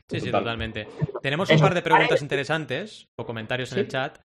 Sí, 0.10 0.20
sí, 0.20 0.26
Total. 0.28 0.42
totalmente. 0.44 0.88
Tenemos 1.22 1.50
un 1.50 1.60
par 1.60 1.74
de 1.74 1.82
preguntas 1.82 2.22
interesantes 2.22 3.08
o 3.20 3.26
comentarios 3.26 3.72
en 3.72 3.76
Sí. 3.78 3.82
el 3.82 3.88
chat. 3.88 4.20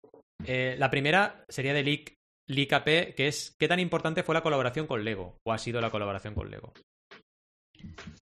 Eh, 0.45 0.75
la 0.79 0.89
primera 0.89 1.43
sería 1.47 1.73
de 1.73 1.83
Leak 1.83 2.73
AP, 2.73 3.13
que 3.15 3.27
es 3.27 3.55
¿qué 3.59 3.67
tan 3.67 3.79
importante 3.79 4.23
fue 4.23 4.33
la 4.35 4.41
colaboración 4.43 4.87
con 4.87 5.03
Lego? 5.03 5.37
¿O 5.45 5.51
ha 5.53 5.57
sido 5.57 5.81
la 5.81 5.91
colaboración 5.91 6.33
con 6.33 6.49
Lego? 6.49 6.73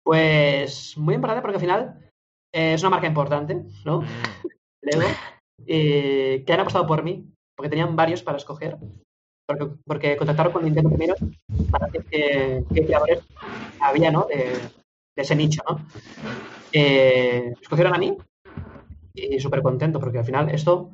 Pues 0.03 0.97
muy 0.97 1.15
importante 1.15 1.41
porque 1.41 1.55
al 1.55 1.61
final 1.61 2.09
eh, 2.53 2.73
es 2.73 2.81
una 2.81 2.89
marca 2.91 3.07
importante, 3.07 3.61
¿no? 3.85 4.01
Mm, 4.01 4.05
Lego, 4.83 5.07
eh, 5.67 6.43
que 6.45 6.53
han 6.53 6.59
apostado 6.61 6.87
por 6.87 7.03
mí, 7.03 7.25
porque 7.55 7.69
tenían 7.69 7.95
varios 7.95 8.23
para 8.23 8.37
escoger, 8.37 8.77
porque, 9.47 9.67
porque 9.85 10.17
contactaron 10.17 10.51
con 10.51 10.63
Nintendo 10.63 10.89
primero 10.89 11.15
para 11.69 11.87
ver 11.87 12.03
qué, 12.05 12.63
qué 12.73 12.85
creadores 12.85 13.19
había, 13.79 14.11
¿no? 14.11 14.25
De, 14.25 14.53
de 15.15 15.21
ese 15.23 15.35
nicho, 15.35 15.61
¿no? 15.69 15.79
Eh, 16.71 17.53
escogieron 17.61 17.93
a 17.93 17.97
mí 17.97 18.17
y 19.13 19.39
súper 19.39 19.61
contento, 19.61 19.99
porque 19.99 20.19
al 20.19 20.25
final 20.25 20.49
esto 20.49 20.91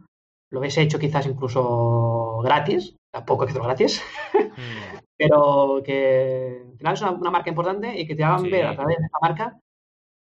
lo 0.52 0.60
hubiese 0.60 0.82
hecho 0.82 0.98
quizás 0.98 1.28
incluso 1.28 2.40
gratis, 2.44 2.96
tampoco 3.12 3.46
que 3.46 3.54
gratis, 3.54 4.02
mm. 4.34 4.98
pero 5.18 5.82
que 5.84 6.64
al 6.72 6.78
final 6.78 6.94
es 6.94 7.02
una, 7.02 7.12
una 7.12 7.32
marca 7.32 7.50
importante 7.50 8.00
y 8.00 8.08
que 8.08 8.16
te 8.16 8.24
hagan 8.24 8.44
Sí. 8.46 8.50
ver 8.50 8.66
a 8.66 8.76
través 8.76 8.98
de 8.98 9.06
esta 9.06 9.20
marca, 9.22 9.60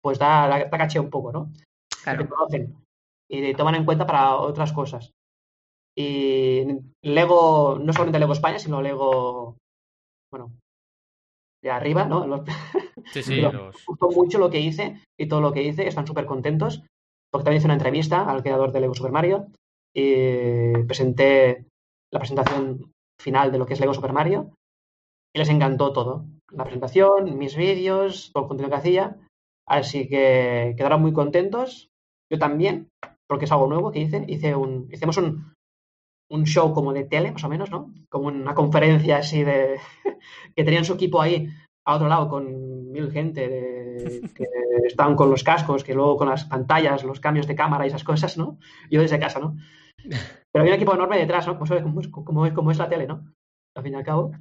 pues 0.01 0.19
da, 0.19 0.47
da, 0.47 0.65
da 0.65 0.77
caché 0.77 0.99
un 0.99 1.09
poco, 1.09 1.31
¿no? 1.31 1.51
que 1.53 1.61
te 1.61 2.03
Claro. 2.03 2.29
conocen 2.29 2.75
y 3.29 3.41
te 3.41 3.53
toman 3.55 3.75
en 3.75 3.85
cuenta 3.85 4.05
para 4.05 4.35
otras 4.37 4.71
cosas. 4.71 5.11
Y 5.97 6.63
Lego, 7.01 7.79
no 7.81 7.91
solamente 7.91 8.19
Lego 8.19 8.33
España, 8.33 8.59
sino 8.59 8.81
Lego, 8.81 9.57
bueno, 10.31 10.51
de 11.63 11.71
arriba, 11.71 12.05
¿no? 12.05 12.27
Los- 12.27 12.41
Sí, 13.11 13.23
sí, 13.23 13.35
Pero- 13.35 13.51
los... 13.67 13.75
Me 13.75 13.83
gustó 13.87 14.09
mucho 14.11 14.39
lo 14.39 14.49
que 14.49 14.59
hice 14.59 15.01
y 15.19 15.27
todo 15.27 15.41
lo 15.41 15.53
que 15.53 15.63
hice, 15.63 15.87
están 15.87 16.07
súper 16.07 16.25
contentos, 16.25 16.83
porque 17.31 17.43
también 17.45 17.59
hice 17.59 17.67
una 17.67 17.75
entrevista 17.75 18.29
al 18.29 18.41
creador 18.43 18.71
de 18.71 18.81
Lego 18.81 18.95
Super 18.95 19.11
Mario 19.11 19.47
y 19.95 20.83
presenté 20.87 21.65
la 22.13 22.19
presentación 22.19 22.91
final 23.19 23.51
de 23.51 23.57
lo 23.57 23.65
que 23.65 23.73
es 23.73 23.79
Lego 23.79 23.93
Super 23.93 24.13
Mario 24.13 24.51
y 25.35 25.39
les 25.39 25.49
encantó 25.49 25.91
todo. 25.91 26.25
La 26.51 26.63
presentación, 26.63 27.37
mis 27.37 27.55
vídeos, 27.55 28.31
todo 28.31 28.43
el 28.43 28.47
contenido 28.47 28.69
que 28.71 28.79
hacía, 28.79 29.17
así 29.67 30.07
que 30.07 30.75
quedaron 30.77 31.01
muy 31.01 31.13
contentos. 31.13 31.89
Yo 32.31 32.39
también, 32.39 32.89
porque 33.27 33.45
es 33.45 33.51
algo 33.51 33.67
nuevo 33.67 33.91
que 33.91 33.99
hice. 33.99 34.23
Hice 34.27 34.55
un, 34.55 34.87
hicimos 34.91 35.17
un, 35.17 35.53
un 36.29 36.45
show 36.45 36.73
como 36.73 36.93
de 36.93 37.03
tele, 37.05 37.31
más 37.31 37.43
o 37.43 37.49
menos, 37.49 37.69
¿no? 37.69 37.93
Como 38.09 38.27
una 38.27 38.55
conferencia 38.55 39.17
así 39.17 39.43
de... 39.43 39.79
que 40.55 40.63
tenían 40.63 40.85
su 40.85 40.93
equipo 40.93 41.21
ahí 41.21 41.49
a 41.87 41.95
otro 41.95 42.07
lado 42.09 42.27
con 42.27 42.91
mil 42.91 43.09
gente 43.11 43.47
de- 43.47 44.29
que 44.35 44.45
estaban 44.85 45.15
con 45.15 45.29
los 45.29 45.43
cascos, 45.43 45.83
que 45.83 45.93
luego 45.95 46.17
con 46.17 46.29
las 46.29 46.45
pantallas, 46.45 47.03
los 47.03 47.19
cambios 47.19 47.47
de 47.47 47.55
cámara 47.55 47.85
y 47.85 47.87
esas 47.87 48.03
cosas, 48.03 48.37
¿no? 48.37 48.57
Yo 48.91 49.01
desde 49.01 49.19
casa, 49.19 49.39
¿no? 49.39 49.55
Pero 50.03 50.61
había 50.61 50.73
un 50.73 50.77
equipo 50.77 50.93
enorme 50.93 51.17
detrás, 51.17 51.47
¿no? 51.47 51.57
Como, 51.57 51.81
como, 51.81 52.01
es- 52.01 52.07
como 52.09 52.45
es- 52.45 52.53
como 52.53 52.71
es 52.71 52.77
la 52.77 52.89
tele, 52.89 53.07
¿no? 53.07 53.31
Al 53.75 53.83
fin 53.83 53.93
y 53.93 53.95
al 53.95 54.03
cabo. 54.03 54.31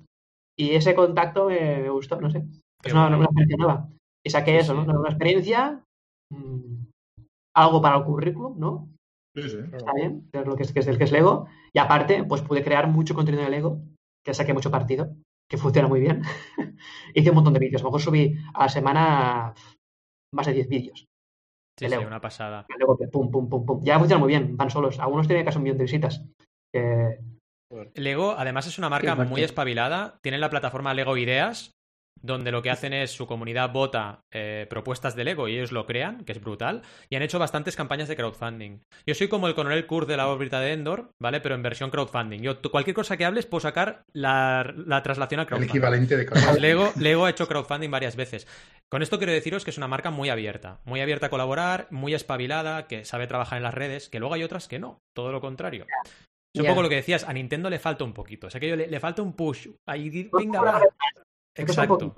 Y 0.59 0.71
ese 0.75 0.95
contacto 0.95 1.47
me, 1.49 1.83
me 1.83 1.91
gustó, 1.91 2.21
no 2.21 2.31
sé. 2.31 2.45
Es 2.85 2.93
una, 2.93 3.07
guay. 3.09 3.19
una 3.19 3.25
experiencia 3.27 3.57
nueva. 3.59 3.89
Y 4.25 4.31
saqué 4.31 4.59
eso. 4.59 4.75
¿no? 4.75 4.83
Una, 4.83 4.99
una 4.99 5.09
experiencia, 5.11 5.85
mm, 6.33 6.85
algo 7.55 7.81
para 7.81 7.97
el 7.99 8.05
currículum, 8.05 8.59
¿no? 8.59 8.89
Sí, 9.37 9.49
sí. 9.49 9.59
Está 9.73 9.93
bien, 9.95 10.29
que 10.33 10.41
es 10.41 10.47
lo 10.47 10.57
que 10.57 10.63
es, 10.63 10.73
que 10.73 10.81
es 10.81 10.87
del 10.87 10.99
que 10.99 11.05
es 11.05 11.13
Lego. 11.13 11.47
Y 11.73 11.79
aparte, 11.79 12.25
pues 12.25 12.43
pude 12.43 12.65
crear 12.65 12.89
mucho 12.89 13.15
contenido 13.15 13.45
de 13.45 13.51
Lego, 13.51 13.81
que 14.25 14.35
saqué 14.35 14.55
mucho 14.55 14.71
partido, 14.71 15.15
que 15.49 15.57
funciona 15.57 15.89
muy 15.89 16.01
bien. 16.01 16.23
Hice 17.15 17.31
un 17.31 17.37
montón 17.37 17.55
de 17.55 17.61
vídeos. 17.61 17.83
A 17.83 17.85
lo 17.85 17.91
mejor 17.91 18.01
subí 18.01 18.37
a 18.55 18.65
la 18.65 18.69
semana 18.69 19.55
más 20.35 20.47
de 20.47 20.53
10 20.53 20.69
vídeos. 20.69 21.07
Sí, 21.79 21.87
una 21.87 22.21
pasada. 22.21 22.67
Y 22.69 22.79
luego, 22.79 22.99
pum, 23.11 23.31
pum, 23.31 23.49
pum, 23.49 23.67
pum. 23.67 23.85
Ya 23.85 23.99
funciona 23.99 24.19
muy 24.19 24.29
bien, 24.29 24.57
van 24.57 24.71
solos. 24.71 24.99
Algunos 24.99 25.27
tienen 25.27 25.45
casi 25.45 25.59
un 25.59 25.65
millón 25.65 25.79
de 25.79 25.85
visitas. 25.85 26.25
Lego, 27.95 28.33
además, 28.33 28.67
es 28.67 28.79
una 28.79 28.89
marca 28.89 29.15
muy 29.15 29.43
espabilada. 29.43 30.19
Tienen 30.23 30.41
la 30.41 30.51
plataforma 30.51 30.95
Lego 30.95 31.17
Ideas, 31.17 31.76
donde 32.21 32.51
lo 32.51 32.63
que 32.63 32.71
hacen 32.71 32.93
es 32.93 33.11
su 33.11 33.27
comunidad 33.27 33.71
vota 33.71 34.25
eh, 34.33 34.67
propuestas 34.69 35.15
de 35.15 35.25
Lego 35.25 35.49
y 35.49 35.57
ellos 35.57 35.73
lo 35.73 35.87
crean, 35.87 36.25
que 36.25 36.33
es 36.33 36.41
brutal. 36.41 36.83
Y 37.09 37.17
han 37.17 37.23
hecho 37.23 37.39
bastantes 37.39 37.77
campañas 37.77 38.09
de 38.09 38.17
crowdfunding. 38.17 38.81
Yo 39.07 39.15
soy 39.15 39.29
como 39.29 39.49
el 39.49 39.55
coronel 39.55 39.87
Kurz 39.87 40.09
de 40.09 40.17
la 40.17 40.29
órbita 40.29 40.61
de 40.61 40.73
Endor, 40.73 41.11
¿vale? 41.21 41.41
Pero 41.41 41.55
en 41.55 41.63
versión 41.63 41.91
crowdfunding. 41.91 42.41
Yo, 42.41 42.61
cualquier 42.71 42.95
cosa 42.95 43.17
que 43.17 43.25
hables, 43.25 43.47
puedo 43.47 43.61
sacar 43.61 44.03
la, 44.13 44.75
la 44.77 45.03
traslación 45.03 45.41
a 45.41 45.43
El 45.43 45.49
crowdfunding. 45.49 45.71
equivalente 45.71 46.17
de 46.17 46.27
Pues 46.27 46.61
Lego, 46.61 46.93
Lego 46.99 47.25
ha 47.27 47.31
hecho 47.31 47.47
crowdfunding 47.47 47.91
varias 47.91 48.17
veces. 48.17 48.47
Con 48.91 49.03
esto 49.03 49.19
quiero 49.19 49.33
deciros 49.33 49.65
que 49.65 49.71
es 49.71 49.79
una 49.79 49.89
marca 49.89 50.11
muy 50.11 50.29
abierta, 50.29 50.81
muy 50.85 51.01
abierta 51.01 51.27
a 51.27 51.31
colaborar, 51.31 51.89
muy 51.91 52.15
espabilada, 52.15 52.87
que 52.87 53.05
sabe 53.05 53.27
trabajar 53.27 53.57
en 53.59 53.63
las 53.65 53.75
redes, 53.75 54.09
que 54.09 54.19
luego 54.21 54.35
hay 54.35 54.43
otras 54.43 54.69
que 54.69 54.79
no, 54.79 55.03
todo 55.15 55.33
lo 55.33 55.41
contrario. 55.41 55.87
Es 56.55 56.63
un 56.63 56.69
poco 56.69 56.83
lo 56.83 56.89
que 56.89 56.95
decías, 56.95 57.25
a 57.25 57.33
Nintendo 57.35 57.69
le 57.69 57.79
falta 57.79 58.05
un 58.05 58.15
poquito, 58.15 58.47
o 58.47 58.51
sea 58.51 58.61
que 58.61 58.69
yo 58.69 58.77
le, 58.77 58.87
le 58.87 59.01
falta 59.01 59.21
un 59.21 59.35
push. 59.35 59.69
Ahí, 59.87 60.31
venga, 60.33 60.63
va. 60.63 60.83
Un 61.59 61.69
Exacto. 61.69 62.15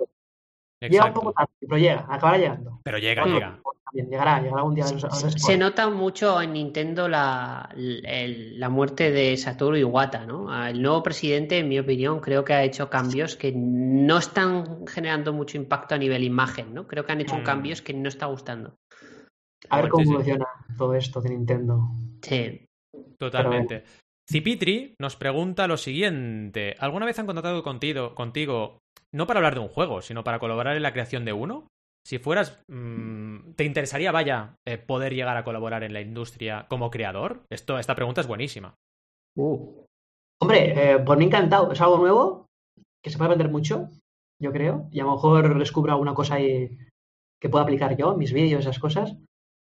Llega 0.80 1.06
un 1.06 1.12
poco 1.12 1.32
tarde, 1.32 1.50
pero 1.60 1.76
llega, 1.78 2.06
acabará 2.08 2.38
llegando. 2.38 2.80
Pero 2.84 2.98
llega, 2.98 3.22
Bueno, 3.22 3.36
llega. 3.38 3.60
También 3.84 4.10
llegará, 4.10 4.40
llegará 4.42 4.62
un 4.62 4.74
día. 4.74 4.84
a 4.84 4.92
los- 4.92 5.04
a 5.04 5.08
los 5.08 5.32
Se 5.34 5.56
nota 5.56 5.88
mucho 5.88 6.40
en 6.42 6.52
Nintendo 6.52 7.08
la, 7.08 7.68
el- 7.74 8.60
la 8.60 8.68
muerte 8.68 9.10
de 9.10 9.36
Satoru 9.36 9.76
Iwata, 9.76 10.26
¿no? 10.26 10.54
El 10.66 10.80
nuevo 10.82 11.02
presidente, 11.02 11.58
en 11.58 11.68
mi 11.68 11.78
opinión, 11.78 12.20
creo 12.20 12.44
que 12.44 12.52
ha 12.52 12.62
hecho 12.62 12.90
cambios 12.90 13.34
que 13.34 13.50
no 13.56 14.18
están 14.18 14.86
generando 14.86 15.32
mucho 15.32 15.56
impacto 15.56 15.94
a 15.94 15.98
nivel 15.98 16.22
imagen, 16.22 16.74
¿no? 16.74 16.86
Creo 16.86 17.04
que 17.06 17.12
han 17.12 17.22
hecho 17.22 17.38
Mm. 17.38 17.42
cambios 17.44 17.80
que 17.82 17.94
no 17.94 18.08
está 18.08 18.26
gustando. 18.26 18.74
A 19.70 19.80
ver 19.80 19.88
cómo 19.90 20.04
sí. 20.04 20.10
evoluciona 20.10 20.46
todo 20.76 20.94
esto 20.94 21.20
de 21.22 21.30
Nintendo. 21.30 21.88
Sí. 22.22 22.66
Totalmente. 23.18 23.84
Cipitri 24.30 24.94
nos 25.00 25.16
pregunta 25.16 25.66
lo 25.66 25.78
siguiente: 25.78 26.76
¿Alguna 26.78 27.06
vez 27.06 27.18
han 27.18 27.26
contactado 27.26 27.62
contigo, 27.62 28.14
contigo 28.14 28.78
no 29.12 29.26
para 29.26 29.38
hablar 29.38 29.54
de 29.54 29.60
un 29.60 29.68
juego, 29.68 30.02
sino 30.02 30.24
para 30.24 30.38
colaborar 30.38 30.76
en 30.76 30.82
la 30.82 30.92
creación 30.92 31.24
de 31.24 31.32
uno? 31.32 31.68
Si 32.06 32.18
fueras, 32.18 32.62
mm, 32.68 33.52
¿te 33.54 33.64
interesaría, 33.64 34.12
vaya, 34.12 34.54
eh, 34.66 34.78
poder 34.78 35.14
llegar 35.14 35.36
a 35.36 35.44
colaborar 35.44 35.84
en 35.84 35.92
la 35.92 36.00
industria 36.00 36.66
como 36.68 36.90
creador? 36.90 37.42
Esto, 37.50 37.78
esta 37.78 37.94
pregunta 37.94 38.20
es 38.20 38.26
buenísima. 38.26 38.74
Uh, 39.36 39.84
Hombre, 40.40 40.92
eh, 40.92 40.98
por 41.00 41.18
mí 41.18 41.24
encantado. 41.24 41.72
Es 41.72 41.80
algo 41.80 41.98
nuevo 41.98 42.46
que 43.02 43.10
se 43.10 43.18
puede 43.18 43.30
aprender 43.32 43.50
mucho, 43.52 43.90
yo 44.40 44.52
creo. 44.52 44.88
Y 44.92 45.00
a 45.00 45.04
lo 45.04 45.12
mejor 45.12 45.58
descubro 45.58 45.92
alguna 45.92 46.14
cosa 46.14 46.36
ahí 46.36 46.78
que 47.40 47.48
pueda 47.48 47.64
aplicar 47.64 47.96
yo 47.96 48.16
mis 48.16 48.32
vídeos, 48.32 48.60
esas 48.60 48.78
cosas. 48.78 49.16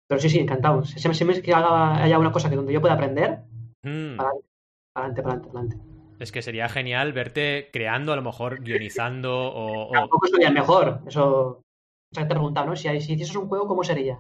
Pero 0.08 0.20
sí, 0.20 0.30
sí, 0.30 0.38
encantado. 0.38 0.84
Siempre, 0.84 1.14
siempre 1.14 1.42
que 1.42 1.52
haga, 1.52 2.02
haya 2.02 2.18
una 2.18 2.32
cosa 2.32 2.50
que 2.50 2.56
donde 2.56 2.72
yo 2.72 2.80
pueda 2.80 2.94
aprender, 2.94 3.44
Mm, 3.84 4.16
para 4.16 4.30
adelante, 4.94 5.22
para 5.22 5.34
adelante, 5.34 5.48
para 5.48 5.60
adelante. 5.60 5.91
Es 6.22 6.32
que 6.32 6.42
sería 6.42 6.68
genial 6.68 7.12
verte 7.12 7.68
creando, 7.72 8.12
a 8.12 8.16
lo 8.16 8.22
mejor 8.22 8.62
guionizando 8.62 9.32
o. 9.34 9.88
o- 9.88 9.92
Tampoco 9.92 10.26
sería 10.28 10.48
el 10.48 10.54
mejor. 10.54 11.00
Eso, 11.06 11.26
o 11.30 11.62
sea, 12.14 12.26
te 12.26 12.32
he 12.32 12.36
preguntado, 12.36 12.66
¿no? 12.68 12.76
Si, 12.76 12.88
hay- 12.88 13.00
si 13.00 13.12
hicieses 13.14 13.36
un 13.36 13.48
juego, 13.48 13.66
¿cómo 13.66 13.82
sería? 13.84 14.18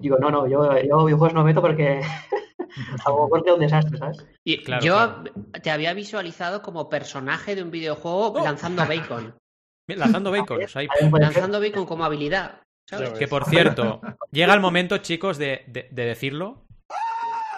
Digo, 0.00 0.16
no, 0.18 0.30
no, 0.30 0.46
yo, 0.46 0.64
yo 0.80 1.04
videojuegos 1.04 1.34
no 1.34 1.40
me 1.40 1.46
meto 1.50 1.60
porque 1.60 2.00
a 3.04 3.10
lo 3.10 3.24
mejor 3.24 3.42
queda 3.42 3.54
un 3.54 3.60
desastre, 3.60 3.98
¿sabes? 3.98 4.26
y 4.46 4.62
Claro, 4.62 4.84
yo 4.84 4.94
claro. 4.94 5.24
te 5.62 5.70
había 5.70 5.92
visualizado 5.94 6.62
como 6.62 6.88
personaje 6.88 7.54
de 7.56 7.62
un 7.62 7.70
videojuego 7.70 8.32
Oh. 8.38 8.44
lanzando 8.44 8.86
bacon. 8.86 9.34
Lanzando. 9.88 10.30
También 10.30 10.44
puede 10.44 10.68
ser. 10.68 10.86
lanzando 11.18 11.60
bacon 11.60 11.86
como 11.86 12.04
habilidad. 12.04 12.60
¿sabes? 12.88 13.10
Que 13.18 13.26
por 13.26 13.44
cierto, 13.46 14.00
llega 14.30 14.52
el 14.54 14.60
momento, 14.60 14.98
chicos, 14.98 15.38
de, 15.38 15.64
de- 15.66 15.88
de 15.90 16.04
decirlo. 16.04 16.64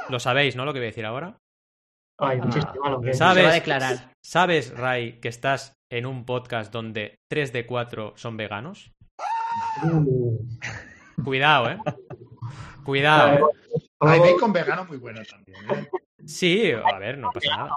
Lo 0.08 0.18
sabéis, 0.20 0.56
¿no? 0.56 0.64
Lo 0.64 0.72
que 0.72 0.78
voy 0.80 0.86
a 0.86 0.90
decir 0.90 1.06
ahora. 1.06 1.36
Ay, 2.20 2.38
un 2.38 2.48
Ah. 2.48 2.50
chiste 2.52 2.78
malo. 2.82 3.00
que- 3.00 3.14
¿Sabes? 3.14 3.36
Se 3.42 3.42
va 3.46 3.50
a 3.50 3.54
declarar. 3.54 4.12
Sabes, 4.24 4.76
Ray, 4.76 5.20
que 5.20 5.28
estás 5.28 5.72
en 5.90 6.06
un 6.06 6.24
podcast 6.24 6.72
donde 6.72 7.16
3 7.30 7.52
de 7.52 7.66
4 7.66 8.12
son 8.16 8.36
veganos? 8.36 8.92
Uh. 9.82 10.38
Cuidado, 11.24 11.70
¿eh? 11.70 11.78
Cuidado. 12.84 13.34
¿eh? 13.34 13.80
Hay 14.00 14.18
bacon 14.20 14.52
vegano 14.52 14.84
muy 14.86 14.96
bueno 14.98 15.20
también. 15.28 15.58
¿eh? 15.70 15.88
Sí, 16.24 16.72
a 16.72 16.98
ver, 16.98 17.18
no 17.18 17.30
pasa 17.32 17.56
nada. 17.56 17.70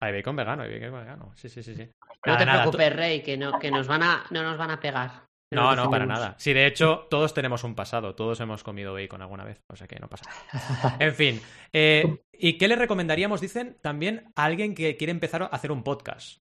Hay 0.00 0.12
bacon 0.12 0.36
vegano, 0.36 0.62
hay 0.62 0.78
bacon 0.78 0.98
vegano. 1.00 1.32
Sí, 1.34 1.48
sí, 1.48 1.62
sí, 1.62 1.74
sí. 1.74 1.82
No 2.26 2.32
Nada, 2.32 2.38
te 2.38 2.46
nada, 2.46 2.58
preocupes, 2.62 2.96
Rey, 2.96 3.22
que 3.22 3.36
no, 3.36 3.58
que 3.58 3.70
nos 3.70 3.86
van 3.86 4.02
a, 4.02 4.24
no 4.30 4.42
nos 4.42 4.56
van 4.58 4.70
a 4.70 4.80
pegar. 4.80 5.24
No, 5.52 5.76
no, 5.76 5.90
para 5.90 6.06
nada. 6.06 6.34
Sí, 6.38 6.52
de 6.52 6.66
hecho, 6.66 7.06
todos 7.10 7.34
tenemos 7.34 7.64
un 7.64 7.74
pasado. 7.74 8.14
Todos 8.14 8.40
hemos 8.40 8.62
comido 8.64 8.94
bacon 8.94 9.22
alguna 9.22 9.44
vez. 9.44 9.60
O 9.70 9.76
sea 9.76 9.86
que 9.86 9.98
no 10.00 10.08
pasa 10.08 10.24
nada. 10.52 10.96
En 11.00 11.14
fin. 11.14 11.40
eh, 11.72 12.18
¿Y 12.32 12.58
qué 12.58 12.66
le 12.68 12.76
recomendaríamos, 12.76 13.40
dicen, 13.40 13.76
también 13.82 14.32
a 14.36 14.44
alguien 14.44 14.74
que 14.74 14.96
quiere 14.96 15.12
empezar 15.12 15.42
a 15.42 15.46
hacer 15.46 15.70
un 15.70 15.82
podcast? 15.84 16.38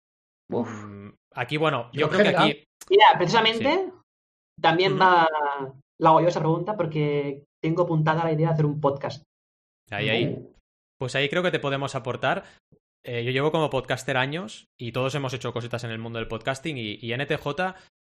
Uf. 0.52 0.68
Mm, 0.70 1.14
Aquí, 1.36 1.58
bueno, 1.58 1.90
Yo 1.94 2.02
yo 2.02 2.10
creo 2.10 2.24
que 2.24 2.30
aquí. 2.38 2.64
Mira, 2.90 3.06
precisamente 3.18 3.92
también 4.62 5.00
va, 5.00 5.28
la 6.00 6.10
hago 6.10 6.22
yo 6.22 6.28
esa 6.28 6.40
pregunta 6.40 6.76
porque 6.76 7.44
tengo 7.64 7.84
apuntada 7.84 8.24
la 8.24 8.32
idea 8.32 8.48
de 8.50 8.54
hacer 8.54 8.66
un 8.66 8.80
podcast. 8.82 9.24
Ahí, 9.92 10.10
ahí. 10.10 10.50
Pues 11.00 11.16
ahí 11.16 11.30
creo 11.30 11.44
que 11.44 11.52
te 11.52 11.60
podemos 11.60 11.96
aportar. 11.96 12.44
Eh, 13.06 13.24
yo 13.24 13.32
llevo 13.32 13.52
como 13.52 13.70
podcaster 13.70 14.16
años 14.18 14.66
y 14.80 14.92
todos 14.92 15.14
hemos 15.16 15.34
hecho 15.34 15.54
cositas 15.54 15.84
en 15.84 15.92
el 15.92 16.00
mundo 16.00 16.20
del 16.20 16.28
podcasting 16.28 16.78
y, 16.78 17.00
y 17.02 17.14
NTJ 17.16 17.48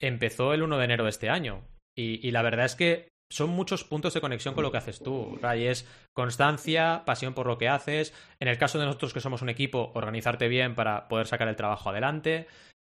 empezó 0.01 0.53
el 0.53 0.63
1 0.63 0.77
de 0.77 0.85
enero 0.85 1.03
de 1.03 1.09
este 1.09 1.29
año. 1.29 1.63
Y, 1.97 2.25
y 2.27 2.31
la 2.31 2.41
verdad 2.41 2.65
es 2.65 2.75
que 2.75 3.07
son 3.29 3.49
muchos 3.49 3.83
puntos 3.83 4.13
de 4.13 4.21
conexión 4.21 4.53
con 4.53 4.63
lo 4.63 4.71
que 4.71 4.77
haces 4.77 4.99
tú, 4.99 5.37
Ray. 5.41 5.67
Es 5.67 5.87
constancia, 6.15 7.03
pasión 7.05 7.33
por 7.33 7.47
lo 7.47 7.57
que 7.57 7.67
haces. 7.67 8.13
En 8.39 8.47
el 8.47 8.57
caso 8.57 8.79
de 8.79 8.85
nosotros 8.85 9.13
que 9.13 9.19
somos 9.19 9.41
un 9.41 9.49
equipo, 9.49 9.91
organizarte 9.95 10.47
bien 10.47 10.75
para 10.75 11.07
poder 11.07 11.27
sacar 11.27 11.47
el 11.47 11.55
trabajo 11.55 11.89
adelante. 11.89 12.47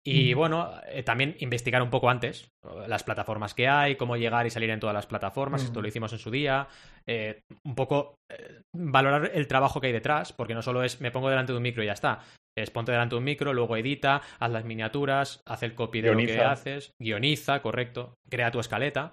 Y 0.06 0.34
bueno, 0.34 0.70
eh, 0.88 1.02
también 1.02 1.34
investigar 1.38 1.80
un 1.80 1.88
poco 1.88 2.10
antes 2.10 2.50
las 2.86 3.02
plataformas 3.02 3.54
que 3.54 3.68
hay, 3.68 3.96
cómo 3.96 4.18
llegar 4.18 4.46
y 4.46 4.50
salir 4.50 4.68
en 4.68 4.78
todas 4.78 4.92
las 4.92 5.06
plataformas. 5.06 5.64
Esto 5.64 5.80
lo 5.80 5.88
hicimos 5.88 6.12
en 6.12 6.18
su 6.18 6.30
día. 6.30 6.68
Eh, 7.06 7.40
un 7.64 7.74
poco 7.74 8.16
eh, 8.30 8.60
valorar 8.76 9.30
el 9.32 9.46
trabajo 9.46 9.80
que 9.80 9.86
hay 9.86 9.92
detrás, 9.94 10.34
porque 10.34 10.54
no 10.54 10.60
solo 10.60 10.82
es 10.82 11.00
me 11.00 11.10
pongo 11.10 11.30
delante 11.30 11.52
de 11.52 11.56
un 11.56 11.62
micro 11.62 11.82
y 11.82 11.86
ya 11.86 11.94
está. 11.94 12.20
Es 12.56 12.70
ponte 12.70 12.92
delante 12.92 13.14
de 13.14 13.18
un 13.18 13.24
micro, 13.24 13.52
luego 13.52 13.76
edita, 13.76 14.22
haz 14.38 14.50
las 14.50 14.64
miniaturas, 14.64 15.42
haz 15.44 15.62
el 15.62 15.74
copy 15.74 16.00
de 16.00 16.12
lo 16.12 16.18
que 16.18 16.40
haces, 16.40 16.92
guioniza, 16.98 17.60
correcto, 17.62 18.14
crea 18.28 18.50
tu 18.50 18.60
escaleta. 18.60 19.12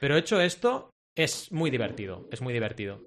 Pero 0.00 0.16
hecho 0.16 0.40
esto, 0.40 0.90
es 1.16 1.52
muy 1.52 1.70
divertido, 1.70 2.28
es 2.32 2.40
muy 2.40 2.52
divertido. 2.52 3.04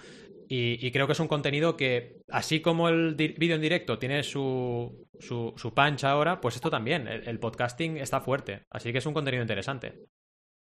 Y, 0.48 0.86
y 0.86 0.92
creo 0.92 1.08
que 1.08 1.14
es 1.14 1.20
un 1.20 1.28
contenido 1.28 1.76
que, 1.76 2.22
así 2.30 2.62
como 2.62 2.90
el 2.90 3.16
vídeo 3.16 3.56
en 3.56 3.62
directo 3.62 3.98
tiene 3.98 4.24
su, 4.24 5.08
su, 5.20 5.54
su 5.58 5.74
punch 5.74 6.04
ahora, 6.04 6.40
pues 6.40 6.56
esto 6.56 6.70
también, 6.70 7.08
el, 7.08 7.28
el 7.28 7.40
podcasting 7.40 7.98
está 7.98 8.22
fuerte. 8.22 8.64
Así 8.70 8.92
que 8.92 9.00
es 9.00 9.06
un 9.06 9.14
contenido 9.14 9.42
interesante. 9.42 10.06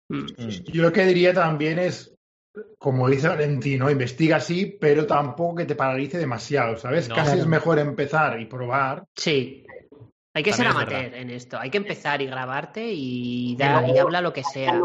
Mm. 0.09 0.25
Yo 0.71 0.83
lo 0.83 0.91
que 0.91 1.05
diría 1.05 1.33
también 1.33 1.79
es, 1.79 2.16
como 2.77 3.09
dice 3.09 3.27
Valentino, 3.27 3.89
investiga 3.89 4.39
sí, 4.39 4.77
pero 4.79 5.05
tampoco 5.05 5.55
que 5.55 5.65
te 5.65 5.75
paralice 5.75 6.17
demasiado, 6.17 6.77
¿sabes? 6.77 7.07
No. 7.09 7.15
Casi 7.15 7.27
Claro. 7.27 7.41
es 7.41 7.47
mejor 7.47 7.79
empezar 7.79 8.39
y 8.39 8.45
probar. 8.45 9.03
Sí. 9.15 9.65
Hay 10.35 10.43
que 10.43 10.53
ser 10.53 10.67
También 10.67 10.87
amateur 10.89 11.13
en 11.15 11.29
esto. 11.31 11.57
Hay 11.59 11.69
que 11.71 11.77
empezar 11.77 12.21
y 12.21 12.27
grabarte 12.27 12.85
y, 12.93 13.55
da, 13.55 13.87
y 13.87 13.97
habla 13.97 14.21
lo 14.21 14.31
que 14.31 14.43
sea. 14.43 14.79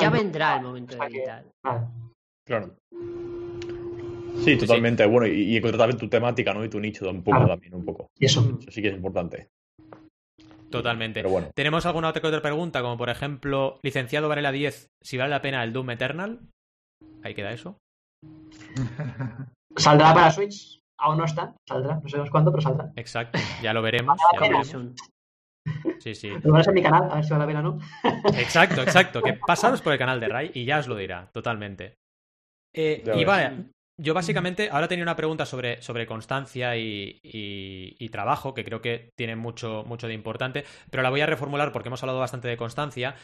Ya 0.00 0.06
en- 0.08 0.12
vendrá 0.12 0.56
el 0.56 0.62
momento 0.62 0.96
de 0.96 1.06
editar. 1.06 1.44
Claro. 2.44 2.74
Sí, 4.44 4.56
totalmente. 4.56 5.04
Bueno, 5.06 5.26
y, 5.26 5.42
y 5.52 5.56
encontrar 5.58 5.78
también 5.80 5.98
tu 5.98 6.08
temática, 6.08 6.52
¿no? 6.54 6.64
Y 6.64 6.68
tu 6.68 6.80
nicho 6.80 7.08
un 7.08 7.22
poco 7.22 7.46
también, 7.46 7.74
un 7.74 7.84
poco. 7.84 8.10
Y 8.18 8.26
eso. 8.26 8.40
Eso 8.60 8.70
sí 8.70 8.82
que 8.82 8.88
es 8.88 8.94
importante. 8.94 9.48
Totalmente. 10.70 11.20
Pero 11.20 11.30
bueno. 11.30 11.48
¿Tenemos 11.54 11.84
alguna 11.86 12.08
otra, 12.08 12.26
otra 12.26 12.40
pregunta? 12.42 12.80
Como 12.80 12.96
por 12.96 13.10
ejemplo, 13.10 13.78
licenciado 13.82 14.28
Varela 14.28 14.52
10, 14.52 14.88
si 15.02 15.16
vale 15.18 15.30
la 15.30 15.42
pena 15.42 15.62
el 15.64 15.72
Doom 15.72 15.90
Eternal. 15.90 16.40
Ahí 17.22 17.34
queda 17.34 17.52
eso. 17.52 17.76
Saldrá 19.76 20.14
para 20.14 20.30
Switch. 20.30 20.78
Aún 20.98 21.18
no 21.18 21.24
está. 21.24 21.54
Saldrá. 21.68 22.00
No 22.02 22.08
sabemos 22.08 22.30
cuándo, 22.30 22.50
pero 22.50 22.62
saldrá. 22.62 22.92
Exacto. 22.96 23.38
Ya 23.62 23.72
lo 23.72 23.82
veremos. 23.82 24.18
ya 24.32 24.38
lo 24.40 24.58
veremos. 24.58 24.94
Sí, 25.98 26.14
sí. 26.14 26.28
Lo 26.42 26.52
verás 26.52 26.68
en 26.68 26.74
mi 26.74 26.82
canal, 26.82 27.10
a 27.10 27.14
ver 27.16 27.24
si 27.24 27.30
vale 27.30 27.42
la 27.42 27.46
pena 27.46 27.60
o 27.60 27.62
no. 27.62 27.78
Exacto, 28.38 28.82
exacto. 28.82 29.22
Que 29.22 29.34
pasaros 29.46 29.80
por 29.82 29.92
el 29.92 29.98
canal 29.98 30.18
de 30.20 30.28
Ray 30.28 30.50
y 30.54 30.64
ya 30.64 30.78
os 30.78 30.88
lo 30.88 30.96
dirá, 30.96 31.28
totalmente. 31.32 31.94
Eh, 32.74 33.02
y 33.14 33.24
vale, 33.24 33.64
yo 34.00 34.14
básicamente 34.14 34.70
ahora 34.70 34.88
tenía 34.88 35.02
una 35.02 35.16
pregunta 35.16 35.44
sobre, 35.44 35.82
sobre 35.82 36.06
constancia 36.06 36.76
y, 36.76 37.18
y- 37.22 37.96
y 37.98 38.08
trabajo, 38.10 38.54
que 38.54 38.64
creo 38.64 38.80
que 38.80 39.10
tiene 39.18 39.36
mucho, 39.36 39.84
mucho 39.86 40.06
de 40.06 40.14
importante, 40.14 40.64
pero 40.90 41.02
la 41.02 41.10
voy 41.10 41.20
a 41.20 41.26
reformular 41.26 41.72
porque 41.72 41.88
hemos 41.88 42.02
hablado 42.02 42.20
bastante 42.20 42.48
de 42.48 42.56
constancia. 42.56 43.14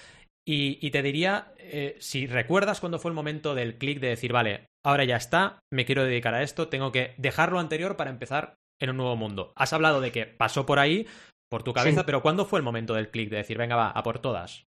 Y, 0.49 0.78
y 0.80 0.90
te 0.92 1.03
diría, 1.03 1.53
eh, 1.59 1.97
si 1.99 2.26
recuerdas 2.26 2.80
cuándo 2.80 2.99
fue 3.01 3.11
el 3.11 3.16
momento 3.16 3.55
del 3.55 3.78
clic 3.78 3.99
de 3.99 4.09
decir, 4.09 4.32
vale, 4.32 4.66
ahora 4.84 5.05
ya 5.05 5.16
está, 5.16 5.59
me 5.72 5.84
quiero 5.84 6.05
dedicar 6.05 6.34
a 6.34 6.42
esto, 6.42 6.68
tengo 6.68 6.92
que 6.92 7.14
dejar 7.18 7.51
lo 7.51 7.59
anterior 7.59 7.97
para 7.97 8.11
empezar 8.11 8.55
en 8.80 8.90
un 8.90 8.97
nuevo 8.99 9.16
mundo. 9.16 9.53
Has 9.57 9.72
hablado 9.72 10.01
de 10.01 10.12
que 10.12 10.26
pasó 10.26 10.64
por 10.64 10.78
ahí, 10.78 11.07
por 11.51 11.64
tu 11.64 11.72
cabeza, 11.72 12.01
Sí. 12.01 12.07
pero 12.07 12.22
¿cuándo 12.22 12.44
fue 12.44 12.61
el 12.61 12.64
momento 12.64 12.94
del 12.94 13.11
clic 13.11 13.28
de 13.30 13.38
decir, 13.38 13.59
venga, 13.59 13.74
va, 13.74 13.90
a 13.90 14.03
por 14.05 14.20
todas? 14.20 14.64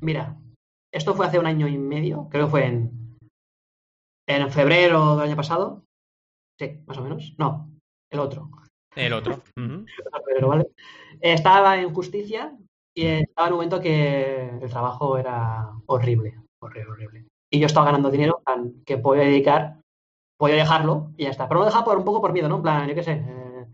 Mira, 0.00 0.36
esto 0.94 1.14
fue 1.14 1.26
hace 1.26 1.38
un 1.38 1.46
año 1.46 1.66
y 1.66 1.78
medio. 1.78 2.28
Creo 2.30 2.46
que 2.46 2.50
fue 2.50 2.66
en, 2.66 3.16
en 4.28 4.50
febrero 4.52 5.16
del 5.16 5.26
año 5.28 5.36
pasado. 5.36 5.84
Sí, 6.60 6.80
más 6.86 6.98
o 6.98 7.02
menos. 7.02 7.34
No, 7.38 7.70
el 8.12 8.20
otro. 8.20 8.50
El 8.94 9.12
otro. 9.12 9.42
Estaba 11.20 11.80
en 11.80 11.92
justicia 11.92 12.56
y 12.94 13.06
estaba 13.06 13.48
en 13.48 13.52
un 13.52 13.56
momento 13.58 13.80
que 13.80 14.48
el 14.60 14.70
trabajo 14.70 15.16
era 15.18 15.70
horrible, 15.86 16.38
horrible, 16.62 16.92
horrible. 16.92 17.24
Y 17.52 17.60
yo 17.60 17.66
estaba 17.66 17.86
ganando 17.86 18.10
dinero 18.10 18.42
que 18.84 18.98
podía 18.98 19.22
dedicar, 19.24 19.80
podía 20.38 20.56
dejarlo 20.56 21.10
y 21.16 21.24
ya 21.24 21.30
está. 21.30 21.48
Pero 21.48 21.60
no 21.60 21.64
lo 21.64 21.66
dejaba 21.70 21.84
por 21.84 21.98
un 21.98 22.04
poco 22.04 22.20
por 22.20 22.32
miedo, 22.32 22.48
¿no? 22.48 22.56
En 22.56 22.62
plan, 22.62 22.88
yo 22.88 22.94
qué 22.94 23.02
sé. 23.02 23.12
eh, 23.26 23.66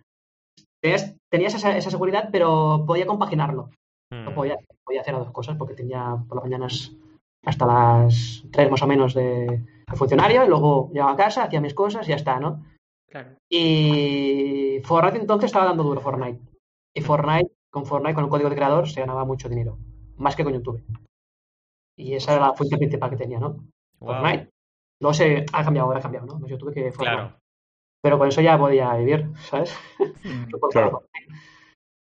tenías, 0.83 1.15
tenías 1.31 1.55
esa, 1.55 1.77
esa 1.77 1.91
seguridad, 1.91 2.29
pero 2.31 2.85
podía 2.87 3.07
compaginarlo. 3.07 3.71
No 4.13 4.31
Mm. 4.31 4.35
podía, 4.35 4.57
podía 4.85 5.01
hacer 5.01 5.15
las 5.15 5.25
dos 5.25 5.33
cosas 5.33 5.57
porque 5.57 5.75
tenía 5.75 6.17
por 6.29 6.37
las 6.37 6.45
mañanas 6.45 6.93
hasta 7.45 7.67
las 7.67 8.45
3 8.53 8.71
más 8.71 8.83
o 8.83 8.87
menos 8.87 9.15
de, 9.15 9.47
de 9.89 9.97
funcionario 9.97 10.45
y 10.45 10.49
luego 10.49 10.91
llegaba 10.93 11.13
a 11.13 11.17
casa, 11.17 11.45
hacía 11.45 11.61
mis 11.61 11.75
cosas 11.75 12.07
y 12.07 12.11
ya 12.11 12.17
está, 12.17 12.39
¿no? 12.39 12.63
Claro. 13.11 13.31
Y 13.51 14.81
Fortnite 14.85 15.19
entonces 15.21 15.47
estaba 15.47 15.65
dando 15.67 15.83
duro 15.83 16.01
Fortnite. 16.01 16.41
Y 16.95 17.01
Fortnite, 17.01 17.51
con 17.75 17.87
Fortnite, 17.87 18.15
con 18.15 18.25
el 18.25 18.31
código 18.31 18.49
de 18.49 18.55
creador, 18.55 18.89
se 18.89 19.01
ganaba 19.01 19.25
mucho 19.25 19.49
dinero. 19.49 19.77
Más 20.17 20.37
que 20.37 20.45
con 20.45 20.53
YouTube. 20.53 20.81
Y 21.99 22.15
esa 22.15 22.35
era 22.35 22.47
la 22.47 22.55
fuente 22.55 22.79
principal 22.79 23.11
que 23.11 23.17
tenía, 23.17 23.41
¿no? 23.41 23.67
Guau. 23.99 24.23
Fortnite. 24.23 24.51
Luego 25.01 25.13
se 25.13 25.45
ha 25.53 25.65
cambiado, 25.65 25.89
ahora 25.89 25.99
ha 25.99 26.03
cambiado, 26.03 26.25
¿no? 26.27 26.47
YouTube 26.47 26.73
que 26.73 26.93
Fortnite. 26.93 27.17
Claro. 27.17 27.37
Pero 28.01 28.19
con 28.19 28.29
eso 28.29 28.41
ya 28.41 28.57
podía 28.57 28.95
vivir, 28.95 29.27
¿sabes? 29.39 29.77
Mm. 30.23 30.45
Claro. 30.71 31.03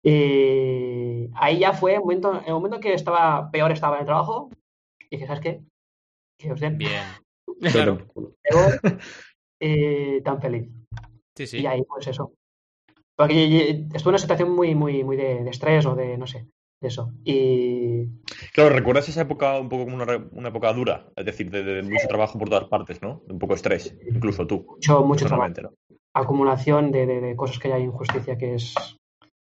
Y 0.04 1.30
ahí 1.34 1.58
ya 1.60 1.72
fue 1.72 1.94
el 1.94 2.00
momento, 2.00 2.42
el 2.44 2.52
momento 2.52 2.78
que 2.78 2.92
estaba 2.92 3.50
peor 3.50 3.72
estaba 3.72 3.96
en 3.96 4.00
el 4.00 4.06
trabajo. 4.06 4.50
Y 5.08 5.16
dije, 5.16 5.26
¿sabes 5.26 5.40
qué? 5.40 5.62
Que 6.38 6.52
os 6.52 6.60
den. 6.60 6.76
Bien. 6.76 7.04
Claro. 7.72 7.98
Eh, 9.60 10.20
tan 10.22 10.42
feliz. 10.42 10.68
Sí, 11.34 11.46
sí. 11.46 11.58
Y 11.60 11.66
ahí, 11.66 11.82
pues 11.84 12.06
eso. 12.06 12.34
Porque 13.16 13.70
estuve 13.94 14.02
en 14.02 14.08
una 14.08 14.18
situación 14.18 14.50
muy, 14.54 14.74
muy, 14.74 15.04
muy 15.04 15.16
de, 15.16 15.44
de 15.44 15.50
estrés 15.50 15.86
o 15.86 15.94
de, 15.94 16.18
no 16.18 16.26
sé, 16.26 16.48
de 16.80 16.88
eso. 16.88 17.12
Y 17.24 18.06
Claro, 18.52 18.70
¿recuerdas 18.74 19.08
esa 19.08 19.22
época 19.22 19.58
un 19.58 19.68
poco 19.68 19.84
como 19.84 19.96
una, 20.02 20.16
una 20.32 20.48
época 20.48 20.72
dura? 20.72 21.06
Es 21.16 21.24
decir, 21.24 21.50
de, 21.50 21.62
de 21.62 21.82
mucho 21.82 22.08
trabajo 22.08 22.38
por 22.38 22.48
todas 22.48 22.64
partes, 22.68 23.00
¿no? 23.02 23.22
De 23.26 23.32
un 23.34 23.38
poco 23.38 23.54
de 23.54 23.56
estrés, 23.56 23.96
incluso 24.08 24.46
tú. 24.46 24.66
mucho, 24.68 25.04
mucho 25.04 25.26
trabajo. 25.26 25.52
¿no? 25.62 25.72
Acumulación 26.12 26.90
de, 26.92 27.06
de- 27.06 27.36
cosas 27.36 27.58
que 27.58 27.72
hay 27.72 27.82
injusticia 27.84 28.36
que 28.38 28.54
es, 28.54 28.74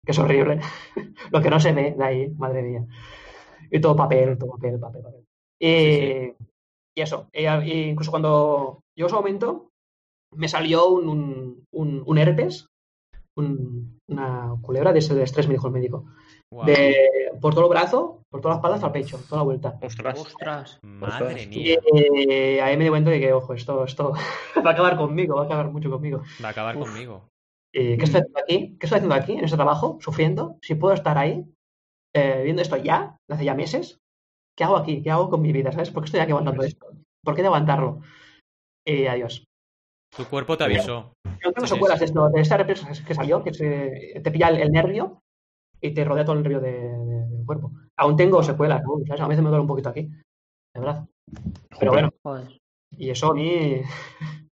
que 0.05 0.13
es 0.13 0.19
horrible. 0.19 0.61
Lo 1.33 1.43
que 1.43 1.51
no 1.51 1.61
se 1.61 1.73
ve 1.73 1.95
de 1.97 2.05
ahí, 2.05 2.29
madre 2.31 2.63
mía. 2.63 2.87
Y 3.71 3.81
todo 3.81 3.97
papel, 3.97 4.39
todo 4.39 4.51
papel, 4.53 4.79
papel, 4.81 5.03
papel. 5.03 5.25
Y, 5.61 5.67
Sí, 5.69 6.35
y 6.97 7.01
eso. 7.03 7.29
Y, 7.33 7.47
a- 7.47 7.65
y 7.65 7.91
incluso 7.91 8.11
cuando 8.11 8.81
llegó 8.95 9.09
ese 9.09 9.17
momento, 9.17 9.71
me 10.33 10.49
salió 10.49 10.89
un, 10.89 11.09
un, 11.09 11.65
un- 11.73 12.03
un 12.07 12.19
herpes, 12.19 12.67
un- 13.39 13.99
una 14.09 14.55
culebra 14.63 14.93
de 14.93 14.99
ese 15.01 15.15
de 15.15 15.23
estrés, 15.25 15.47
me 15.49 15.55
dijo 15.55 15.67
el 15.69 15.73
médico. 15.73 16.07
De, 16.65 16.97
por 17.41 17.55
todo 17.55 17.65
el 17.65 17.71
brazo, 17.71 18.23
por 18.31 18.41
toda 18.41 18.55
la 18.55 18.59
espalda 18.59 18.75
hasta 18.77 18.87
el 18.87 18.93
pecho, 18.93 19.19
toda 19.29 19.41
la 19.41 19.45
vuelta. 19.45 19.79
Ostras. 19.83 20.19
Ostras. 20.21 20.79
Madre 20.83 21.27
Ostras. 21.35 21.47
mía. 21.49 21.79
Y 21.93 22.31
eh, 22.31 22.63
ahí 22.63 22.77
me 22.77 22.85
di 22.85 22.91
cuenta 22.91 23.11
de 23.11 23.21
que, 23.21 23.33
ojo, 23.33 23.53
esto, 23.55 23.85
esto 23.85 24.13
va 24.67 24.71
a 24.71 24.73
acabar 24.73 24.97
conmigo, 24.97 25.37
va 25.37 25.43
a 25.43 25.45
acabar 25.47 25.71
mucho 25.71 25.91
conmigo. 25.91 26.23
Va 26.43 26.49
a 26.49 26.51
acabar 26.53 26.77
Uf. 26.77 26.85
conmigo. 26.89 27.29
Eh, 27.75 27.99
¿Qué 27.99 28.05
estoy 28.05 28.21
haciendo 28.21 28.41
aquí? 28.41 28.77
¿Qué 28.81 28.87
estoy 28.87 28.97
haciendo 28.97 29.15
aquí, 29.15 29.33
en 29.35 29.45
este 29.45 29.57
trabajo, 29.57 29.99
sufriendo? 30.01 30.57
Si 30.63 30.75
puedo 30.75 30.95
estar 30.95 31.19
ahí, 31.19 31.45
eh, 32.15 32.41
viendo 32.45 32.63
esto 32.63 32.77
ya, 32.79 33.19
hace 33.31 33.45
ya 33.45 33.55
meses, 33.55 33.99
¿qué 34.57 34.65
hago 34.65 34.77
aquí? 34.79 35.03
¿Qué 35.03 35.11
hago 35.11 35.29
con 35.29 35.43
mi 35.43 35.53
vida? 35.53 35.71
¿Sabes? 35.71 35.91
¿Por 35.91 36.03
qué 36.03 36.07
estoy 36.07 36.21
aquí 36.21 36.31
aguantando 36.31 36.63
esto? 36.63 36.87
¿Por 37.23 37.35
qué 37.35 37.43
de 37.43 37.49
aguantarlo? 37.49 38.01
Y 38.87 39.07
adiós. 39.07 39.45
Tu 40.17 40.25
cuerpo 40.27 40.57
te 40.57 40.65
avisó. 40.65 41.13
Yo 41.45 41.53
tengo 41.53 41.67
secuelas 41.67 41.99
de 42.01 42.07
esto, 42.07 42.29
de 42.31 42.41
esta 42.41 42.57
represa 42.57 42.89
que 43.07 43.15
salió, 43.15 43.43
que 43.45 43.55
se, 43.55 44.21
te 44.23 44.31
pilla 44.31 44.49
el, 44.49 44.57
el 44.63 44.73
nervio 44.73 45.21
y 45.81 45.93
te 45.93 46.05
rodea 46.05 46.25
todo 46.25 46.37
el 46.37 46.43
nervio 46.43 46.61
de- 46.61 46.73
de- 46.73 47.27
del 47.29 47.47
cuerpo. 47.47 47.73
Aún 47.97 48.17
tengo 48.17 48.43
secuelas, 48.43 48.83
¿no? 48.83 48.99
¿Sabes? 49.07 49.21
A 49.21 49.29
veces 49.29 49.43
me 49.45 49.49
duele 49.51 49.63
un 49.63 49.69
poquito 49.69 49.89
aquí, 49.91 50.03
de 50.03 50.81
verdad. 50.81 51.07
Pero 51.79 51.93
bueno, 51.93 52.11
Joder. 52.23 52.59
y 52.91 53.11
eso 53.11 53.31
a 53.31 53.35
mí... 53.35 53.83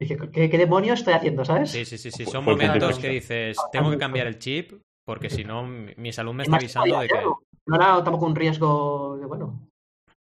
Dije, 0.00 0.16
¿qué, 0.32 0.50
qué 0.50 0.58
demonios 0.58 0.98
estoy 1.00 1.14
haciendo, 1.14 1.44
sabes? 1.44 1.70
Sí, 1.70 1.84
sí, 1.84 1.98
sí, 1.98 2.10
sí. 2.10 2.24
Fue- 2.24 2.32
Son 2.32 2.44
momentos 2.44 2.98
que 2.98 3.08
dices, 3.08 3.56
tengo 3.70 3.90
que 3.90 3.98
cambiar 3.98 4.26
el 4.26 4.38
chip 4.38 4.72
porque 5.06 5.28
si 5.30 5.44
no 5.44 5.62
mi 5.66 6.12
salud 6.12 6.32
me 6.34 6.42
Es 6.44 6.48
está 6.48 6.56
avisando 6.56 7.00
de 7.00 7.08
que... 7.08 7.14
No 7.66 7.76
era 7.76 8.02
tampoco 8.02 8.26
un 8.26 8.34
riesgo 8.34 9.16
de, 9.18 9.26
bueno... 9.26 9.68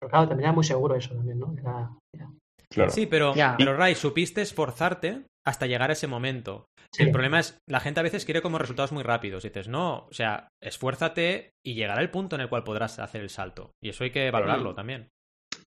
Pero 0.00 0.10
claro, 0.10 0.28
también 0.28 0.46
era 0.46 0.52
muy 0.54 0.64
seguro 0.64 0.94
eso 0.94 1.14
también, 1.14 1.38
¿no? 1.40 1.52
Era- 1.58 1.90
era- 2.14 2.30
Claro. 2.78 2.90
Sí, 2.90 3.06
pero, 3.06 3.34
Ya. 3.34 3.54
pero 3.58 3.76
Ray, 3.76 3.94
supiste 3.94 4.40
esforzarte 4.42 5.22
hasta 5.46 5.66
llegar 5.66 5.90
a 5.90 5.94
ese 5.94 6.06
momento. 6.06 6.66
Sí. 6.94 7.02
El 7.04 7.10
problema 7.12 7.38
es, 7.40 7.58
la 7.68 7.80
gente 7.80 8.00
a 8.00 8.02
veces 8.02 8.24
quiere 8.24 8.40
como 8.42 8.58
resultados 8.58 8.92
muy 8.92 9.02
rápidos. 9.02 9.42
Dices, 9.42 9.68
no, 9.68 10.06
o 10.10 10.12
sea, 10.12 10.48
esfuérzate 10.62 11.50
y 11.64 11.74
llegará 11.74 12.00
el 12.00 12.10
punto 12.10 12.36
en 12.36 12.42
el 12.42 12.48
cual 12.48 12.64
podrás 12.64 12.98
hacer 12.98 13.20
el 13.20 13.30
salto. 13.30 13.70
Y 13.82 13.90
eso 13.90 14.04
hay 14.04 14.10
que 14.10 14.30
valorarlo 14.30 14.74
también. 14.74 15.08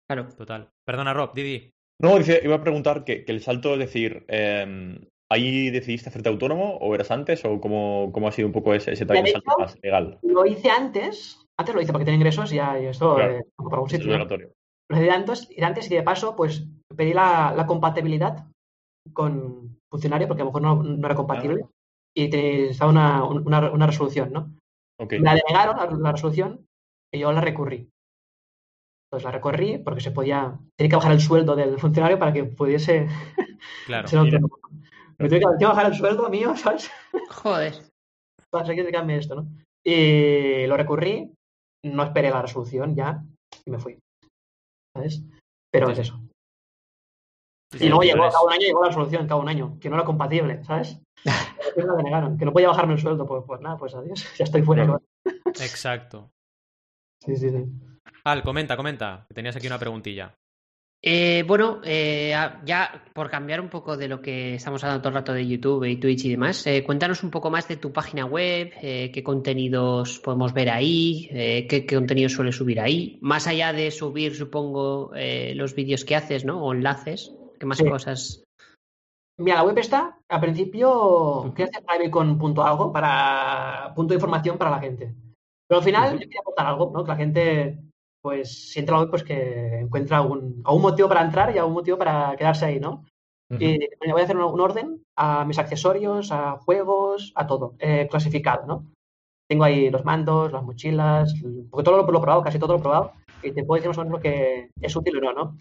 Claro. 0.10 0.28
Total. 0.36 0.70
Perdona, 0.86 1.14
Rob, 1.14 1.34
Didi. 1.34 1.70
No, 2.02 2.18
dice, 2.18 2.42
iba 2.44 2.56
a 2.56 2.62
preguntar 2.64 3.04
que, 3.04 3.24
que 3.24 3.32
el 3.32 3.42
salto, 3.42 3.74
es 3.74 3.80
decir, 3.80 4.26
eh, 4.28 5.00
¿ahí 5.32 5.70
decidiste 5.70 6.10
hacerte 6.10 6.30
autónomo 6.30 6.78
o 6.78 6.96
eras 6.96 7.12
antes 7.12 7.46
o 7.46 7.62
cómo, 7.62 8.10
cómo 8.12 8.28
ha 8.28 8.32
sido 8.32 8.48
un 8.48 8.54
poco 8.54 8.74
ese, 8.74 8.92
ese 8.94 9.06
también 9.06 9.26
De 9.26 9.32
salto 9.34 9.52
más 9.60 9.78
legal? 9.84 10.18
Lo 10.24 10.46
hice 10.46 10.70
antes, 10.72 11.40
antes 11.60 11.76
lo 11.76 11.82
hice 11.82 11.92
porque 11.92 12.06
tenía 12.06 12.18
ingresos 12.18 12.52
y 12.52 12.56
ya 12.56 12.80
y 12.80 12.86
esto 12.88 13.16
Claro. 13.16 13.38
eh, 13.38 13.44
por 13.56 13.74
algún 13.74 13.88
Es 13.88 13.92
sitio. 13.94 14.08
¿no? 14.08 14.14
obligatorio. 14.14 14.52
Lo 14.92 14.98
hice 14.98 15.10
antes, 15.12 15.48
y 15.50 15.64
antes 15.64 15.90
y 15.90 15.96
de 15.96 16.04
paso, 16.04 16.36
pues 16.36 16.66
pedí 16.96 17.14
la, 17.14 17.54
la 17.56 17.66
compatibilidad 17.66 18.46
con 19.14 19.80
funcionario 19.90 20.28
porque 20.28 20.42
a 20.42 20.46
lo 20.46 20.52
mejor 20.52 20.62
no, 20.62 20.84
no 20.84 21.06
era 21.08 21.16
compatible 21.16 21.66
y 22.16 22.30
te- 22.30 22.70
estaba 22.70 22.92
una, 22.92 23.24
una, 23.24 23.72
una 23.72 23.88
resolución, 23.88 24.32
¿no? 24.34 24.54
Ok. 25.00 25.14
Me 25.14 25.20
la 25.22 25.36
denegaron 25.36 25.78
la, 25.78 25.86
la 25.86 26.12
resolución 26.12 26.66
y 27.14 27.20
yo 27.20 27.32
la 27.32 27.42
recurrí. 27.42 27.90
Entonces 29.08 29.26
la 29.26 29.32
recorrí 29.32 29.78
porque 29.80 30.02
se 30.02 30.12
podía, 30.12 30.58
tenía 30.78 30.90
que 30.90 30.96
bajar 30.96 31.12
el 31.14 31.20
sueldo 31.22 31.56
del 31.56 31.80
funcionario 31.80 32.20
para 32.20 32.34
que 32.34 32.44
pudiese 32.44 33.08
Claro. 33.86 34.08
ser 34.08 34.20
autónomo. 34.20 34.58
Me 35.18 35.28
tuve 35.30 35.40
que, 35.60 35.66
bajar 35.66 35.86
el 35.88 35.96
sueldo 35.96 36.30
mío, 36.30 36.54
¿sabes? 36.58 36.90
Joder. 37.30 37.74
para 38.50 38.76
que 38.76 38.92
cambie 38.92 39.18
esto, 39.18 39.36
¿no? 39.36 39.48
Y 39.86 40.68
lo 40.68 40.78
recurrí, 40.78 41.34
no 41.84 42.04
esperé 42.04 42.30
la 42.30 42.42
resolución 42.42 42.96
ya 42.96 43.24
y 43.66 43.72
me 43.72 43.80
fui. 43.80 43.98
¿Sabes? 44.94 45.24
Pero 45.72 45.88
Sí, 45.88 45.94
es 45.94 46.00
eso. 46.00 46.20
Sí, 47.74 47.86
Y 47.86 47.88
luego 47.88 48.04
llegó, 48.04 48.30
cada 48.30 48.44
un 48.44 48.52
año 48.52 48.62
llegó 48.62 48.82
la 48.82 48.88
resolución, 48.90 49.28
cada 49.28 49.40
un 49.40 49.48
año, 49.48 49.78
que 49.80 49.90
no 49.90 49.96
era 49.96 50.04
compatible, 50.04 50.64
¿sabes? 50.64 51.00
Me 51.78 51.84
la 51.84 51.94
denegaron, 51.94 52.38
que 52.38 52.46
no 52.46 52.52
podía 52.52 52.68
bajarme 52.68 52.94
el 52.94 53.00
sueldo, 53.00 53.26
pues, 53.26 53.44
pues 53.48 53.62
nada, 53.62 53.78
pues 53.78 53.96
adiós, 53.96 54.28
ya 54.38 54.44
estoy 54.44 54.62
fuera. 54.62 54.86
Claro. 54.86 55.02
Exacto. 55.46 56.32
Sí, 57.24 57.38
sí, 57.38 57.50
sí. 57.50 57.66
Al, 58.26 58.44
comenta, 58.44 58.76
comenta. 58.76 59.26
que 59.28 59.34
Tenías 59.34 59.56
aquí 59.56 59.68
una 59.68 59.80
preguntilla. 59.80 60.36
Eh, 61.04 61.44
bueno, 61.48 61.82
eh, 61.84 62.32
ya 62.64 63.04
por 63.14 63.32
cambiar 63.32 63.60
un 63.60 63.70
poco 63.70 63.98
de 63.98 64.08
lo 64.08 64.22
que 64.22 64.56
estamos 64.56 64.84
hablando 64.84 65.02
todo 65.02 65.10
el 65.10 65.16
rato 65.16 65.34
de 65.34 65.48
YouTube 65.48 65.86
y 65.86 65.98
Twitch 65.98 66.26
y 66.26 66.30
demás, 66.30 66.68
eh, 66.68 66.84
cuéntanos 66.84 67.24
un 67.24 67.32
poco 67.32 67.50
más 67.50 67.68
de 67.68 67.78
tu 67.78 67.92
página 67.92 68.26
web, 68.26 68.72
eh, 68.84 69.10
qué 69.12 69.24
contenidos 69.24 70.20
podemos 70.20 70.54
ver 70.54 70.70
ahí, 70.70 71.28
qué, 71.32 71.86
qué 71.88 71.96
contenidos 71.96 72.34
sueles 72.34 72.56
subir 72.56 72.80
ahí, 72.80 73.18
más 73.22 73.48
allá 73.48 73.74
de 73.74 73.90
subir, 73.90 74.36
supongo, 74.36 75.12
los 75.56 75.74
vídeos 75.74 76.06
que 76.06 76.16
haces, 76.16 76.46
¿no? 76.46 76.64
O 76.64 76.72
enlaces, 76.72 77.34
qué 77.60 77.66
más 77.66 77.80
Sí. 77.80 77.90
cosas. 77.90 78.44
Mira, 79.40 79.56
la 79.58 79.64
web 79.64 79.80
está, 79.80 80.20
al 80.30 80.40
principio 80.40 81.52
quería 81.56 81.72
hacer 81.72 81.84
private 81.84 82.12
con 82.12 82.38
punto 82.38 82.64
algo 82.64 82.94
para 82.94 83.92
punto 83.96 84.10
de 84.10 84.18
información 84.18 84.56
para 84.56 84.70
la 84.70 84.80
gente. 84.80 85.16
Pero 85.68 85.80
al 85.80 85.84
final 85.84 86.14
yo 86.14 86.20
quería 86.20 86.42
aportar 86.42 86.68
algo, 86.68 86.92
¿no? 86.94 87.04
Que 87.04 87.10
la 87.10 87.18
gente, 87.18 87.80
pues, 88.22 88.70
si 88.70 88.80
entra 88.80 89.00
web, 89.00 89.10
pues 89.10 89.24
que 89.24 89.80
encuentra 89.80 90.18
algún, 90.18 90.62
algún 90.64 90.82
motivo 90.82 91.10
para 91.10 91.24
entrar 91.24 91.54
y 91.54 91.58
algún 91.58 91.74
motivo 91.74 91.98
para 91.98 92.36
quedarse 92.38 92.66
ahí, 92.66 92.80
¿no? 92.80 93.06
Y 93.60 93.80
me 94.06 94.14
voy 94.14 94.22
a 94.22 94.24
hacer 94.24 94.38
un, 94.38 94.44
un 94.44 94.62
orden 94.62 95.04
a 95.18 95.44
mis 95.44 95.60
accesorios, 95.60 96.32
a 96.32 96.58
juegos, 96.60 97.34
a 97.36 97.46
todo, 97.46 97.76
eh, 97.80 98.08
clasificado, 98.10 98.66
¿no? 98.66 98.86
Tengo 99.50 99.66
ahí 99.66 99.90
los 99.90 100.06
mandos, 100.06 100.54
las 100.54 100.64
mochilas, 100.64 101.34
porque 101.70 101.84
todo 101.84 101.98
lo, 101.98 102.10
lo 102.10 102.20
he 102.20 102.22
probado, 102.22 102.44
casi 102.44 102.58
todo 102.58 102.74
lo 102.74 102.80
he 102.80 102.82
probado, 102.82 103.12
y 103.44 103.52
te 103.52 103.66
puedo 103.66 103.76
decir 103.76 103.90
más 103.90 103.98
o 103.98 104.02
menos 104.02 104.18
lo 104.18 104.22
que 104.22 104.70
es 104.80 104.96
útil 104.96 105.18
o 105.18 105.22
no, 105.22 105.34
¿no? 105.34 105.58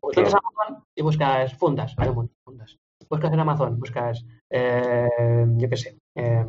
Porque 0.00 0.16
tú 0.16 0.20
entras 0.20 0.34
a 0.34 0.38
Amazon 0.46 0.84
y 0.94 1.02
buscas 1.02 1.54
fundas, 1.54 1.94
hay 1.96 2.08
un 2.08 2.14
montón 2.16 2.34
de 2.34 2.44
fundas. 2.44 2.76
Buscas 3.08 3.32
en 3.32 3.40
Amazon, 3.40 3.80
buscas, 3.80 4.26
eh, 4.50 5.08
yo 5.56 5.68
qué 5.68 5.76
sé, 5.78 5.96
eh, 6.16 6.44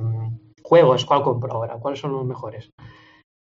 juegos, 0.62 1.06
¿cuál 1.06 1.24
compro 1.24 1.54
ahora? 1.54 1.78
¿Cuáles 1.78 2.00
son 2.02 2.12
los 2.12 2.26
mejores? 2.26 2.70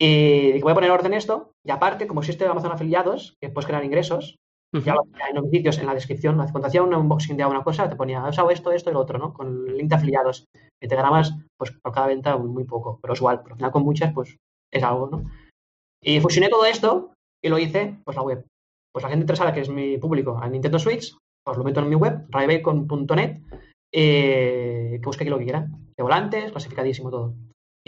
Y 0.01 0.53
digo, 0.53 0.65
voy 0.65 0.73
a 0.73 0.75
poner 0.75 0.91
en 0.91 0.95
orden 0.95 1.15
esto, 1.15 1.53
y 1.67 1.71
aparte, 1.71 2.07
como 2.07 2.21
existe 2.21 2.47
Amazon 2.47 2.73
afiliados, 2.73 3.37
que 3.41 3.49
puedes 3.49 3.67
crear 3.67 3.85
ingresos, 3.85 4.37
ya 4.73 4.95
lo 4.95 5.01
hacía 5.01 5.29
en 5.31 5.37
los 5.37 5.51
vídeos, 5.51 5.79
en 5.79 5.87
la 5.87 5.95
descripción, 5.95 6.37
cuando 6.37 6.69
hacía 6.69 6.83
un 6.83 6.95
unboxing 6.95 7.37
de 7.37 7.43
alguna 7.43 7.65
cosa, 7.65 7.89
te 7.89 7.97
ponía, 7.97 8.23
he 8.25 8.29
usado 8.29 8.51
esto, 8.51 8.71
esto 8.71 8.91
y 8.91 8.93
lo 8.93 9.01
otro, 9.01 9.19
¿no? 9.19 9.33
Con 9.33 9.69
el 9.69 9.77
link 9.77 9.89
de 9.89 9.97
afiliados. 9.97 10.45
Y 10.81 10.89
te 10.89 10.95
ganabas, 10.95 11.35
pues, 11.57 11.73
por 11.73 11.93
cada 11.93 12.07
venta 12.07 12.37
muy, 12.37 12.49
muy 12.49 12.65
poco, 12.65 12.99
pero 13.01 13.15
es 13.15 13.21
igual, 13.21 13.41
pero 13.43 13.55
al 13.55 13.57
final 13.57 13.73
con 13.73 13.83
muchas, 13.83 14.13
pues, 14.13 14.37
es 14.73 14.83
algo, 14.83 15.09
¿no? 15.09 15.25
Y 16.03 16.21
fusioné 16.21 16.49
todo 16.49 16.65
esto 16.67 17.13
y 17.43 17.49
lo 17.49 17.59
hice, 17.59 17.99
pues, 18.05 18.17
la 18.17 18.23
web. 18.23 18.45
Pues 18.93 19.03
la 19.03 19.11
gente 19.11 19.23
interesada, 19.23 19.53
que 19.53 19.61
es 19.61 19.69
mi 19.69 19.99
público, 19.99 20.39
a 20.39 20.49
Nintendo 20.49 20.79
Switch, 20.79 21.17
pues 21.45 21.57
lo 21.57 21.65
meto 21.65 21.81
en 21.81 21.89
mi 21.89 21.95
web, 21.95 22.27
raybacon.net, 22.29 23.41
eh, 23.93 24.99
que 25.01 25.07
busque 25.07 25.25
aquí 25.25 25.31
lo 25.31 25.39
que 25.39 25.45
quiera. 25.45 25.67
De 25.97 26.03
volantes, 26.03 26.51
clasificadísimo 26.51 27.11
todo. 27.11 27.35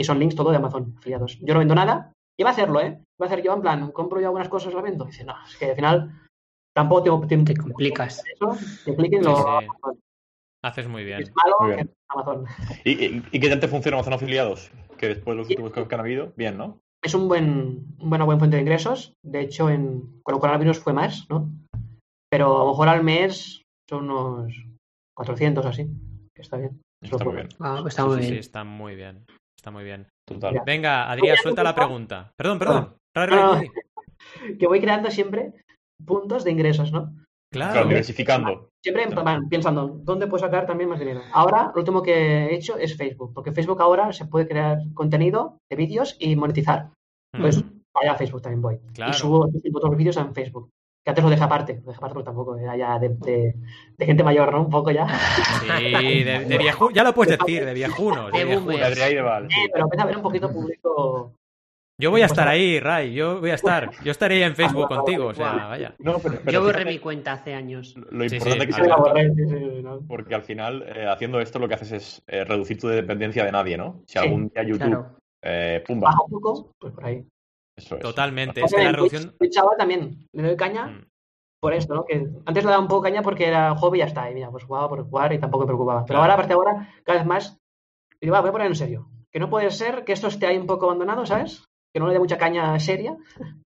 Y 0.00 0.04
son 0.04 0.18
links 0.18 0.34
todo 0.34 0.50
de 0.50 0.56
Amazon, 0.56 0.94
afiliados. 0.96 1.38
Yo 1.40 1.52
no 1.52 1.60
vendo 1.60 1.74
nada. 1.74 2.14
Iba 2.38 2.48
a 2.48 2.52
hacerlo, 2.54 2.80
¿eh? 2.80 2.86
Iba 3.18 3.26
a 3.26 3.26
hacer 3.26 3.42
yo 3.42 3.52
en 3.52 3.60
plan, 3.60 3.90
compro 3.92 4.18
yo 4.18 4.28
algunas 4.28 4.48
cosas, 4.48 4.72
las 4.72 4.82
vendo. 4.82 5.04
dice, 5.04 5.24
no, 5.24 5.34
es 5.46 5.56
que 5.58 5.66
al 5.66 5.76
final 5.76 6.20
tampoco 6.74 7.02
tengo 7.02 7.26
tiempo. 7.26 7.52
Te 7.52 7.56
complicas. 7.58 8.22
Eso, 8.32 8.56
que 8.86 8.96
cliquen 8.96 9.22
lo 9.24 9.36
sí. 9.36 9.66
Haces 10.64 10.88
muy 10.88 11.04
bien. 11.04 11.20
Es 11.20 11.32
malo 11.34 11.56
Muy 11.60 11.76
que. 11.76 11.88
Amazon. 12.08 12.46
¿Y, 12.84 12.90
y, 12.92 13.22
y 13.30 13.40
qué 13.40 13.48
tal 13.50 13.60
te 13.60 13.68
funciona 13.68 13.98
Amazon 13.98 14.14
afiliados? 14.14 14.70
Que 14.96 15.08
después 15.08 15.36
los 15.36 15.46
Sí. 15.48 15.54
últimos 15.54 15.86
que 15.86 15.94
han 15.94 16.00
habido, 16.00 16.32
bien, 16.34 16.56
¿no? 16.56 16.78
Es 17.02 17.14
un 17.14 17.28
buen, 17.28 17.94
una 18.00 18.24
buena 18.24 18.38
fuente 18.38 18.56
de 18.56 18.62
ingresos. 18.62 19.12
De 19.22 19.40
hecho, 19.40 19.68
en, 19.68 20.20
con 20.22 20.34
el 20.34 20.40
coronavirus 20.40 20.78
fue 20.78 20.94
más, 20.94 21.26
¿no? 21.28 21.50
Pero 22.30 22.56
a 22.56 22.64
lo 22.64 22.70
mejor 22.70 22.88
al 22.88 23.04
mes 23.04 23.60
son 23.88 24.10
unos 24.10 24.54
400 25.14 25.64
o 25.64 25.68
así. 25.68 25.86
Que 26.34 26.40
está 26.40 26.56
bien. 26.56 26.80
Está 27.02 27.22
muy 27.22 27.34
bien. 27.34 27.48
Ah, 27.58 27.82
está 27.86 28.02
Sí, 28.02 28.08
muy 28.08 28.16
sí, 28.18 28.22
sí, 28.24 28.30
bien. 28.30 28.40
está 28.40 28.64
muy 28.64 28.94
bien. 28.96 29.24
Está 29.60 29.70
muy 29.70 29.84
bien. 29.84 30.06
Total. 30.26 30.62
Venga, 30.64 31.10
Adrián, 31.12 31.36
suelta 31.36 31.62
la 31.62 31.74
pregunta. 31.74 32.32
Perdón, 32.34 32.58
perdón. 32.58 32.94
No. 33.14 33.56
Didi. 33.56 33.70
Que 34.58 34.66
voy 34.66 34.80
creando 34.80 35.10
siempre 35.10 35.52
puntos 36.02 36.44
de 36.44 36.50
ingresos, 36.50 36.90
¿no? 36.92 37.14
Claro, 37.52 37.72
Claro. 37.72 37.88
diversificando. 37.88 38.68
Siempre 38.82 39.06
van 39.22 39.50
pensando, 39.50 39.86
¿dónde 39.88 40.28
puedo 40.28 40.42
sacar 40.42 40.66
también 40.66 40.88
más 40.88 40.98
dinero? 40.98 41.20
Ahora, 41.34 41.72
lo 41.74 41.80
último 41.80 42.02
que 42.02 42.14
he 42.46 42.54
hecho 42.54 42.78
es 42.78 42.96
Facebook, 42.96 43.34
porque 43.34 43.52
Facebook 43.52 43.82
ahora 43.82 44.14
se 44.14 44.24
puede 44.24 44.48
crear 44.48 44.78
contenido 44.94 45.58
de 45.70 45.76
vídeos 45.76 46.16
y 46.18 46.36
monetizar. 46.36 46.88
Pues 47.38 47.62
vaya 47.94 48.12
a 48.12 48.16
Facebook 48.16 48.40
también 48.40 48.62
voy. 48.62 48.78
Claro. 48.94 49.10
Y 49.10 49.14
subo 49.14 49.50
otros 49.74 49.96
vídeos 49.98 50.16
en 50.16 50.32
Facebook. 50.32 50.70
Que 51.02 51.10
antes 51.10 51.24
lo 51.24 51.30
dejé 51.30 51.42
aparte, 51.44 51.74
lo 51.82 51.86
dejé 51.92 51.96
aparte 51.96 52.14
porque 52.14 52.26
tampoco 52.26 52.56
era 52.56 52.76
ya 52.76 52.98
de, 52.98 53.08
de- 53.10 53.54
de 53.96 54.06
gente 54.06 54.22
mayor, 54.22 54.52
¿no? 54.52 54.60
Un 54.62 54.70
poco 54.70 54.90
ya. 54.90 55.06
Sí, 55.60 56.24
de, 56.24 56.44
de 56.44 56.58
vieju- 56.60 56.92
ya 56.92 57.02
lo 57.04 57.14
puedes 57.14 57.38
decir, 57.38 57.64
de 57.64 57.72
viejunos. 57.74 58.30
de 58.32 59.22
Val, 59.22 59.48
sí. 59.50 59.56
Pero 59.72 59.84
empieza 59.84 60.02
a 60.02 60.06
ver 60.06 60.16
un 60.16 60.22
poquito 60.22 60.52
público. 60.52 61.34
Yo 61.98 62.10
voy 62.10 62.22
a 62.22 62.26
estar 62.26 62.48
ahí, 62.48 62.80
Ray. 62.80 63.12
Yo 63.12 63.40
voy 63.40 63.50
a 63.50 63.54
estar. 63.56 63.90
Yo 64.02 64.10
estaré 64.10 64.36
ahí 64.36 64.42
en 64.44 64.56
Facebook 64.56 64.88
contigo. 64.88 65.26
O 65.26 65.34
sea, 65.34 65.66
vaya. 65.68 65.94
No, 65.98 66.18
pero, 66.18 66.38
pero 66.38 66.50
Yo 66.52 66.62
borré 66.64 66.84
mi 66.86 66.98
cuenta 66.98 67.32
hace 67.32 67.52
años. 67.54 67.94
Lo 68.10 68.26
Sí, 68.26 68.36
importante 68.36 68.60
sí, 68.60 68.66
que 68.68 68.84
se 68.84 68.88
borré, 68.94 69.34
sí, 69.34 69.46
sí, 69.46 69.82
¿no? 69.82 70.00
Porque 70.08 70.34
al 70.34 70.42
final, 70.42 70.82
eh, 70.96 71.06
haciendo 71.06 71.40
esto, 71.40 71.58
lo 71.58 71.68
que 71.68 71.74
haces 71.74 71.92
es 71.92 72.22
eh, 72.26 72.44
reducir 72.44 72.78
tu 72.80 72.88
dependencia 72.88 73.44
de 73.44 73.52
nadie, 73.52 73.76
¿no? 73.76 74.02
Si 74.06 74.18
algún 74.18 74.48
día 74.48 74.62
YouTube, 74.62 74.78
Claro. 74.86 75.16
eh, 75.42 75.84
pumba, 75.86 76.08
Baja 76.08 76.22
un 76.24 76.30
poco, 76.30 76.72
pues 76.78 76.92
por 76.94 77.04
ahí. 77.04 77.22
Eso 77.76 77.96
es. 77.96 78.02
Totalmente. 78.02 78.62
Es 78.64 78.72
que 78.74 78.82
la 78.84 78.92
reducción. 78.92 79.34
Twitch 79.38 79.56
ahora 79.58 79.76
también 79.76 80.26
le 80.32 80.42
doy 80.42 80.56
caña 80.56 80.86
Mm. 80.86 81.04
por 81.60 81.74
esto, 81.74 81.94
¿no? 81.94 82.04
Que 82.04 82.14
antes 82.46 82.64
le 82.64 82.70
daba 82.70 82.82
un 82.82 82.88
poco 82.88 83.02
caña 83.02 83.22
porque 83.22 83.46
era 83.46 83.74
hobby 83.76 83.98
y 83.98 84.00
ya 84.00 84.06
está. 84.06 84.30
Y 84.30 84.34
mira, 84.34 84.50
pues 84.50 84.64
jugaba 84.64 84.88
por 84.88 85.04
jugar 85.04 85.32
y 85.32 85.38
tampoco 85.38 85.64
me 85.64 85.68
preocupaba. 85.68 86.00
Pero 86.04 86.18
Claro. 86.18 86.22
ahora, 86.22 86.34
a 86.34 86.36
partir 86.36 86.48
de 86.48 86.54
ahora, 86.54 86.88
cada 87.04 87.18
vez 87.18 87.26
más, 87.26 87.58
digo, 88.20 88.32
va, 88.34 88.40
voy 88.40 88.48
a 88.50 88.52
poner 88.52 88.66
en 88.68 88.74
serio. 88.74 89.08
Que 89.32 89.38
no 89.38 89.48
puede 89.50 89.70
ser 89.70 90.04
que 90.04 90.12
esto 90.12 90.26
esté 90.28 90.46
ahí 90.46 90.58
un 90.58 90.66
poco 90.66 90.86
abandonado, 90.86 91.24
¿sabes? 91.26 91.64
Que 91.94 92.00
no 92.00 92.06
le 92.06 92.12
dé 92.14 92.18
mucha 92.18 92.38
caña 92.38 92.78
seria 92.80 93.16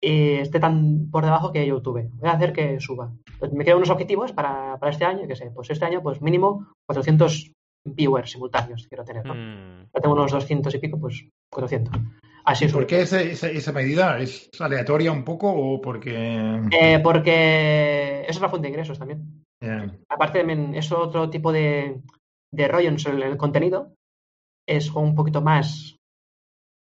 y 0.00 0.34
esté 0.34 0.60
tan 0.60 1.10
por 1.10 1.24
debajo 1.24 1.52
que 1.52 1.66
YouTube. 1.66 2.08
Voy 2.12 2.28
a 2.28 2.32
hacer 2.32 2.52
que 2.52 2.78
suba. 2.80 3.12
Pues 3.38 3.52
me 3.52 3.64
quedan 3.64 3.78
unos 3.78 3.90
objetivos 3.90 4.32
para, 4.32 4.78
para 4.78 4.92
este 4.92 5.04
año, 5.04 5.26
que 5.26 5.36
sé, 5.36 5.50
pues 5.50 5.70
este 5.70 5.84
año, 5.84 6.02
pues 6.02 6.20
mínimo 6.20 6.66
400 6.88 7.52
viewers 7.84 8.30
simultáneos 8.32 8.86
quiero 8.88 9.04
tener, 9.04 9.24
¿no? 9.24 9.34
Mm, 9.34 9.88
Ya 9.94 10.00
tengo 10.00 10.14
unos 10.14 10.32
200 10.32 10.74
y 10.74 10.78
pico, 10.78 10.98
pues 10.98 11.28
400. 11.52 11.94
Así 12.46 12.64
es. 12.64 12.72
¿Por 12.72 12.86
qué 12.86 13.02
esa 13.02 13.72
medida? 13.72 14.18
¿Es 14.20 14.48
aleatoria 14.60 15.10
un 15.10 15.24
poco 15.24 15.50
o 15.50 15.80
porque...? 15.80 16.60
Eh, 16.70 17.00
porque 17.02 18.20
eso 18.22 18.30
es 18.30 18.40
la 18.40 18.48
fuente 18.48 18.66
de 18.66 18.70
ingresos 18.70 18.98
también. 18.98 19.44
Eh, 19.60 19.90
Aparte, 20.08 20.44
es 20.78 20.92
otro 20.92 21.28
tipo 21.28 21.50
de, 21.52 22.00
de 22.52 22.68
rollo 22.68 22.88
en 22.88 22.96
el, 23.04 23.22
el 23.22 23.36
contenido. 23.36 23.94
Es 24.66 24.90
un 24.90 25.14
poquito 25.14 25.42
más 25.42 25.96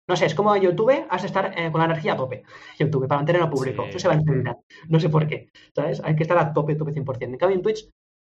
no 0.07 0.17
sé, 0.17 0.25
es 0.25 0.35
como 0.35 0.55
YouTube, 0.57 1.05
has 1.09 1.21
de 1.21 1.27
estar 1.27 1.57
eh, 1.57 1.71
con 1.71 1.79
la 1.79 1.85
energía 1.85 2.13
a 2.13 2.17
tope. 2.17 2.43
YouTube, 2.79 3.07
para 3.07 3.19
mantenerlo 3.19 3.49
público. 3.49 3.83
Sí. 3.83 3.89
Eso 3.89 3.99
se 3.99 4.07
va 4.07 4.15
a 4.15 4.17
entender. 4.17 4.55
No 4.89 4.99
sé 4.99 5.09
por 5.09 5.27
qué. 5.27 5.49
¿Sabes? 5.73 6.01
Hay 6.03 6.15
que 6.15 6.23
estar 6.23 6.37
a 6.37 6.51
tope, 6.53 6.75
tope 6.75 6.91
100%. 6.91 7.17
En 7.21 7.37
cambio, 7.37 7.57
en 7.57 7.63
Twitch, 7.63 7.89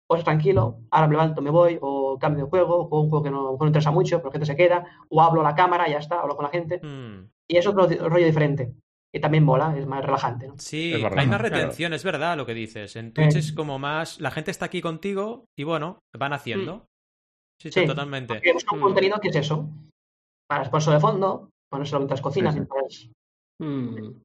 pues 0.09 0.23
tranquilo, 0.23 0.79
ahora 0.89 1.07
me 1.07 1.11
levanto, 1.13 1.39
me 1.43 1.51
voy, 1.51 1.77
o 1.79 2.17
cambio 2.17 2.45
de 2.45 2.49
juego, 2.49 2.87
o 2.89 2.99
un 3.01 3.09
juego 3.11 3.23
que 3.23 3.29
no, 3.29 3.41
a 3.41 3.43
lo 3.43 3.51
mejor 3.51 3.65
no 3.65 3.67
interesa 3.67 3.91
mucho, 3.91 4.17
pero 4.17 4.29
la 4.29 4.31
gente 4.31 4.45
se 4.47 4.55
queda, 4.55 4.83
o 5.07 5.21
hablo 5.21 5.41
a 5.41 5.43
la 5.43 5.53
cámara, 5.53 5.87
ya 5.87 5.99
está, 5.99 6.19
hablo 6.21 6.35
con 6.35 6.45
la 6.45 6.49
gente. 6.49 6.79
Mm. 6.83 7.29
Y 7.47 7.57
es 7.57 7.67
otro 7.67 7.87
rollo 7.87 8.25
diferente. 8.25 8.73
Y 9.13 9.19
también 9.19 9.43
mola, 9.43 9.77
es 9.77 9.85
más 9.85 10.03
relajante, 10.03 10.47
¿no? 10.47 10.55
Sí, 10.57 10.93
Es 10.93 11.03
hay 11.03 11.27
más 11.27 11.39
claro. 11.39 11.43
retención, 11.43 11.93
es 11.93 12.03
verdad 12.03 12.37
lo 12.37 12.45
que 12.47 12.55
dices. 12.55 12.95
En 12.95 13.13
Twitch 13.13 13.35
es 13.35 13.53
como 13.53 13.77
más. 13.77 14.19
La 14.19 14.31
gente 14.31 14.49
está 14.49 14.65
aquí 14.65 14.81
contigo 14.81 15.45
y 15.55 15.63
bueno, 15.63 15.99
van 16.17 16.33
haciendo. 16.33 16.85
Sí, 17.61 17.71
sí, 17.71 17.81
Sí. 17.81 17.85
totalmente. 17.87 18.41
Busco 18.53 18.75
un 18.75 18.81
Mm. 18.81 18.83
contenido 18.83 19.19
que 19.19 19.27
es 19.29 19.35
eso. 19.35 19.69
Para 20.47 20.63
ponerse 20.71 20.91
de 20.91 20.99
fondo, 20.99 21.49
ponérselo 21.71 21.99
mientras 21.99 22.21
cocinas, 22.21 22.53
Sí, 22.55 22.59
sí. 22.61 22.65
mientras... 22.71 23.09
mm, 23.61 24.19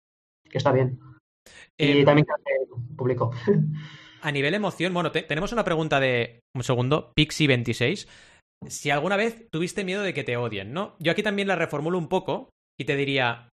que 0.50 0.58
está 0.58 0.72
bien. 0.72 0.98
Eh, 1.78 1.98
Y 2.00 2.04
también 2.06 2.24
que 2.26 2.32
hace 2.32 2.94
público. 2.96 3.30
A 4.24 4.32
nivel 4.32 4.54
emoción, 4.54 4.94
bueno, 4.94 5.12
te- 5.12 5.22
tenemos 5.22 5.52
una 5.52 5.64
pregunta 5.64 6.00
de 6.00 6.40
un 6.56 6.64
segundo, 6.64 7.12
Pixie26. 7.14 8.08
Si 8.68 8.90
alguna 8.90 9.16
vez 9.16 9.48
tuviste 9.50 9.84
miedo 9.84 10.02
de 10.02 10.14
que 10.14 10.24
te 10.24 10.36
odien, 10.36 10.72
¿no? 10.72 10.96
Yo 10.98 11.12
aquí 11.12 11.22
también 11.22 11.48
la 11.48 11.56
reformulo 11.56 11.98
un 11.98 12.08
poco 12.08 12.48
y 12.80 12.84
te 12.86 12.96
diría, 12.96 13.50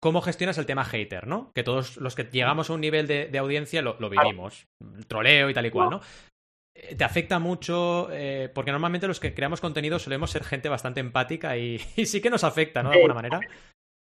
¿cómo 0.00 0.20
gestionas 0.22 0.58
el 0.58 0.66
tema 0.66 0.84
hater, 0.84 1.26
¿no? 1.26 1.50
Que 1.54 1.64
todos 1.64 1.96
los 1.96 2.14
que 2.14 2.24
llegamos 2.24 2.70
a 2.70 2.74
un 2.74 2.80
nivel 2.80 3.08
de, 3.08 3.26
de 3.26 3.38
audiencia 3.38 3.82
lo, 3.82 3.96
lo 3.98 4.08
vivimos. 4.08 4.66
El 4.96 5.06
troleo 5.06 5.50
y 5.50 5.54
tal 5.54 5.66
y 5.66 5.70
cual, 5.70 5.90
¿no? 5.90 6.00
Eh, 6.76 6.94
¿Te 6.94 7.02
afecta 7.04 7.38
mucho? 7.40 8.08
Eh, 8.12 8.48
porque 8.54 8.70
normalmente 8.70 9.08
los 9.08 9.18
que 9.18 9.34
creamos 9.34 9.60
contenido 9.60 9.98
solemos 9.98 10.30
ser 10.30 10.44
gente 10.44 10.68
bastante 10.68 11.00
empática 11.00 11.56
y, 11.56 11.80
y 11.96 12.06
sí 12.06 12.20
que 12.20 12.30
nos 12.30 12.44
afecta, 12.44 12.82
¿no? 12.84 12.90
De 12.90 12.96
alguna 12.98 13.14
manera. 13.14 13.40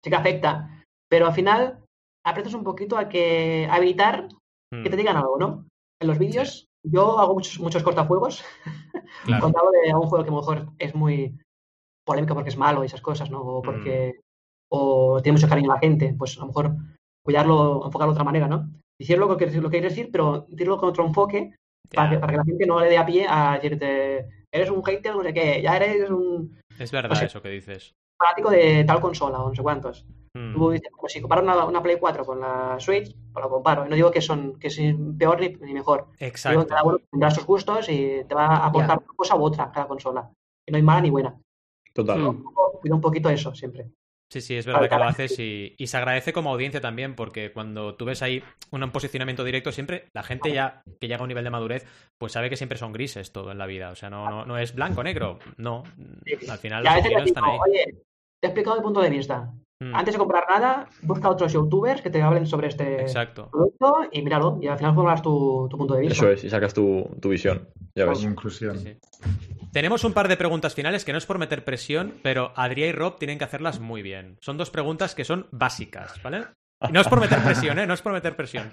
Sí 0.04 0.10
que 0.12 0.16
afecta. 0.16 0.84
Pero 1.10 1.26
al 1.26 1.34
final 1.34 1.80
aprietas 2.24 2.54
un 2.54 2.64
poquito 2.64 2.98
a 2.98 3.10
que 3.10 3.68
a 3.70 3.78
evitar 3.78 4.30
Mm, 4.74 4.82
que 4.84 4.90
te 4.90 4.98
digan 4.98 5.16
algo, 5.18 5.38
¿no? 5.40 5.68
En 6.02 6.08
los 6.08 6.18
vídeos 6.18 6.68
yo 6.84 7.20
hago 7.20 7.34
muchos, 7.34 7.60
muchos 7.60 7.84
cortajuegos. 7.84 8.44
claro. 9.26 9.42
Cuando 9.42 9.60
hablo 9.60 9.72
de 9.72 9.94
un 9.94 10.08
juego 10.08 10.24
que 10.24 10.30
a 10.30 10.34
lo 10.34 10.40
mejor 10.40 10.74
es 10.78 10.96
muy 10.96 11.38
polémico 12.06 12.36
porque 12.36 12.50
es 12.50 12.58
malo 12.58 12.84
y 12.84 12.88
esas 12.88 13.02
cosas, 13.02 13.30
¿no? 13.30 13.42
O 13.42 13.62
porque 13.62 14.20
o 14.72 15.22
tiene 15.22 15.38
mucho 15.38 15.50
cariño 15.50 15.72
a 15.72 15.76
la 15.76 15.80
gente, 15.80 16.16
pues 16.18 16.38
a 16.38 16.42
lo 16.42 16.48
mejor 16.48 16.76
cuidarlo, 17.24 17.86
enfocarlo 17.86 18.14
de 18.14 18.18
otra 18.18 18.24
manera, 18.24 18.48
¿no? 18.48 18.70
Decir 19.00 19.18
lo 19.18 19.36
que, 19.36 19.48
lo 19.48 19.70
que 19.70 19.78
quieres 19.78 19.96
decir, 19.96 20.10
pero 20.12 20.46
decirlo 20.50 20.78
con 20.78 20.90
otro 20.90 21.06
enfoque 21.06 21.56
para 21.94 22.10
que, 22.10 22.16
Ya, 22.16 22.22
para 22.22 22.32
que 22.34 22.38
la 22.38 22.44
gente 22.46 22.66
no 22.66 22.80
le 22.80 22.90
dé 22.90 22.98
a 22.98 23.06
pie 23.06 23.26
a 23.28 23.54
decirte, 23.56 24.46
eres 24.52 24.70
un 24.70 24.84
hater, 24.84 25.16
no 25.16 25.24
sé 25.24 25.34
qué, 25.34 25.62
ya 25.62 25.76
eres 25.78 26.10
un 26.10 26.58
es 26.78 26.92
verdad 26.92 27.10
no 27.10 27.16
sé. 27.16 27.26
eso 27.26 27.42
que 27.42 27.50
dices. 27.50 27.94
fanático 28.18 28.50
de 28.50 28.84
tal 28.84 29.00
consola 29.00 29.40
o 29.40 29.50
no 29.50 29.56
sé 29.56 29.62
cuántos. 29.62 30.06
Mm, 30.36 30.54
Tú 30.54 30.70
dices, 30.72 30.92
pues 31.00 31.14
si 31.14 31.22
comparo 31.22 31.42
una, 31.42 31.66
una 31.66 31.82
Play 31.82 31.98
4 31.98 32.26
con 32.26 32.42
la 32.42 32.76
Switch, 32.80 33.16
pues 33.32 33.44
lo 33.44 33.50
comparo. 33.50 33.86
Y 33.86 33.90
no 33.90 33.96
digo 33.96 34.12
que 34.12 34.22
son 34.22 34.60
que 34.60 34.68
es 34.68 34.80
peor 35.18 35.40
ni, 35.40 35.50
ni 35.66 35.74
mejor. 35.74 36.08
Digo 36.08 36.18
que 36.20 36.26
Exacto. 36.26 36.68
cada 36.68 36.84
uno 36.84 37.00
tendrá 37.10 37.32
sus 37.32 37.46
gustos 37.46 37.88
y 37.90 38.24
te 38.28 38.36
va 38.36 38.48
a 38.48 38.66
aportar 38.68 38.98
una 38.98 39.16
cosa 39.16 39.36
u 39.36 39.44
otra 39.44 39.72
cada 39.72 39.88
consola. 39.88 40.30
Y 40.68 40.72
no 40.72 40.76
hay 40.78 40.84
mala 40.84 41.02
ni 41.02 41.10
buena. 41.10 41.40
Total. 41.94 42.20
Mm. 42.20 42.44
Cuida 42.82 42.96
un 42.96 43.02
poquito 43.02 43.30
eso 43.30 43.56
siempre. 43.56 43.90
Sí, 44.30 44.42
sí, 44.42 44.56
es 44.58 44.66
verdad 44.66 44.90
que 44.90 44.96
lo 44.98 45.04
haces 45.04 45.40
y, 45.40 45.76
y 45.78 45.88
se 45.88 45.98
agradece 45.98 46.34
como 46.34 46.52
audiencia 46.52 46.82
también, 46.82 47.16
porque 47.16 47.54
cuando 47.54 47.96
tú 47.96 48.06
ves 48.06 48.24
ahí 48.24 48.44
un 48.72 48.92
posicionamiento 48.92 49.44
directo, 49.44 49.72
siempre 49.72 50.10
la 50.14 50.24
gente 50.24 50.52
ya 50.52 50.82
que 51.00 51.08
llega 51.08 51.20
a 51.20 51.24
un 51.24 51.28
nivel 51.30 51.44
de 51.44 51.52
madurez, 51.52 51.86
pues 52.18 52.34
sabe 52.34 52.50
que 52.50 52.58
siempre 52.58 52.78
son 52.80 52.92
grises 52.92 53.32
todo 53.32 53.52
en 53.52 53.60
la 53.60 53.68
vida. 53.68 53.92
O 53.92 53.96
sea, 53.96 54.10
no, 54.10 54.28
no, 54.30 54.46
no 54.46 54.58
es 54.58 54.74
blanco, 54.74 55.04
negro. 55.04 55.40
No. 55.58 55.84
Al 56.50 56.58
final 56.58 56.84
les 56.84 56.98
opiniones 56.98 57.28
están 57.28 57.44
digo, 57.46 57.64
ahí. 57.64 57.72
oye, 57.72 57.84
te 58.42 58.48
he 58.48 58.48
explicado 58.48 58.78
mi 58.78 58.84
punto 58.84 59.02
de 59.02 59.10
vista. 59.12 59.54
Mm, 59.82 59.94
Antes 59.94 60.14
de 60.14 60.20
comprar 60.20 60.46
nada, 60.50 60.88
busca 61.02 61.30
otros 61.30 61.52
youtubers 61.52 62.02
que 62.02 62.10
te 62.10 62.22
hablen 62.22 62.46
sobre 62.46 62.68
este 62.68 63.02
Exacto. 63.02 63.50
producto 63.52 63.98
y 64.12 64.22
míralo. 64.22 64.58
Y 64.62 64.68
al 64.68 64.78
final 64.78 64.96
formas 64.96 65.22
tu, 65.22 65.68
tu 65.70 65.78
punto 65.78 65.96
de 65.96 66.02
vista. 66.02 66.14
Eso 66.16 66.30
es, 66.30 66.44
y 66.46 66.50
sacas 66.50 66.74
tu, 66.74 67.10
tu 67.22 67.30
visión. 67.30 67.68
Ya 67.94 68.06
ves. 68.06 68.20
Conclusión. 68.24 68.78
Sí, 68.80 68.94
sí. 68.94 69.30
Tenemos 69.74 70.06
un 70.06 70.14
par 70.14 70.30
de 70.30 70.38
preguntas 70.38 70.74
finales 70.74 71.04
que 71.04 71.12
no 71.12 71.18
es 71.18 71.26
por 71.26 71.38
meter 71.38 71.66
presión, 71.66 72.14
pero 72.24 72.54
Adrián 72.56 72.90
y 72.90 72.92
Rob 72.94 73.18
tienen 73.20 73.38
que 73.38 73.44
hacerlas 73.44 73.82
muy 73.82 74.02
bien. 74.02 74.38
Son 74.40 74.58
dos 74.58 74.70
preguntas 74.70 75.14
que 75.14 75.26
son 75.26 75.48
básicas, 75.52 76.22
¿vale? 76.24 76.46
Y 76.88 76.94
no 76.94 77.02
es 77.02 77.08
por 77.10 77.20
meter 77.20 77.40
presión, 77.44 77.78
¿eh? 77.80 77.86
No 77.86 77.94
es 77.94 78.02
por 78.02 78.14
meter 78.14 78.36
presión. 78.38 78.72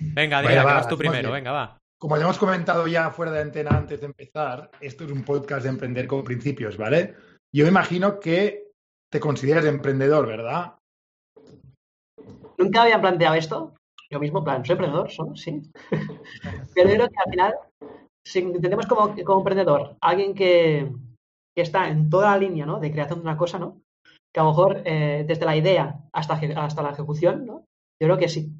Venga, 0.00 0.38
Adrián, 0.38 0.64
vas 0.64 0.86
tú 0.88 0.98
primero. 0.98 1.30
bien. 1.30 1.44
Venga, 1.44 1.52
va. 1.52 1.78
Como 1.98 2.16
ya 2.16 2.24
hemos 2.24 2.36
comentado 2.38 2.86
ya 2.86 3.10
fuera 3.10 3.32
de 3.32 3.40
antena 3.40 3.70
antes 3.70 4.00
de 4.00 4.06
empezar, 4.06 4.70
esto 4.80 5.04
es 5.04 5.12
un 5.12 5.22
podcast 5.22 5.62
de 5.62 5.70
emprender 5.70 6.06
con 6.06 6.22
principios, 6.24 6.76
¿vale? 6.76 7.14
Yo 7.54 7.64
me 7.64 7.70
imagino 7.70 8.18
que 8.20 8.71
te 9.12 9.20
consideras 9.20 9.66
emprendedor, 9.66 10.26
¿verdad? 10.26 10.74
Nunca 12.56 12.82
había 12.82 13.00
planteado 13.00 13.34
esto. 13.34 13.74
Yo 14.10 14.18
mismo, 14.18 14.38
en 14.38 14.44
plan, 14.44 14.64
soy 14.64 14.72
emprendedor, 14.74 15.10
¿no? 15.18 15.36
sí. 15.36 15.62
Pero 16.74 16.88
yo 16.88 16.94
creo 16.96 17.08
que 17.08 17.16
al 17.24 17.30
final, 17.30 17.54
si 18.26 18.38
entendemos 18.40 18.86
como, 18.86 19.14
como 19.24 19.38
emprendedor, 19.40 19.96
alguien 20.00 20.34
que, 20.34 20.90
que 21.54 21.62
está 21.62 21.88
en 21.88 22.08
toda 22.08 22.30
la 22.30 22.38
línea 22.38 22.64
¿no? 22.66 22.80
de 22.80 22.90
creación 22.90 23.18
de 23.20 23.24
una 23.24 23.36
cosa, 23.36 23.58
¿no? 23.58 23.80
Que 24.34 24.40
a 24.40 24.44
lo 24.44 24.50
mejor 24.50 24.82
eh, 24.84 25.24
desde 25.26 25.44
la 25.44 25.56
idea 25.56 26.00
hasta, 26.12 26.34
hasta 26.56 26.82
la 26.82 26.90
ejecución, 26.90 27.44
¿no? 27.46 27.64
Yo 28.00 28.06
creo 28.08 28.18
que 28.18 28.28
sí. 28.28 28.50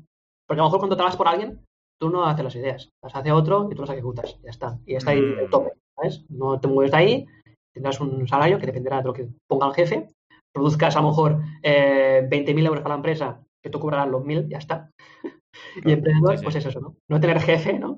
Porque 0.46 0.60
a 0.60 0.64
lo 0.64 0.68
mejor 0.68 0.80
cuando 0.80 0.96
trabajas 0.96 1.16
por 1.16 1.28
alguien, 1.28 1.64
tú 1.98 2.10
no 2.10 2.26
haces 2.26 2.44
las 2.44 2.56
ideas, 2.56 2.90
las 3.02 3.14
hace 3.16 3.32
otro 3.32 3.68
y 3.70 3.74
tú 3.74 3.82
las 3.82 3.90
ejecutas. 3.90 4.38
Ya 4.42 4.50
está. 4.50 4.78
Y 4.84 4.96
está 4.96 5.12
ahí 5.12 5.20
Mm. 5.22 5.38
el 5.38 5.50
tope, 5.50 5.72
¿sabes? 5.96 6.24
No 6.28 6.60
te 6.60 6.68
mueves 6.68 6.92
de 6.92 6.98
ahí, 6.98 7.26
tendrás 7.74 8.00
un 8.00 8.26
salario 8.28 8.58
que 8.58 8.66
dependerá 8.66 8.98
de 8.98 9.04
lo 9.04 9.12
que 9.14 9.28
ponga 9.46 9.68
el 9.68 9.74
jefe, 9.74 10.08
produzcas 10.54 10.96
a 10.96 11.00
lo 11.00 11.08
mejor 11.08 11.42
eh, 11.62 12.26
20.000 12.28 12.66
euros 12.66 12.82
para 12.82 12.94
la 12.94 12.98
empresa, 12.98 13.42
que 13.62 13.70
tú 13.70 13.78
cobrarás 13.80 14.08
los 14.08 14.24
1.000, 14.24 14.48
ya 14.48 14.58
está. 14.58 14.90
Y 15.84 15.92
emprendedor, 15.92 16.32
sí, 16.32 16.38
sí. 16.38 16.44
pues 16.44 16.56
es 16.56 16.66
eso, 16.66 16.80
¿no? 16.80 16.96
No 17.08 17.20
tener 17.20 17.40
jefe, 17.40 17.78
¿no? 17.78 17.96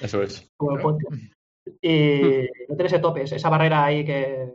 Eso 0.00 0.22
es. 0.22 0.48
Como 0.56 0.76
el 0.76 0.80
Claro. 0.82 0.98
Y 1.82 2.20
no 2.68 2.76
tener 2.76 2.86
ese 2.86 2.98
tope, 2.98 3.22
esa 3.22 3.48
barrera 3.48 3.84
ahí 3.84 4.04
que... 4.04 4.52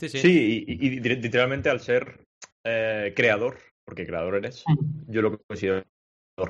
Sí, 0.00 0.08
sí. 0.08 0.18
Sí, 0.18 0.64
y, 0.66 0.86
y- 0.86 0.96
y 0.96 1.00
literalmente 1.00 1.68
al 1.68 1.80
ser 1.80 2.24
eh, 2.64 3.12
creador, 3.14 3.58
porque 3.86 4.06
creador 4.06 4.36
eres, 4.36 4.64
yo 5.08 5.20
lo 5.20 5.38
considero 5.46 5.84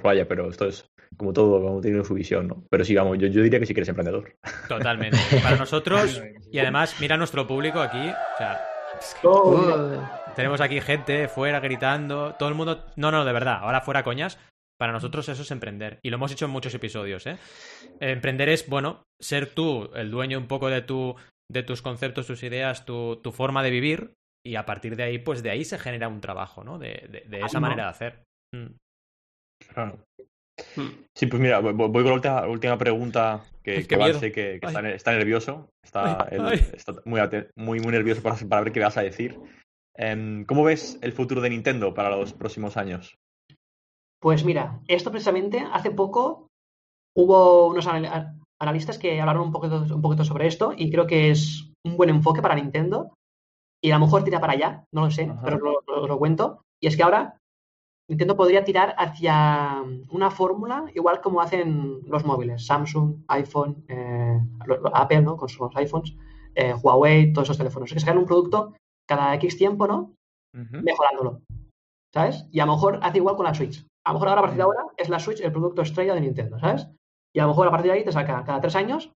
vaya, 0.02 0.28
pero 0.28 0.48
esto 0.48 0.66
es 0.66 0.88
como 1.16 1.32
todo, 1.32 1.60
como 1.60 1.80
tiene 1.80 2.04
su 2.04 2.14
visión, 2.14 2.46
¿no? 2.46 2.64
Pero 2.70 2.84
sí, 2.84 2.94
vamos, 2.94 3.18
yo, 3.18 3.26
yo 3.26 3.42
diría 3.42 3.58
que 3.58 3.66
sí 3.66 3.74
que 3.74 3.80
eres 3.80 3.88
emprendedor. 3.88 4.36
Totalmente. 4.68 5.18
Para 5.42 5.56
nosotros, 5.56 6.22
y 6.52 6.58
además, 6.60 6.94
mira 7.00 7.16
nuestro 7.16 7.46
público 7.46 7.80
aquí. 7.80 7.98
O 7.98 8.38
sea, 8.38 8.60
Uh, 9.22 10.02
tenemos 10.34 10.60
aquí 10.60 10.80
gente 10.80 11.28
fuera 11.28 11.60
gritando. 11.60 12.34
Todo 12.38 12.48
el 12.48 12.54
mundo. 12.54 12.84
No, 12.96 13.10
no, 13.10 13.24
de 13.24 13.32
verdad. 13.32 13.58
Ahora 13.62 13.80
fuera 13.80 14.02
coñas. 14.02 14.38
Para 14.78 14.92
nosotros 14.92 15.28
eso 15.28 15.42
es 15.42 15.50
emprender. 15.50 15.98
Y 16.02 16.08
lo 16.10 16.16
hemos 16.16 16.32
hecho 16.32 16.46
en 16.46 16.52
muchos 16.52 16.74
episodios, 16.74 17.26
¿eh? 17.26 17.36
Emprender 18.00 18.48
es, 18.48 18.66
bueno, 18.68 19.02
ser 19.20 19.46
tú 19.52 19.90
el 19.94 20.10
dueño 20.10 20.38
un 20.38 20.46
poco 20.46 20.68
de 20.70 20.80
tu 20.82 21.14
de 21.52 21.62
tus 21.64 21.82
conceptos, 21.82 22.26
tus 22.26 22.42
ideas, 22.44 22.84
tu, 22.86 23.16
tu 23.16 23.32
forma 23.32 23.62
de 23.62 23.70
vivir. 23.70 24.14
Y 24.46 24.54
a 24.56 24.64
partir 24.64 24.96
de 24.96 25.02
ahí, 25.02 25.18
pues 25.18 25.42
de 25.42 25.50
ahí 25.50 25.64
se 25.64 25.78
genera 25.78 26.08
un 26.08 26.20
trabajo, 26.22 26.64
¿no? 26.64 26.78
De, 26.78 27.06
de- 27.10 27.24
de 27.28 27.38
esa 27.40 27.58
Ah, 27.58 27.60
no. 27.60 27.60
manera 27.60 27.82
de 27.84 27.90
hacer. 27.90 28.22
Mm. 28.54 28.66
Claro. 29.74 29.98
mm. 30.76 30.88
Sí, 31.14 31.26
pues 31.26 31.42
mira, 31.42 31.58
voy, 31.58 31.74
con 31.92 32.04
la 32.06 32.12
última, 32.14 32.46
última 32.46 32.78
pregunta 32.78 33.42
que, 33.74 33.86
que 33.86 34.14
sé 34.14 34.32
que, 34.32 34.58
que 34.60 34.66
está, 34.66 34.88
está 34.90 35.12
nervioso. 35.12 35.70
Está, 35.84 36.22
Ay, 36.24 36.28
él 36.32 36.40
ay. 36.46 36.70
está 36.74 36.94
muy, 37.04 37.20
muy, 37.56 37.80
muy 37.80 37.92
nervioso 37.92 38.22
para, 38.22 38.36
para 38.48 38.62
ver 38.62 38.72
qué 38.72 38.80
vas 38.80 38.96
a 38.96 39.02
decir. 39.02 39.38
Em, 39.96 40.44
¿Cómo 40.44 40.64
ves 40.64 40.98
el 41.02 41.12
futuro 41.12 41.40
de 41.40 41.50
Nintendo 41.50 41.92
para 41.94 42.10
los 42.10 42.32
próximos 42.32 42.76
años? 42.76 43.16
Pues 44.22 44.44
mira, 44.44 44.80
esto 44.88 45.10
precisamente 45.10 45.64
hace 45.72 45.90
poco 45.90 46.48
hubo 47.16 47.68
unos 47.68 47.86
anal- 47.86 48.38
analistas 48.60 48.98
que 48.98 49.20
hablaron 49.20 49.44
un 49.44 49.52
poquito, 49.52 49.82
un 49.94 50.02
poquito 50.02 50.24
sobre 50.24 50.46
esto 50.46 50.74
y 50.76 50.90
creo 50.90 51.06
que 51.06 51.30
es 51.30 51.72
un 51.84 51.96
buen 51.96 52.10
enfoque 52.10 52.42
para 52.42 52.54
Nintendo 52.54 53.14
y 53.82 53.90
a 53.90 53.98
lo 53.98 54.04
mejor 54.04 54.22
tira 54.24 54.40
para 54.40 54.52
allá, 54.52 54.84
no 54.92 55.02
lo 55.06 55.10
sé, 55.10 55.24
Ajá. 55.24 55.40
pero 55.42 55.58
lo, 55.58 55.80
lo- 55.86 56.06
lo 56.06 56.18
cuento. 56.18 56.62
Y 56.82 56.86
es 56.86 56.96
que 56.96 57.02
ahora 57.02 57.38
Nintendo 58.10 58.36
podría 58.36 58.64
tirar 58.64 58.92
hacia 58.98 59.84
una 60.10 60.32
fórmula 60.32 60.86
igual 60.96 61.20
como 61.20 61.40
hacen 61.40 62.00
los 62.08 62.24
móviles, 62.24 62.66
Samsung, 62.66 63.22
iPhone, 63.28 63.84
eh, 63.86 64.36
Apple, 64.92 65.22
¿no? 65.22 65.36
Con 65.36 65.48
sus 65.48 65.68
iPhones, 65.76 66.16
eh, 66.56 66.74
Huawei, 66.74 67.32
todos 67.32 67.46
esos 67.46 67.58
teléfonos. 67.58 67.88
Es 67.88 67.94
que 67.94 68.00
sacan 68.00 68.18
un 68.18 68.26
producto 68.26 68.74
cada 69.08 69.32
X 69.36 69.56
tiempo, 69.56 69.86
¿no? 69.86 70.12
mejorándolo. 70.52 71.42
¿Sabes? 72.12 72.48
Y 72.50 72.58
a 72.58 72.66
lo 72.66 72.72
mejor 72.72 72.98
hace 73.00 73.18
igual 73.18 73.36
con 73.36 73.44
la 73.46 73.54
Switch. 73.54 73.86
A 74.04 74.10
lo 74.10 74.14
mejor 74.14 74.28
ahora, 74.30 74.40
a 74.40 74.42
partir 74.42 74.56
de 74.56 74.64
ahora, 74.64 74.86
es 74.96 75.08
la 75.08 75.20
Switch 75.20 75.40
el 75.40 75.52
producto 75.52 75.82
estrella 75.82 76.14
de 76.14 76.22
Nintendo, 76.22 76.58
¿sabes? 76.58 76.88
Y 77.32 77.38
a 77.38 77.44
lo 77.44 77.50
mejor 77.50 77.68
a 77.68 77.70
partir 77.70 77.92
de 77.92 77.98
ahí 77.98 78.04
te 78.04 78.10
saca 78.10 78.42
cada 78.42 78.60
tres 78.60 78.74
años, 78.74 79.12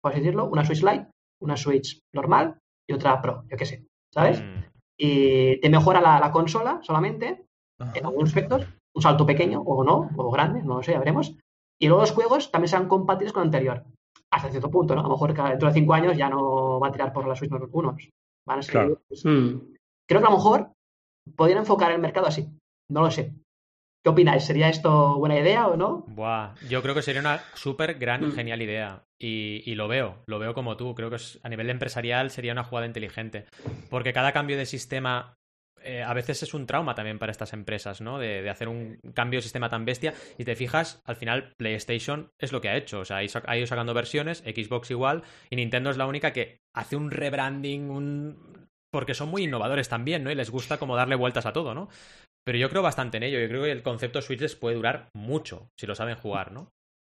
por 0.00 0.12
así 0.12 0.20
decirlo, 0.20 0.44
una 0.44 0.64
Switch 0.64 0.84
Lite, 0.84 1.10
una 1.42 1.56
Switch 1.56 1.98
normal 2.14 2.58
y 2.88 2.92
otra 2.92 3.20
Pro, 3.20 3.42
yo 3.50 3.56
qué 3.56 3.66
sé, 3.66 3.86
¿sabes? 4.14 4.40
Mm. 4.40 4.64
Y 4.96 5.60
te 5.60 5.68
mejora 5.68 6.00
la, 6.00 6.20
la 6.20 6.30
consola 6.30 6.78
solamente, 6.82 7.46
Ajá. 7.78 7.92
en 7.94 8.06
algunos 8.06 8.28
aspectos, 8.30 8.66
un 8.94 9.02
salto 9.02 9.26
pequeño 9.26 9.60
o 9.60 9.84
no, 9.84 10.10
o 10.16 10.30
grande, 10.30 10.62
no 10.62 10.76
lo 10.76 10.82
sé, 10.82 10.92
ya 10.92 10.98
veremos. 10.98 11.34
Y 11.80 11.86
luego 11.88 12.00
los 12.02 12.12
juegos 12.12 12.50
también 12.50 12.68
serán 12.68 12.88
compatibles 12.88 13.32
con 13.32 13.42
el 13.42 13.48
anterior, 13.48 13.84
hasta 14.32 14.48
cierto 14.50 14.70
punto, 14.70 14.94
¿no? 14.94 15.00
A 15.00 15.04
lo 15.04 15.10
mejor 15.10 15.34
cada- 15.34 15.50
dentro 15.50 15.68
de 15.68 15.74
cinco 15.74 15.92
años 15.94 16.16
ya 16.16 16.28
no 16.30 16.80
va 16.80 16.88
a 16.88 16.92
tirar 16.92 17.12
por 17.12 17.26
la 17.26 17.36
Switch 17.36 17.50
unos. 17.72 18.08
Van 18.46 18.58
a 18.60 18.62
Claro. 18.62 19.00
pues, 19.08 19.24
Mm. 19.24 19.58
creo 20.08 20.20
que 20.20 20.26
a 20.26 20.30
lo 20.30 20.36
mejor 20.36 20.70
podrían 21.36 21.58
enfocar 21.58 21.90
el 21.92 22.00
mercado 22.00 22.26
así. 22.26 22.48
No 22.90 23.02
lo 23.02 23.10
sé. 23.10 23.34
¿Qué 24.04 24.10
opináis? 24.10 24.44
¿Sería 24.44 24.68
esto 24.68 25.16
buena 25.18 25.36
idea 25.38 25.66
o 25.66 25.76
no? 25.76 26.04
Buah, 26.06 26.54
yo 26.70 26.80
creo 26.80 26.94
que 26.94 27.02
sería 27.02 27.20
una 27.20 27.40
súper 27.54 27.98
gran, 27.98 28.28
Mm. 28.28 28.32
genial 28.32 28.62
idea. 28.62 29.02
Y, 29.20 29.62
y 29.68 29.74
lo 29.74 29.88
veo, 29.88 30.18
lo 30.26 30.38
veo 30.38 30.54
como 30.54 30.76
tú. 30.76 30.94
Creo 30.94 31.10
que 31.10 31.16
es- 31.16 31.40
a 31.42 31.48
nivel 31.48 31.68
empresarial 31.70 32.30
sería 32.30 32.52
una 32.52 32.62
jugada 32.64 32.86
inteligente. 32.86 33.46
Porque 33.90 34.12
cada 34.12 34.32
cambio 34.32 34.56
de 34.56 34.66
sistema 34.66 35.34
eh, 35.86 36.02
a 36.02 36.12
veces 36.12 36.42
es 36.42 36.52
un 36.54 36.66
trauma 36.66 36.94
también 36.94 37.18
para 37.18 37.32
estas 37.32 37.52
empresas, 37.52 38.00
¿no? 38.00 38.18
De, 38.18 38.42
de 38.42 38.50
hacer 38.50 38.68
un 38.68 38.98
cambio 39.14 39.38
de 39.38 39.42
sistema 39.42 39.68
tan 39.70 39.84
bestia. 39.84 40.12
Y 40.38 40.44
te 40.44 40.56
fijas, 40.56 41.00
al 41.04 41.16
final 41.16 41.52
PlayStation 41.56 42.30
es 42.38 42.52
lo 42.52 42.60
que 42.60 42.68
ha 42.68 42.76
hecho. 42.76 43.00
O 43.00 43.04
sea, 43.04 43.18
ha 43.18 43.24
ido- 43.56 43.66
sacando 43.66 43.94
versiones, 43.94 44.38
Xbox 44.38 44.90
igual, 44.90 45.22
y 45.50 45.56
Nintendo 45.56 45.90
es 45.90 45.96
la 45.96 46.06
única 46.06 46.32
que 46.32 46.60
hace 46.74 46.96
un 46.96 47.10
rebranding, 47.10 47.90
un... 47.90 48.68
Porque 48.90 49.14
son 49.14 49.28
muy 49.28 49.44
innovadores 49.44 49.88
también, 49.88 50.24
¿no? 50.24 50.30
Y 50.30 50.34
les 50.34 50.50
gusta 50.50 50.78
como 50.78 50.96
darle 50.96 51.16
vueltas 51.16 51.46
a 51.46 51.52
todo, 51.52 51.74
¿no? 51.74 51.88
Pero 52.44 52.58
yo 52.58 52.68
creo 52.70 52.82
bastante 52.82 53.16
en 53.16 53.24
ello. 53.24 53.40
Yo 53.40 53.48
creo 53.48 53.62
que 53.64 53.72
el 53.72 53.82
concepto 53.82 54.22
Switch 54.22 54.40
les 54.40 54.56
puede 54.56 54.76
durar 54.76 55.08
mucho 55.14 55.70
si 55.76 55.86
lo 55.86 55.94
saben 55.94 56.16
jugar, 56.16 56.52
¿no? 56.52 56.70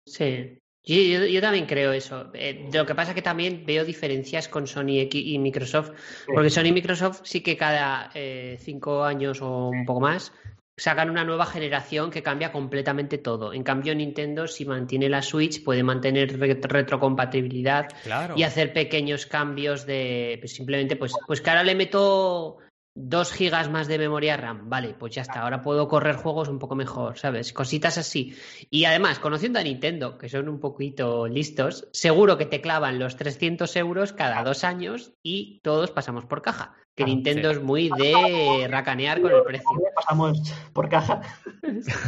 Sí. 0.07 0.59
Yo, 0.89 0.97
yo- 1.21 1.27
yo 1.27 1.41
también 1.43 1.67
creo 1.67 1.93
eso. 1.93 2.31
Eh, 2.35 2.69
lo 2.73 2.87
que 2.87 2.95
pasa 2.95 3.11
es 3.11 3.15
que 3.15 3.23
también 3.23 3.65
veo 3.67 3.85
diferencias 3.85 4.49
con 4.49 4.67
Sony 4.67 5.07
y 5.13 5.39
Microsoft. 5.39 5.91
Porque 6.27 6.49
Sony 6.51 6.67
y 6.69 6.73
Microsoft 6.73 7.21
sí 7.25 7.43
que 7.43 7.57
cada 7.57 8.11
eh, 8.15 8.57
cinco 8.61 9.05
años 9.05 9.43
o 9.43 9.69
un 9.69 9.85
poco 9.85 10.01
más 10.01 10.33
sacan 10.79 11.11
una 11.11 11.25
nueva 11.25 11.45
generación 11.45 12.09
que 12.11 12.23
cambia 12.23 12.53
completamente 12.53 13.19
todo. 13.19 13.53
En 13.53 13.65
cambio, 13.65 13.95
Nintendo, 13.97 14.47
si 14.47 14.65
mantiene 14.65 15.09
la 15.09 15.23
Switch, 15.23 15.63
puede 15.65 15.83
mantener 15.83 16.39
re- 16.39 16.55
retrocompatibilidad 16.63 17.89
Claro. 18.05 18.35
y 18.37 18.45
hacer 18.45 18.73
pequeños 18.73 19.27
cambios 19.27 19.87
de 19.87 20.37
pues, 20.41 20.53
simplemente 20.55 20.95
pues 20.97 21.13
pues 21.27 21.41
que 21.41 21.51
ahora 21.51 21.65
le 21.65 21.75
meto 21.75 22.59
dos 23.01 23.33
gigas 23.33 23.71
más 23.71 23.87
de 23.87 23.97
memoria 23.99 24.37
RAM. 24.37 24.69
Vale 24.69 24.95
pues 24.99 25.15
ya 25.15 25.23
está. 25.23 25.43
Ahora 25.43 25.63
puedo 25.63 25.87
correr 25.89 26.17
juegos 26.17 26.49
un 26.49 26.59
poco 26.59 26.75
mejor 26.75 27.17
sabes 27.19 27.53
cositas 27.53 27.97
así. 27.99 28.37
Y 28.71 28.85
además 28.85 29.19
conociendo 29.19 29.59
a 29.59 29.63
Nintendo 29.63 30.19
que 30.19 30.29
son 30.29 30.49
un 30.49 30.59
poquito 30.59 31.29
listos 31.29 31.89
seguro 31.93 32.37
que 32.37 32.47
te 32.47 32.61
clavan 32.61 32.99
los 32.99 33.17
300 33.17 33.75
euros 33.77 34.13
cada 34.13 34.43
dos 34.43 34.65
años 34.65 35.13
y 35.23 35.61
todos 35.63 35.91
pasamos 35.91 36.25
por 36.25 36.43
caja. 36.43 36.75
Que 36.97 37.05
Ah, 37.05 37.07
Nintendo 37.07 37.51
sí. 37.51 37.57
es 37.57 37.63
muy 37.63 37.91
de 37.97 38.67
racanear 38.69 39.21
con 39.23 39.31
el 39.33 39.43
precio. 39.45 39.69
Pasamos 39.95 40.41
por 40.73 40.89
caja. 40.89 41.21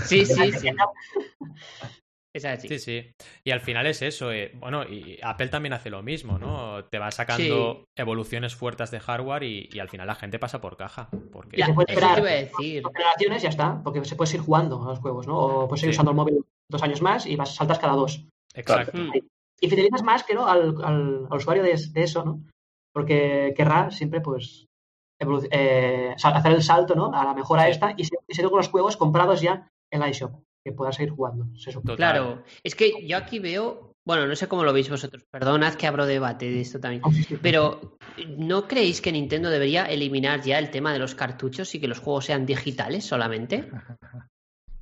sí 0.05 0.27
sí 0.27 0.53
sí 0.53 0.71
es 2.33 2.45
así 2.45 2.69
Sí, 2.69 2.79
sí. 2.79 3.11
Y 3.45 3.51
al 3.51 3.61
final 3.61 3.87
es 3.87 4.03
eso. 4.03 4.31
eh, 4.33 4.53
Bueno, 4.55 4.85
y 4.85 5.19
Apple 5.23 5.49
también 5.49 5.73
hace 5.73 5.91
lo 5.91 6.03
mismo, 6.03 6.39
¿no? 6.39 6.85
Te 6.85 6.99
va 6.99 7.11
sacando 7.11 7.85
evoluciones 7.97 8.55
fuertes 8.55 8.91
de 8.91 9.01
hardware 9.01 9.43
y, 9.43 9.69
y 9.73 9.79
al 9.81 9.89
final 9.89 10.07
la 10.07 10.15
gente 10.15 10.39
pasa 10.39 10.61
por 10.61 10.77
caja. 10.77 11.09
Porque 11.33 11.57
Ya, 11.57 11.67
se 11.67 11.75
puede 11.75 11.93
eso 11.93 12.01
esperar. 12.01 12.15
te 12.15 12.21
iba 12.21 12.31
a 12.31 12.41
decir 12.43 12.83
generaciones 12.95 13.43
ya 13.43 13.49
está, 13.49 13.81
porque 13.83 14.05
se 14.05 14.17
puede 14.17 14.35
ir 14.35 14.41
jugando 14.41 14.83
a 14.83 14.89
los 14.91 14.99
juegos, 15.01 15.27
¿no? 15.27 15.37
O 15.39 15.69
puedes 15.69 15.83
ir 15.83 15.89
Sí. 15.91 15.95
usando 15.97 16.11
el 16.13 16.17
móvil 16.17 16.45
dos 16.69 16.83
años 16.83 17.03
más 17.03 17.27
y 17.27 17.37
vas, 17.37 17.55
saltas 17.55 17.79
cada 17.79 17.95
dos. 17.95 18.25
Exacto. 18.55 18.99
Y 19.61 19.69
fidelizas 19.69 20.03
más, 20.03 20.25
creo, 20.25 20.47
al, 20.47 20.77
al, 20.83 21.27
al 21.31 21.37
usuario 21.37 21.63
de, 21.63 21.75
de 21.91 22.03
eso, 22.03 22.25
¿no? 22.25 22.41
Porque 22.95 23.53
querrá 23.57 23.91
siempre, 23.91 24.21
pues, 24.21 24.67
eh, 25.51 26.15
hacer 26.23 26.53
el 26.53 26.63
salto, 26.63 26.95
¿no? 26.95 27.13
A 27.15 27.25
la 27.25 27.35
mejora 27.35 27.65
Sí. 27.65 27.71
esta 27.73 27.95
y 27.97 28.05
se, 28.05 28.17
y 28.27 28.35
se 28.35 28.43
con 28.45 28.57
los 28.57 28.69
juegos 28.69 28.97
comprados 28.97 29.41
ya 29.43 29.69
en 29.93 30.01
la 30.01 30.09
eShop, 30.09 30.33
que 30.65 30.73
puedas 30.73 30.97
seguir 30.97 31.13
jugando. 31.13 31.47
Total. 31.73 31.97
Claro, 31.97 32.43
es 32.63 32.75
que 32.75 33.07
yo 33.07 33.17
aquí 33.17 33.39
veo, 33.39 33.95
bueno, 34.05 34.27
no 34.27 34.37
sé 34.37 34.49
cómo 34.49 34.65
lo 34.65 34.73
veis 34.73 34.91
vosotros, 34.91 35.25
perdonad 35.31 35.75
que 35.75 35.87
abro 35.87 36.07
debate 36.07 36.51
de 36.51 36.61
esto 36.61 36.81
también, 36.81 37.03
pero 37.43 37.99
¿no 38.37 38.69
creéis 38.69 39.01
que 39.01 39.13
Nintendo 39.13 39.51
debería 39.51 39.87
eliminar 39.87 40.43
ya 40.43 40.59
el 40.59 40.71
tema 40.71 40.93
de 40.93 40.99
los 40.99 41.15
cartuchos 41.15 41.75
y 41.75 41.81
que 41.81 41.89
los 41.89 42.01
juegos 42.01 42.27
sean 42.27 42.47
digitales 42.47 43.05
solamente? 43.05 43.71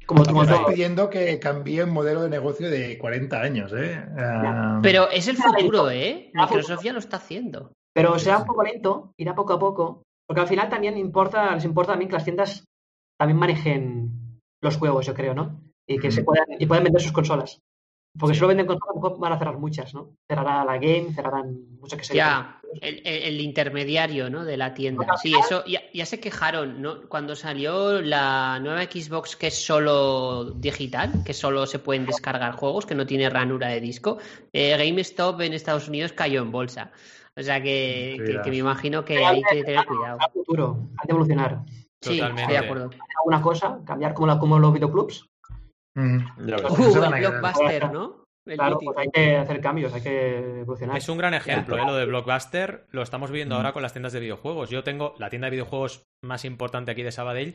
Como, 0.06 0.22
Me 0.26 0.28
como 0.28 0.42
estás 0.42 0.64
pidiendo 0.66 1.08
que 1.08 1.38
cambie 1.38 1.84
un 1.84 1.90
modelo 1.90 2.22
de 2.22 2.30
negocio 2.30 2.70
de 2.70 2.98
40 2.98 3.40
años, 3.40 3.72
¿eh? 3.76 4.04
Ah, 4.18 4.80
Pero 4.82 5.10
es 5.10 5.28
el 5.28 5.36
futuro, 5.36 5.90
¿eh? 5.90 6.30
Microsoft 6.34 6.82
ya 6.82 6.92
lo 6.92 6.98
está 6.98 7.18
haciendo. 7.18 7.72
Pero 7.94 8.18
será 8.18 8.38
un 8.38 8.44
poco 8.44 8.62
lento, 8.62 9.12
irá 9.16 9.34
poco 9.34 9.54
a 9.54 9.58
poco, 9.58 10.02
porque 10.26 10.40
al 10.40 10.48
final 10.48 10.68
también 10.68 10.96
importa, 10.96 11.54
les 11.54 11.64
importa 11.64 11.92
también 11.92 12.08
que 12.08 12.14
las 12.14 12.24
tiendas 12.24 12.64
también 13.18 13.38
manejen 13.38 14.40
los 14.60 14.76
juegos, 14.76 15.06
yo 15.06 15.14
creo, 15.14 15.34
¿no? 15.34 15.60
Y 15.88 15.98
que 15.98 16.10
se 16.12 16.22
puedan, 16.22 16.46
y 16.58 16.66
puedan 16.66 16.84
vender 16.84 17.02
sus 17.02 17.12
consolas. 17.12 17.60
Porque 18.18 18.34
Sí. 18.34 18.36
si 18.36 18.38
solo 18.40 18.48
venden 18.48 18.66
consolas, 18.66 18.90
a 18.90 18.94
lo 18.94 19.02
mejor 19.02 19.18
van 19.20 19.32
a 19.32 19.38
cerrar 19.38 19.58
muchas, 19.58 19.94
¿no? 19.94 20.10
Cerrará 20.28 20.64
la 20.64 20.74
Game, 20.78 21.12
cerrarán 21.14 21.56
muchas 21.80 21.98
que 21.98 22.04
se 22.04 22.14
Ya, 22.14 22.60
el, 22.80 23.00
el- 23.06 23.40
intermediario, 23.40 24.28
¿no? 24.28 24.44
De 24.44 24.56
la 24.56 24.74
tienda. 24.74 25.16
Sí, 25.16 25.32
eso 25.38 25.64
ya, 25.66 25.80
ya 25.94 26.04
se 26.04 26.18
quejaron, 26.20 26.82
¿no? 26.82 27.02
Cuando 27.08 27.34
salió 27.36 28.00
la 28.02 28.58
nueva 28.60 28.82
Xbox 28.84 29.36
que 29.36 29.46
es 29.48 29.64
solo 29.64 30.50
digital, 30.52 31.22
que 31.24 31.32
solo 31.32 31.66
se 31.66 31.78
pueden 31.78 32.06
descargar 32.06 32.54
juegos, 32.56 32.86
que 32.86 32.94
no 32.94 33.06
tiene 33.06 33.30
ranura 33.30 33.68
de 33.68 33.80
disco, 33.80 34.18
eh, 34.52 34.76
GameStop 34.76 35.40
en 35.42 35.52
Estados 35.54 35.88
Unidos 35.88 36.12
cayó 36.12 36.42
en 36.42 36.50
bolsa. 36.50 36.90
O 37.36 37.42
sea 37.42 37.62
que, 37.62 38.16
que- 38.26 38.40
que 38.42 38.50
me 38.50 38.56
imagino 38.56 39.04
que 39.04 39.24
hay 39.24 39.42
que 39.42 39.62
tener 39.64 39.84
cuidado. 39.86 40.18
al 40.20 40.30
futuro, 40.32 40.76
han 40.98 41.06
de 41.06 41.10
evolucionar. 41.12 41.60
Sí, 42.00 42.16
Totalmente. 42.18 42.42
estoy 42.42 42.52
de 42.56 42.58
acuerdo. 42.64 42.90
Alguna 43.20 43.42
cosa, 43.42 43.80
cambiar 43.84 44.14
como, 44.14 44.26
la, 44.28 44.38
como 44.38 44.58
los 44.58 44.72
videoclubs. 44.72 45.27
Mm. 45.98 46.26
Uh, 46.38 46.40
el 46.40 47.20
blockbuster, 47.20 47.92
¿no? 47.92 48.24
El 48.46 48.56
Claro, 48.56 48.78
pues 48.82 48.96
hay 48.96 49.08
que 49.12 49.36
hacer 49.36 49.60
cambios, 49.60 49.92
hay 49.92 50.00
que 50.00 50.60
evolucionar. 50.60 50.96
Es 50.96 51.08
un 51.10 51.18
gran 51.18 51.34
ejemplo, 51.34 51.76
¿eh? 51.76 51.82
lo 51.84 51.94
de 51.94 52.06
Blockbuster. 52.06 52.86
Lo 52.92 53.02
estamos 53.02 53.30
viendo 53.30 53.54
Mm. 53.54 53.58
ahora 53.58 53.72
con 53.74 53.82
las 53.82 53.92
tiendas 53.92 54.14
de 54.14 54.20
videojuegos. 54.20 54.70
Yo 54.70 54.82
tengo 54.82 55.14
la 55.18 55.28
tienda 55.28 55.46
de 55.46 55.50
videojuegos 55.50 56.04
más 56.24 56.46
importante 56.46 56.90
aquí 56.90 57.02
de 57.02 57.12
Sabadell. 57.12 57.54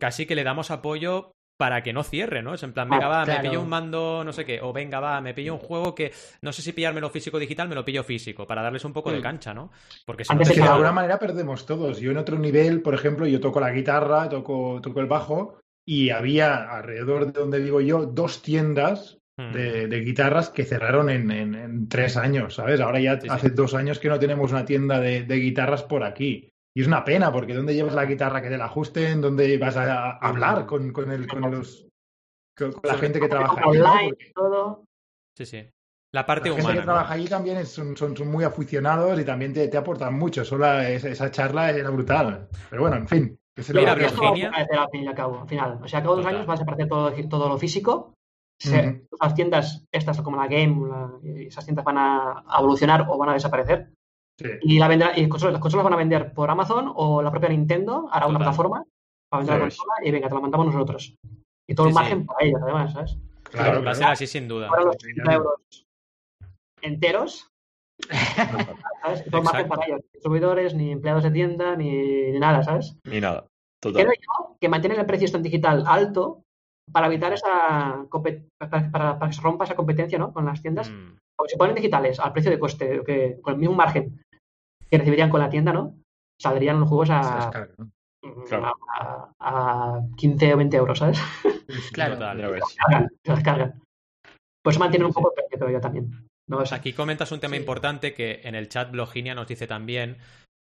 Casi 0.00 0.26
que 0.26 0.34
le 0.34 0.42
damos 0.42 0.70
apoyo 0.72 1.30
para 1.58 1.82
que 1.82 1.92
no 1.92 2.02
cierre, 2.02 2.42
¿no? 2.42 2.54
Es 2.54 2.62
en 2.64 2.72
plan, 2.72 2.88
venga, 2.90 3.06
Ah, 3.06 3.08
va, 3.20 3.24
claro. 3.24 3.42
me 3.42 3.48
pillo 3.48 3.62
un 3.62 3.68
mando, 3.68 4.22
no 4.24 4.32
sé 4.32 4.44
qué, 4.44 4.60
o 4.60 4.72
venga, 4.74 5.00
va, 5.00 5.20
me 5.22 5.32
pillo 5.32 5.54
un 5.54 5.60
juego 5.60 5.94
que 5.94 6.12
no 6.42 6.52
sé 6.52 6.60
si 6.60 6.72
pillármelo 6.72 7.08
físico 7.08 7.36
o 7.36 7.40
digital, 7.40 7.68
me 7.68 7.74
lo 7.74 7.84
pillo 7.84 8.02
físico, 8.04 8.46
para 8.46 8.62
darles 8.62 8.84
un 8.84 8.92
poco 8.92 9.10
de 9.12 9.20
Mm. 9.20 9.22
cancha, 9.22 9.54
¿no? 9.54 9.70
Porque 10.04 10.24
si 10.24 10.32
Antes 10.32 10.48
no 10.48 10.50
Es 10.52 10.54
te 10.56 10.60
que 10.60 10.66
de 10.66 10.72
alguna 10.72 10.92
manera 10.92 11.18
perdemos 11.18 11.64
todos. 11.64 11.98
Yo 12.00 12.10
en 12.10 12.18
otro 12.18 12.36
nivel, 12.38 12.82
por 12.82 12.94
ejemplo, 12.94 13.26
yo 13.26 13.40
toco 13.40 13.60
la 13.60 13.70
guitarra, 13.70 14.28
toco, 14.28 14.80
toco 14.82 15.00
el 15.00 15.06
bajo 15.06 15.58
y 15.86 16.10
había 16.10 16.70
alrededor 16.76 17.32
de 17.32 17.32
donde 17.40 17.60
vivo 17.60 17.80
yo 17.80 18.06
dos 18.06 18.42
tiendas 18.42 19.18
Mm. 19.38 19.52
de, 19.52 19.86
de 19.88 20.00
guitarras 20.00 20.48
que 20.48 20.64
cerraron 20.64 21.10
en, 21.10 21.30
en- 21.30 21.54
en 21.54 21.88
tres 21.90 22.16
años, 22.16 22.54
¿sabes? 22.54 22.80
Ahora 22.80 23.00
ya 23.00 23.20
Sí, 23.20 23.28
sí. 23.28 23.28
hace 23.28 23.50
dos 23.50 23.74
años 23.74 23.98
que 23.98 24.08
no 24.08 24.18
tenemos 24.18 24.50
una 24.50 24.64
tienda 24.64 24.98
de, 24.98 25.24
de 25.24 25.36
guitarras 25.36 25.82
por 25.82 26.04
aquí. 26.04 26.48
Y 26.74 26.80
es 26.80 26.86
una 26.86 27.04
pena, 27.04 27.30
porque 27.30 27.52
¿dónde 27.52 27.74
llevas 27.74 27.94
la 27.94 28.06
guitarra 28.06 28.40
que 28.40 28.48
te 28.48 28.56
la 28.56 28.64
ajusten? 28.64 29.20
¿Dónde 29.20 29.58
vas 29.58 29.76
a, 29.76 30.12
hablar 30.12 30.64
con, 30.64 30.90
con, 30.90 31.10
el, 31.10 31.26
con, 31.26 31.50
los, 31.50 31.86
con, 32.56 32.72
con 32.72 32.80
la 32.90 32.96
gente 32.96 33.20
que 33.20 33.28
trabaja 33.28 33.60
ahí? 33.62 34.10
todo. 34.34 34.84
Sí, 35.36 35.44
sí. 35.44 35.68
La 36.12 36.24
parte 36.24 36.48
la 36.48 36.54
gente 36.56 36.72
que 36.72 36.78
¿no? 36.78 36.84
trabaja 36.84 37.12
allí 37.12 37.26
también 37.26 37.58
es- 37.58 37.68
son, 37.68 37.94
son, 37.94 38.16
son 38.16 38.28
muy 38.28 38.44
aficionados 38.44 39.20
y 39.20 39.24
también 39.26 39.52
te, 39.52 39.68
te 39.68 39.76
aportan 39.76 40.14
mucho. 40.14 40.46
Solo 40.46 40.80
esa, 40.80 41.10
esa 41.10 41.30
charla 41.30 41.70
era 41.70 41.90
brutal. 41.90 42.48
Pero 42.70 42.80
bueno, 42.80 42.96
en 42.96 43.06
fin. 43.06 43.38
Que 43.56 43.62
se 43.62 43.72
Mira, 43.72 43.86
va 43.86 43.90
a 43.90 43.94
hacer. 43.94 44.06
Esto 44.06 44.22
va 44.22 44.28
a 44.28 44.32
Virginia- 44.32 44.50
desaparecer 44.50 44.78
al 44.78 44.90
fin 44.90 45.02
y 45.02 45.06
al 45.08 45.14
cabo, 45.14 45.40
al 45.40 45.48
final. 45.48 45.80
O 45.82 45.88
sea, 45.88 46.00
cada 46.02 46.14
dos 46.14 46.18
Total. 46.24 46.34
años 46.36 46.48
va 46.48 46.52
a 46.52 46.56
desaparecer 46.56 46.88
todo, 46.88 47.12
todo 47.28 47.48
lo 47.48 47.58
físico. 47.58 48.12
Se-. 48.60 49.06
Las 49.20 49.34
tiendas, 49.34 49.84
estas 49.92 50.20
como 50.22 50.36
la 50.36 50.46
Game, 50.46 50.88
la- 50.88 51.10
esas 51.40 51.64
tiendas 51.64 51.84
van 51.84 51.98
a, 51.98 52.44
evolucionar 52.58 53.06
o 53.08 53.16
van 53.18 53.30
a 53.30 53.34
desaparecer. 53.34 53.90
Sí. 54.38 54.48
Y, 54.62 54.78
la 54.78 54.88
vendrá- 54.88 55.16
y 55.16 55.26
consolas- 55.28 55.54
las 55.54 55.62
consolas 55.62 55.84
van 55.84 55.94
a 55.94 55.96
vender 55.96 56.32
por 56.34 56.50
Amazon 56.50 56.92
o 56.94 57.22
la 57.22 57.30
propia 57.30 57.48
Nintendo 57.48 58.08
hará 58.12 58.26
una 58.26 58.38
plataforma 58.38 58.84
para 59.30 59.40
vender 59.40 59.56
la 59.58 59.64
consola 59.64 59.92
y 60.04 60.10
venga, 60.10 60.28
te 60.28 60.34
la 60.34 60.40
mandamos 60.40 60.66
nosotros. 60.66 61.14
Y 61.68 61.74
todo 61.74 61.86
Sí, 61.86 61.88
el 61.90 61.94
margen 61.94 62.20
sí. 62.20 62.24
para 62.26 62.44
ellos, 62.46 62.60
además, 62.62 62.92
¿sabes? 62.92 63.18
Claro, 63.44 63.82
Va 63.82 63.90
a 63.92 63.94
ser 63.94 64.06
así 64.08 64.26
sin 64.26 64.46
duda. 64.48 64.68
Ahora 64.68 64.84
los 64.84 64.96
sí, 64.96 65.04
30 65.14 65.22
claro. 65.22 65.38
euros 65.44 65.84
enteros, 66.82 67.48
¿sabes? 68.08 69.20
Exacto. 69.26 69.68
para 69.68 69.86
ellos. 69.86 70.00
Ni 70.02 70.10
distribuidores, 70.12 70.74
ni 70.74 70.92
empleados 70.92 71.22
de 71.24 71.30
tienda, 71.30 71.76
ni, 71.76 72.30
ni 72.32 72.38
nada, 72.38 72.62
¿sabes? 72.62 72.96
Ni 73.04 73.20
nada. 73.20 73.46
Total. 73.80 74.02
Creo 74.04 74.14
yo 74.14 74.56
que 74.60 74.68
mantienen 74.68 74.98
el 75.00 75.06
precio 75.06 75.26
esto 75.26 75.36
en 75.36 75.42
digital 75.42 75.84
alto 75.86 76.42
para 76.92 77.06
evitar 77.08 77.32
esa 77.32 78.06
para, 78.10 78.90
para- 78.90 79.18
para 79.18 79.28
que 79.28 79.32
se 79.36 79.42
rompa 79.42 79.64
esa 79.64 79.74
competencia 79.76 80.18
¿no? 80.18 80.32
con 80.32 80.44
las 80.46 80.62
tiendas. 80.62 80.90
Mm. 80.90 81.16
O 81.38 81.44
si 81.46 81.56
ponen 81.56 81.74
digitales 81.74 82.18
al 82.20 82.32
precio 82.32 82.50
de 82.50 82.58
coste, 82.58 83.02
que, 83.04 83.38
con 83.42 83.54
el 83.54 83.60
mismo 83.60 83.74
margen 83.74 84.22
que 84.90 84.98
recibirían 84.98 85.28
con 85.30 85.40
la 85.40 85.50
tienda, 85.50 85.72
¿no? 85.72 85.94
Saldrían 86.40 86.80
los 86.80 86.88
juegos 86.88 87.08
Se 87.08 87.14
a, 87.14 87.36
descarga, 87.36 87.74
¿no? 87.78 87.90
Claro. 88.48 88.72
a, 88.98 89.32
a 89.38 90.00
15 90.16 90.54
o 90.54 90.56
20 90.56 90.76
euros, 90.76 90.98
¿sabes? 90.98 91.20
Claro. 91.92 92.18
Ya 92.18 92.48
ves. 92.48 92.62
Cargan, 92.76 93.08
se 93.24 93.32
las 93.32 93.42
cargan. 93.42 93.82
Por 94.62 94.72
eso 94.72 94.80
mantienen 94.80 95.06
un 95.06 95.12
poco 95.12 95.30
el 95.30 95.34
precio, 95.34 95.58
creo 95.58 95.70
yo 95.70 95.80
también. 95.80 96.25
No 96.48 96.58
Pues 96.58 96.72
aquí 96.72 96.92
comentas 96.92 97.32
un 97.32 97.40
tema 97.40 97.54
Sí. 97.56 97.60
importante 97.60 98.14
que 98.14 98.40
en 98.44 98.54
el 98.54 98.68
chat 98.68 98.90
Bloginia 98.90 99.34
nos 99.34 99.48
dice 99.48 99.66
también, 99.66 100.18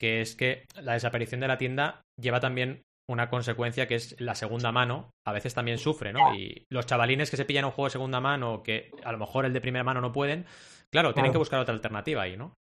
que 0.01 0.21
es 0.21 0.35
que 0.35 0.65
la 0.81 0.95
desaparición 0.95 1.41
de 1.41 1.49
la 1.49 1.59
tienda 1.59 2.01
lleva 2.21 2.41
también 2.41 2.83
una 3.09 3.29
consecuencia 3.29 3.87
que 3.89 3.97
es 3.97 4.21
la 4.21 4.35
segunda 4.35 4.73
mano, 4.73 5.11
a 5.27 5.33
veces 5.33 5.53
también 5.55 5.79
sufre, 5.79 6.13
¿no? 6.13 6.35
Y 6.35 6.65
los 6.71 6.87
chavalines 6.87 7.31
que 7.31 7.37
se 7.37 7.45
pillan 7.45 7.65
un 7.65 7.73
juego 7.73 7.87
de 7.87 7.91
segunda 7.93 8.21
mano, 8.21 8.63
que 8.63 8.91
a 9.05 9.11
lo 9.13 9.19
mejor 9.19 9.45
el 9.47 9.53
de 9.53 9.61
primera 9.61 9.85
mano 9.85 10.01
no 10.01 10.13
pueden, 10.13 10.47
claro, 10.93 11.13
tienen 11.13 11.31
Claro. 11.31 11.33
que 11.33 11.39
buscar 11.39 11.61
otra 11.61 11.75
alternativa 11.75 12.23
ahí, 12.23 12.37
¿no? 12.37 12.55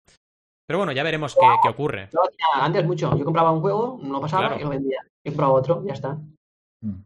Pero 0.68 0.78
bueno, 0.78 0.92
ya 0.92 1.02
veremos 1.04 1.34
qué, 1.34 1.46
qué 1.62 1.68
ocurre. 1.68 2.08
Antes 2.54 2.84
mucho. 2.84 3.16
Yo 3.16 3.24
compraba 3.24 3.50
un 3.52 3.60
juego, 3.60 3.98
no 4.02 4.20
pasaba 4.20 4.46
Claro. 4.48 4.60
y 4.60 4.64
lo 4.64 4.70
vendía. 4.70 4.98
Y 5.24 5.30
compraba 5.30 5.52
otro, 5.52 5.84
ya 5.86 5.92
está. 5.94 6.16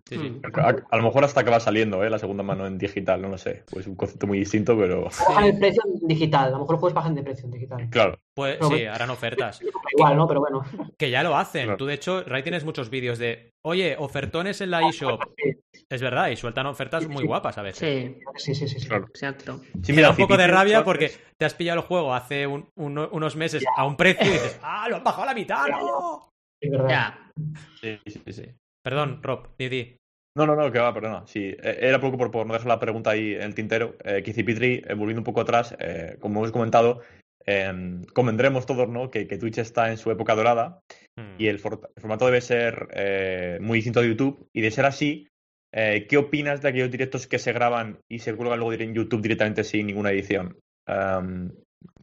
Sí, 0.08 0.16
sí. 0.16 0.30
Mm. 0.30 0.40
A, 0.60 0.74
a 0.90 0.96
lo 0.96 1.02
mejor 1.02 1.24
hasta 1.24 1.44
que 1.44 1.50
va 1.50 1.60
saliendo, 1.60 2.02
¿eh? 2.04 2.10
La 2.10 2.18
segunda 2.18 2.42
mano 2.42 2.66
en 2.66 2.78
digital, 2.78 3.20
no 3.22 3.28
lo 3.28 3.38
sé. 3.38 3.64
Pues 3.70 3.86
un 3.86 3.94
concepto 3.96 4.26
muy 4.26 4.38
distinto, 4.38 4.76
pero 4.76 5.04
Bajan 5.04 5.44
el 5.44 5.58
precio 5.58 5.82
en 5.86 6.06
digital. 6.08 6.48
A 6.48 6.50
lo 6.50 6.58
mejor 6.60 6.72
los 6.74 6.80
juegos 6.80 6.94
bajan 6.94 7.14
de 7.14 7.22
precio 7.22 7.44
en 7.46 7.50
digital. 7.52 7.88
claro. 7.90 8.18
Pues 8.34 8.56
Pero 8.56 8.68
sí, 8.68 8.74
bueno. 8.76 8.92
harán 8.94 9.10
ofertas. 9.10 9.60
Igual, 9.96 10.16
¿no? 10.16 10.26
Pero 10.26 10.40
bueno. 10.40 10.64
Que 10.96 11.10
ya 11.10 11.22
lo 11.22 11.36
hacen. 11.36 11.64
Claro. 11.64 11.76
Tú, 11.76 11.86
de 11.86 11.94
hecho, 11.94 12.22
Ray, 12.24 12.42
tienes 12.42 12.64
muchos 12.64 12.88
vídeos 12.88 13.18
de, 13.18 13.50
oye, 13.66 13.96
ofertones 13.98 14.60
en 14.60 14.70
la 14.70 14.88
eShop. 14.88 15.20
Sí, 15.36 15.52
Es 15.90 16.00
verdad, 16.00 16.28
y 16.30 16.36
sueltan 16.36 16.66
ofertas 16.66 17.06
muy 17.08 17.24
guapas 17.24 17.58
a 17.58 17.62
veces. 17.62 17.78
Sí, 17.78 18.16
sí, 18.36 18.54
sí. 18.54 18.68
sí, 18.68 18.80
sí. 18.80 18.88
Claro. 18.88 19.06
exacto. 19.08 19.60
Sí, 19.82 19.92
Me 19.92 20.00
da 20.02 20.10
un 20.10 20.16
poco 20.16 20.36
de 20.36 20.46
rabia 20.46 20.84
porque 20.84 21.10
te 21.36 21.44
has 21.44 21.54
pillado 21.54 21.80
el 21.80 21.86
juego 21.86 22.14
hace 22.14 22.46
un- 22.46 22.68
uno- 22.76 23.08
unos 23.12 23.36
meses 23.36 23.62
a 23.76 23.84
un 23.84 23.96
precio 23.96 24.26
y 24.26 24.30
dices, 24.30 24.58
¡ah, 24.62 24.88
lo 24.88 24.96
han 24.96 25.04
bajado 25.04 25.24
a 25.24 25.26
la 25.26 25.34
mitad! 25.34 25.66
¡No! 25.68 26.28
Es 26.62 26.70
verdad. 26.70 26.88
Ya. 26.88 27.32
Sí, 27.80 27.98
sí, 28.06 28.32
sí. 28.32 28.44
Perdón, 28.82 29.22
Rob, 29.22 29.48
di, 29.58 29.68
di. 29.68 29.96
No, 30.36 30.46
no, 30.46 30.54
no, 30.54 30.70
que 30.70 30.78
va, 30.78 30.94
perdona. 30.94 31.26
Sí, 31.26 31.48
eh, 31.62 31.78
era 31.80 32.00
poco 32.00 32.16
por, 32.16 32.30
por 32.30 32.46
no 32.46 32.52
dejar 32.54 32.68
la 32.68 32.78
pregunta 32.80 33.10
ahí 33.10 33.34
en 33.34 33.42
el 33.42 33.54
tintero. 33.54 33.96
Eh, 34.04 34.22
Kizipitri, 34.22 34.82
eh, 34.86 34.94
volviendo 34.94 35.20
un 35.20 35.24
poco 35.24 35.40
atrás, 35.40 35.76
eh, 35.80 36.16
como 36.20 36.40
hemos 36.40 36.52
comentado, 36.52 37.00
eh, 37.46 38.00
convendremos 38.14 38.64
todos, 38.64 38.88
¿no? 38.88 39.10
Que, 39.10 39.26
que 39.26 39.38
Twitch 39.38 39.58
está 39.58 39.90
en 39.90 39.96
su 39.98 40.10
época 40.10 40.34
dorada 40.34 40.80
Hmm. 41.16 41.34
y 41.38 41.48
el, 41.48 41.58
for- 41.58 41.90
el 41.96 42.00
formato 42.00 42.26
debe 42.26 42.40
ser 42.40 42.88
eh, 42.92 43.58
muy 43.60 43.78
distinto 43.78 44.00
de 44.00 44.08
YouTube. 44.08 44.48
Y 44.54 44.60
de 44.60 44.70
ser 44.70 44.86
así, 44.86 45.26
eh, 45.74 46.06
¿qué 46.08 46.16
opinas 46.16 46.62
de 46.62 46.68
aquellos 46.68 46.90
directos 46.90 47.26
que 47.26 47.40
se 47.40 47.52
graban 47.52 47.98
y 48.08 48.20
se 48.20 48.34
cuelgan 48.36 48.60
luego 48.60 48.72
en 48.80 48.94
YouTube 48.94 49.20
directamente 49.20 49.64
sin 49.64 49.88
ninguna 49.88 50.12
edición? 50.12 50.56
Um, 50.88 51.50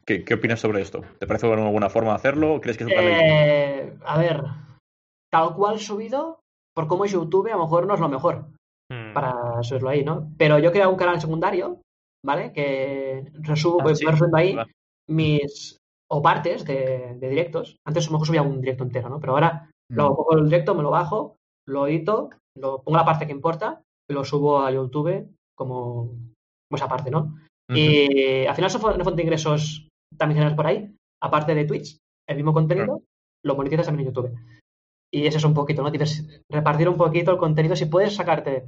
¿qué, 0.05 0.25
qué 0.25 0.33
opinas 0.33 0.59
sobre 0.59 0.81
esto? 0.81 1.01
¿Te 1.19 1.25
parece 1.25 1.47
una 1.47 1.69
buena 1.69 1.89
forma 1.89 2.11
de 2.11 2.15
hacerlo? 2.17 2.55
¿O 2.55 2.61
¿Crees 2.61 2.77
que 2.77 2.83
es 2.83 2.89
un? 2.89 2.95
Eh, 2.97 3.93
a 4.05 4.19
ver, 4.19 4.41
tal 5.31 5.55
cual 5.55 5.79
subido, 5.79 6.41
por 6.77 6.87
cómo 6.87 7.05
es 7.05 7.11
YouTube, 7.11 7.47
a 7.51 7.57
lo 7.57 7.63
mejor 7.63 7.87
no 7.87 7.95
es 7.95 7.99
lo 7.99 8.07
mejor 8.09 8.45
Hmm. 8.91 9.13
para 9.13 9.63
subirlo 9.63 9.89
ahí, 9.89 10.05
¿no? 10.05 10.31
Pero 10.37 10.59
yo 10.59 10.71
creo 10.71 10.89
un 10.89 10.95
canal 10.95 11.19
secundario, 11.19 11.81
¿vale? 12.25 12.53
Que 12.53 13.25
resubo, 13.41 13.81
Ah, 13.81 13.83
voy 13.83 13.95
sí, 13.95 14.05
resubiendo 14.05 14.37
ahí 14.37 14.55
mis 15.09 15.77
o 16.09 16.21
partes 16.21 16.63
de, 16.63 17.15
de 17.19 17.29
directos. 17.29 17.75
Antes 17.85 18.05
a 18.05 18.07
lo 18.07 18.13
mejor 18.13 18.27
subía 18.27 18.43
un 18.43 18.61
directo 18.61 18.83
entero, 18.85 19.09
¿no? 19.09 19.19
Pero 19.19 19.33
ahora 19.33 19.69
Mm. 19.91 19.95
lo 19.97 20.15
cojo 20.15 20.37
el 20.37 20.45
directo, 20.45 20.75
me 20.75 20.83
lo 20.83 20.91
bajo, 20.91 21.35
lo 21.67 21.87
edito, 21.87 22.29
lo 22.57 22.81
pongo 22.83 22.97
la 22.97 23.05
parte 23.05 23.25
que 23.25 23.31
importa 23.33 23.81
y 24.09 24.13
lo 24.13 24.23
subo 24.23 24.61
a 24.61 24.71
YouTube 24.71 25.27
como, 25.57 26.05
como 26.69 26.75
esa 26.75 26.87
parte, 26.87 27.09
¿no? 27.11 27.35
Y 27.69 28.45
al 28.45 28.55
final 28.55 28.69
son 28.69 28.81
una 28.95 29.03
fuente 29.03 29.17
de 29.21 29.23
ingresos 29.23 29.89
también 30.17 30.37
generas 30.37 30.55
por 30.55 30.67
ahí, 30.67 30.95
aparte 31.21 31.53
de 31.55 31.65
Twitch, 31.65 31.97
el 32.29 32.37
mismo 32.37 32.53
contenido, 32.53 33.01
lo 33.45 33.55
monetizas 33.55 33.87
también 33.87 34.07
en 34.07 34.13
YouTube. 34.13 34.33
Y 35.11 35.25
ese 35.25 35.37
es 35.37 35.43
un 35.43 35.53
poquito, 35.53 35.81
¿no? 35.81 35.91
Tienes 35.91 36.25
repartir 36.49 36.89
un 36.89 36.97
poquito 36.97 37.31
el 37.31 37.37
contenido. 37.37 37.75
Si 37.75 37.85
puedes 37.85 38.15
sacarte 38.15 38.65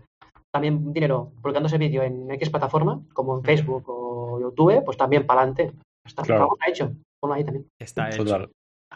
también 0.51 0.93
dinero 0.93 1.31
publicando 1.41 1.67
ese 1.67 1.77
vídeo 1.77 2.03
en 2.03 2.31
X 2.31 2.49
plataforma, 2.49 3.01
como 3.13 3.37
en 3.37 3.43
Facebook 3.43 3.83
o 3.87 4.39
YouTube, 4.39 4.83
pues 4.83 4.97
también 4.97 5.25
para 5.25 5.41
adelante. 5.41 5.71
Está, 6.05 6.23
Claro. 6.23 6.49
Hecho. 6.67 6.93
Ponlo 7.19 7.35
ahí 7.35 7.43
también. 7.43 7.67
Está 7.79 8.09
hecho. 8.09 8.23
Total. 8.23 8.49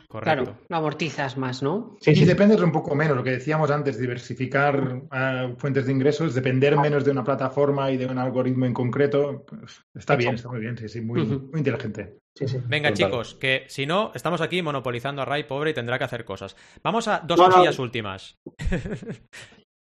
Correcto. 0.08 0.44
Claro, 0.44 0.58
lo 0.70 0.78
amortizas 0.78 1.38
más, 1.38 1.62
¿no? 1.62 1.98
Sí, 2.00 2.12
y 2.12 2.16
sí. 2.16 2.26
dependes 2.26 2.60
un 2.62 2.72
poco 2.72 2.96
menos, 2.96 3.16
lo 3.16 3.24
que 3.24 3.32
decíamos 3.32 3.70
antes, 3.70 4.00
diversificar 4.00 5.04
eh, 5.12 5.54
fuentes 5.58 5.86
de 5.86 5.92
ingresos, 5.92 6.34
depender 6.34 6.78
menos 6.78 7.06
de 7.06 7.12
una 7.12 7.24
plataforma 7.24 7.92
y 7.92 7.98
de 7.98 8.08
un 8.08 8.18
algoritmo 8.18 8.66
en 8.66 8.74
concreto. 8.74 9.46
pues, 9.46 9.84
está 9.94 10.16
bien, 10.16 10.36
está 10.36 10.50
muy 10.50 10.62
bien, 10.62 10.78
sí, 10.78 10.90
sí, 10.90 11.02
muy 11.02 11.22
inteligente. 11.56 12.18
Sí, 12.38 12.48
sí. 12.48 12.58
Venga, 12.66 12.90
Total. 12.90 13.06
chicos, 13.10 13.36
que 13.36 13.66
si 13.68 13.86
no, 13.86 14.12
estamos 14.16 14.42
aquí 14.42 14.62
monopolizando 14.62 15.22
a 15.22 15.26
Ray, 15.26 15.44
pobre, 15.44 15.72
y 15.72 15.74
tendrá 15.74 15.98
que 15.98 16.06
hacer 16.06 16.26
cosas. 16.26 16.56
Vamos 16.84 17.08
a 17.08 17.20
dos 17.20 17.40
cosillas 17.40 17.80
últimas. 17.80 18.36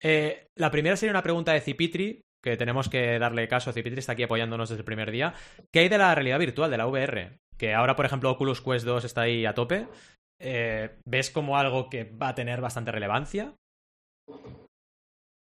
Eh, 0.02 0.48
la 0.58 0.72
primera 0.72 0.96
sería 0.96 1.12
una 1.12 1.24
pregunta 1.24 1.52
de 1.52 1.60
Cipitri, 1.60 2.22
que 2.42 2.56
tenemos 2.56 2.88
que 2.88 3.20
darle 3.20 3.50
caso. 3.50 3.74
Cipitri 3.74 4.00
está 4.00 4.14
aquí 4.14 4.24
apoyándonos 4.24 4.70
desde 4.70 4.80
el 4.80 4.86
primer 4.86 5.12
día. 5.12 5.34
¿Qué 5.74 5.80
hay 5.80 5.90
de 5.90 5.98
la 5.98 6.16
realidad 6.16 6.40
virtual, 6.40 6.72
de 6.72 6.78
la 6.78 6.88
VR? 6.88 7.38
Que 7.58 7.74
ahora, 7.74 7.98
por 7.98 8.06
ejemplo, 8.06 8.32
Oculus 8.32 8.62
Quest 8.62 8.86
2 8.86 9.04
está 9.04 9.24
ahí 9.24 9.46
a 9.46 9.54
tope. 9.54 9.88
Eh, 10.40 10.98
¿Ves 11.06 11.32
como 11.32 11.58
algo 11.58 11.90
que 11.90 12.06
va 12.06 12.30
a 12.30 12.36
tener 12.36 12.62
bastante 12.62 12.92
relevancia? 12.92 13.56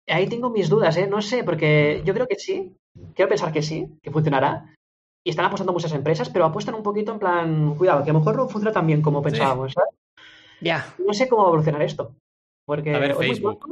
Ahí 0.07 0.27
tengo 0.27 0.51
mis 0.51 0.69
dudas, 0.69 0.95
¿eh? 0.97 1.07
No 1.07 1.21
sé, 1.21 1.43
porque 1.43 2.03
yo 2.05 2.13
creo 2.13 2.27
que 2.27 2.35
sí. 2.35 2.75
Quiero 3.15 3.29
pensar 3.29 3.51
que 3.51 3.63
sí, 3.63 3.87
que 4.03 4.11
funcionará. 4.11 4.75
Y 5.25 5.31
están 5.31 5.45
apostando 5.45 5.73
muchas 5.73 5.91
empresas, 5.91 6.29
pero 6.29 6.45
apuestan 6.45 6.75
un 6.75 6.83
poquito 6.83 7.11
en 7.11 7.17
plan, 7.19 7.75
cuidado, 7.75 8.03
que 8.03 8.11
a 8.11 8.13
lo 8.13 8.19
mejor 8.19 8.35
no 8.35 8.47
funciona 8.47 8.71
tan 8.71 8.85
bien 8.85 9.01
como 9.01 9.23
pensábamos, 9.23 9.73
¿sabes? 9.73 9.89
Ya. 10.61 10.93
No 11.03 11.13
sé 11.13 11.27
cómo 11.27 11.41
va 11.41 11.47
a 11.47 11.51
evolucionar 11.51 11.81
esto. 11.81 12.15
Porque 12.63 12.93
A 12.93 12.99
ver, 12.99 13.15
Facebook. 13.15 13.65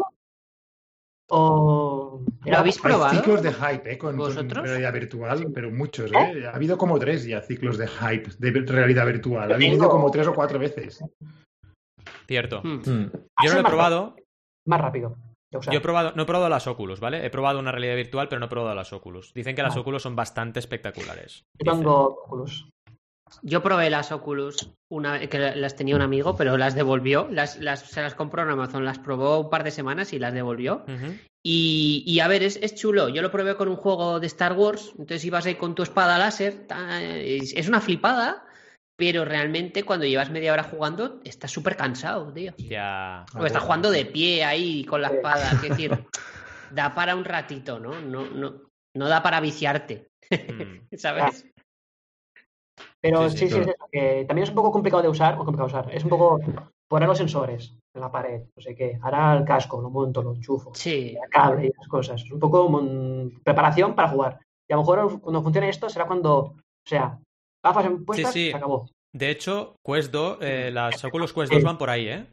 o... 1.29 2.21
¿Lo 2.45 2.57
habéis 2.57 2.77
Hay 2.77 2.81
probado? 2.81 3.15
ciclos 3.15 3.43
de 3.43 3.53
hype 3.53 3.93
¿eh? 3.93 3.97
con, 3.99 4.17
con 4.17 4.27
¿Vosotros? 4.27 4.67
realidad 4.67 4.93
virtual, 4.93 5.51
pero 5.53 5.69
muchos. 5.69 6.11
¿eh? 6.11 6.47
Ha 6.47 6.55
habido 6.55 6.77
como 6.77 6.97
tres 6.97 7.23
ya 7.23 7.41
ciclos 7.41 7.77
de 7.77 7.87
hype 7.87 8.31
de 8.39 8.51
realidad 8.65 9.05
virtual. 9.05 9.51
Ha 9.51 9.57
venido 9.57 9.89
como 9.89 10.09
tres 10.09 10.27
o 10.27 10.33
cuatro 10.33 10.57
veces. 10.57 11.03
Cierto. 12.27 12.61
Hmm. 12.63 12.79
Mm. 12.79 13.11
Yo 13.43 13.49
no 13.49 13.53
lo 13.53 13.59
he 13.59 13.63
probado. 13.63 14.15
Más 14.65 14.81
rápido. 14.81 15.17
Yo 15.61 15.77
he 15.77 15.81
probado, 15.81 16.13
no 16.15 16.23
he 16.23 16.25
probado 16.25 16.49
las 16.49 16.67
Oculus, 16.67 16.99
¿vale? 16.99 17.25
He 17.25 17.29
probado 17.29 17.59
una 17.59 17.71
realidad 17.71 17.95
virtual, 17.95 18.27
pero 18.29 18.39
no 18.39 18.45
he 18.47 18.49
probado 18.49 18.75
las 18.75 18.93
Oculus. 18.93 19.33
Dicen 19.33 19.55
que 19.55 19.61
las 19.61 19.71
Vale. 19.71 19.81
Oculus 19.81 20.03
son 20.03 20.15
bastante 20.15 20.59
espectaculares. 20.59 21.43
Yo 21.59 21.65
Dicen. 21.65 21.79
tengo 21.79 22.05
Oculus. 22.25 22.67
Yo 23.41 23.63
probé 23.63 23.89
las 23.89 24.11
Oculus 24.11 24.69
una 24.89 25.19
que 25.27 25.39
las 25.39 25.75
tenía 25.75 25.95
un 25.95 26.03
amigo, 26.03 26.35
pero 26.35 26.55
las 26.57 26.75
devolvió. 26.75 27.27
Las, 27.31 27.57
las, 27.59 27.81
se 27.81 28.01
las 28.01 28.13
compró 28.13 28.43
en 28.43 28.49
Amazon, 28.49 28.85
las 28.85 28.99
probó 28.99 29.39
un 29.39 29.49
par 29.49 29.63
de 29.63 29.71
semanas 29.71 30.13
y 30.13 30.19
las 30.19 30.33
devolvió. 30.33 30.85
Y, 31.41 32.03
y 32.05 32.19
a 32.19 32.27
ver, 32.27 32.43
es, 32.43 32.57
es 32.61 32.75
chulo. 32.75 33.09
Yo 33.09 33.21
lo 33.23 33.31
probé 33.31 33.55
con 33.55 33.69
un 33.69 33.75
juego 33.75 34.19
de 34.19 34.27
Star 34.27 34.53
Wars. 34.53 34.91
Entonces 34.91 35.25
ibas 35.25 35.47
ahí 35.47 35.55
con 35.55 35.73
tu 35.73 35.81
espada 35.81 36.19
láser. 36.19 36.67
es 37.01 37.67
una 37.67 37.81
flipada, 37.81 38.45
pero 38.95 39.25
realmente 39.25 39.83
cuando 39.83 40.05
llevas 40.05 40.29
media 40.29 40.53
hora 40.53 40.63
jugando, 40.63 41.19
estás 41.23 41.51
súper 41.51 41.75
cansado, 41.75 42.31
tío. 42.31 42.53
Ya. 42.57 43.25
O 43.37 43.45
estás 43.45 43.63
jugando 43.63 43.89
de 43.91 44.05
pie 44.05 44.43
ahí 44.43 44.85
con 44.85 45.01
la 45.01 45.07
espada. 45.09 45.51
Es 45.51 45.61
decir, 45.61 45.91
da 46.71 46.93
para 46.93 47.15
un 47.15 47.25
ratito, 47.25 47.79
¿no? 47.79 47.99
No, 48.01 48.25
no, 48.29 48.61
no 48.95 49.07
da 49.07 49.21
para 49.23 49.39
viciarte, 49.39 50.07
Mm. 50.49 50.87
¿sabes? 50.97 51.45
Pero 53.01 53.29
Sí, 53.29 53.37
sí, 53.37 53.37
sí, 53.37 53.47
sí, 53.47 53.55
claro. 53.55 53.63
es 53.63 53.75
eso, 53.75 53.85
que 53.91 54.25
también 54.25 54.43
es 54.43 54.49
un 54.49 54.55
poco 54.55 54.71
complicado 54.71 55.03
de 55.03 55.09
usar, 55.09 55.33
o 55.35 55.43
complicado 55.43 55.67
de 55.67 55.73
usar. 55.79 55.93
Es 55.95 56.03
un 56.03 56.09
poco 56.09 56.39
poner 56.87 57.07
los 57.09 57.17
sensores 57.17 57.75
en 57.93 58.01
la 58.01 58.11
pared, 58.11 58.43
no 58.55 58.61
sé 58.61 58.73
qué. 58.75 58.97
Ahora 59.01 59.33
el 59.37 59.43
casco, 59.45 59.81
lo 59.81 59.89
monto, 59.89 60.23
lo 60.23 60.33
enchufo, 60.33 60.73
Sí, 60.73 61.17
el 61.21 61.29
cable 61.29 61.65
y 61.65 61.69
esas 61.69 61.87
cosas. 61.87 62.21
Es 62.23 62.31
un 62.31 62.39
poco 62.39 62.69
mon- 62.69 63.41
preparación 63.43 63.93
para 63.95 64.07
jugar. 64.09 64.39
Y 64.69 64.73
a 64.73 64.77
lo 64.77 64.83
mejor 64.83 65.19
cuando 65.21 65.41
funcione 65.43 65.69
esto 65.69 65.89
será 65.89 66.05
cuando, 66.07 66.37
o 66.37 66.55
sea, 66.87 67.19
gafas 67.63 67.85
en 67.85 68.05
puestas, 68.05 68.33
sí. 68.33 68.51
se 68.51 68.57
acabó. 68.57 68.87
De 69.15 69.29
hecho, 69.29 69.75
Quest 69.85 70.11
2, 70.11 70.37
eh, 70.41 70.71
las 70.73 71.03
Oculus 71.05 71.33
Quest 71.33 71.51
2 71.53 71.63
van 71.63 71.77
por 71.77 71.89
ahí, 71.89 72.07
¿eh? 72.07 72.25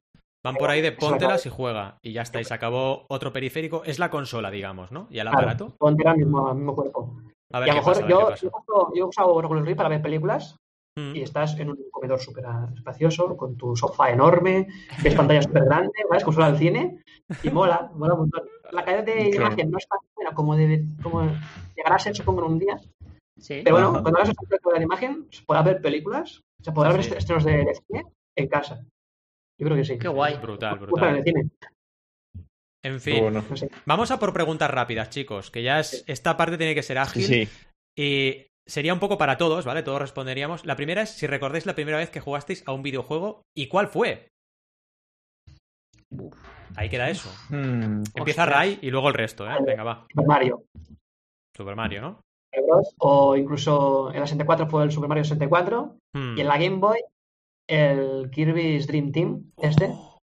Van 0.43 0.57
por 0.57 0.71
ahí 0.71 0.81
de 0.81 0.93
póntelas 0.93 1.45
y 1.45 1.51
juega. 1.51 1.99
Y 2.03 2.13
ya 2.13 2.23
está, 2.23 2.41
y 2.41 2.45
se 2.45 2.55
acabó 2.55 3.05
otro 3.11 3.31
periférico. 3.33 3.83
Es 3.85 3.99
la 3.99 4.09
consola, 4.11 4.51
digamos, 4.51 4.91
¿no? 4.91 5.07
Y 5.11 5.19
el 5.19 5.23
Claro, 5.29 5.37
aparato. 5.39 5.77
ponte 5.79 6.09
al 6.09 6.17
mismo, 6.17 6.55
mismo 6.55 6.75
cuerpo. 6.75 7.15
A 7.53 7.59
y 7.59 7.61
ver 7.61 7.63
a 7.63 7.65
qué 7.65 7.71
lo 7.71 7.75
mejor 7.77 7.93
pasa, 7.93 8.05
a 8.05 8.09
ver 8.09 8.11
yo, 8.11 8.35
yo, 8.37 8.49
uso- 8.49 8.93
yo 8.95 9.05
he 9.05 9.09
usado 9.09 9.35
Oculus 9.35 9.65
Rift 9.67 9.77
para 9.77 9.89
ver 9.91 10.01
películas 10.03 10.57
Mm. 10.97 11.15
y 11.15 11.23
estás 11.23 11.57
en 11.61 11.71
un 11.71 11.79
comedor 11.93 12.19
súper 12.19 12.45
espacioso, 12.75 13.37
con 13.37 13.57
tu 13.57 13.77
sofá 13.77 14.11
enorme, 14.11 14.67
ves 15.03 15.15
pantalla 15.15 15.41
súper 15.43 15.65
grande, 15.67 15.93
¿vale? 16.09 16.23
Como 16.25 16.35
suena 16.35 16.49
al 16.49 16.59
cine, 16.59 17.03
y 17.45 17.51
mola, 17.51 17.91
mola 17.95 18.15
un 18.15 18.21
montón. 18.21 18.43
La 18.73 18.85
calidad 18.85 19.05
de 19.05 19.31
Claro. 19.31 19.47
imagen 19.49 19.71
no 19.71 19.79
es 19.79 19.87
tan 19.87 19.99
buena 20.17 20.33
como, 20.35 20.57
debe, 20.57 20.85
como 21.03 21.23
llegará 21.77 21.95
a 21.97 21.99
ser, 21.99 22.17
supongo, 22.17 22.45
en 22.47 22.53
un 22.53 22.59
día. 22.59 22.81
Sí. 23.41 23.61
Pero 23.65 23.77
bueno, 23.77 23.93
cuando 24.03 24.19
hagas 24.19 24.31
esa 24.31 24.59
calidad 24.59 24.79
de 24.79 24.85
imagen, 24.85 25.27
se 25.31 25.43
podrá 25.45 25.63
ver 25.63 25.81
películas, 25.83 26.41
se 26.63 26.73
podrá 26.73 26.91
Sí, 27.03 27.09
ver 27.11 27.19
estrenos 27.19 27.45
de, 27.45 27.53
de 27.65 27.75
cine 27.87 28.05
en 28.37 28.49
casa. 28.49 28.85
Yo 29.59 29.67
creo 29.67 29.77
que 29.77 29.85
sí. 29.85 29.99
Qué 29.99 30.09
guay. 30.09 30.37
Brutal, 30.39 30.75
en 30.75 30.81
brutal. 30.81 31.23
cine, 31.25 31.49
En 32.83 33.01
fin, 33.01 33.21
bueno. 33.23 33.45
vamos 33.85 34.11
a 34.11 34.19
por 34.19 34.33
preguntas 34.33 34.71
rápidas, 34.71 35.11
chicos. 35.11 35.51
Que 35.51 35.63
ya 35.63 35.81
es, 35.81 36.05
esta 36.07 36.37
parte 36.37 36.57
tiene 36.57 36.75
que 36.75 36.83
ser 36.83 36.99
ágil. 36.99 37.25
Sí. 37.25 37.49
Y 37.99 38.47
sería 38.67 38.95
un 38.95 39.01
poco 39.01 39.19
para 39.19 39.37
todos, 39.37 39.65
¿vale? 39.67 39.83
Todos 39.83 40.01
responderíamos. 40.01 40.65
La 40.65 40.77
primera 40.77 41.03
es 41.03 41.11
si 41.11 41.27
recordáis 41.27 41.67
la 41.67 41.75
primera 41.75 41.99
vez 41.99 42.09
que 42.11 42.21
jugasteis 42.21 42.63
a 42.67 42.73
un 42.73 42.83
videojuego 42.83 43.43
y 43.55 43.69
cuál 43.69 43.89
fue. 43.89 44.29
Ahí 46.77 46.89
queda 46.89 47.11
eso. 47.11 47.31
Mm, 47.51 48.03
Empieza. 48.15 48.47
Ray 48.47 48.79
y 48.81 48.91
luego 48.91 49.09
el 49.09 49.15
resto, 49.15 49.49
¿eh? 49.49 49.55
Venga, 49.65 49.83
va. 49.83 50.07
Super 50.11 50.27
Mario. 50.27 50.65
Super 51.57 51.77
Mario, 51.77 52.01
¿no? 52.01 52.21
Bros. 52.67 52.95
O 52.99 53.37
incluso 53.37 54.13
en 54.13 54.21
la 54.21 54.27
64 54.27 54.67
fue 54.69 54.83
el 54.85 54.93
Super 54.93 55.09
Mario 55.09 55.25
64 55.25 55.97
Hmm. 56.15 56.37
y 56.37 56.41
en 56.41 56.47
la 56.49 56.59
Game 56.59 56.79
Boy 56.79 56.99
el 57.69 58.31
Kirby's 58.33 58.87
Dream 58.89 59.13
Team, 59.13 59.53
este. 59.59 59.91
Oh. 59.93 60.19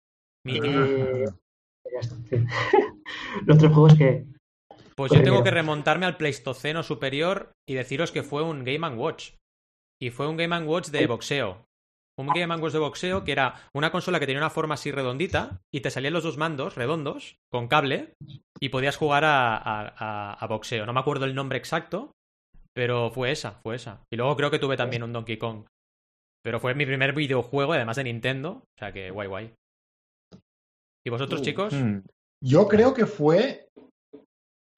Y 0.44 0.60
ya 0.60 2.00
está. 2.00 2.16
Los 3.46 3.58
tres 3.58 3.72
juegos 3.72 3.94
que. 3.94 4.24
Pues 4.96 5.12
yo 5.12 5.22
tengo 5.22 5.42
que 5.44 5.50
remontarme 5.50 6.06
al 6.06 6.16
Pleistoceno 6.16 6.82
superior 6.82 7.52
y 7.68 7.74
deciros 7.74 8.10
que 8.12 8.22
fue 8.22 8.42
un 8.42 8.64
Game 8.64 8.88
Watch. 8.96 9.32
Y 10.02 10.10
fue 10.10 10.26
un 10.26 10.36
Game 10.36 10.58
Watch 10.64 10.88
de 10.88 11.06
boxeo. 11.06 11.64
un 12.18 12.28
Game 12.28 12.54
Watch 12.56 12.72
de 12.72 12.78
boxeo 12.78 13.22
que 13.24 13.32
era 13.32 13.54
una 13.74 13.92
consola 13.92 14.18
que 14.18 14.26
tenía 14.26 14.40
una 14.40 14.48
forma 14.50 14.74
así 14.74 14.90
redondita 14.90 15.60
y 15.72 15.80
te 15.82 15.90
salían 15.90 16.14
los 16.14 16.24
dos 16.24 16.38
mandos 16.38 16.74
redondos 16.76 17.36
con 17.52 17.68
cable 17.68 18.14
y 18.58 18.70
podías 18.70 18.96
jugar 18.96 19.24
a, 19.24 19.54
a- 19.56 19.94
a- 19.98 20.32
a 20.32 20.46
boxeo. 20.46 20.86
No 20.86 20.94
me 20.94 21.00
acuerdo 21.00 21.26
el 21.26 21.34
nombre 21.34 21.58
exacto, 21.58 22.12
pero 22.76 23.10
fue 23.10 23.30
esa, 23.32 23.52
fue 23.62 23.74
esa. 23.76 24.04
Y 24.12 24.16
luego 24.16 24.36
creo 24.36 24.50
que 24.50 24.58
tuve 24.58 24.76
también 24.76 25.02
un 25.02 25.12
Donkey 25.12 25.38
Kong. 25.38 25.64
Pero 26.44 26.60
fue 26.60 26.74
mi 26.74 26.84
primer 26.86 27.14
videojuego, 27.14 27.72
además 27.72 27.96
de 27.96 28.04
Nintendo. 28.04 28.50
O 28.50 28.78
sea 28.78 28.92
que 28.92 29.10
guay, 29.10 29.26
guay. 29.28 29.54
¿Y 31.04 31.10
vosotros, 31.10 31.40
Uh. 31.40 31.44
chicos? 31.44 31.72
Mm. 31.72 32.00
Yo 32.44 32.68
creo 32.68 32.92
que 32.94 33.06
fue. 33.06 33.68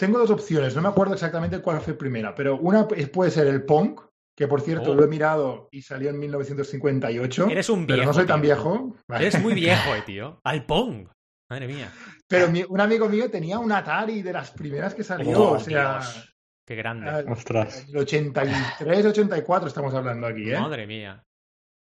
Tengo 0.00 0.18
dos 0.18 0.30
opciones, 0.30 0.76
no 0.76 0.82
me 0.82 0.88
acuerdo 0.88 1.14
exactamente 1.14 1.60
cuál 1.60 1.80
fue 1.80 1.94
primera, 1.94 2.32
pero 2.34 2.56
una 2.56 2.86
puede 2.86 3.32
ser 3.32 3.48
el 3.48 3.64
Pong, 3.64 3.98
que 4.38 4.46
por 4.46 4.60
cierto 4.60 4.92
Oh. 4.92 4.94
lo 4.94 5.02
he 5.04 5.08
mirado 5.08 5.68
y 5.72 5.82
salió 5.82 6.10
en 6.10 6.20
1958. 6.20 7.48
Eres 7.50 7.68
un 7.68 7.84
pero 7.84 7.96
viejo. 7.96 8.10
no 8.10 8.14
soy 8.14 8.26
tan 8.26 8.40
viejo. 8.40 8.96
Vale. 9.08 9.26
Eres 9.26 9.42
muy 9.42 9.54
viejo, 9.54 9.94
eh, 9.96 10.02
tío. 10.06 10.38
Al 10.44 10.64
Pong. 10.66 11.08
Madre 11.50 11.66
mía. 11.66 11.90
Pero 12.28 12.48
mi- 12.48 12.62
un 12.68 12.80
amigo 12.80 13.08
mío 13.08 13.28
tenía 13.28 13.58
un 13.58 13.72
Atari 13.72 14.22
de 14.22 14.32
las 14.32 14.52
primeras 14.52 14.94
que 14.94 15.02
salió, 15.02 15.36
Oh, 15.40 15.52
o 15.54 15.58
sea, 15.58 15.94
Dios. 15.98 16.34
Qué 16.68 16.74
grande. 16.76 17.08
ah, 17.08 17.24
Ostras. 17.32 17.86
el 17.88 17.96
83, 17.96 19.06
84 19.06 19.68
estamos 19.68 19.94
hablando 19.94 20.26
aquí, 20.26 20.50
¿eh? 20.50 20.60
Madre 20.60 20.86
mía. 20.86 21.24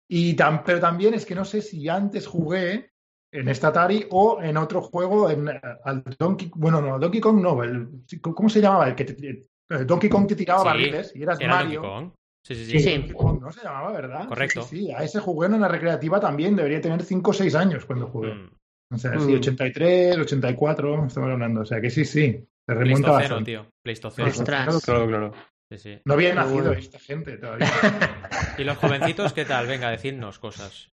Y 0.09 0.35
tam- 0.35 0.63
pero 0.65 0.81
también 0.81 1.13
es 1.13 1.27
que 1.27 1.35
no 1.35 1.45
sé 1.45 1.61
si 1.61 1.87
antes 1.87 2.27
jugué 2.27 2.91
en 3.31 3.49
esta 3.49 3.69
Atari 3.69 4.07
o 4.11 4.41
en 4.43 4.57
otro 4.57 4.81
juego, 4.81 5.29
en 5.29 5.49
eh, 5.51 5.61
al 5.85 6.03
Donkey, 6.19 6.51
bueno, 6.55 6.81
no, 6.81 6.99
Donkey 6.99 7.21
Kong 7.21 7.43
no, 7.43 7.63
el, 7.63 7.89
¿cómo 8.23 8.49
se 8.49 8.63
llamaba? 8.63 8.89
El 8.89 8.95
que 8.95 9.05
te- 9.05 9.29
eh, 9.29 9.85
Donkey 9.85 10.09
Kong 10.09 10.27
te 10.27 10.35
tiraba 10.35 10.61
Sí, 10.63 10.67
barriles 10.67 11.13
y 11.15 11.23
eras 11.25 11.39
Era 11.39 11.59
Donkey 11.59 11.77
Mario. 11.77 11.83
Kong. 11.83 12.11
Sí, 12.43 12.55
sí, 12.55 12.65
sí. 12.65 12.71
Sí, 12.71 12.79
sí. 12.81 12.93
Donkey 12.97 13.13
Kong, 13.15 13.41
¿no 13.43 13.53
se 13.53 13.63
llamaba, 13.63 13.93
verdad? 13.93 14.27
Correcto. 14.29 14.63
Sí, 14.63 14.79
sí, 14.87 14.93
a 14.93 15.05
ese 15.05 15.21
jugué 15.21 15.47
en 15.49 15.55
una 15.55 15.69
recreativa 15.69 16.19
también, 16.19 16.57
debería 16.57 16.81
tener 16.81 17.03
5 17.03 17.33
o 17.33 17.35
6 17.35 17.55
años 17.55 17.85
cuando 17.85 18.07
jugué. 18.07 18.33
Mm. 18.35 18.51
O 18.95 18.99
sea, 18.99 19.13
sí, 19.21 19.33
Mm. 19.33 19.37
83, 19.37 20.17
84, 20.17 21.05
estamos 21.07 21.31
hablando. 21.31 21.61
O 21.61 21.65
sea, 21.67 21.81
que 21.83 21.91
sí, 21.91 22.07
sí, 22.07 22.43
se 22.71 22.75
remonta 22.75 22.85
Pleistoceno, 22.85 23.13
bastante. 23.19 23.51
tío. 23.51 23.67
Pleistoceno. 23.85 24.29
Ostras. 24.29 24.85
Claro, 24.85 25.07
claro. 25.07 25.35
Sí, 25.73 25.79
sí. 25.79 25.99
No 26.05 26.15
había 26.15 26.35
nacido 26.35 26.57
bueno. 26.65 26.73
esta 26.73 26.99
gente 26.99 27.37
todavía. 27.37 27.67
¿Y 28.59 28.65
los 28.65 28.77
jovencitos 28.79 29.33
qué 29.33 29.45
tal? 29.45 29.67
Venga, 29.67 29.91
decidnos 29.91 30.39
cosas. 30.39 30.89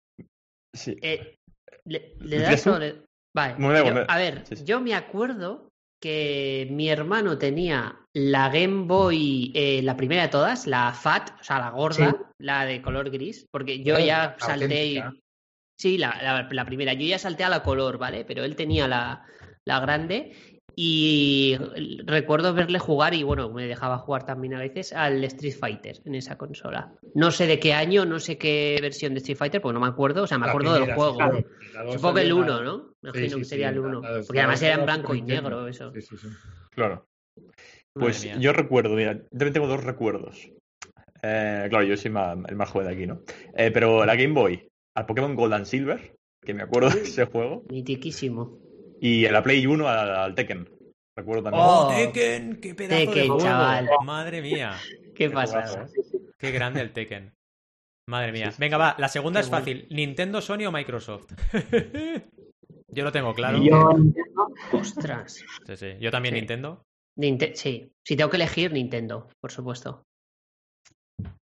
Sí. 0.74 0.96
Eh, 1.02 1.36
¿Le, 1.86 2.14
le 2.20 2.36
¿Empiezas 2.36 2.64
das 2.64 2.74
o 2.74 2.78
le- 2.78 3.02
Vale. 3.34 3.54
Yo- 3.58 4.04
a 4.08 4.16
ver, 4.18 4.46
sí, 4.46 4.56
sí. 4.56 4.64
yo 4.64 4.80
me 4.80 4.94
acuerdo 4.94 5.68
que 6.02 6.68
mi 6.70 6.88
hermano 6.88 7.38
tenía 7.38 7.96
la 8.14 8.48
Game 8.50 8.84
Boy, 8.86 9.52
eh, 9.54 9.80
la 9.82 9.96
primera 9.96 10.22
de 10.22 10.28
todas, 10.28 10.66
la 10.66 10.92
Fat, 10.92 11.30
o 11.40 11.44
sea, 11.44 11.58
la 11.58 11.70
gorda, 11.70 12.10
Sí. 12.10 12.16
la 12.40 12.64
de 12.66 12.82
color 12.82 13.10
gris, 13.10 13.46
porque 13.50 13.82
yo 13.82 13.96
Eh, 13.96 14.06
ya 14.06 14.36
salté 14.38 14.86
y... 14.86 15.02
Sí, 15.78 15.98
la, 15.98 16.18
la- 16.22 16.48
la 16.50 16.64
primera. 16.64 16.92
Yo 16.94 17.06
ya 17.06 17.18
salté 17.18 17.44
a 17.44 17.48
la 17.50 17.62
color, 17.62 17.98
¿vale? 17.98 18.24
Pero 18.24 18.44
él 18.44 18.56
tenía 18.56 18.88
la, 18.88 19.26
la 19.66 19.80
grande 19.80 20.55
y 20.78 21.56
recuerdo 22.04 22.52
verle 22.52 22.78
jugar 22.78 23.14
y 23.14 23.22
bueno, 23.22 23.48
me 23.50 23.66
dejaba 23.66 23.96
jugar 23.96 24.26
también 24.26 24.52
a 24.54 24.58
veces 24.60 24.92
al 24.92 25.24
Street 25.24 25.54
Fighter 25.58 26.02
en 26.04 26.14
esa 26.14 26.36
consola. 26.36 26.92
No 27.14 27.30
sé 27.30 27.46
de 27.46 27.58
qué 27.58 27.72
año, 27.72 28.04
no 28.04 28.20
sé 28.20 28.36
qué 28.36 28.78
versión 28.82 29.14
de 29.14 29.18
Street 29.20 29.38
Fighter, 29.38 29.62
porque 29.62 29.72
no 29.72 29.80
me 29.80 29.86
acuerdo, 29.86 30.24
o 30.24 30.26
sea, 30.26 30.36
me 30.38 30.44
La 30.44 30.52
acuerdo 30.52 30.74
del 30.74 30.92
juego. 30.92 31.12
sí, 31.12 31.44
claro. 31.72 31.92
Supongo 31.92 32.14
que 32.16 32.20
el 32.20 32.26
salió 32.28 32.36
1, 32.36 32.58
la- 32.58 32.64
¿no? 32.64 32.92
Imagino 33.02 33.28
sí, 33.30 33.38
que 33.38 33.44
sí, 33.44 33.50
sería 33.50 33.70
el 33.70 33.76
la- 33.76 33.80
1. 33.88 34.00
la 34.02 34.10
dos- 34.12 34.26
Porque 34.26 34.40
además 34.40 34.62
era 34.62 34.74
en 34.74 34.84
blanco 34.84 35.14
y 35.14 35.22
negro 35.22 35.66
eso. 35.66 35.92
Sí, 35.94 36.02
sí, 36.02 36.16
sí. 36.18 36.28
Claro. 36.72 37.06
Pues 37.94 38.28
yo 38.38 38.52
recuerdo, 38.52 38.94
mira, 38.94 39.14
yo 39.14 39.22
también 39.30 39.54
tengo 39.54 39.68
dos 39.68 39.82
recuerdos. 39.82 40.50
Eh, 41.22 41.66
claro, 41.70 41.84
yo 41.86 41.96
soy 41.96 42.10
ma- 42.10 42.36
el 42.46 42.54
más 42.56 42.68
joven 42.68 42.88
de 42.88 42.92
aquí, 42.94 43.06
¿no? 43.06 43.22
Eh, 43.56 43.70
pero 43.72 44.04
la 44.04 44.14
Game 44.14 44.34
Boy, 44.34 44.68
al 44.94 45.06
Pokémon 45.06 45.34
Gold 45.34 45.54
and 45.54 45.64
Silver, 45.64 46.14
que 46.44 46.52
me 46.52 46.62
acuerdo 46.64 46.90
de 46.90 47.00
ese 47.00 47.24
juego, 47.24 47.64
Mitiquísimo. 47.70 48.58
Y 49.00 49.26
a 49.26 49.32
la 49.32 49.42
Play 49.42 49.66
1 49.66 49.88
al, 49.88 50.16
al 50.16 50.34
Tekken. 50.34 50.68
Recuerdo 51.16 51.42
también. 51.44 51.64
¡Oh, 51.64 51.88
Oh. 51.88 51.94
Tekken! 51.94 52.60
¡Qué 52.60 52.74
pedazo 52.74 53.00
de 53.00 53.06
Tekken, 53.06 53.26
juego! 53.28 53.40
chaval. 53.42 53.88
Madre 54.04 54.42
mía. 54.42 54.74
¿Qué 54.90 55.12
Qué 55.14 55.30
pasa? 55.30 55.84
¿eh? 55.84 56.02
Qué 56.38 56.50
grande 56.50 56.80
el 56.80 56.92
Tekken. 56.92 57.32
Madre 58.08 58.32
mía. 58.32 58.46
Sí, 58.46 58.52
sí, 58.52 58.60
Venga, 58.60 58.76
va. 58.76 58.94
La 58.98 59.08
segunda 59.08 59.40
es 59.40 59.48
bueno. 59.48 59.64
fácil. 59.64 59.86
¿Nintendo, 59.90 60.40
Sony 60.40 60.66
o 60.66 60.72
Microsoft? 60.72 61.32
Yo 62.88 63.04
lo 63.04 63.12
tengo 63.12 63.34
claro. 63.34 63.58
Yo 63.58 63.92
Nintendo, 63.94 64.22
Ostras. 64.72 65.42
Sí, 65.66 65.76
sí. 65.76 65.92
Yo 66.00 66.10
también 66.10 66.34
Sí. 66.34 66.40
Nintendo. 66.40 66.82
Ninte- 67.18 67.54
sí. 67.54 67.90
Si 68.06 68.16
tengo 68.16 68.30
que 68.30 68.36
elegir, 68.36 68.72
Nintendo, 68.72 69.28
por 69.40 69.50
supuesto. 69.50 70.02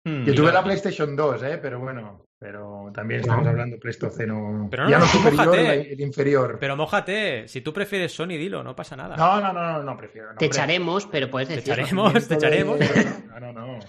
Hmm. 0.06 0.24
Yo 0.26 0.34
tuve 0.34 0.52
la 0.52 0.64
PlayStation 0.64 1.16
2, 1.16 1.44
¿eh? 1.44 1.60
pero 1.62 1.80
bueno, 1.80 2.26
pero 2.40 2.92
también 2.94 3.22
estamos 3.22 3.46
hablando 3.48 3.78
Pleistoceno. 3.80 4.68
Pero 4.72 4.86
no, 4.86 4.90
ya 4.90 4.98
no, 5.00 5.06
superior, 5.06 5.46
mójate. 5.46 5.94
el 5.94 6.02
inferior. 6.02 6.58
Pero 6.60 6.76
mójate. 6.76 7.48
Si 7.48 7.62
tú 7.62 7.72
prefieres 7.72 8.12
Sony, 8.12 8.30
dilo, 8.30 8.64
no 8.64 8.76
pasa 8.76 8.96
nada. 8.96 9.16
No, 9.16 9.40
no, 9.40 9.54
no, 9.54 9.74
no, 9.74 9.84
no 9.84 9.98
prefiero. 9.98 10.32
no, 10.32 10.38
Te 10.38 10.46
echaremos, 10.46 11.06
pero 11.06 11.30
puedes 11.30 11.50
Te 11.50 11.56
decirlo. 11.58 11.84
echaremos, 11.84 12.28
te 12.28 12.34
echaremos. 12.34 12.80
No, 13.28 13.40
no, 13.40 13.54
no. 13.54 13.80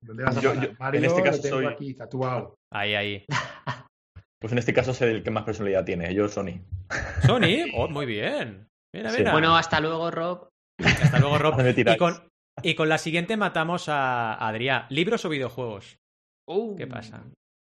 ¿Dónde 0.00 0.22
vas 0.24 0.36
a 0.36 0.40
Yo- 0.40 0.54
yo- 0.54 0.62
en 0.70 0.76
Mario 0.78 1.00
este 1.04 1.22
caso 1.22 1.42
tengo 1.42 1.56
soy- 1.56 1.66
aquí 1.66 1.94
tatuado. 1.94 2.54
Ahí, 2.72 2.94
ahí. 2.94 3.24
Pues 4.38 4.52
en 4.52 4.58
este 4.58 4.74
caso 4.74 4.90
es 4.90 5.00
el 5.00 5.22
que 5.22 5.30
más 5.30 5.44
personalidad 5.44 5.84
tiene, 5.84 6.14
yo 6.14 6.28
Sony. 6.28 6.60
Sony. 7.26 7.64
Oh, 7.74 7.88
muy 7.88 8.04
bien. 8.06 8.68
Mira, 8.94 9.10
Sí. 9.10 9.18
mira. 9.18 9.32
Bueno, 9.32 9.56
hasta 9.56 9.80
luego, 9.80 10.10
Rob. 10.10 10.50
Hasta 10.78 11.18
luego, 11.18 11.38
Rob. 11.38 11.54
Y 11.76 11.96
con, 11.96 12.28
y 12.62 12.74
con 12.74 12.88
la 12.88 12.98
siguiente 12.98 13.36
matamos 13.36 13.88
a 13.88 14.34
Adrián. 14.34 14.86
¿Libros 14.90 15.24
o 15.24 15.28
videojuegos? 15.28 15.98
Uh, 16.48 16.76
¿Qué 16.76 16.86
pasa? 16.86 17.24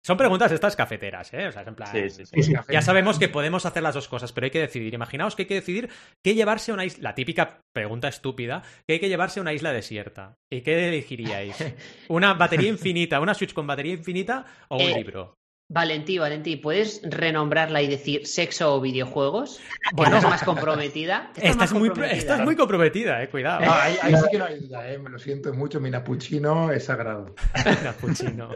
Son 0.05 0.15
preguntas 0.17 0.51
estas 0.53 0.77
cafeteras, 0.77 1.33
¿eh? 1.33 1.47
O 1.47 1.51
sea, 1.51 1.63
es 1.63 1.67
en 1.67 1.75
plan... 1.75 1.91
Sí, 1.91 2.09
sí, 2.09 2.25
sí. 2.43 2.53
Ya 2.69 2.81
sabemos 2.81 3.19
que 3.19 3.27
podemos 3.27 3.65
hacer 3.65 3.83
las 3.83 3.93
dos 3.93 4.07
cosas, 4.07 4.31
pero 4.31 4.45
hay 4.45 4.51
que 4.51 4.59
decidir. 4.61 4.93
Imaginaos 4.93 5.35
que 5.35 5.41
hay 5.41 5.47
que 5.47 5.55
decidir 5.55 5.89
qué 6.23 6.33
llevarse 6.33 6.71
a 6.71 6.75
una 6.75 6.85
isla. 6.85 7.09
La 7.09 7.15
típica 7.15 7.59
pregunta 7.75 8.07
estúpida, 8.07 8.63
que 8.87 8.93
hay 8.93 8.99
que 9.01 9.09
llevarse 9.09 9.39
a 9.39 9.41
una 9.41 9.51
isla 9.51 9.73
desierta. 9.73 10.35
¿Y 10.49 10.61
qué 10.61 10.87
elegiríais? 10.87 11.57
¿Una 12.07 12.35
batería 12.35 12.69
infinita, 12.69 13.19
una 13.19 13.33
Switch 13.33 13.53
con 13.53 13.67
batería 13.67 13.93
infinita 13.93 14.45
o 14.69 14.77
un 14.77 14.83
Eh, 14.83 14.95
libro? 14.95 15.33
Valentí, 15.69 16.17
Valentí, 16.17 16.55
¿puedes 16.55 17.01
renombrarla 17.03 17.81
y 17.81 17.87
decir 17.87 18.25
sexo 18.25 18.75
o 18.75 18.79
videojuegos? 18.79 19.59
Bueno. 19.93 20.17
Es 20.17 20.23
más 20.23 20.43
comprometida. 20.43 21.31
Estás 21.35 21.57
más 21.57 21.73
muy, 21.73 21.89
comprometida. 21.89 22.17
estás 22.17 22.41
muy 22.41 22.55
comprometida, 22.55 23.21
eh. 23.21 23.29
Cuidado. 23.29 23.65
No, 23.65 23.73
ahí, 23.73 23.97
ahí 24.01 24.15
sí 24.15 24.23
que 24.31 24.37
no 24.37 24.45
hay 24.45 24.59
duda, 24.59 24.89
¿eh? 24.89 24.97
me 24.97 25.09
lo 25.09 25.19
siento 25.19 25.53
mucho. 25.53 25.81
Mi 25.81 25.91
napuchino 25.91 26.71
es 26.71 26.85
sagrado. 26.85 27.35
Capuchino. 27.83 28.49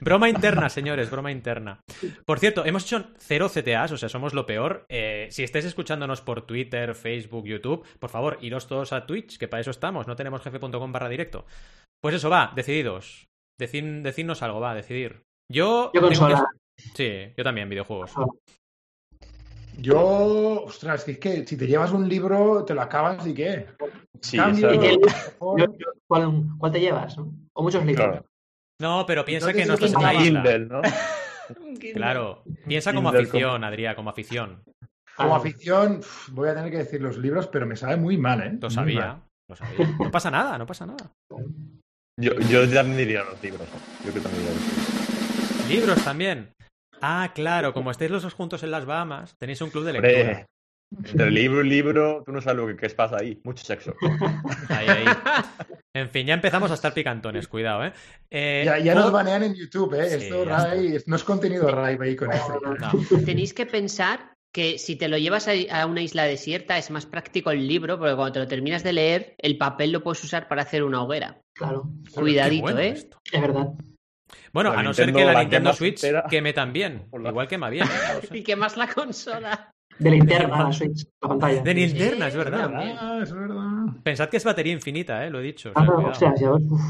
Broma 0.00 0.30
interna, 0.30 0.70
señores, 0.70 1.10
broma 1.10 1.30
interna. 1.30 1.80
Por 2.24 2.38
cierto, 2.38 2.64
hemos 2.64 2.84
hecho 2.84 3.10
cero 3.18 3.50
CTAs, 3.50 3.92
o 3.92 3.98
sea, 3.98 4.08
somos 4.08 4.32
lo 4.32 4.46
peor. 4.46 4.86
Eh, 4.88 5.28
si 5.30 5.42
estáis 5.42 5.66
escuchándonos 5.66 6.22
por 6.22 6.46
Twitter, 6.46 6.94
Facebook, 6.94 7.46
YouTube, 7.46 7.86
por 7.98 8.08
favor, 8.08 8.38
iros 8.40 8.66
todos 8.66 8.94
a 8.94 9.04
Twitch, 9.04 9.36
que 9.36 9.48
para 9.48 9.60
eso 9.60 9.70
estamos, 9.70 10.06
no 10.06 10.16
tenemos 10.16 10.40
jefe.com 10.40 10.92
barra 10.92 11.10
directo. 11.10 11.44
Pues 12.00 12.14
eso, 12.14 12.30
va, 12.30 12.52
decididos. 12.56 13.28
Decid, 13.58 14.02
decidnos 14.02 14.42
algo, 14.42 14.60
va, 14.60 14.74
decidir. 14.74 15.27
Yo. 15.50 15.86
yo 15.86 15.90
tengo 15.92 16.06
consola. 16.08 16.46
que- 16.76 16.82
Sí, 16.94 17.34
yo 17.36 17.42
también, 17.44 17.68
videojuegos. 17.68 18.12
Yo, 19.76 20.64
ostras, 20.64 21.04
que 21.04 21.12
es 21.12 21.18
que 21.18 21.46
si 21.46 21.56
te 21.56 21.66
llevas 21.66 21.92
un 21.92 22.08
libro, 22.08 22.64
te 22.64 22.74
lo 22.74 22.82
acabas 22.82 23.26
y 23.26 23.34
qué. 23.34 23.66
Sí, 24.20 24.36
Cambio, 24.36 24.70
esa- 24.70 24.82
Y 24.84 24.86
el- 24.88 24.98
mejor- 25.00 25.60
Yo- 25.60 25.66
yo- 25.78 25.92
¿Cuál, 26.06 26.44
cuál 26.58 26.72
te 26.72 26.80
llevas? 26.80 27.16
no? 27.16 27.32
O 27.52 27.62
muchos 27.62 27.84
libros. 27.84 28.06
Claro. 28.06 28.24
No, 28.80 29.04
pero 29.06 29.24
piensa 29.24 29.52
que 29.52 29.66
no 29.66 29.74
estás 29.74 29.92
en 29.92 29.98
una. 29.98 30.12
Kindle, 30.12 30.58
¿no? 30.66 30.82
Claro, 31.94 32.42
piensa 32.66 32.92
como 32.92 33.10
Kindle 33.10 33.26
afición, 33.28 33.64
Adrián, 33.64 33.94
como 33.94 34.10
afición. 34.10 34.62
Como 35.16 35.34
afición, 35.34 36.00
voy 36.32 36.48
a 36.50 36.54
tener 36.54 36.70
que 36.70 36.76
decir 36.78 37.00
los 37.00 37.16
libros, 37.16 37.46
pero 37.48 37.66
me 37.66 37.74
sabe 37.74 37.96
muy 37.96 38.18
mal, 38.18 38.40
¿eh? 38.42 38.58
Lo 38.60 38.68
sabía, 38.70 39.20
lo 39.48 39.56
sabía. 39.56 39.96
No 39.98 40.10
pasa 40.10 40.30
nada, 40.30 40.58
no 40.58 40.66
pasa 40.66 40.84
nada. 40.86 41.10
Yo, 42.20 42.32
yo 42.50 42.68
también 42.70 42.98
diría 42.98 43.24
los 43.24 43.42
libros. 43.42 43.66
¿no? 43.72 43.78
Yo 44.04 44.10
creo 44.12 44.14
que 44.14 44.20
también 44.20 44.42
diría 44.44 44.54
los 44.54 44.66
libros. 44.66 45.07
Libros 45.68 46.02
también. 46.04 46.50
Ah, 47.00 47.32
claro, 47.34 47.72
como 47.72 47.90
estáis 47.90 48.10
los 48.10 48.22
dos 48.22 48.34
juntos 48.34 48.62
en 48.62 48.70
las 48.70 48.84
Bahamas, 48.84 49.36
tenéis 49.38 49.60
un 49.60 49.70
club 49.70 49.84
de 49.84 49.92
lectura. 49.92 50.46
Entre 50.96 51.30
libro 51.30 51.62
y 51.62 51.68
libro, 51.68 52.22
tú 52.24 52.32
no 52.32 52.40
sabes 52.40 52.56
lo 52.56 52.66
que, 52.66 52.76
que 52.76 52.88
pasa 52.94 53.18
ahí. 53.20 53.38
Mucho 53.44 53.62
sexo. 53.64 53.94
Ahí, 54.70 54.88
ahí. 54.88 55.04
En 55.94 56.08
fin, 56.08 56.26
ya 56.26 56.34
empezamos 56.34 56.70
a 56.70 56.74
estar 56.74 56.94
picantones, 56.94 57.46
cuidado, 57.46 57.84
¿eh? 57.84 57.92
Eh, 58.30 58.80
Ya, 58.82 58.94
nos 58.94 59.12
banean 59.12 59.42
en 59.42 59.54
YouTube, 59.54 59.94
¿eh? 59.94 60.08
Sí, 60.08 60.24
Esto, 60.24 60.44
Rai, 60.44 60.96
no 61.06 61.16
es 61.16 61.24
contenido 61.24 61.70
Rai 61.70 61.98
esto. 62.00 62.26
No. 62.78 63.18
Tenéis 63.24 63.52
que 63.52 63.66
pensar 63.66 64.32
que 64.54 64.78
si 64.78 64.96
te 64.96 65.08
lo 65.08 65.18
llevas 65.18 65.48
a 65.48 65.52
a 65.70 65.86
una 65.86 66.00
isla 66.00 66.24
desierta 66.24 66.78
es 66.78 66.90
más 66.90 67.04
práctico 67.04 67.50
el 67.50 67.66
libro, 67.66 67.98
porque 67.98 68.14
cuando 68.14 68.32
te 68.32 68.38
lo 68.40 68.46
terminas 68.48 68.82
de 68.82 68.92
leer, 68.94 69.34
el 69.38 69.58
papel 69.58 69.92
lo 69.92 70.02
puedes 70.02 70.24
usar 70.24 70.48
para 70.48 70.62
hacer 70.62 70.84
una 70.84 71.02
hoguera. 71.02 71.38
Claro, 71.54 71.90
Cuidadito, 72.14 72.62
bueno 72.62 72.80
¿eh? 72.80 72.88
esto. 72.90 73.18
es 73.30 73.40
verdad. 73.40 73.68
Bueno, 74.52 74.72
La 74.72 74.80
a 74.80 74.82
no 74.82 74.92
ser 74.94 75.12
que 75.12 75.24
la 75.24 75.32
la 75.32 75.40
Nintendo 75.40 75.72
Switch 75.72 76.02
queme 76.28 76.52
también. 76.52 77.06
La- 77.12 77.30
Igual 77.30 77.48
quema 77.48 77.70
bien. 77.70 77.86
Y 78.32 78.42
quemas 78.42 78.76
la 78.76 78.86
consola. 78.88 79.70
De 79.98 80.10
linterna 80.10 80.64
la 80.64 80.72
Switch, 80.72 81.04
la 81.20 81.28
pantalla. 81.28 81.62
De 81.62 81.74
linterna, 81.74 82.28
es 82.28 82.36
verdad. 82.36 82.70
Ah, 83.00 83.20
es 83.22 83.32
verdad. 83.32 83.86
Pensad 84.02 84.28
que 84.28 84.36
es 84.36 84.44
batería 84.44 84.72
infinita, 84.72 85.26
¿eh? 85.26 85.30
Lo 85.30 85.40
he 85.40 85.42
dicho. 85.42 85.70
o 85.70 85.72
sea, 85.72 85.82
Ah, 85.82 85.86
no, 85.86 86.08
o 86.08 86.14
sea, 86.14 86.32
uf. 86.52 86.80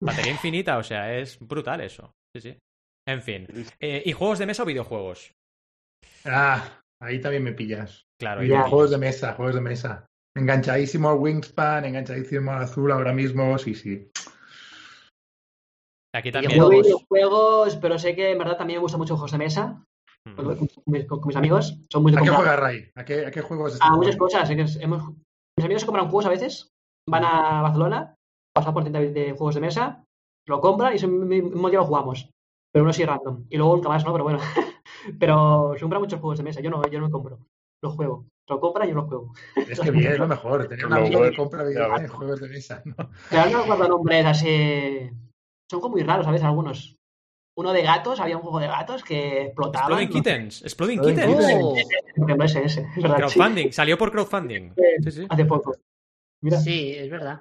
Batería 0.00 0.32
infinita, 0.32 0.76
o 0.78 0.82
sea, 0.82 1.16
es 1.16 1.38
brutal 1.40 1.80
eso. 1.80 2.12
Sí, 2.34 2.40
sí. 2.42 2.58
En 3.06 3.22
fin. 3.22 3.46
Eh, 3.80 4.02
¿Y 4.04 4.12
juegos 4.12 4.38
de 4.38 4.46
mesa 4.46 4.64
o 4.64 4.66
videojuegos? 4.66 5.32
Ah, 6.26 6.82
ahí 7.00 7.20
también 7.20 7.42
me 7.44 7.52
pillas. 7.52 8.02
Claro, 8.20 8.42
ahí- 8.42 8.48
Juegos 8.50 8.90
de 8.90 8.98
mesa, 8.98 9.32
juegos 9.34 9.54
de 9.54 9.60
mesa. 9.62 10.06
Enganchadísimo 10.36 11.08
al 11.10 11.18
Wingspan, 11.18 11.84
enganchadísimo 11.86 12.52
al 12.52 12.62
azul 12.64 12.92
ahora 12.92 13.12
mismo, 13.12 13.56
sí, 13.58 13.74
sí. 13.74 14.10
Aquí 16.12 16.28
Yo 16.28 16.32
también. 16.32 16.60
juego 16.62 16.70
Videojuegos. 16.82 17.76
pero 17.76 17.98
sé 17.98 18.14
que 18.14 18.30
en 18.32 18.38
verdad 18.38 18.56
también 18.56 18.78
me 18.78 18.82
gustan 18.82 18.98
mucho 19.00 19.14
juegos 19.16 19.32
de 19.32 19.38
mesa. 19.38 19.84
Mm. 20.24 20.34
Con, 20.34 20.56
con 20.56 20.68
mis, 20.86 21.04
con 21.06 21.20
mis 21.26 21.36
amigos. 21.36 21.78
Son 21.90 22.02
muy 22.02 22.12
¿A 22.12 22.16
qué 22.16 22.18
comprar. 22.20 22.36
juega 22.36 22.56
Ray? 22.56 22.90
¿A 22.96 23.04
qué, 23.04 23.26
a 23.26 23.30
qué 23.30 23.40
juegos 23.40 23.72
A 23.72 23.74
estás 23.74 23.90
muchas 23.92 24.16
cosas. 24.16 24.50
hemos- 24.50 25.12
mis 25.56 25.64
amigos 25.64 25.80
se 25.82 25.86
compran 25.86 26.06
juegos 26.08 26.26
a 26.26 26.30
veces. 26.30 26.68
Van 27.08 27.24
a 27.24 27.62
Barcelona, 27.62 28.14
pasan 28.54 28.74
por 28.74 28.82
tienda 28.82 29.00
de 29.00 29.32
juegos 29.32 29.54
de 29.54 29.60
mesa, 29.62 30.04
lo 30.46 30.60
compran 30.60 30.92
y 30.92 30.96
ese 30.96 31.06
mismo 31.06 31.70
día 31.70 31.78
lo 31.78 31.86
jugamos. 31.86 32.28
Pero 32.72 32.84
uno 32.84 32.92
sí 32.92 33.04
random. 33.04 33.44
Y 33.48 33.56
luego 33.56 33.76
nunca 33.76 33.88
más, 33.88 34.04
¿no? 34.04 34.12
Pero 34.12 34.24
bueno. 34.24 34.38
pero 35.18 35.72
se 35.74 35.80
compran 35.80 36.02
muchos 36.02 36.20
juegos 36.20 36.38
de 36.38 36.44
mesa. 36.44 36.60
Yo 36.60 36.68
no, 36.70 36.82
yo 36.90 36.98
no 37.00 37.06
me 37.06 37.10
compro. 37.12 37.38
Los 37.82 37.94
juego. 37.94 38.26
Lo 38.48 38.60
compran 38.60 38.86
y 38.88 38.90
yo 38.90 38.96
los 38.96 39.06
juego. 39.06 39.32
Es 39.56 39.80
que 39.80 39.90
bien, 39.90 40.12
es 40.12 40.18
lo 40.18 40.28
mejor. 40.28 40.68
Tener 40.68 40.84
un 40.86 40.90
Lo 40.92 40.96
amigo 40.98 41.22
que 41.22 41.36
compra 41.36 41.64
videojuegos 41.64 42.40
de 42.40 42.48
mesa. 42.48 42.82
¿no? 42.84 42.94
Pero 43.30 43.50
no 43.50 43.60
recuerdo 43.62 43.88
nombres 43.88 44.26
así. 44.26 45.10
Son 45.70 45.80
como 45.80 45.92
muy 45.96 46.02
raros 46.02 46.26
a 46.26 46.30
veces 46.30 46.46
algunos. 46.46 46.96
Uno 47.56 47.72
de 47.72 47.82
gatos, 47.82 48.20
había 48.20 48.36
un 48.36 48.42
juego 48.42 48.60
de 48.60 48.68
gatos 48.68 49.02
que 49.02 49.46
explotaba. 49.46 49.86
Exploding 49.86 50.08
Kittens. 50.08 50.62
Exploding 50.62 50.98
Exploding 51.00 51.38
Kittens. 51.38 51.60
Oh, 51.62 51.74
Por 52.16 52.24
ejemplo, 52.24 52.44
ese, 52.46 52.64
ese. 52.64 52.80
Es 52.96 53.02
verdad. 53.02 53.16
Crowdfunding. 53.16 53.72
Salió 53.72 53.98
por 53.98 54.12
crowdfunding. 54.12 54.72
Sí, 54.76 54.82
Sí, 55.02 55.10
sí. 55.10 55.26
Hace 55.28 55.44
poco. 55.44 55.74
Mira, 56.40 56.58
sí, 56.58 56.92
es 56.96 57.10
verdad. 57.10 57.40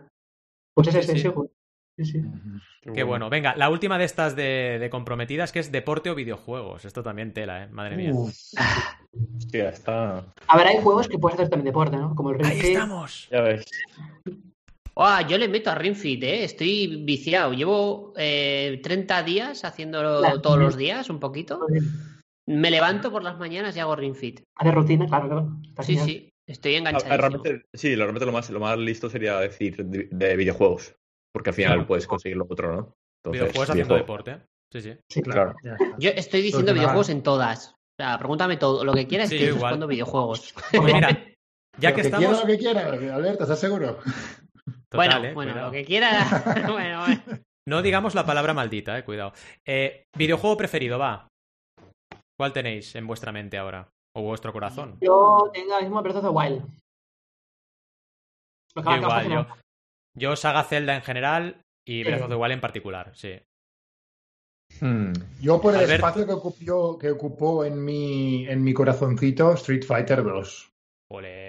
pues 0.73 0.87
ese, 0.87 1.03
Sí, 1.03 1.03
ese, 1.03 1.11
sí. 1.13 1.19
ese 1.19 1.29
juego. 1.29 1.51
Sí, 1.97 2.05
sí. 2.05 2.21
Qué 2.93 3.03
bueno. 3.03 3.29
Venga, 3.29 3.55
la 3.55 3.69
última 3.69 3.97
de 3.99 4.05
estas 4.05 4.35
de, 4.35 4.77
de 4.79 4.89
comprometidas 4.89 5.51
que 5.51 5.59
es 5.59 5.71
deporte 5.71 6.09
o 6.09 6.15
videojuegos. 6.15 6.85
Esto 6.85 7.03
también 7.03 7.33
tela, 7.33 7.63
¿eh? 7.63 7.67
Madre 7.67 7.95
mía. 7.97 8.11
Uf, 8.13 8.33
Hostia, 9.37 9.69
está. 9.69 10.25
A 10.47 10.57
ver, 10.57 10.67
hay 10.67 10.81
juegos 10.81 11.07
que 11.07 11.17
puedes 11.19 11.35
hacer 11.35 11.49
también 11.49 11.65
deporte, 11.65 11.97
¿no? 11.97 12.15
Como 12.15 12.31
el 12.31 12.43
Ahí 12.45 12.59
estamos. 12.59 13.27
Ya 13.31 13.41
ves. 13.41 13.65
Ah, 14.99 15.25
yo 15.27 15.37
le 15.37 15.47
meto 15.47 15.69
a 15.69 15.75
Ring 15.75 15.95
Fit, 15.95 16.23
¿eh? 16.23 16.43
Estoy 16.43 17.03
viciado. 17.03 17.53
Llevo 17.53 18.13
eh, 18.17 18.79
30 18.83 19.23
días 19.23 19.63
haciéndolo 19.63 20.19
Claro. 20.21 20.41
todos 20.41 20.57
los 20.59 20.75
días, 20.77 21.09
un 21.09 21.19
poquito. 21.19 21.59
Me 22.47 22.71
levanto 22.71 23.11
por 23.11 23.23
las 23.23 23.37
mañanas 23.37 23.75
y 23.75 23.79
hago 23.79 23.95
Ring 23.95 24.15
Fit. 24.15 24.41
Hacer 24.55 24.73
rutina, 24.73 25.05
claro, 25.05 25.27
claro. 25.27 25.49
Está 25.69 25.83
Sí, 25.83 25.93
genial. 25.97 26.07
sí. 26.07 26.29
Estoy 26.47 26.75
Ah, 26.75 26.77
enganchadísimo. 26.77 27.17
Realmente, 27.17 27.61
sí, 27.73 27.95
realmente 27.95 28.25
lo 28.25 28.31
más, 28.31 28.49
lo 28.49 28.59
más 28.61 28.77
listo 28.77 29.09
sería 29.09 29.37
decir 29.39 29.85
de, 29.85 30.07
de 30.11 30.35
videojuegos. 30.37 30.95
Porque 31.33 31.49
al 31.49 31.55
final 31.55 31.85
puedes 31.85 32.07
conseguir 32.07 32.37
lo 32.37 32.47
otro, 32.49 32.69
¿no? 32.73 32.93
Entonces, 33.21 33.41
Videojuegos 33.43 33.69
haciendo 33.69 33.93
videojuego. 33.95 34.23
deporte. 34.23 34.45
Sí, 34.71 34.81
sí. 34.81 34.93
Sí, 35.09 35.21
Claro. 35.21 35.55
Yo 35.99 36.09
estoy 36.11 36.41
diciendo 36.41 36.65
Pues 36.65 36.65
nada. 36.65 36.73
videojuegos 36.73 37.09
en 37.09 37.21
todas. 37.23 37.67
O 37.69 38.03
sea, 38.03 38.17
pregúntame 38.17 38.57
todo. 38.57 38.83
Lo 38.85 38.93
que 38.93 39.07
quieras, 39.07 39.29
Sí, 39.29 39.35
estoy 39.35 39.49
yo 39.49 39.55
igual. 39.55 39.71
respondo 39.71 39.87
videojuegos. 39.87 40.53
Pues 40.71 40.93
mira, 40.93 41.09
ya 41.79 41.93
que 41.93 42.01
quiera, 42.01 42.17
estamos. 42.17 42.39
lo 42.41 42.47
que 42.47 42.57
quiera, 42.57 42.87
Alberto, 42.87 43.43
¿estás 43.43 43.59
seguro? 43.59 43.99
Total, 44.89 45.09
bueno, 45.09 45.27
eh, 45.27 45.33
bueno, 45.33 45.51
cuidado. 45.51 45.67
lo 45.67 45.71
que 45.73 45.85
quiera. 45.85 46.09
bueno, 46.71 47.01
bueno. 47.01 47.21
No 47.67 47.81
digamos 47.81 48.15
la 48.15 48.25
palabra 48.25 48.53
maldita, 48.53 48.97
eh, 48.97 49.03
cuidado. 49.03 49.33
Eh, 49.65 50.05
videojuego 50.17 50.55
preferido, 50.55 50.97
va. 50.97 51.27
¿Cuál 52.39 52.53
tenéis 52.53 52.95
en 52.95 53.07
vuestra 53.07 53.31
mente 53.31 53.57
ahora? 53.57 53.89
O 54.15 54.21
vuestro 54.21 54.53
corazón. 54.53 54.97
Yo 55.01 55.49
tengo 55.53 55.73
ahora 55.73 55.83
mismo 55.83 56.01
Breath 56.01 56.17
of 56.17 56.23
the 56.23 56.29
Wild. 56.29 56.65
Yo 58.75 58.95
igual, 58.95 59.29
yo, 59.29 59.47
yo 60.15 60.35
saga 60.35 60.63
Zelda 60.63 60.95
en 60.95 61.01
general 61.01 61.61
y 61.85 62.03
Sí. 62.03 62.03
Breath 62.03 62.21
of 62.23 62.29
the 62.29 62.35
Wild 62.35 62.53
en 62.53 62.61
particular, 62.61 63.11
sí. 63.15 63.39
Hmm. 64.79 65.13
Yo 65.41 65.59
por 65.61 65.75
el 65.75 65.89
espacio 65.89 66.25
que 66.25 66.33
ocupó, 66.33 66.97
que 66.97 67.11
ocupó 67.11 67.65
en, 67.65 67.83
mi, 67.83 68.47
en 68.47 68.63
mi 68.63 68.73
corazoncito 68.73 69.53
Street 69.53 69.83
Fighter 69.83 70.23
2. 70.23 70.71
Ole. 71.11 71.46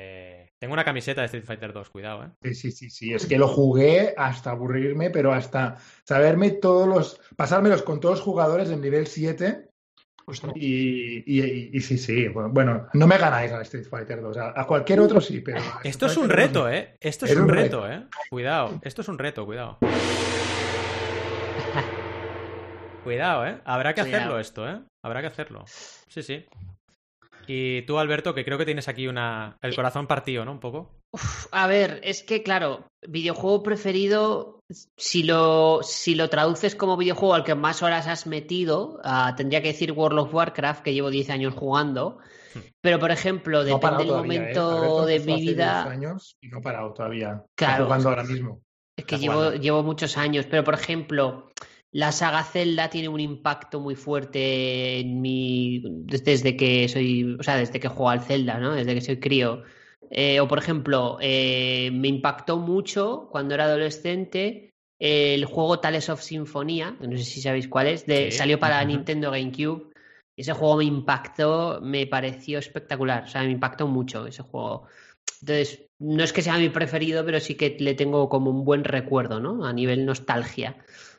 Tengo 0.60 0.74
una 0.74 0.84
camiseta 0.84 1.20
de 1.20 1.26
Street 1.26 1.44
Fighter 1.44 1.72
2, 1.72 1.88
cuidado, 1.90 2.24
eh. 2.24 2.30
Sí, 2.42 2.54
sí, 2.54 2.72
sí, 2.72 2.90
sí. 2.90 3.14
Es 3.14 3.26
que 3.26 3.38
lo 3.38 3.46
jugué 3.46 4.12
hasta 4.16 4.50
aburrirme, 4.50 5.10
pero 5.10 5.32
hasta 5.32 5.76
saberme 6.04 6.50
todos 6.50 6.88
los. 6.88 7.20
pasármelos 7.36 7.82
con 7.82 8.00
todos 8.00 8.16
los 8.16 8.24
jugadores 8.24 8.68
en 8.70 8.80
nivel 8.80 9.06
7. 9.06 9.68
Ostras. 10.26 10.52
Y, 10.56 11.18
y, 11.26 11.40
y- 11.42 11.70
y 11.72 11.80
sí, 11.80 11.96
sí. 11.96 12.26
Bueno, 12.28 12.50
bueno, 12.52 12.86
no 12.92 13.06
me 13.06 13.16
ganáis 13.18 13.52
al 13.52 13.62
Street 13.62 13.86
Fighter 13.88 14.20
2. 14.20 14.36
A, 14.36 14.60
a 14.60 14.66
cualquier 14.66 15.00
otro 15.00 15.20
sí, 15.20 15.40
pero. 15.40 15.60
Esto 15.84 16.06
es 16.06 16.16
un 16.16 16.26
Fighter 16.28 16.36
2 16.36 16.46
reto, 16.48 16.60
no. 16.64 16.68
eh. 16.74 16.96
Esto 17.00 17.24
es, 17.24 17.30
Es 17.32 17.36
un 17.38 17.44
un 17.44 17.48
reto, 17.50 17.88
eh. 17.90 18.04
Cuidado. 18.28 18.78
Esto 18.82 19.02
es 19.02 19.08
un 19.08 19.18
reto, 19.18 19.46
cuidado. 19.46 19.78
Cuidado, 23.04 23.46
eh. 23.46 23.58
Habrá 23.64 23.94
que 23.94 24.02
Cuidado. 24.02 24.22
hacerlo 24.24 24.40
esto, 24.40 24.68
eh. 24.68 24.80
Habrá 25.04 25.20
que 25.20 25.28
hacerlo. 25.28 25.64
Sí, 25.66 26.22
sí. 26.22 26.44
Y 27.48 27.82
tú, 27.82 27.98
Alberto, 27.98 28.34
que 28.34 28.44
creo 28.44 28.58
que 28.58 28.66
tienes 28.66 28.88
aquí 28.88 29.08
una... 29.08 29.56
el 29.62 29.74
corazón 29.74 30.06
partido, 30.06 30.44
¿no? 30.44 30.52
Un 30.52 30.60
poco. 30.60 30.90
Uf, 31.12 31.46
a 31.50 31.66
ver, 31.66 32.00
es 32.04 32.22
que 32.22 32.42
claro, 32.42 32.86
videojuego 33.06 33.62
preferido, 33.62 34.60
si 34.96 35.22
lo, 35.22 35.80
si 35.82 36.14
lo 36.14 36.28
traduces 36.28 36.74
como 36.74 36.98
videojuego 36.98 37.34
al 37.34 37.44
que 37.44 37.54
más 37.54 37.82
horas 37.82 38.06
has 38.06 38.26
metido, 38.26 39.00
ah, 39.02 39.34
tendría 39.36 39.62
que 39.62 39.68
decir 39.68 39.92
World 39.92 40.18
of 40.18 40.34
Warcraft, 40.34 40.82
que 40.82 40.92
llevo 40.92 41.10
10 41.10 41.30
años 41.30 41.54
jugando. 41.54 42.18
Pero, 42.82 42.98
por 42.98 43.10
ejemplo, 43.10 43.58
No 43.58 43.64
depende 43.64 43.98
del 43.98 44.08
todavía, 44.08 44.34
¿eh? 44.34 44.38
momento 44.38 44.70
Alberto 44.70 45.06
de 45.06 45.20
mi 45.20 45.32
hace 45.32 45.42
10 45.42 45.54
vida. 45.54 45.84
años 45.84 46.36
y 46.40 46.48
no 46.48 46.58
ha 46.58 46.62
parado 46.62 46.92
todavía. 46.92 47.44
Jugando 47.58 48.08
ahora 48.10 48.24
mismo. 48.24 48.60
Es 48.96 49.04
que 49.04 49.18
llevo, 49.18 49.52
llevo 49.52 49.82
muchos 49.82 50.16
años, 50.18 50.46
pero 50.50 50.64
por 50.64 50.74
ejemplo, 50.74 51.50
la 51.92 52.12
saga 52.12 52.44
Zelda 52.44 52.90
tiene 52.90 53.08
un 53.08 53.20
impacto 53.20 53.80
muy 53.80 53.94
fuerte 53.94 55.00
en 55.00 55.20
mi. 55.20 55.82
desde 56.06 56.56
que 56.56 56.88
soy. 56.88 57.36
O 57.38 57.42
sea, 57.42 57.56
desde 57.56 57.80
que 57.80 57.88
juego 57.88 58.10
al 58.10 58.22
Zelda, 58.22 58.58
¿no? 58.58 58.74
Desde 58.74 58.94
que 58.94 59.00
soy 59.00 59.18
crío. 59.18 59.62
Eh, 60.10 60.40
o 60.40 60.48
por 60.48 60.58
ejemplo, 60.58 61.18
eh, 61.20 61.90
me 61.92 62.08
impactó 62.08 62.58
mucho 62.58 63.28
cuando 63.30 63.54
era 63.54 63.64
adolescente 63.64 64.70
el 64.98 65.44
juego 65.44 65.80
Tales 65.80 66.08
of 66.08 66.22
Sinfonía, 66.22 66.96
no 67.00 67.16
sé 67.16 67.24
si 67.24 67.40
sabéis 67.40 67.68
cuál 67.68 67.86
es, 67.86 68.04
de, 68.06 68.30
Sí. 68.30 68.38
salió 68.38 68.58
para. 68.58 68.84
Nintendo 68.84 69.30
GameCube. 69.30 69.92
Ese 70.36 70.52
juego 70.52 70.76
me 70.76 70.84
impactó, 70.84 71.80
me 71.82 72.06
pareció 72.06 72.60
espectacular, 72.60 73.24
o 73.24 73.26
sea, 73.26 73.42
me 73.42 73.50
impactó 73.50 73.88
mucho 73.88 74.26
ese 74.26 74.42
juego. 74.42 74.86
Entonces, 75.40 75.86
no 75.98 76.22
es 76.22 76.32
que 76.32 76.42
sea 76.42 76.58
mi 76.58 76.68
preferido, 76.68 77.24
pero 77.24 77.40
sí 77.40 77.56
que 77.56 77.76
le 77.80 77.94
tengo 77.94 78.28
como 78.28 78.50
un 78.50 78.64
buen 78.64 78.84
recuerdo, 78.84 79.40
¿no? 79.40 79.64
A 79.64 79.72
nivel 79.72 80.06
nostalgia. 80.06 80.76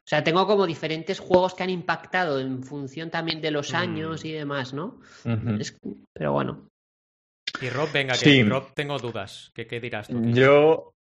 O 0.10 0.16
sea, 0.16 0.24
tengo 0.24 0.48
como 0.48 0.66
diferentes 0.66 1.20
juegos 1.20 1.54
que 1.54 1.62
han 1.62 1.70
impactado 1.70 2.40
en 2.40 2.64
función 2.64 3.12
también 3.12 3.42
de 3.42 3.52
los 3.52 3.74
Mm. 3.74 3.76
años 3.76 4.26
y 4.26 4.32
demás, 4.32 4.74
¿no? 4.74 5.00
Es- 5.60 5.78
pero 6.12 6.32
bueno. 6.34 6.68
Y 7.62 7.70
Rob, 7.70 7.92
venga, 7.94 8.14
que 8.14 8.20
Sí. 8.20 8.42
Rob, 8.44 8.74
tengo 8.74 8.98
dudas. 8.98 9.52
¿Qué, 9.54 9.68
qué 9.68 9.80
dirás 9.80 10.08
tú? 10.08 10.20
Yo. 10.26 10.94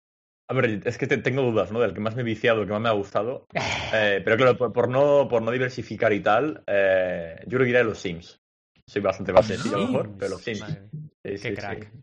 A 0.47 0.53
ver, 0.53 0.81
es 0.85 0.99
que 0.99 1.07
te- 1.07 1.17
tengo 1.17 1.41
dudas, 1.41 1.71
¿no? 1.71 1.79
Del 1.79 1.93
que 1.95 1.99
más 2.01 2.15
me 2.15 2.21
he 2.21 2.25
viciado, 2.25 2.61
el 2.61 2.67
que 2.67 2.73
más 2.73 2.81
me 2.83 2.89
ha 2.89 2.91
gustado. 2.91 3.47
Eh, 3.95 4.21
pero 4.23 4.37
claro, 4.37 4.55
por, 4.55 4.71
por 4.71 4.87
no, 4.89 5.27
por 5.27 5.41
no 5.41 5.49
diversificar 5.49 6.13
y 6.13 6.19
tal, 6.19 6.63
eh, 6.67 7.35
yo 7.47 7.57
creo 7.57 7.63
que 7.63 7.69
iré 7.69 7.79
a 7.79 7.83
los 7.83 7.97
Sims. 7.97 8.37
Soy 8.85 9.01
bastante 9.01 9.33
más 9.33 9.47
sencillo 9.47 9.77
a 9.77 9.79
lo 9.79 9.85
mejor, 9.87 10.11
pero 10.19 10.29
los 10.33 10.41
Sims. 10.43 10.59
Sí, 10.59 10.99
Qué 11.23 11.37
sí, 11.39 11.53
crack. 11.55 11.91
sí. 11.91 11.99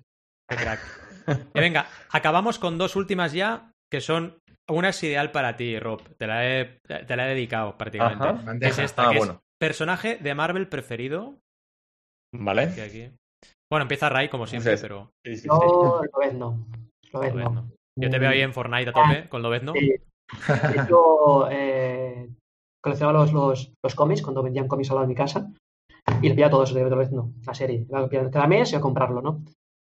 Qué 0.49 0.57
crack. 0.57 0.81
Y 1.55 1.61
venga, 1.61 1.87
acabamos 2.11 2.59
con 2.59 2.77
dos 2.78 2.97
últimas 2.97 3.33
ya, 3.33 3.70
que 3.89 4.01
son... 4.01 4.41
Una 4.69 4.89
es 4.89 5.03
ideal 5.05 5.31
para 5.31 5.57
ti, 5.57 5.79
Rob. 5.79 6.03
Te 6.17 6.27
la 6.27 6.47
he, 6.49 6.65
te 6.87 7.17
la 7.17 7.27
he 7.27 7.35
dedicado 7.35 7.77
prácticamente. 7.79 8.25
Ajá. 8.25 8.57
Es 8.61 8.79
esta, 8.79 9.09
Ah, 9.09 9.13
que 9.13 9.19
bueno. 9.19 9.33
es 9.35 9.39
personaje 9.61 10.17
de 10.17 10.35
Marvel 10.35 10.69
preferido. 10.69 11.37
Vale. 12.35 12.63
aquí. 12.83 13.11
Bueno, 13.71 13.83
empieza 13.83 14.09
Ray 14.09 14.29
como 14.29 14.47
siempre, 14.47 14.77
pero... 14.79 15.11
Sí, 15.25 15.37
sí, 15.37 15.43
sí. 15.43 15.49
Yo, 15.49 16.03
Lobezno. 16.13 16.67
Lobezno. 17.13 17.41
Lobezno. 17.41 17.71
Yo 17.99 18.11
te 18.11 18.19
veo 18.19 18.31
ahí 18.31 18.41
en 18.43 18.53
Fortnite 18.53 18.91
a 18.91 18.93
tope, 18.93 19.29
con 19.29 19.43
Lobezno. 19.43 19.73
Sí. 19.73 19.93
Yo 20.89 21.49
eh, 21.51 22.29
coleccionaba 22.83 23.21
los, 23.21 23.33
los, 23.33 23.73
los 23.83 23.95
cómics 23.95 24.23
cuando 24.23 24.43
vendían 24.43 24.69
cómics 24.69 24.91
al 24.91 24.97
lado 24.97 25.07
de 25.07 25.13
mi 25.13 25.17
casa 25.17 25.49
y 26.21 26.29
le 26.29 26.35
pillaba 26.35 26.51
todos 26.51 26.75
de 26.75 26.89
Lobezno, 26.89 27.33
la 27.47 27.55
serie. 27.55 27.87
Cada 28.33 28.47
mes 28.47 28.71
iba 28.71 28.79
a 28.79 28.83
comprarlo, 28.83 29.23
¿no? 29.23 29.45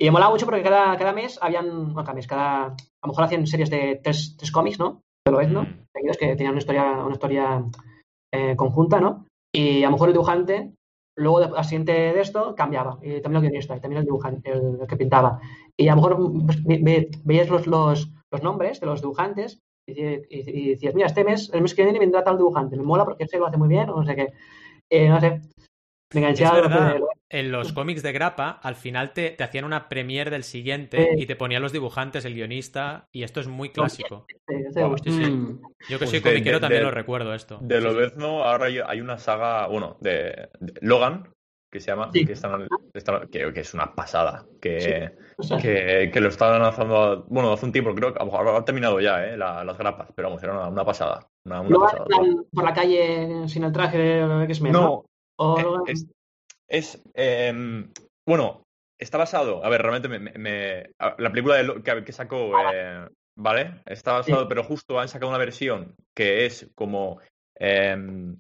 Y 0.02 0.06
me 0.06 0.12
molaba 0.12 0.32
mucho 0.32 0.46
porque 0.46 0.64
cada, 0.64 0.96
cada 0.98 1.12
mes 1.14 1.38
habían, 1.42 1.90
no 1.94 2.04
cada 2.04 2.14
mes, 2.14 2.26
cada, 2.26 2.66
a 2.68 2.76
lo 3.04 3.08
mejor 3.10 3.26
hacían 3.26 3.46
series 3.46 3.70
de 3.70 4.00
tres, 4.02 4.36
tres 4.38 4.52
cómics, 4.52 4.80
¿no? 4.80 5.02
De 5.26 5.32
Lobezno, 5.32 5.64
Mm. 5.64 5.86
seguidos 5.94 6.18
que 6.18 6.28
tenían 6.36 6.52
una 6.54 6.60
historia, 6.60 6.84
una 7.04 7.12
historia 7.14 7.64
eh, 8.34 8.56
conjunta, 8.56 9.00
¿no? 9.02 9.26
Y 9.54 9.84
a 9.84 9.88
lo 9.88 9.94
mejor 9.94 10.10
el 10.10 10.14
dibujante, 10.14 10.72
luego 11.18 11.40
de- 11.42 11.58
al 11.58 11.66
siguiente 11.66 11.92
de 11.92 12.22
esto, 12.22 12.56
cambiaba. 12.56 12.98
Y 13.02 13.20
también 13.22 13.44
el 13.44 13.50
guionista, 13.50 13.76
y 13.76 13.82
también 13.82 14.00
el 14.00 14.06
dibujante, 14.06 14.52
el, 14.52 14.78
el 14.82 14.88
que 14.88 14.96
pintaba. 14.98 15.42
Y 15.76 15.88
a 15.90 15.96
lo 15.96 16.02
mejor 16.02 16.46
pues, 16.46 16.64
ve- 16.64 16.80
ve- 16.82 17.10
veías 17.26 17.50
los, 17.50 17.68
los, 17.68 18.10
los 18.32 18.44
nombres 18.44 18.80
de 18.80 18.86
los 18.86 19.02
dibujantes 19.02 19.60
y, 19.88 20.02
y- 20.02 20.24
y 20.30 20.70
decías, 20.70 20.94
mira, 20.96 21.08
este 21.08 21.24
mes, 21.26 21.50
el 21.54 21.62
mes 21.62 21.74
que 21.74 21.84
viene 21.84 22.00
vendrá 22.00 22.24
tal 22.24 22.38
dibujante, 22.38 22.78
me 22.78 22.84
mola 22.84 23.04
porque 23.04 23.24
este 23.26 23.38
lo 23.40 23.48
hace 23.48 23.58
muy 23.58 23.68
bien, 23.68 23.90
o 23.90 23.98
no 23.98 24.06
sé 24.06 24.16
qué. 24.16 24.32
Eh, 24.90 25.10
no 25.10 25.20
sé, 25.20 25.42
me 26.14 26.20
enganché 26.22 26.44
Es 26.46 26.50
a 26.52 26.98
lo. 26.98 27.10
En 27.32 27.52
los 27.52 27.74
cómics 27.74 28.02
de 28.02 28.12
grapa, 28.12 28.60
al 28.64 28.76
final 28.76 29.14
te, 29.14 29.30
te 29.32 29.44
hacían 29.44 29.66
una 29.66 29.88
premiere 29.88 30.32
del 30.32 30.44
siguiente 30.44 30.98
Sí. 31.16 31.24
y 31.24 31.26
te 31.28 31.36
ponían 31.36 31.62
los 31.62 31.72
dibujantes, 31.72 32.26
el 32.26 32.34
guionista, 32.34 33.08
y 33.12 33.24
esto 33.24 33.40
es 33.40 33.48
muy 33.48 33.70
clásico. 33.70 34.26
Sí, 34.48 34.56
sí. 35.12 35.12
Mm. 35.32 35.62
Yo 35.90 35.98
que 35.98 35.98
Pues 36.00 36.10
soy 36.10 36.20
de- 36.20 36.30
comiquero 36.32 36.58
de- 36.58 36.62
también 36.62 36.82
de- 36.82 36.86
lo 36.86 36.92
recuerdo 36.92 37.34
esto. 37.36 37.60
De 37.62 37.76
Sí, 37.76 37.82
sí. 37.82 37.88
Lobezno 37.88 38.44
ahora 38.44 38.66
hay, 38.88 39.00
una 39.02 39.18
saga, 39.20 39.68
bueno, 39.68 39.98
de, 40.02 40.50
de 40.60 40.74
Logan, 40.82 41.32
que 41.72 41.80
se 41.80 41.92
llama, 41.92 42.10
Sí. 42.12 42.26
que, 42.26 42.34
están- 42.34 42.68
están- 42.96 43.28
que, 43.28 43.54
que 43.54 43.60
es 43.60 43.74
una 43.76 43.94
pasada, 43.94 44.46
que, 44.60 45.12
O 45.38 45.44
sea, 45.44 45.58
que, 45.60 46.10
que 46.12 46.20
lo 46.22 46.30
estaban 46.30 46.60
lanzando, 46.64 46.98
a- 46.98 47.16
bueno, 47.28 47.54
hace 47.54 47.66
un 47.68 47.72
tiempo, 47.72 47.94
creo 47.94 48.12
que 48.12 48.20
a 48.20 48.26
lo 48.26 48.32
mejor 48.32 48.48
ha 48.56 48.66
terminado 48.66 49.00
ya, 49.00 49.24
¿eh? 49.24 49.38
la- 49.38 49.64
las 49.64 49.78
grapas, 49.78 50.08
pero 50.16 50.30
vamos, 50.30 50.42
era 50.42 50.54
una, 50.54 50.68
una 50.68 50.84
pasada. 50.84 51.28
Una, 51.46 51.62
una 51.62 51.70
¿No 51.70 51.80
pasada. 51.82 52.06
por 52.52 52.64
la 52.64 52.74
calle 52.74 53.48
sin 53.48 53.64
el 53.66 53.72
traje 53.72 53.98
de 54.00 54.44
X-Men? 54.46 54.72
No, 54.74 55.06
O- 55.38 55.60
eh, 55.88 55.92
es, 55.94 56.08
es, 56.70 57.02
em, 57.14 57.92
bueno, 58.26 58.64
está 58.98 59.18
basado, 59.18 59.64
a 59.66 59.70
ver, 59.70 59.82
realmente 59.82 60.08
me, 60.20 60.90
la 61.18 61.30
película 61.32 61.56
de 61.56 61.82
que, 61.84 62.04
que 62.04 62.12
sacó, 62.12 62.52
eh, 62.58 63.08
¿vale? 63.36 63.82
Está 63.86 64.14
basado, 64.14 64.48
pero 64.48 64.64
justo 64.64 65.00
han 65.00 65.08
sacado 65.10 65.30
una 65.30 65.38
versión 65.38 65.96
que 66.16 66.46
es 66.46 66.70
como 66.76 67.20
em, 67.56 68.38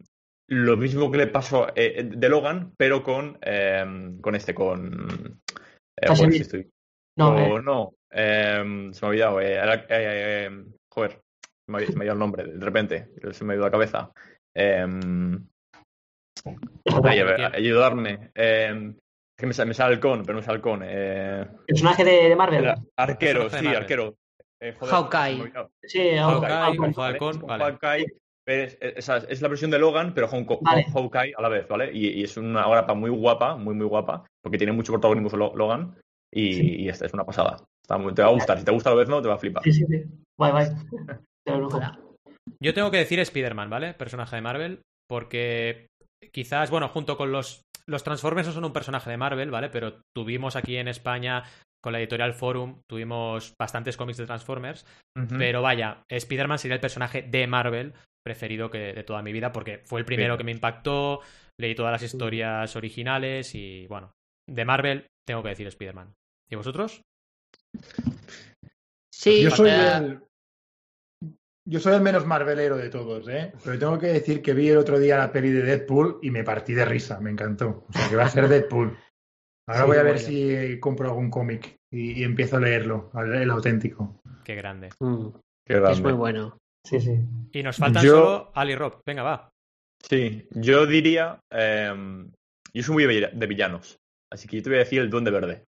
lo 0.47 0.77
mismo 0.77 1.11
que 1.11 1.17
le 1.17 1.27
pasó 1.27 1.67
eh, 1.75 2.03
de 2.03 2.29
Logan, 2.29 2.73
pero 2.77 3.03
con, 3.03 3.37
em, 3.41 4.19
con 4.21 4.35
este, 4.35 4.53
con... 4.53 5.41
eh, 5.97 6.07
si 6.31 6.41
estoy- 6.43 6.69
no, 7.15 7.31
o 7.35 7.57
eh, 7.57 8.63
no, 8.63 8.93
se 8.93 9.01
me 9.01 9.07
ha 9.07 9.09
olvidado, 9.09 9.41
eh, 9.41 9.59
eh, 9.89 10.65
joder, 10.89 11.21
se 11.65 11.71
me 11.71 11.79
ha 11.79 12.05
ido 12.05 12.13
el 12.13 12.19
nombre, 12.19 12.43
de 12.45 12.65
repente, 12.65 13.09
se 13.31 13.43
me 13.43 13.53
ha 13.53 13.55
ido 13.55 13.65
la 13.65 13.71
cabeza. 13.71 14.11
Ay, 17.03 17.19
a 17.19 17.23
ver, 17.23 17.35
¿Quién? 17.35 17.55
ayudarme. 17.55 18.31
Eh, 18.35 18.93
es 19.37 19.37
que 19.37 19.45
me, 19.47 19.65
me 19.65 19.73
sale 19.73 19.93
halcón, 19.95 20.21
pero 20.23 20.33
no 20.33 20.39
es 20.39 20.47
halcón. 20.47 20.81
Eh, 20.83 21.45
personaje 21.67 22.03
de, 22.03 22.29
de 22.29 22.35
Marvel. 22.35 22.63
era 22.63 22.75
arquero, 22.97 23.49
sí, 23.49 23.55
Marvel. 23.57 23.75
arquero. 23.75 24.15
Eh, 24.61 24.73
joder, 24.77 24.93
Hawkeye. 24.93 25.53
Sí, 25.83 26.09
Hawkeye, 26.17 26.49
Hawkeye. 26.51 26.77
con 26.77 26.91
¿vale? 26.91 27.17
Con. 27.17 27.47
Hawkeye, 27.47 28.05
es, 28.45 28.77
esa 28.81 29.17
es- 29.17 29.27
es 29.29 29.41
la 29.41 29.47
versión 29.47 29.71
de 29.71 29.79
Logan, 29.79 30.13
pero 30.13 30.27
con, 30.27 30.43
con 30.43 30.57
Vale. 30.61 30.85
Hawkeye 30.91 31.33
a 31.37 31.41
la 31.41 31.49
vez, 31.49 31.67
¿vale? 31.67 31.91
Y, 31.93 32.07
y 32.09 32.23
es 32.23 32.35
una 32.35 32.67
grapa 32.67 32.93
muy 32.93 33.09
guapa, 33.11 33.55
muy, 33.55 33.75
muy 33.75 33.85
guapa, 33.85 34.25
porque 34.43 34.57
tiene 34.57 34.73
mucho 34.73 34.91
protagonismo 34.91 35.29
Lo- 35.37 35.55
Logan, 35.55 35.95
y, 36.33 36.53
Sí. 36.53 36.75
y 36.81 36.89
esta 36.89 37.05
es 37.05 37.13
una 37.13 37.23
pasada. 37.25 37.57
Está 37.81 37.97
muy- 37.97 38.13
te 38.13 38.21
va 38.21 38.27
a 38.27 38.31
gustar, 38.33 38.57
si 38.59 38.65
te 38.65 38.71
gusta 38.71 38.89
a 38.89 38.93
la 38.93 38.99
vez 38.99 39.07
no, 39.09 39.21
te 39.21 39.27
va 39.29 39.35
a 39.35 39.39
flipar. 39.39 39.63
Sí, 39.63 39.71
sí, 39.71 39.85
sí. 39.87 40.03
Juro. 41.47 41.67
Hola. 41.73 41.99
Yo 42.61 42.73
tengo 42.73 42.91
que 42.91 42.97
decir 42.97 43.19
Spider-Man, 43.19 43.69
¿vale? 43.69 43.93
Personaje 43.93 44.35
de 44.35 44.41
Marvel, 44.41 44.81
porque 45.07 45.87
quizás, 46.31 46.69
bueno, 46.69 46.89
junto 46.89 47.17
con 47.17 47.31
los... 47.31 47.63
Los 47.87 48.03
Transformers 48.03 48.47
no 48.47 48.53
son 48.53 48.65
un 48.65 48.73
personaje 48.73 49.09
de 49.09 49.17
Marvel, 49.17 49.49
¿vale? 49.49 49.69
Pero 49.69 50.01
tuvimos 50.15 50.55
aquí 50.55 50.77
en 50.77 50.87
España, 50.87 51.43
con 51.81 51.91
la 51.91 51.97
editorial 51.99 52.35
Forum, 52.35 52.81
tuvimos 52.87 53.55
bastantes 53.59 53.97
cómics 53.97 54.17
de 54.19 54.27
Transformers. 54.27 54.85
Pero 55.39 55.63
vaya, 55.63 56.03
Spider-Man 56.07 56.59
sería 56.59 56.75
el 56.75 56.81
personaje 56.81 57.23
de 57.23 57.47
Marvel 57.47 57.93
preferido 58.23 58.69
que 58.69 58.93
de 58.93 59.03
toda 59.03 59.23
mi 59.23 59.31
vida, 59.31 59.51
porque 59.51 59.79
fue 59.85 59.99
el 60.01 60.05
primero 60.05 60.35
Sí. 60.35 60.37
que 60.37 60.43
me 60.43 60.51
impactó, 60.51 61.21
leí 61.59 61.73
todas 61.73 61.91
las 61.91 62.03
historias 62.03 62.75
originales 62.75 63.55
y, 63.55 63.87
bueno, 63.87 64.11
de 64.47 64.65
Marvel 64.65 65.07
tengo 65.25 65.41
que 65.41 65.49
decir 65.49 65.65
Spider-Man. 65.65 66.13
¿Y 66.51 66.55
vosotros? 66.57 67.01
Sí, 69.11 69.41
Yo 69.41 69.49
soy 69.51 69.71
el. 69.71 70.21
Yo 71.69 71.79
soy 71.79 71.93
el 71.95 72.01
menos 72.01 72.25
marvelero 72.25 72.77
de 72.77 72.89
todos, 72.89 73.27
¿eh? 73.27 73.51
Pero 73.63 73.77
tengo 73.77 73.99
que 73.99 74.07
decir 74.07 74.41
que 74.41 74.53
vi 74.53 74.69
el 74.69 74.77
otro 74.77 74.97
día 74.97 75.17
la 75.17 75.31
peli 75.31 75.51
de 75.51 75.61
Deadpool 75.61 76.17
y 76.23 76.31
me 76.31 76.43
partí 76.43 76.73
de 76.73 76.83
risa, 76.85 77.19
me 77.19 77.29
encantó. 77.29 77.85
O 77.87 77.93
sea, 77.93 78.09
que 78.09 78.15
va 78.15 78.23
a 78.25 78.29
ser 78.29 78.47
Deadpool. 78.47 78.97
Ahora 79.67 79.81
Sí, 79.81 79.87
voy 79.87 79.97
a 79.97 80.03
ver 80.03 80.19
si 80.19 80.79
compro 80.79 81.09
algún 81.09 81.29
cómic 81.29 81.75
y, 81.91 82.19
y 82.19 82.23
empiezo 82.23 82.57
a 82.57 82.59
leerlo, 82.59 83.11
a 83.13 83.23
leer 83.23 83.43
el 83.43 83.51
auténtico. 83.51 84.19
Qué 84.43 84.55
grande. 84.55 84.89
mm, 84.99 85.27
Qué 85.65 85.73
es 85.75 85.79
grande. 85.79 86.01
muy 86.01 86.13
bueno. 86.13 86.57
Sí, 86.83 86.99
sí. 86.99 87.19
Y 87.51 87.61
nos 87.61 87.77
faltan 87.77 88.03
Yo- 88.03 88.11
solo 88.15 88.51
Ali 88.55 88.75
Rob. 88.75 89.01
Venga, 89.05 89.21
va. 89.21 89.49
Sí, 90.01 90.47
yo 90.51 90.87
diría. 90.87 91.39
em, 91.51 92.31
yo 92.73 92.83
soy 92.83 92.93
muy 92.93 93.03
de 93.03 93.09
villa- 93.09 93.31
de 93.33 93.47
villanos, 93.47 93.97
así 94.31 94.47
que 94.47 94.57
yo 94.57 94.63
te 94.63 94.69
voy 94.69 94.77
a 94.77 94.79
decir 94.79 95.01
el 95.01 95.09
Duende 95.09 95.29
Verde. 95.29 95.65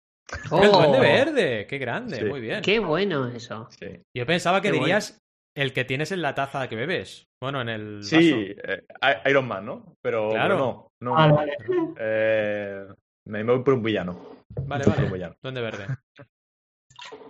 El 0.52 0.70
Duende 0.72 0.98
Oh, 0.98 1.02
Verde. 1.02 1.66
Qué 1.68 1.78
grande. 1.78 2.18
Sí. 2.18 2.26
Muy 2.26 2.42
bien. 2.42 2.62
Qué 2.62 2.80
bueno 2.80 3.28
eso. 3.30 3.68
Sí. 3.80 3.88
Yo 4.16 4.26
pensaba 4.26 4.62
que 4.62 4.70
Qué 4.72 4.78
dirías 4.80 5.18
el 5.58 5.74
que 5.74 5.86
tienes 5.86 6.12
en 6.12 6.22
la 6.22 6.36
taza 6.36 6.68
que 6.70 6.76
bebes. 6.76 7.26
Bueno, 7.42 7.62
en 7.62 7.70
el 7.70 7.96
vaso. 7.98 8.10
Sí, 8.10 8.56
eh, 8.64 8.86
Iron 9.26 9.48
Man, 9.48 9.66
¿no? 9.66 9.94
Pero, 10.04 10.30
Claro. 10.30 10.58
no. 10.58 10.88
no, 11.02 11.14
Vale, 11.14 11.30
no. 11.30 11.36
vale. 11.36 11.58
Eh, 12.00 12.88
me 13.28 13.44
voy 13.44 13.64
por 13.64 13.74
un 13.74 13.84
villano. 13.84 14.44
Vale, 14.66 14.84
Por 14.84 14.94
un 14.94 15.00
vale. 15.04 15.14
villano. 15.14 15.36
Duende 15.44 15.62
Verde. 15.62 15.86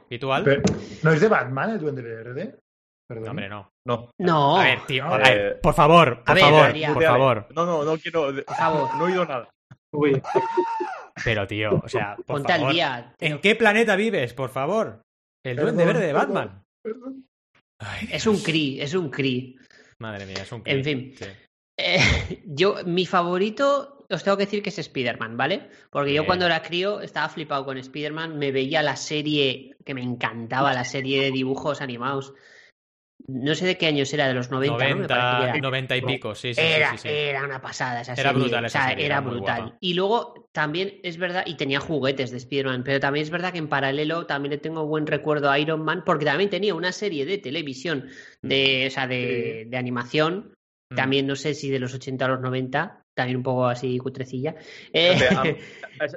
¿Y 0.09 0.19
tú, 0.19 0.31
Al? 0.31 0.43
Pero, 0.43 0.61
¿No 1.03 1.11
es 1.11 1.21
de 1.21 1.27
Batman 1.27 1.71
el 1.71 1.79
Duende 1.79 2.01
Verde? 2.01 2.59
Perdón. 3.09 3.25
No, 3.25 3.31
hombre, 3.31 3.49
no. 3.49 3.69
No. 3.85 4.11
No, 4.19 4.57
A 4.59 4.63
ver, 4.63 4.79
tío. 4.85 5.05
a 5.05 5.17
ver. 5.17 5.61
por 5.61 5.73
favor, 5.73 6.23
por 6.25 6.35
ver, 6.35 6.43
favor, 6.43 6.93
por 6.93 7.03
favor. 7.03 7.47
No, 7.53 7.65
no, 7.65 7.83
no 7.85 7.97
quiero. 7.97 8.33
por 8.45 8.55
favor, 8.55 8.95
No 8.97 9.07
he 9.07 9.11
oído 9.11 9.25
nada. 9.25 9.49
Uy, 9.93 10.21
Pero, 11.23 11.47
tío, 11.47 11.79
o 11.83 11.87
sea, 11.87 12.15
por 12.17 12.25
ponte 12.25 12.51
al 12.51 12.59
favor. 12.59 12.73
día. 12.73 13.13
¿En 13.19 13.39
qué 13.39 13.55
planeta 13.55 13.95
vives, 13.95 14.33
por 14.33 14.49
favor? 14.49 15.01
El 15.45 15.55
Perdón, 15.55 15.75
Duende 15.75 15.85
Verde 15.93 16.07
de 16.07 16.13
perdón, 16.13 16.33
Batman. 16.33 16.63
perdón. 16.83 17.25
Ay, 17.79 18.09
Es 18.11 18.25
un 18.27 18.39
cri, 18.39 18.81
es 18.81 18.93
un 18.93 19.09
cri. 19.09 19.57
Madre 19.99 20.25
mía, 20.25 20.41
es 20.41 20.51
un 20.51 20.61
En 20.65 20.81
cri. 20.81 20.83
fin. 20.83 21.15
Sí. 21.17 21.25
Eh, 21.77 22.41
yo, 22.45 22.77
mi 22.85 23.05
favorito, 23.05 24.05
os 24.09 24.23
tengo 24.23 24.37
que 24.37 24.45
decir 24.45 24.63
que 24.63 24.69
es 24.69 24.79
Spider-Man, 24.79 25.37
¿vale? 25.37 25.69
Porque 25.91 26.13
yo 26.13 26.25
cuando 26.25 26.45
era 26.45 26.61
crío 26.63 27.01
estaba 27.01 27.29
flipado 27.29 27.65
con 27.65 27.77
Spider-Man, 27.77 28.37
me 28.39 28.51
veía 28.51 28.81
la 28.81 28.95
serie 28.95 29.75
que 29.85 29.93
me 29.93 30.01
encantaba, 30.01 30.73
la 30.73 30.85
serie 30.85 31.21
de 31.21 31.31
dibujos 31.31 31.81
animados. 31.81 32.33
No 33.25 33.55
sé 33.55 33.65
de 33.65 33.77
qué 33.77 33.87
años 33.87 34.13
era, 34.13 34.27
de 34.27 34.33
los 34.35 34.51
90, 34.51 34.89
¿no? 34.89 34.95
Me 34.97 35.07
parece 35.07 35.27
que 35.27 35.33
90, 35.33 35.49
era. 35.57 35.61
90 35.61 35.97
y 35.97 36.01
pico, 36.01 36.35
sí, 36.35 36.53
sí, 36.53 36.61
Era, 36.61 36.91
sí, 36.91 36.97
sí. 36.99 37.07
era 37.09 37.43
una 37.43 37.59
pasada 37.61 38.01
esa 38.01 38.13
Era 38.13 38.29
serie. 38.29 38.39
brutal 38.41 38.65
esa 38.65 38.79
o 38.79 38.81
sea, 38.81 38.89
serie, 38.91 39.05
era 39.05 39.17
era 39.17 39.27
brutal. 39.27 39.61
guapa. 39.63 39.77
Y 39.81 39.93
luego 39.95 40.49
también 40.53 40.93
es 41.03 41.17
verdad, 41.17 41.43
y 41.45 41.57
tenía 41.57 41.79
juguetes 41.79 42.31
de 42.31 42.37
Spider-Man, 42.37 42.83
pero 42.83 42.99
también 42.99 43.23
es 43.23 43.29
verdad 43.31 43.51
que 43.51 43.57
en 43.57 43.67
paralelo 43.69 44.25
también 44.27 44.51
le 44.51 44.57
tengo 44.59 44.85
buen 44.85 45.07
recuerdo 45.07 45.49
a 45.49 45.59
Iron 45.59 45.83
Man, 45.83 46.03
porque 46.05 46.25
también 46.25 46.49
tenía 46.49 46.73
una 46.75 46.91
serie 46.91 47.25
de 47.25 47.37
televisión, 47.39 48.07
de, 48.41 48.85
o 48.87 48.91
sea, 48.91 49.07
de, 49.07 49.65
de 49.67 49.77
animación, 49.77 50.53
Mm. 50.89 50.95
también 50.95 51.27
no 51.27 51.35
sé 51.35 51.53
si 51.53 51.69
de 51.69 51.79
los 51.79 51.93
80 51.93 52.23
a 52.23 52.27
los 52.29 52.39
90, 52.39 53.01
también 53.13 53.35
un 53.35 53.43
poco 53.43 53.65
así 53.67 53.97
cutrecilla. 53.97 54.55
Eh, 54.93 55.17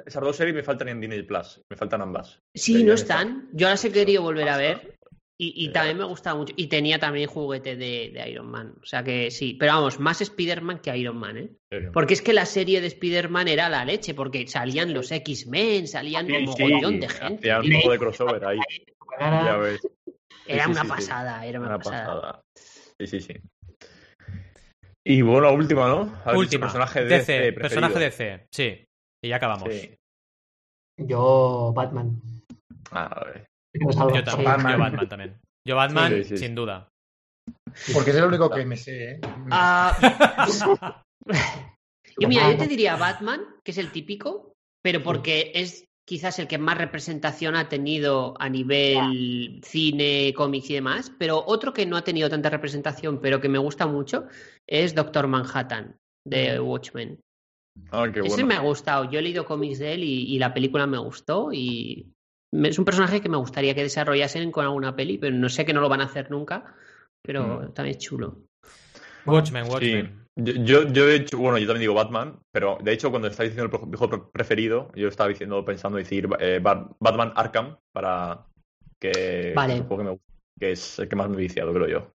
Esas 0.05 0.23
dos 0.23 0.35
series 0.37 0.55
me 0.55 0.63
faltan 0.63 0.87
en 0.87 1.01
Disney 1.01 1.23
Plus. 1.23 1.61
Me 1.69 1.75
faltan 1.75 2.01
ambas. 2.01 2.39
sí, 2.53 2.81
no 2.85 2.93
están. 2.93 3.49
Yo 3.51 3.67
las 3.67 3.83
he 3.83 3.91
querido 3.91 4.21
volver 4.21 4.47
a 4.47 4.55
ver. 4.55 4.95
Y, 5.43 5.63
y 5.63 5.65
Sí. 5.67 5.71
también 5.73 5.97
me 5.97 6.03
gustaba 6.03 6.37
mucho. 6.37 6.53
Y 6.55 6.67
tenía 6.67 6.99
también 6.99 7.27
juguete 7.27 7.75
de, 7.75 8.11
de 8.13 8.29
Iron 8.29 8.45
Man. 8.51 8.75
O 8.79 8.85
sea 8.85 9.03
que 9.03 9.31
sí. 9.31 9.55
Pero 9.59 9.73
vamos, 9.73 9.99
más 9.99 10.21
Spider-Man 10.21 10.79
que 10.79 10.95
Iron 10.95 11.17
Man, 11.17 11.37
¿eh? 11.37 11.49
Porque 11.91 12.13
es 12.13 12.21
que 12.21 12.31
la 12.31 12.45
serie 12.45 12.79
de 12.79 12.85
Spider-Man 12.87 13.47
era 13.47 13.67
la 13.67 13.83
leche, 13.83 14.13
porque 14.13 14.45
salían 14.47 14.93
los 14.93 15.11
X-Men, 15.11 15.87
salían 15.87 16.27
Sí, 16.27 16.33
un 16.33 16.53
Sí, 16.53 16.63
mogollón 16.63 16.99
de 16.99 17.09
gente. 17.09 17.51
hacían 17.51 17.75
un 17.75 17.81
poco 17.81 17.91
de 17.93 17.97
crossover 17.97 18.45
ahí. 18.45 18.59
Era- 19.19 19.45
Ya 19.45 19.57
ves. 19.57 19.81
Era 20.45 20.65
sí, 20.65 20.71
una 20.71 20.81
sí, 20.81 20.87
sí. 20.87 20.93
pasada, 20.93 21.45
era 21.45 21.59
una, 21.59 21.67
Una 21.69 21.77
pasada. 21.79 22.05
pasada. 22.21 22.41
Sí, 22.99 23.07
sí, 23.07 23.19
sí. 23.21 23.33
Y 25.03 25.21
bueno, 25.23 25.41
la 25.41 25.51
última, 25.51 25.87
¿no? 25.87 26.05
Dicho 26.05 26.37
Última. 26.37 26.65
Personaje 26.67 26.99
de 27.03 27.05
DC, 27.05 27.25
preferido. 27.25 27.61
personaje 27.61 27.99
DC. 27.99 28.45
Sí. 28.51 28.85
Y 29.23 29.29
ya 29.29 29.37
acabamos. 29.37 29.73
Sí. 29.73 29.95
Yo, 30.99 31.71
Batman. 31.75 32.21
Ah, 32.91 33.05
a 33.05 33.25
ver. 33.25 33.45
Yo 33.73 34.23
también. 34.23 34.25
Batman. 34.45 34.71
Yo 34.73 34.79
Batman 34.79 35.09
también. 35.09 35.37
Yo 35.67 35.75
Batman, 35.75 36.11
Sí, 36.13 36.23
sí, 36.23 36.29
sí. 36.29 36.37
sin 36.37 36.55
duda. 36.55 36.87
Porque 37.93 38.09
es 38.11 38.15
el 38.17 38.25
único 38.25 38.49
que 38.49 38.65
me 38.65 38.75
sé, 38.77 39.11
¿eh? 39.11 39.21
Ah, 39.49 39.95
yo 42.19 42.27
mira, 42.27 42.51
yo 42.51 42.57
te 42.57 42.67
diría 42.67 42.95
Batman, 42.95 43.41
que 43.63 43.71
es 43.71 43.77
el 43.77 43.91
típico, 43.91 44.53
pero 44.83 45.01
porque 45.03 45.51
es 45.55 45.85
quizás 46.07 46.39
el 46.39 46.47
que 46.47 46.57
más 46.57 46.77
representación 46.77 47.55
ha 47.55 47.69
tenido 47.69 48.33
a 48.39 48.49
nivel 48.49 49.61
cine, 49.63 50.33
cómics 50.35 50.69
y 50.69 50.73
demás, 50.73 51.11
pero 51.17 51.43
otro 51.45 51.73
que 51.73 51.85
no 51.85 51.95
ha 51.95 52.03
tenido 52.03 52.29
tanta 52.29 52.49
representación, 52.49 53.21
pero 53.21 53.39
que 53.39 53.47
me 53.49 53.59
gusta 53.59 53.87
mucho, 53.87 54.27
es 54.67 54.93
Doctor 54.93 55.27
Manhattan, 55.27 55.95
de 56.27 56.59
Watchmen. 56.59 57.19
Ah, 57.91 58.09
qué 58.13 58.19
Ese 58.19 58.29
bueno. 58.29 58.47
me 58.47 58.55
ha 58.55 58.59
gustado. 58.59 59.09
Yo 59.09 59.19
he 59.19 59.21
leído 59.21 59.45
cómics 59.45 59.79
de 59.79 59.93
él 59.93 60.03
y, 60.03 60.23
y 60.35 60.39
la 60.39 60.53
película 60.53 60.85
me 60.85 60.97
gustó 60.97 61.53
y 61.53 62.11
es 62.53 62.79
un 62.79 62.85
personaje 62.85 63.21
que 63.21 63.29
me 63.29 63.37
gustaría 63.37 63.73
que 63.75 63.83
desarrollasen 63.83 64.51
con 64.51 64.65
alguna 64.65 64.95
peli, 64.95 65.17
pero 65.17 65.35
no 65.35 65.49
sé 65.49 65.65
que 65.65 65.73
no 65.73 65.81
lo 65.81 65.89
van 65.89 66.01
a 66.01 66.05
hacer 66.05 66.29
nunca, 66.31 66.75
pero 67.23 67.61
Mm. 67.61 67.73
también 67.73 67.97
es 67.97 68.03
chulo. 68.03 68.37
Watchmen, 69.25 69.65
Sí. 69.65 69.71
Watchmen. 69.71 70.21
Yo, 70.37 70.53
yo, 70.53 70.87
yo 70.87 71.05
de 71.05 71.15
hecho, 71.17 71.37
bueno, 71.37 71.57
yo 71.57 71.67
también 71.67 71.81
digo 71.81 71.93
Batman, 71.93 72.39
pero 72.53 72.77
de 72.81 72.93
hecho 72.93 73.09
cuando 73.09 73.27
estaba 73.27 73.49
diciendo 73.49 73.69
el 73.83 73.97
pre- 74.09 74.21
preferido, 74.31 74.89
yo 74.95 75.09
estaba 75.09 75.27
diciendo, 75.29 75.63
pensando 75.65 75.97
decir 75.97 76.27
eh, 76.39 76.59
Bat- 76.63 76.95
Batman 76.99 77.33
Arkham 77.35 77.77
para 77.93 78.45
que, 78.99 79.53
Vale. 79.55 79.73
que 79.73 79.75
es 79.75 79.81
un 79.81 79.87
juego 79.87 79.97
que, 79.97 80.03
me 80.05 80.11
gusta, 80.11 80.25
que 80.59 80.71
es 80.71 80.99
el 80.99 81.09
que 81.09 81.15
más 81.17 81.29
me 81.29 81.35
he 81.35 81.41
viciado, 81.41 81.73
creo 81.73 81.87
yo. 81.87 82.11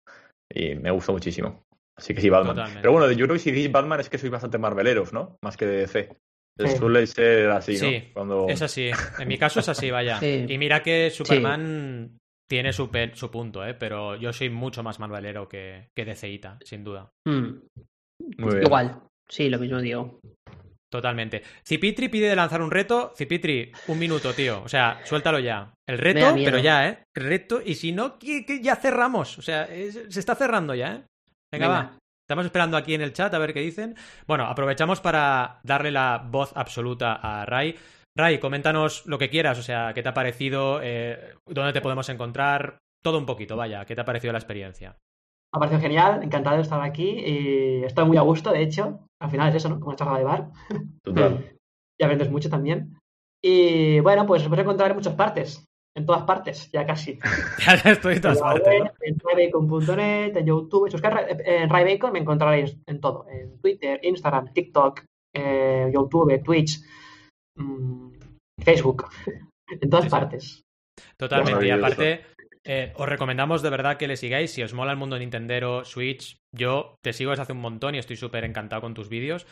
Y 0.54 0.76
me 0.76 0.92
gusta 0.92 1.14
muchísimo. 1.14 1.64
Así 1.98 2.14
que 2.14 2.22
sí, 2.22 2.30
Batman. 2.30 2.56
Totalmente. 2.56 2.82
Pero 2.82 2.92
bueno, 2.92 3.12
yo 3.12 3.26
creo 3.26 3.36
que 3.36 3.40
si 3.40 3.52
decís 3.52 3.72
Batman 3.72 4.02
es 4.02 4.10
que 4.10 4.18
sois 4.18 4.32
bastante 4.32 4.58
marveleros, 4.58 5.14
¿no? 5.14 5.38
Más 5.42 5.56
que 5.56 5.66
de 5.66 5.78
DC. 5.78 6.10
Sí. 6.60 6.78
Suele 6.78 7.08
ser 7.08 7.50
así, 7.50 7.74
¿no? 7.74 7.78
Sí, 7.80 8.10
Cuando... 8.14 8.48
Es 8.48 8.62
así. 8.62 8.92
En 9.20 9.28
mi 9.28 9.38
caso 9.38 9.60
es 9.62 9.70
así, 9.70 9.90
vaya. 9.90 10.20
Sí. 10.20 10.46
Y 10.48 10.58
mira 10.58 10.84
que 10.84 11.10
Superman 11.10 12.18
tiene 12.50 12.74
su, 12.74 12.90
su 13.14 13.32
punto, 13.32 13.66
¿eh? 13.66 13.74
Pero 13.74 14.16
yo 14.18 14.32
soy 14.34 14.50
mucho 14.50 14.84
más 14.84 15.00
manualero 15.00 15.48
que, 15.48 15.88
que 15.98 16.06
DCita, 16.06 16.60
sin 16.64 16.84
duda. 16.84 17.10
Mm, 17.28 17.48
Muy 18.38 18.52
bien. 18.54 18.64
Igual. 18.64 19.02
Sí, 19.30 19.50
lo 19.50 19.58
mismo 19.58 19.80
digo. 19.80 20.20
Totalmente. 20.92 21.42
Cipitri 21.66 22.10
pide 22.10 22.28
de 22.28 22.36
lanzar 22.36 22.62
un 22.62 22.70
reto. 22.70 23.14
Cipitri, 23.16 23.72
un 23.88 23.98
minuto, 23.98 24.34
tío. 24.34 24.62
O 24.64 24.68
sea, 24.68 25.00
suéltalo 25.06 25.40
ya. 25.40 25.74
El 25.88 25.98
reto, 25.98 26.36
pero 26.36 26.60
ya, 26.60 26.90
¿eh? 26.90 27.00
El 27.16 27.24
reto, 27.24 27.62
y 27.66 27.76
si 27.76 27.94
no, 27.94 28.20
que, 28.20 28.46
que 28.46 28.62
ya 28.62 28.76
cerramos. 28.76 29.38
O 29.38 29.42
sea, 29.42 29.64
es- 29.64 30.06
se 30.10 30.20
está 30.20 30.36
cerrando 30.36 30.76
ya, 30.76 30.88
¿eh? 30.96 31.04
Venga, 31.54 31.68
Venga. 31.68 31.68
va. 31.70 31.98
Estamos 32.32 32.46
esperando 32.46 32.78
aquí 32.78 32.94
en 32.94 33.02
el 33.02 33.12
chat 33.12 33.34
a 33.34 33.40
ver 33.40 33.54
qué 33.54 33.60
dicen. 33.60 33.94
Bueno, 34.26 34.46
aprovechamos 34.46 35.02
para 35.02 35.60
darle 35.64 35.92
la 35.92 36.26
voz 36.26 36.54
absoluta 36.56 37.16
a 37.16 37.46
Ray. 37.46 37.76
Ray, 38.16 38.40
coméntanos 38.40 39.06
lo 39.06 39.18
que 39.18 39.30
quieras, 39.30 39.60
o 39.60 39.62
sea, 39.62 39.94
qué 39.94 40.02
te 40.02 40.08
ha 40.08 40.14
parecido, 40.14 40.80
eh, 40.82 41.36
dónde 41.46 41.74
te 41.74 41.82
podemos 41.82 42.08
encontrar, 42.08 42.78
todo 43.04 43.18
un 43.18 43.26
poquito, 43.26 43.58
vaya, 43.58 43.84
qué 43.84 43.96
te 43.96 44.00
ha 44.00 44.06
parecido 44.06 44.32
la 44.32 44.40
experiencia. 44.40 44.96
Ha 45.54 45.60
parecido 45.60 45.82
genial, 45.82 46.24
encantado 46.24 46.56
de 46.56 46.62
estar 46.62 46.82
aquí 46.82 47.20
y 47.20 47.84
estoy 47.84 48.06
muy 48.06 48.16
a 48.16 48.22
gusto, 48.22 48.54
de 48.54 48.62
hecho. 48.62 49.02
Al 49.20 49.30
final 49.30 49.50
es 49.50 49.56
eso, 49.56 49.68
¿no? 49.68 49.82
Como 49.82 49.90
una 49.90 49.98
charla 49.98 50.18
de 50.18 50.24
bar. 50.24 50.52
Total. 51.04 51.52
Y 52.00 52.04
aprendes 52.06 52.32
mucho 52.32 52.50
también. 52.50 52.98
Y 53.44 54.00
bueno, 54.00 54.26
pues 54.26 54.48
os 54.48 54.58
a 54.58 54.62
encontrar 54.62 54.90
en 54.90 54.96
muchas 54.96 55.16
partes. 55.16 55.66
En 55.96 56.06
todas 56.06 56.24
partes, 56.24 56.70
ya 56.72 56.86
casi. 56.86 57.20
Ya 57.66 57.92
estoy 57.92 58.16
en 58.16 58.22
todas 58.22 58.38
En 58.38 58.44
partes, 58.44 58.82
En 59.02 59.20
raybacon.net, 59.20 60.38
en 60.38 60.46
YouTube. 60.46 60.90
Si 60.90 60.94
buscáis 60.96 61.28
en 61.46 61.70
Raybacon 61.70 62.14
me 62.14 62.20
encontraréis 62.20 62.78
en 62.88 63.02
todo. 63.02 63.26
En 63.30 63.58
Twitter, 63.60 64.00
Instagram, 64.04 64.54
TikTok, 64.54 65.04
eh, 65.36 65.92
YouTube, 65.94 66.42
Twitch, 66.44 66.80
mm, 67.58 68.12
Facebook. 68.64 69.10
En 69.82 69.90
todas 69.90 70.04
Sí, 70.04 70.10
sí. 70.10 70.12
partes. 70.12 70.62
Totalmente. 71.18 71.66
Y 71.66 71.70
aparte, 71.70 72.26
eh, 72.64 72.94
os 72.96 73.10
recomendamos 73.10 73.62
de 73.62 73.70
verdad 73.70 73.98
que 73.98 74.08
le 74.08 74.18
sigáis. 74.18 74.52
Si 74.52 74.62
os 74.62 74.74
mola 74.74 74.92
el 74.92 74.98
mundo 74.98 75.18
Nintendero, 75.18 75.84
Switch, 75.84 76.40
yo 76.52 77.00
te 77.02 77.14
sigo 77.14 77.32
desde 77.32 77.44
hace 77.44 77.54
un 77.54 77.62
montón 77.62 77.96
y 77.96 77.98
estoy 77.98 78.18
súper 78.18 78.44
encantado 78.44 78.82
con 78.82 78.94
tus 78.94 79.10
vídeos. 79.10 79.48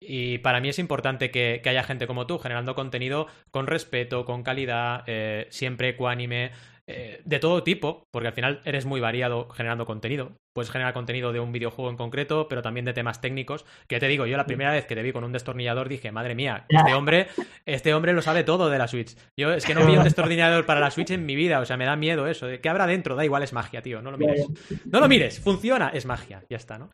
Y 0.00 0.38
para 0.38 0.60
mí 0.60 0.68
es 0.68 0.78
importante 0.78 1.30
que, 1.30 1.60
que 1.62 1.68
haya 1.70 1.82
gente 1.82 2.06
como 2.06 2.26
tú 2.26 2.38
generando 2.38 2.74
contenido 2.74 3.26
con 3.50 3.66
respeto, 3.66 4.24
con 4.24 4.42
calidad, 4.42 5.02
eh, 5.06 5.46
siempre 5.50 5.90
ecuánime, 5.90 6.52
eh, 6.86 7.22
de 7.24 7.38
todo 7.38 7.62
tipo, 7.62 8.06
porque 8.10 8.28
al 8.28 8.34
final 8.34 8.60
eres 8.64 8.84
muy 8.84 9.00
variado 9.00 9.48
generando 9.48 9.86
contenido. 9.86 10.36
Puedes 10.54 10.70
generar 10.70 10.92
contenido 10.92 11.32
de 11.32 11.40
un 11.40 11.50
videojuego 11.50 11.90
en 11.90 11.96
concreto, 11.96 12.46
pero 12.46 12.60
también 12.60 12.84
de 12.84 12.92
temas 12.92 13.22
técnicos. 13.22 13.64
Que 13.88 13.98
te 13.98 14.06
digo, 14.06 14.26
yo 14.26 14.36
la 14.36 14.44
primera 14.44 14.72
vez 14.72 14.84
que 14.84 14.94
te 14.94 15.02
vi 15.02 15.12
con 15.12 15.24
un 15.24 15.32
destornillador 15.32 15.88
dije, 15.88 16.12
madre 16.12 16.34
mía, 16.34 16.66
este 16.68 16.92
hombre, 16.92 17.28
este 17.64 17.94
hombre 17.94 18.12
lo 18.12 18.20
sabe 18.20 18.44
todo 18.44 18.68
de 18.68 18.78
la 18.78 18.86
Switch. 18.86 19.16
Yo 19.38 19.52
es 19.54 19.64
que 19.64 19.74
no 19.74 19.86
vi 19.86 19.96
un 19.96 20.04
destornillador 20.04 20.66
para 20.66 20.80
la 20.80 20.90
Switch 20.90 21.10
en 21.10 21.24
mi 21.24 21.36
vida, 21.36 21.60
o 21.60 21.64
sea, 21.64 21.78
me 21.78 21.86
da 21.86 21.96
miedo 21.96 22.26
eso. 22.26 22.48
¿Qué 22.60 22.68
habrá 22.68 22.86
dentro? 22.86 23.16
Da 23.16 23.24
igual, 23.24 23.42
es 23.42 23.54
magia, 23.54 23.80
tío, 23.80 24.02
no 24.02 24.10
lo 24.10 24.18
mires. 24.18 24.46
No 24.84 25.00
lo 25.00 25.08
mires, 25.08 25.40
funciona, 25.40 25.88
es 25.88 26.04
magia, 26.04 26.44
ya 26.50 26.58
está, 26.58 26.78
¿no? 26.78 26.90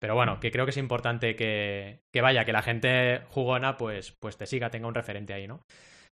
Pero 0.00 0.14
bueno, 0.14 0.40
que 0.40 0.50
creo 0.50 0.66
que 0.66 0.70
es 0.70 0.76
importante 0.76 1.36
que, 1.36 2.00
que 2.12 2.20
vaya, 2.20 2.44
que 2.44 2.52
la 2.52 2.62
gente 2.62 3.22
jugona 3.28 3.76
pues, 3.76 4.14
pues 4.20 4.36
te 4.36 4.46
siga, 4.46 4.70
tenga 4.70 4.88
un 4.88 4.94
referente 4.94 5.32
ahí, 5.32 5.46
¿no? 5.46 5.62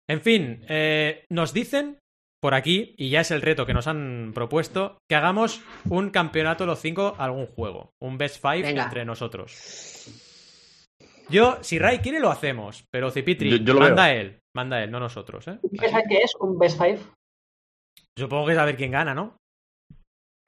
En 0.09 0.21
fin, 0.21 0.65
eh, 0.69 1.25
nos 1.31 1.53
dicen 1.53 1.99
por 2.47 2.55
aquí, 2.55 2.95
y 2.97 3.11
ya 3.11 3.23
es 3.23 3.33
el 3.33 3.43
reto 3.43 3.67
que 3.67 3.75
nos 3.75 3.89
han 3.89 4.31
propuesto, 4.33 4.99
que 5.11 5.17
hagamos 5.17 5.61
un 5.91 6.11
campeonato 6.11 6.65
los 6.65 6.79
cinco 6.79 7.17
algún 7.19 7.47
juego. 7.49 7.91
Un 8.01 8.19
best 8.19 8.41
five 8.41 8.63
Venga. 8.63 8.85
entre 8.85 9.05
nosotros. 9.05 10.07
Yo, 11.29 11.59
si 11.63 11.81
Ray 11.81 11.99
quiere, 11.99 12.21
lo 12.21 12.31
hacemos, 12.31 12.85
pero 12.93 13.11
Cipitri, 13.11 13.51
Yo- 13.51 13.57
yo 13.57 13.75
lo 13.75 13.81
manda 13.81 14.07
veo. 14.07 14.21
él, 14.21 14.39
manda 14.55 14.81
él, 14.81 14.93
no 14.93 15.01
nosotros, 15.01 15.49
¿eh? 15.49 15.59
¿Qué 15.77 15.89
sabes 15.89 16.07
qué 16.09 16.19
es 16.19 16.37
un 16.39 16.57
Best 16.57 16.79
Five? 16.79 17.01
Supongo 18.17 18.47
que 18.47 18.53
es 18.53 18.59
a 18.59 18.65
ver 18.65 18.77
quién 18.77 18.93
gana, 18.93 19.13
¿no? 19.13 19.37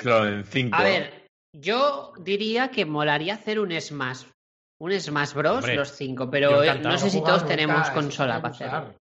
Claro, 0.01 0.29
en 0.29 0.45
cinco. 0.45 0.77
A 0.77 0.85
ver, 0.85 1.27
yo 1.53 2.13
diría 2.21 2.71
que 2.71 2.87
molaría 2.87 3.35
hacer 3.35 3.59
un 3.59 3.73
Smash. 3.81 4.23
Un 4.81 4.93
Smash 5.01 5.35
Bros. 5.35 5.57
Hombre, 5.57 5.75
los 5.75 5.91
cinco, 5.97 6.31
pero 6.31 6.63
eh, 6.63 6.79
no 6.79 6.97
sé 6.97 7.11
si 7.11 7.19
todos 7.25 7.45
tenemos 7.45 7.91
consola 7.91 8.41
para 8.41 8.55
hacerlo. 8.55 8.95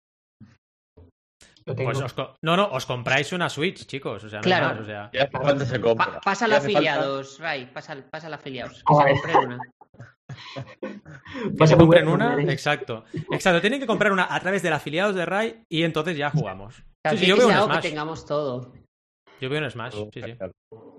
Usar. 1.72 1.74
Lo 1.74 1.74
tengo. 1.76 1.90
Pues 1.92 2.02
os 2.02 2.12
co- 2.12 2.34
no, 2.42 2.56
no, 2.56 2.68
os 2.70 2.86
compráis 2.86 3.32
una 3.32 3.48
Switch, 3.48 3.86
chicos. 3.86 4.24
O 4.24 4.28
sea, 4.28 4.38
no 4.40 4.42
Claro. 4.44 4.66
más, 4.68 4.78
o 4.80 4.84
sea. 4.84 5.10
Ya 5.12 5.28
falta 5.28 5.64
se 5.64 5.80
compra. 5.80 6.06
Pa- 6.06 6.20
pasa 6.20 6.46
los 6.48 6.58
hace 6.58 6.72
falta- 6.72 6.78
afiliados, 6.78 7.38
Ray, 7.38 7.66
pasa, 7.66 7.96
pasa 8.10 8.28
los 8.28 8.38
afiliados. 8.38 8.82
Que 8.88 8.96
se 8.96 9.06
compren 9.32 9.46
una. 9.48 9.58
Que 11.58 11.66
se 11.66 11.76
compren 11.76 12.08
una, 12.08 12.42
exacto. 12.52 13.04
Exacto, 13.32 13.60
tienen 13.60 13.80
que 13.80 13.86
comprar 13.86 14.12
una 14.12 14.32
a 14.32 14.38
través 14.40 14.62
del 14.62 14.72
afiliados 14.72 15.14
de 15.14 15.24
Rai 15.24 15.62
y 15.70 15.82
entonces 15.84 16.16
ya 16.16 16.30
jugamos. 16.30 16.74
Sí, 16.76 16.82
Claro, 17.02 17.18
sí, 17.18 17.26
yo 17.26 17.34
que 17.34 17.40
veo 17.40 17.48
un 17.48 17.54
algo 17.54 17.66
que 17.68 17.72
Smash. 17.74 17.82
tengamos 17.82 18.26
todo. 18.26 18.72
Yo 19.40 19.48
veo 19.48 19.62
un 19.64 19.70
Smash, 19.70 19.94
sí, 20.12 20.20
sí. 20.22 20.36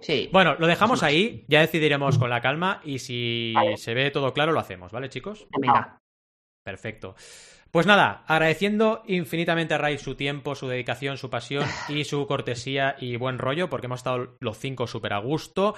Sí. 0.01 0.29
Bueno, 0.31 0.55
lo 0.57 0.65
dejamos 0.67 1.03
ahí, 1.03 1.45
ya 1.47 1.59
decidiremos 1.61 2.17
con 2.17 2.29
la 2.29 2.41
calma 2.41 2.81
y 2.83 2.99
si 2.99 3.53
se 3.77 3.93
ve 3.93 4.09
todo 4.11 4.33
claro 4.33 4.51
lo 4.51 4.59
hacemos, 4.59 4.91
¿vale, 4.91 5.09
chicos? 5.09 5.47
Venga. 5.59 5.97
Perfecto. 6.65 7.15
Pues 7.71 7.85
nada, 7.85 8.23
agradeciendo 8.25 9.03
infinitamente 9.05 9.75
a 9.75 9.77
Ray 9.77 9.99
su 9.99 10.15
tiempo, 10.15 10.55
su 10.55 10.67
dedicación, 10.67 11.17
su 11.17 11.29
pasión 11.29 11.65
y 11.87 12.03
su 12.03 12.25
cortesía 12.25 12.95
y 12.99 13.15
buen 13.15 13.37
rollo, 13.37 13.69
porque 13.69 13.85
hemos 13.85 13.99
estado 13.99 14.37
los 14.39 14.57
cinco 14.57 14.87
súper 14.87 15.13
a 15.13 15.19
gusto. 15.19 15.75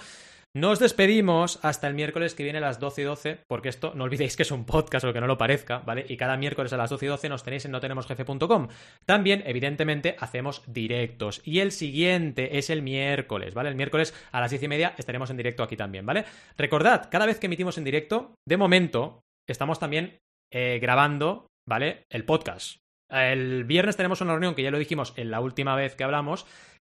Nos 0.54 0.80
despedimos 0.80 1.60
hasta 1.64 1.88
el 1.88 1.94
miércoles 1.94 2.34
que 2.34 2.44
viene 2.44 2.60
a 2.60 2.62
las 2.62 2.80
12 2.80 3.02
y 3.02 3.06
12, 3.06 3.40
porque 3.48 3.68
esto 3.68 3.94
no 3.94 4.06
olvidéis 4.06 4.38
que 4.38 4.44
es 4.44 4.52
un 4.52 4.66
podcast, 4.66 5.06
o 5.06 5.12
que 5.12 5.20
no 5.20 5.28
lo 5.28 5.38
parezca, 5.38 5.80
¿vale? 5.80 6.06
Y 6.08 6.16
cada 6.16 6.38
miércoles 6.38 6.72
a 6.72 6.78
las 6.78 6.90
12 6.90 7.06
y 7.06 7.10
12 7.10 7.30
nos 7.30 7.44
tenéis 7.44 7.66
en 7.66 7.72
notenemosjefe.com. 7.72 8.68
También, 9.06 9.44
evidentemente, 9.46 10.16
hacemos 10.20 10.62
directos. 10.68 11.42
Y 11.44 11.60
el 11.60 11.74
siguiente 11.74 12.58
es 12.58 12.70
el 12.70 12.82
miércoles, 12.82 13.54
¿vale? 13.54 13.70
El 13.70 13.76
miércoles 13.76 14.14
a 14.32 14.40
las 14.40 14.52
10 14.52 14.64
y 14.64 14.68
media 14.70 14.94
estaremos 14.98 15.30
en 15.30 15.38
directo 15.38 15.64
aquí 15.64 15.76
también, 15.76 16.06
¿vale? 16.06 16.24
Recordad, 16.58 17.10
cada 17.10 17.26
vez 17.26 17.40
que 17.40 17.48
emitimos 17.48 17.78
en 17.78 17.84
directo, 17.84 18.36
de 18.46 18.58
momento, 18.58 19.22
estamos 19.48 19.80
también 19.80 20.20
eh, 20.54 20.80
grabando, 20.82 21.48
¿vale? 21.72 22.06
El 22.10 22.26
podcast. 22.26 22.82
El 23.08 23.64
viernes 23.64 23.96
tenemos 23.96 24.20
una 24.20 24.34
reunión 24.34 24.56
que 24.56 24.62
ya 24.62 24.72
lo 24.72 24.78
dijimos 24.78 25.14
en 25.16 25.32
la 25.32 25.40
última 25.40 25.74
vez 25.74 25.96
que 25.96 26.04
hablamos, 26.04 26.46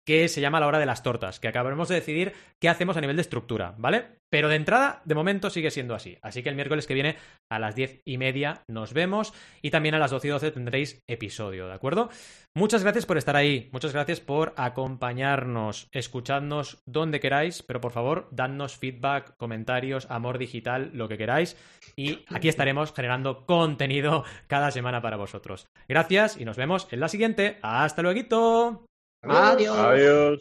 que 0.10 0.28
se 0.28 0.42
llama 0.42 0.60
la 0.60 0.66
hora 0.66 0.80
de 0.80 0.88
las 0.88 1.04
tortas, 1.04 1.40
que 1.40 1.48
acabaremos 1.48 1.88
de 1.88 1.94
decidir 1.94 2.34
qué 2.60 2.68
hacemos 2.68 2.98
a 2.98 3.02
nivel 3.02 3.16
de 3.16 3.22
estructura, 3.22 3.76
¿vale? 3.78 4.18
Pero 4.32 4.50
de 4.50 4.56
entrada, 4.56 5.04
de 5.06 5.14
momento 5.14 5.52
sigue 5.52 5.70
siendo 5.70 5.94
así. 5.94 6.18
Así 6.24 6.42
que 6.42 6.50
el 6.50 6.56
miércoles 6.56 6.88
que 6.88 6.96
viene 6.96 7.18
a 7.48 7.60
las 7.60 7.76
diez 7.76 8.02
y 8.06 8.18
media 8.18 8.64
nos 8.68 8.94
vemos 8.94 9.36
y 9.62 9.70
también 9.70 9.94
a 9.94 10.00
las 10.00 10.10
doce 10.10 10.28
y 10.28 10.32
doce 10.32 10.50
tendréis 10.50 11.04
episodio, 11.08 11.68
¿de 11.68 11.76
acuerdo? 11.76 12.10
Muchas 12.56 12.82
gracias 12.82 13.06
por 13.06 13.20
estar 13.20 13.36
ahí, 13.36 13.70
muchas 13.72 13.94
gracias 13.94 14.20
por 14.20 14.56
acompañarnos, 14.58 15.90
escuchadnos 15.92 16.82
donde 16.88 17.20
queráis, 17.20 17.62
pero 17.62 17.80
por 17.80 17.92
favor, 17.92 18.30
dadnos 18.32 18.78
feedback, 18.78 19.38
comentarios, 19.38 20.10
amor 20.10 20.40
digital, 20.40 20.90
lo 20.92 21.08
que 21.08 21.20
queráis. 21.20 21.56
Y 21.96 22.26
aquí 22.30 22.50
estaremos 22.50 22.94
generando 22.94 23.46
contenido 23.46 24.24
cada 24.48 24.72
semana 24.72 25.04
para 25.04 25.18
vosotros. 25.18 25.68
Gracias 25.88 26.36
y 26.36 26.46
nos 26.46 26.58
vemos 26.58 26.88
en 26.90 27.00
la 27.00 27.10
siguiente. 27.10 27.60
¡Hasta 27.62 28.02
luego! 28.02 28.89
Adiós. 29.24 30.40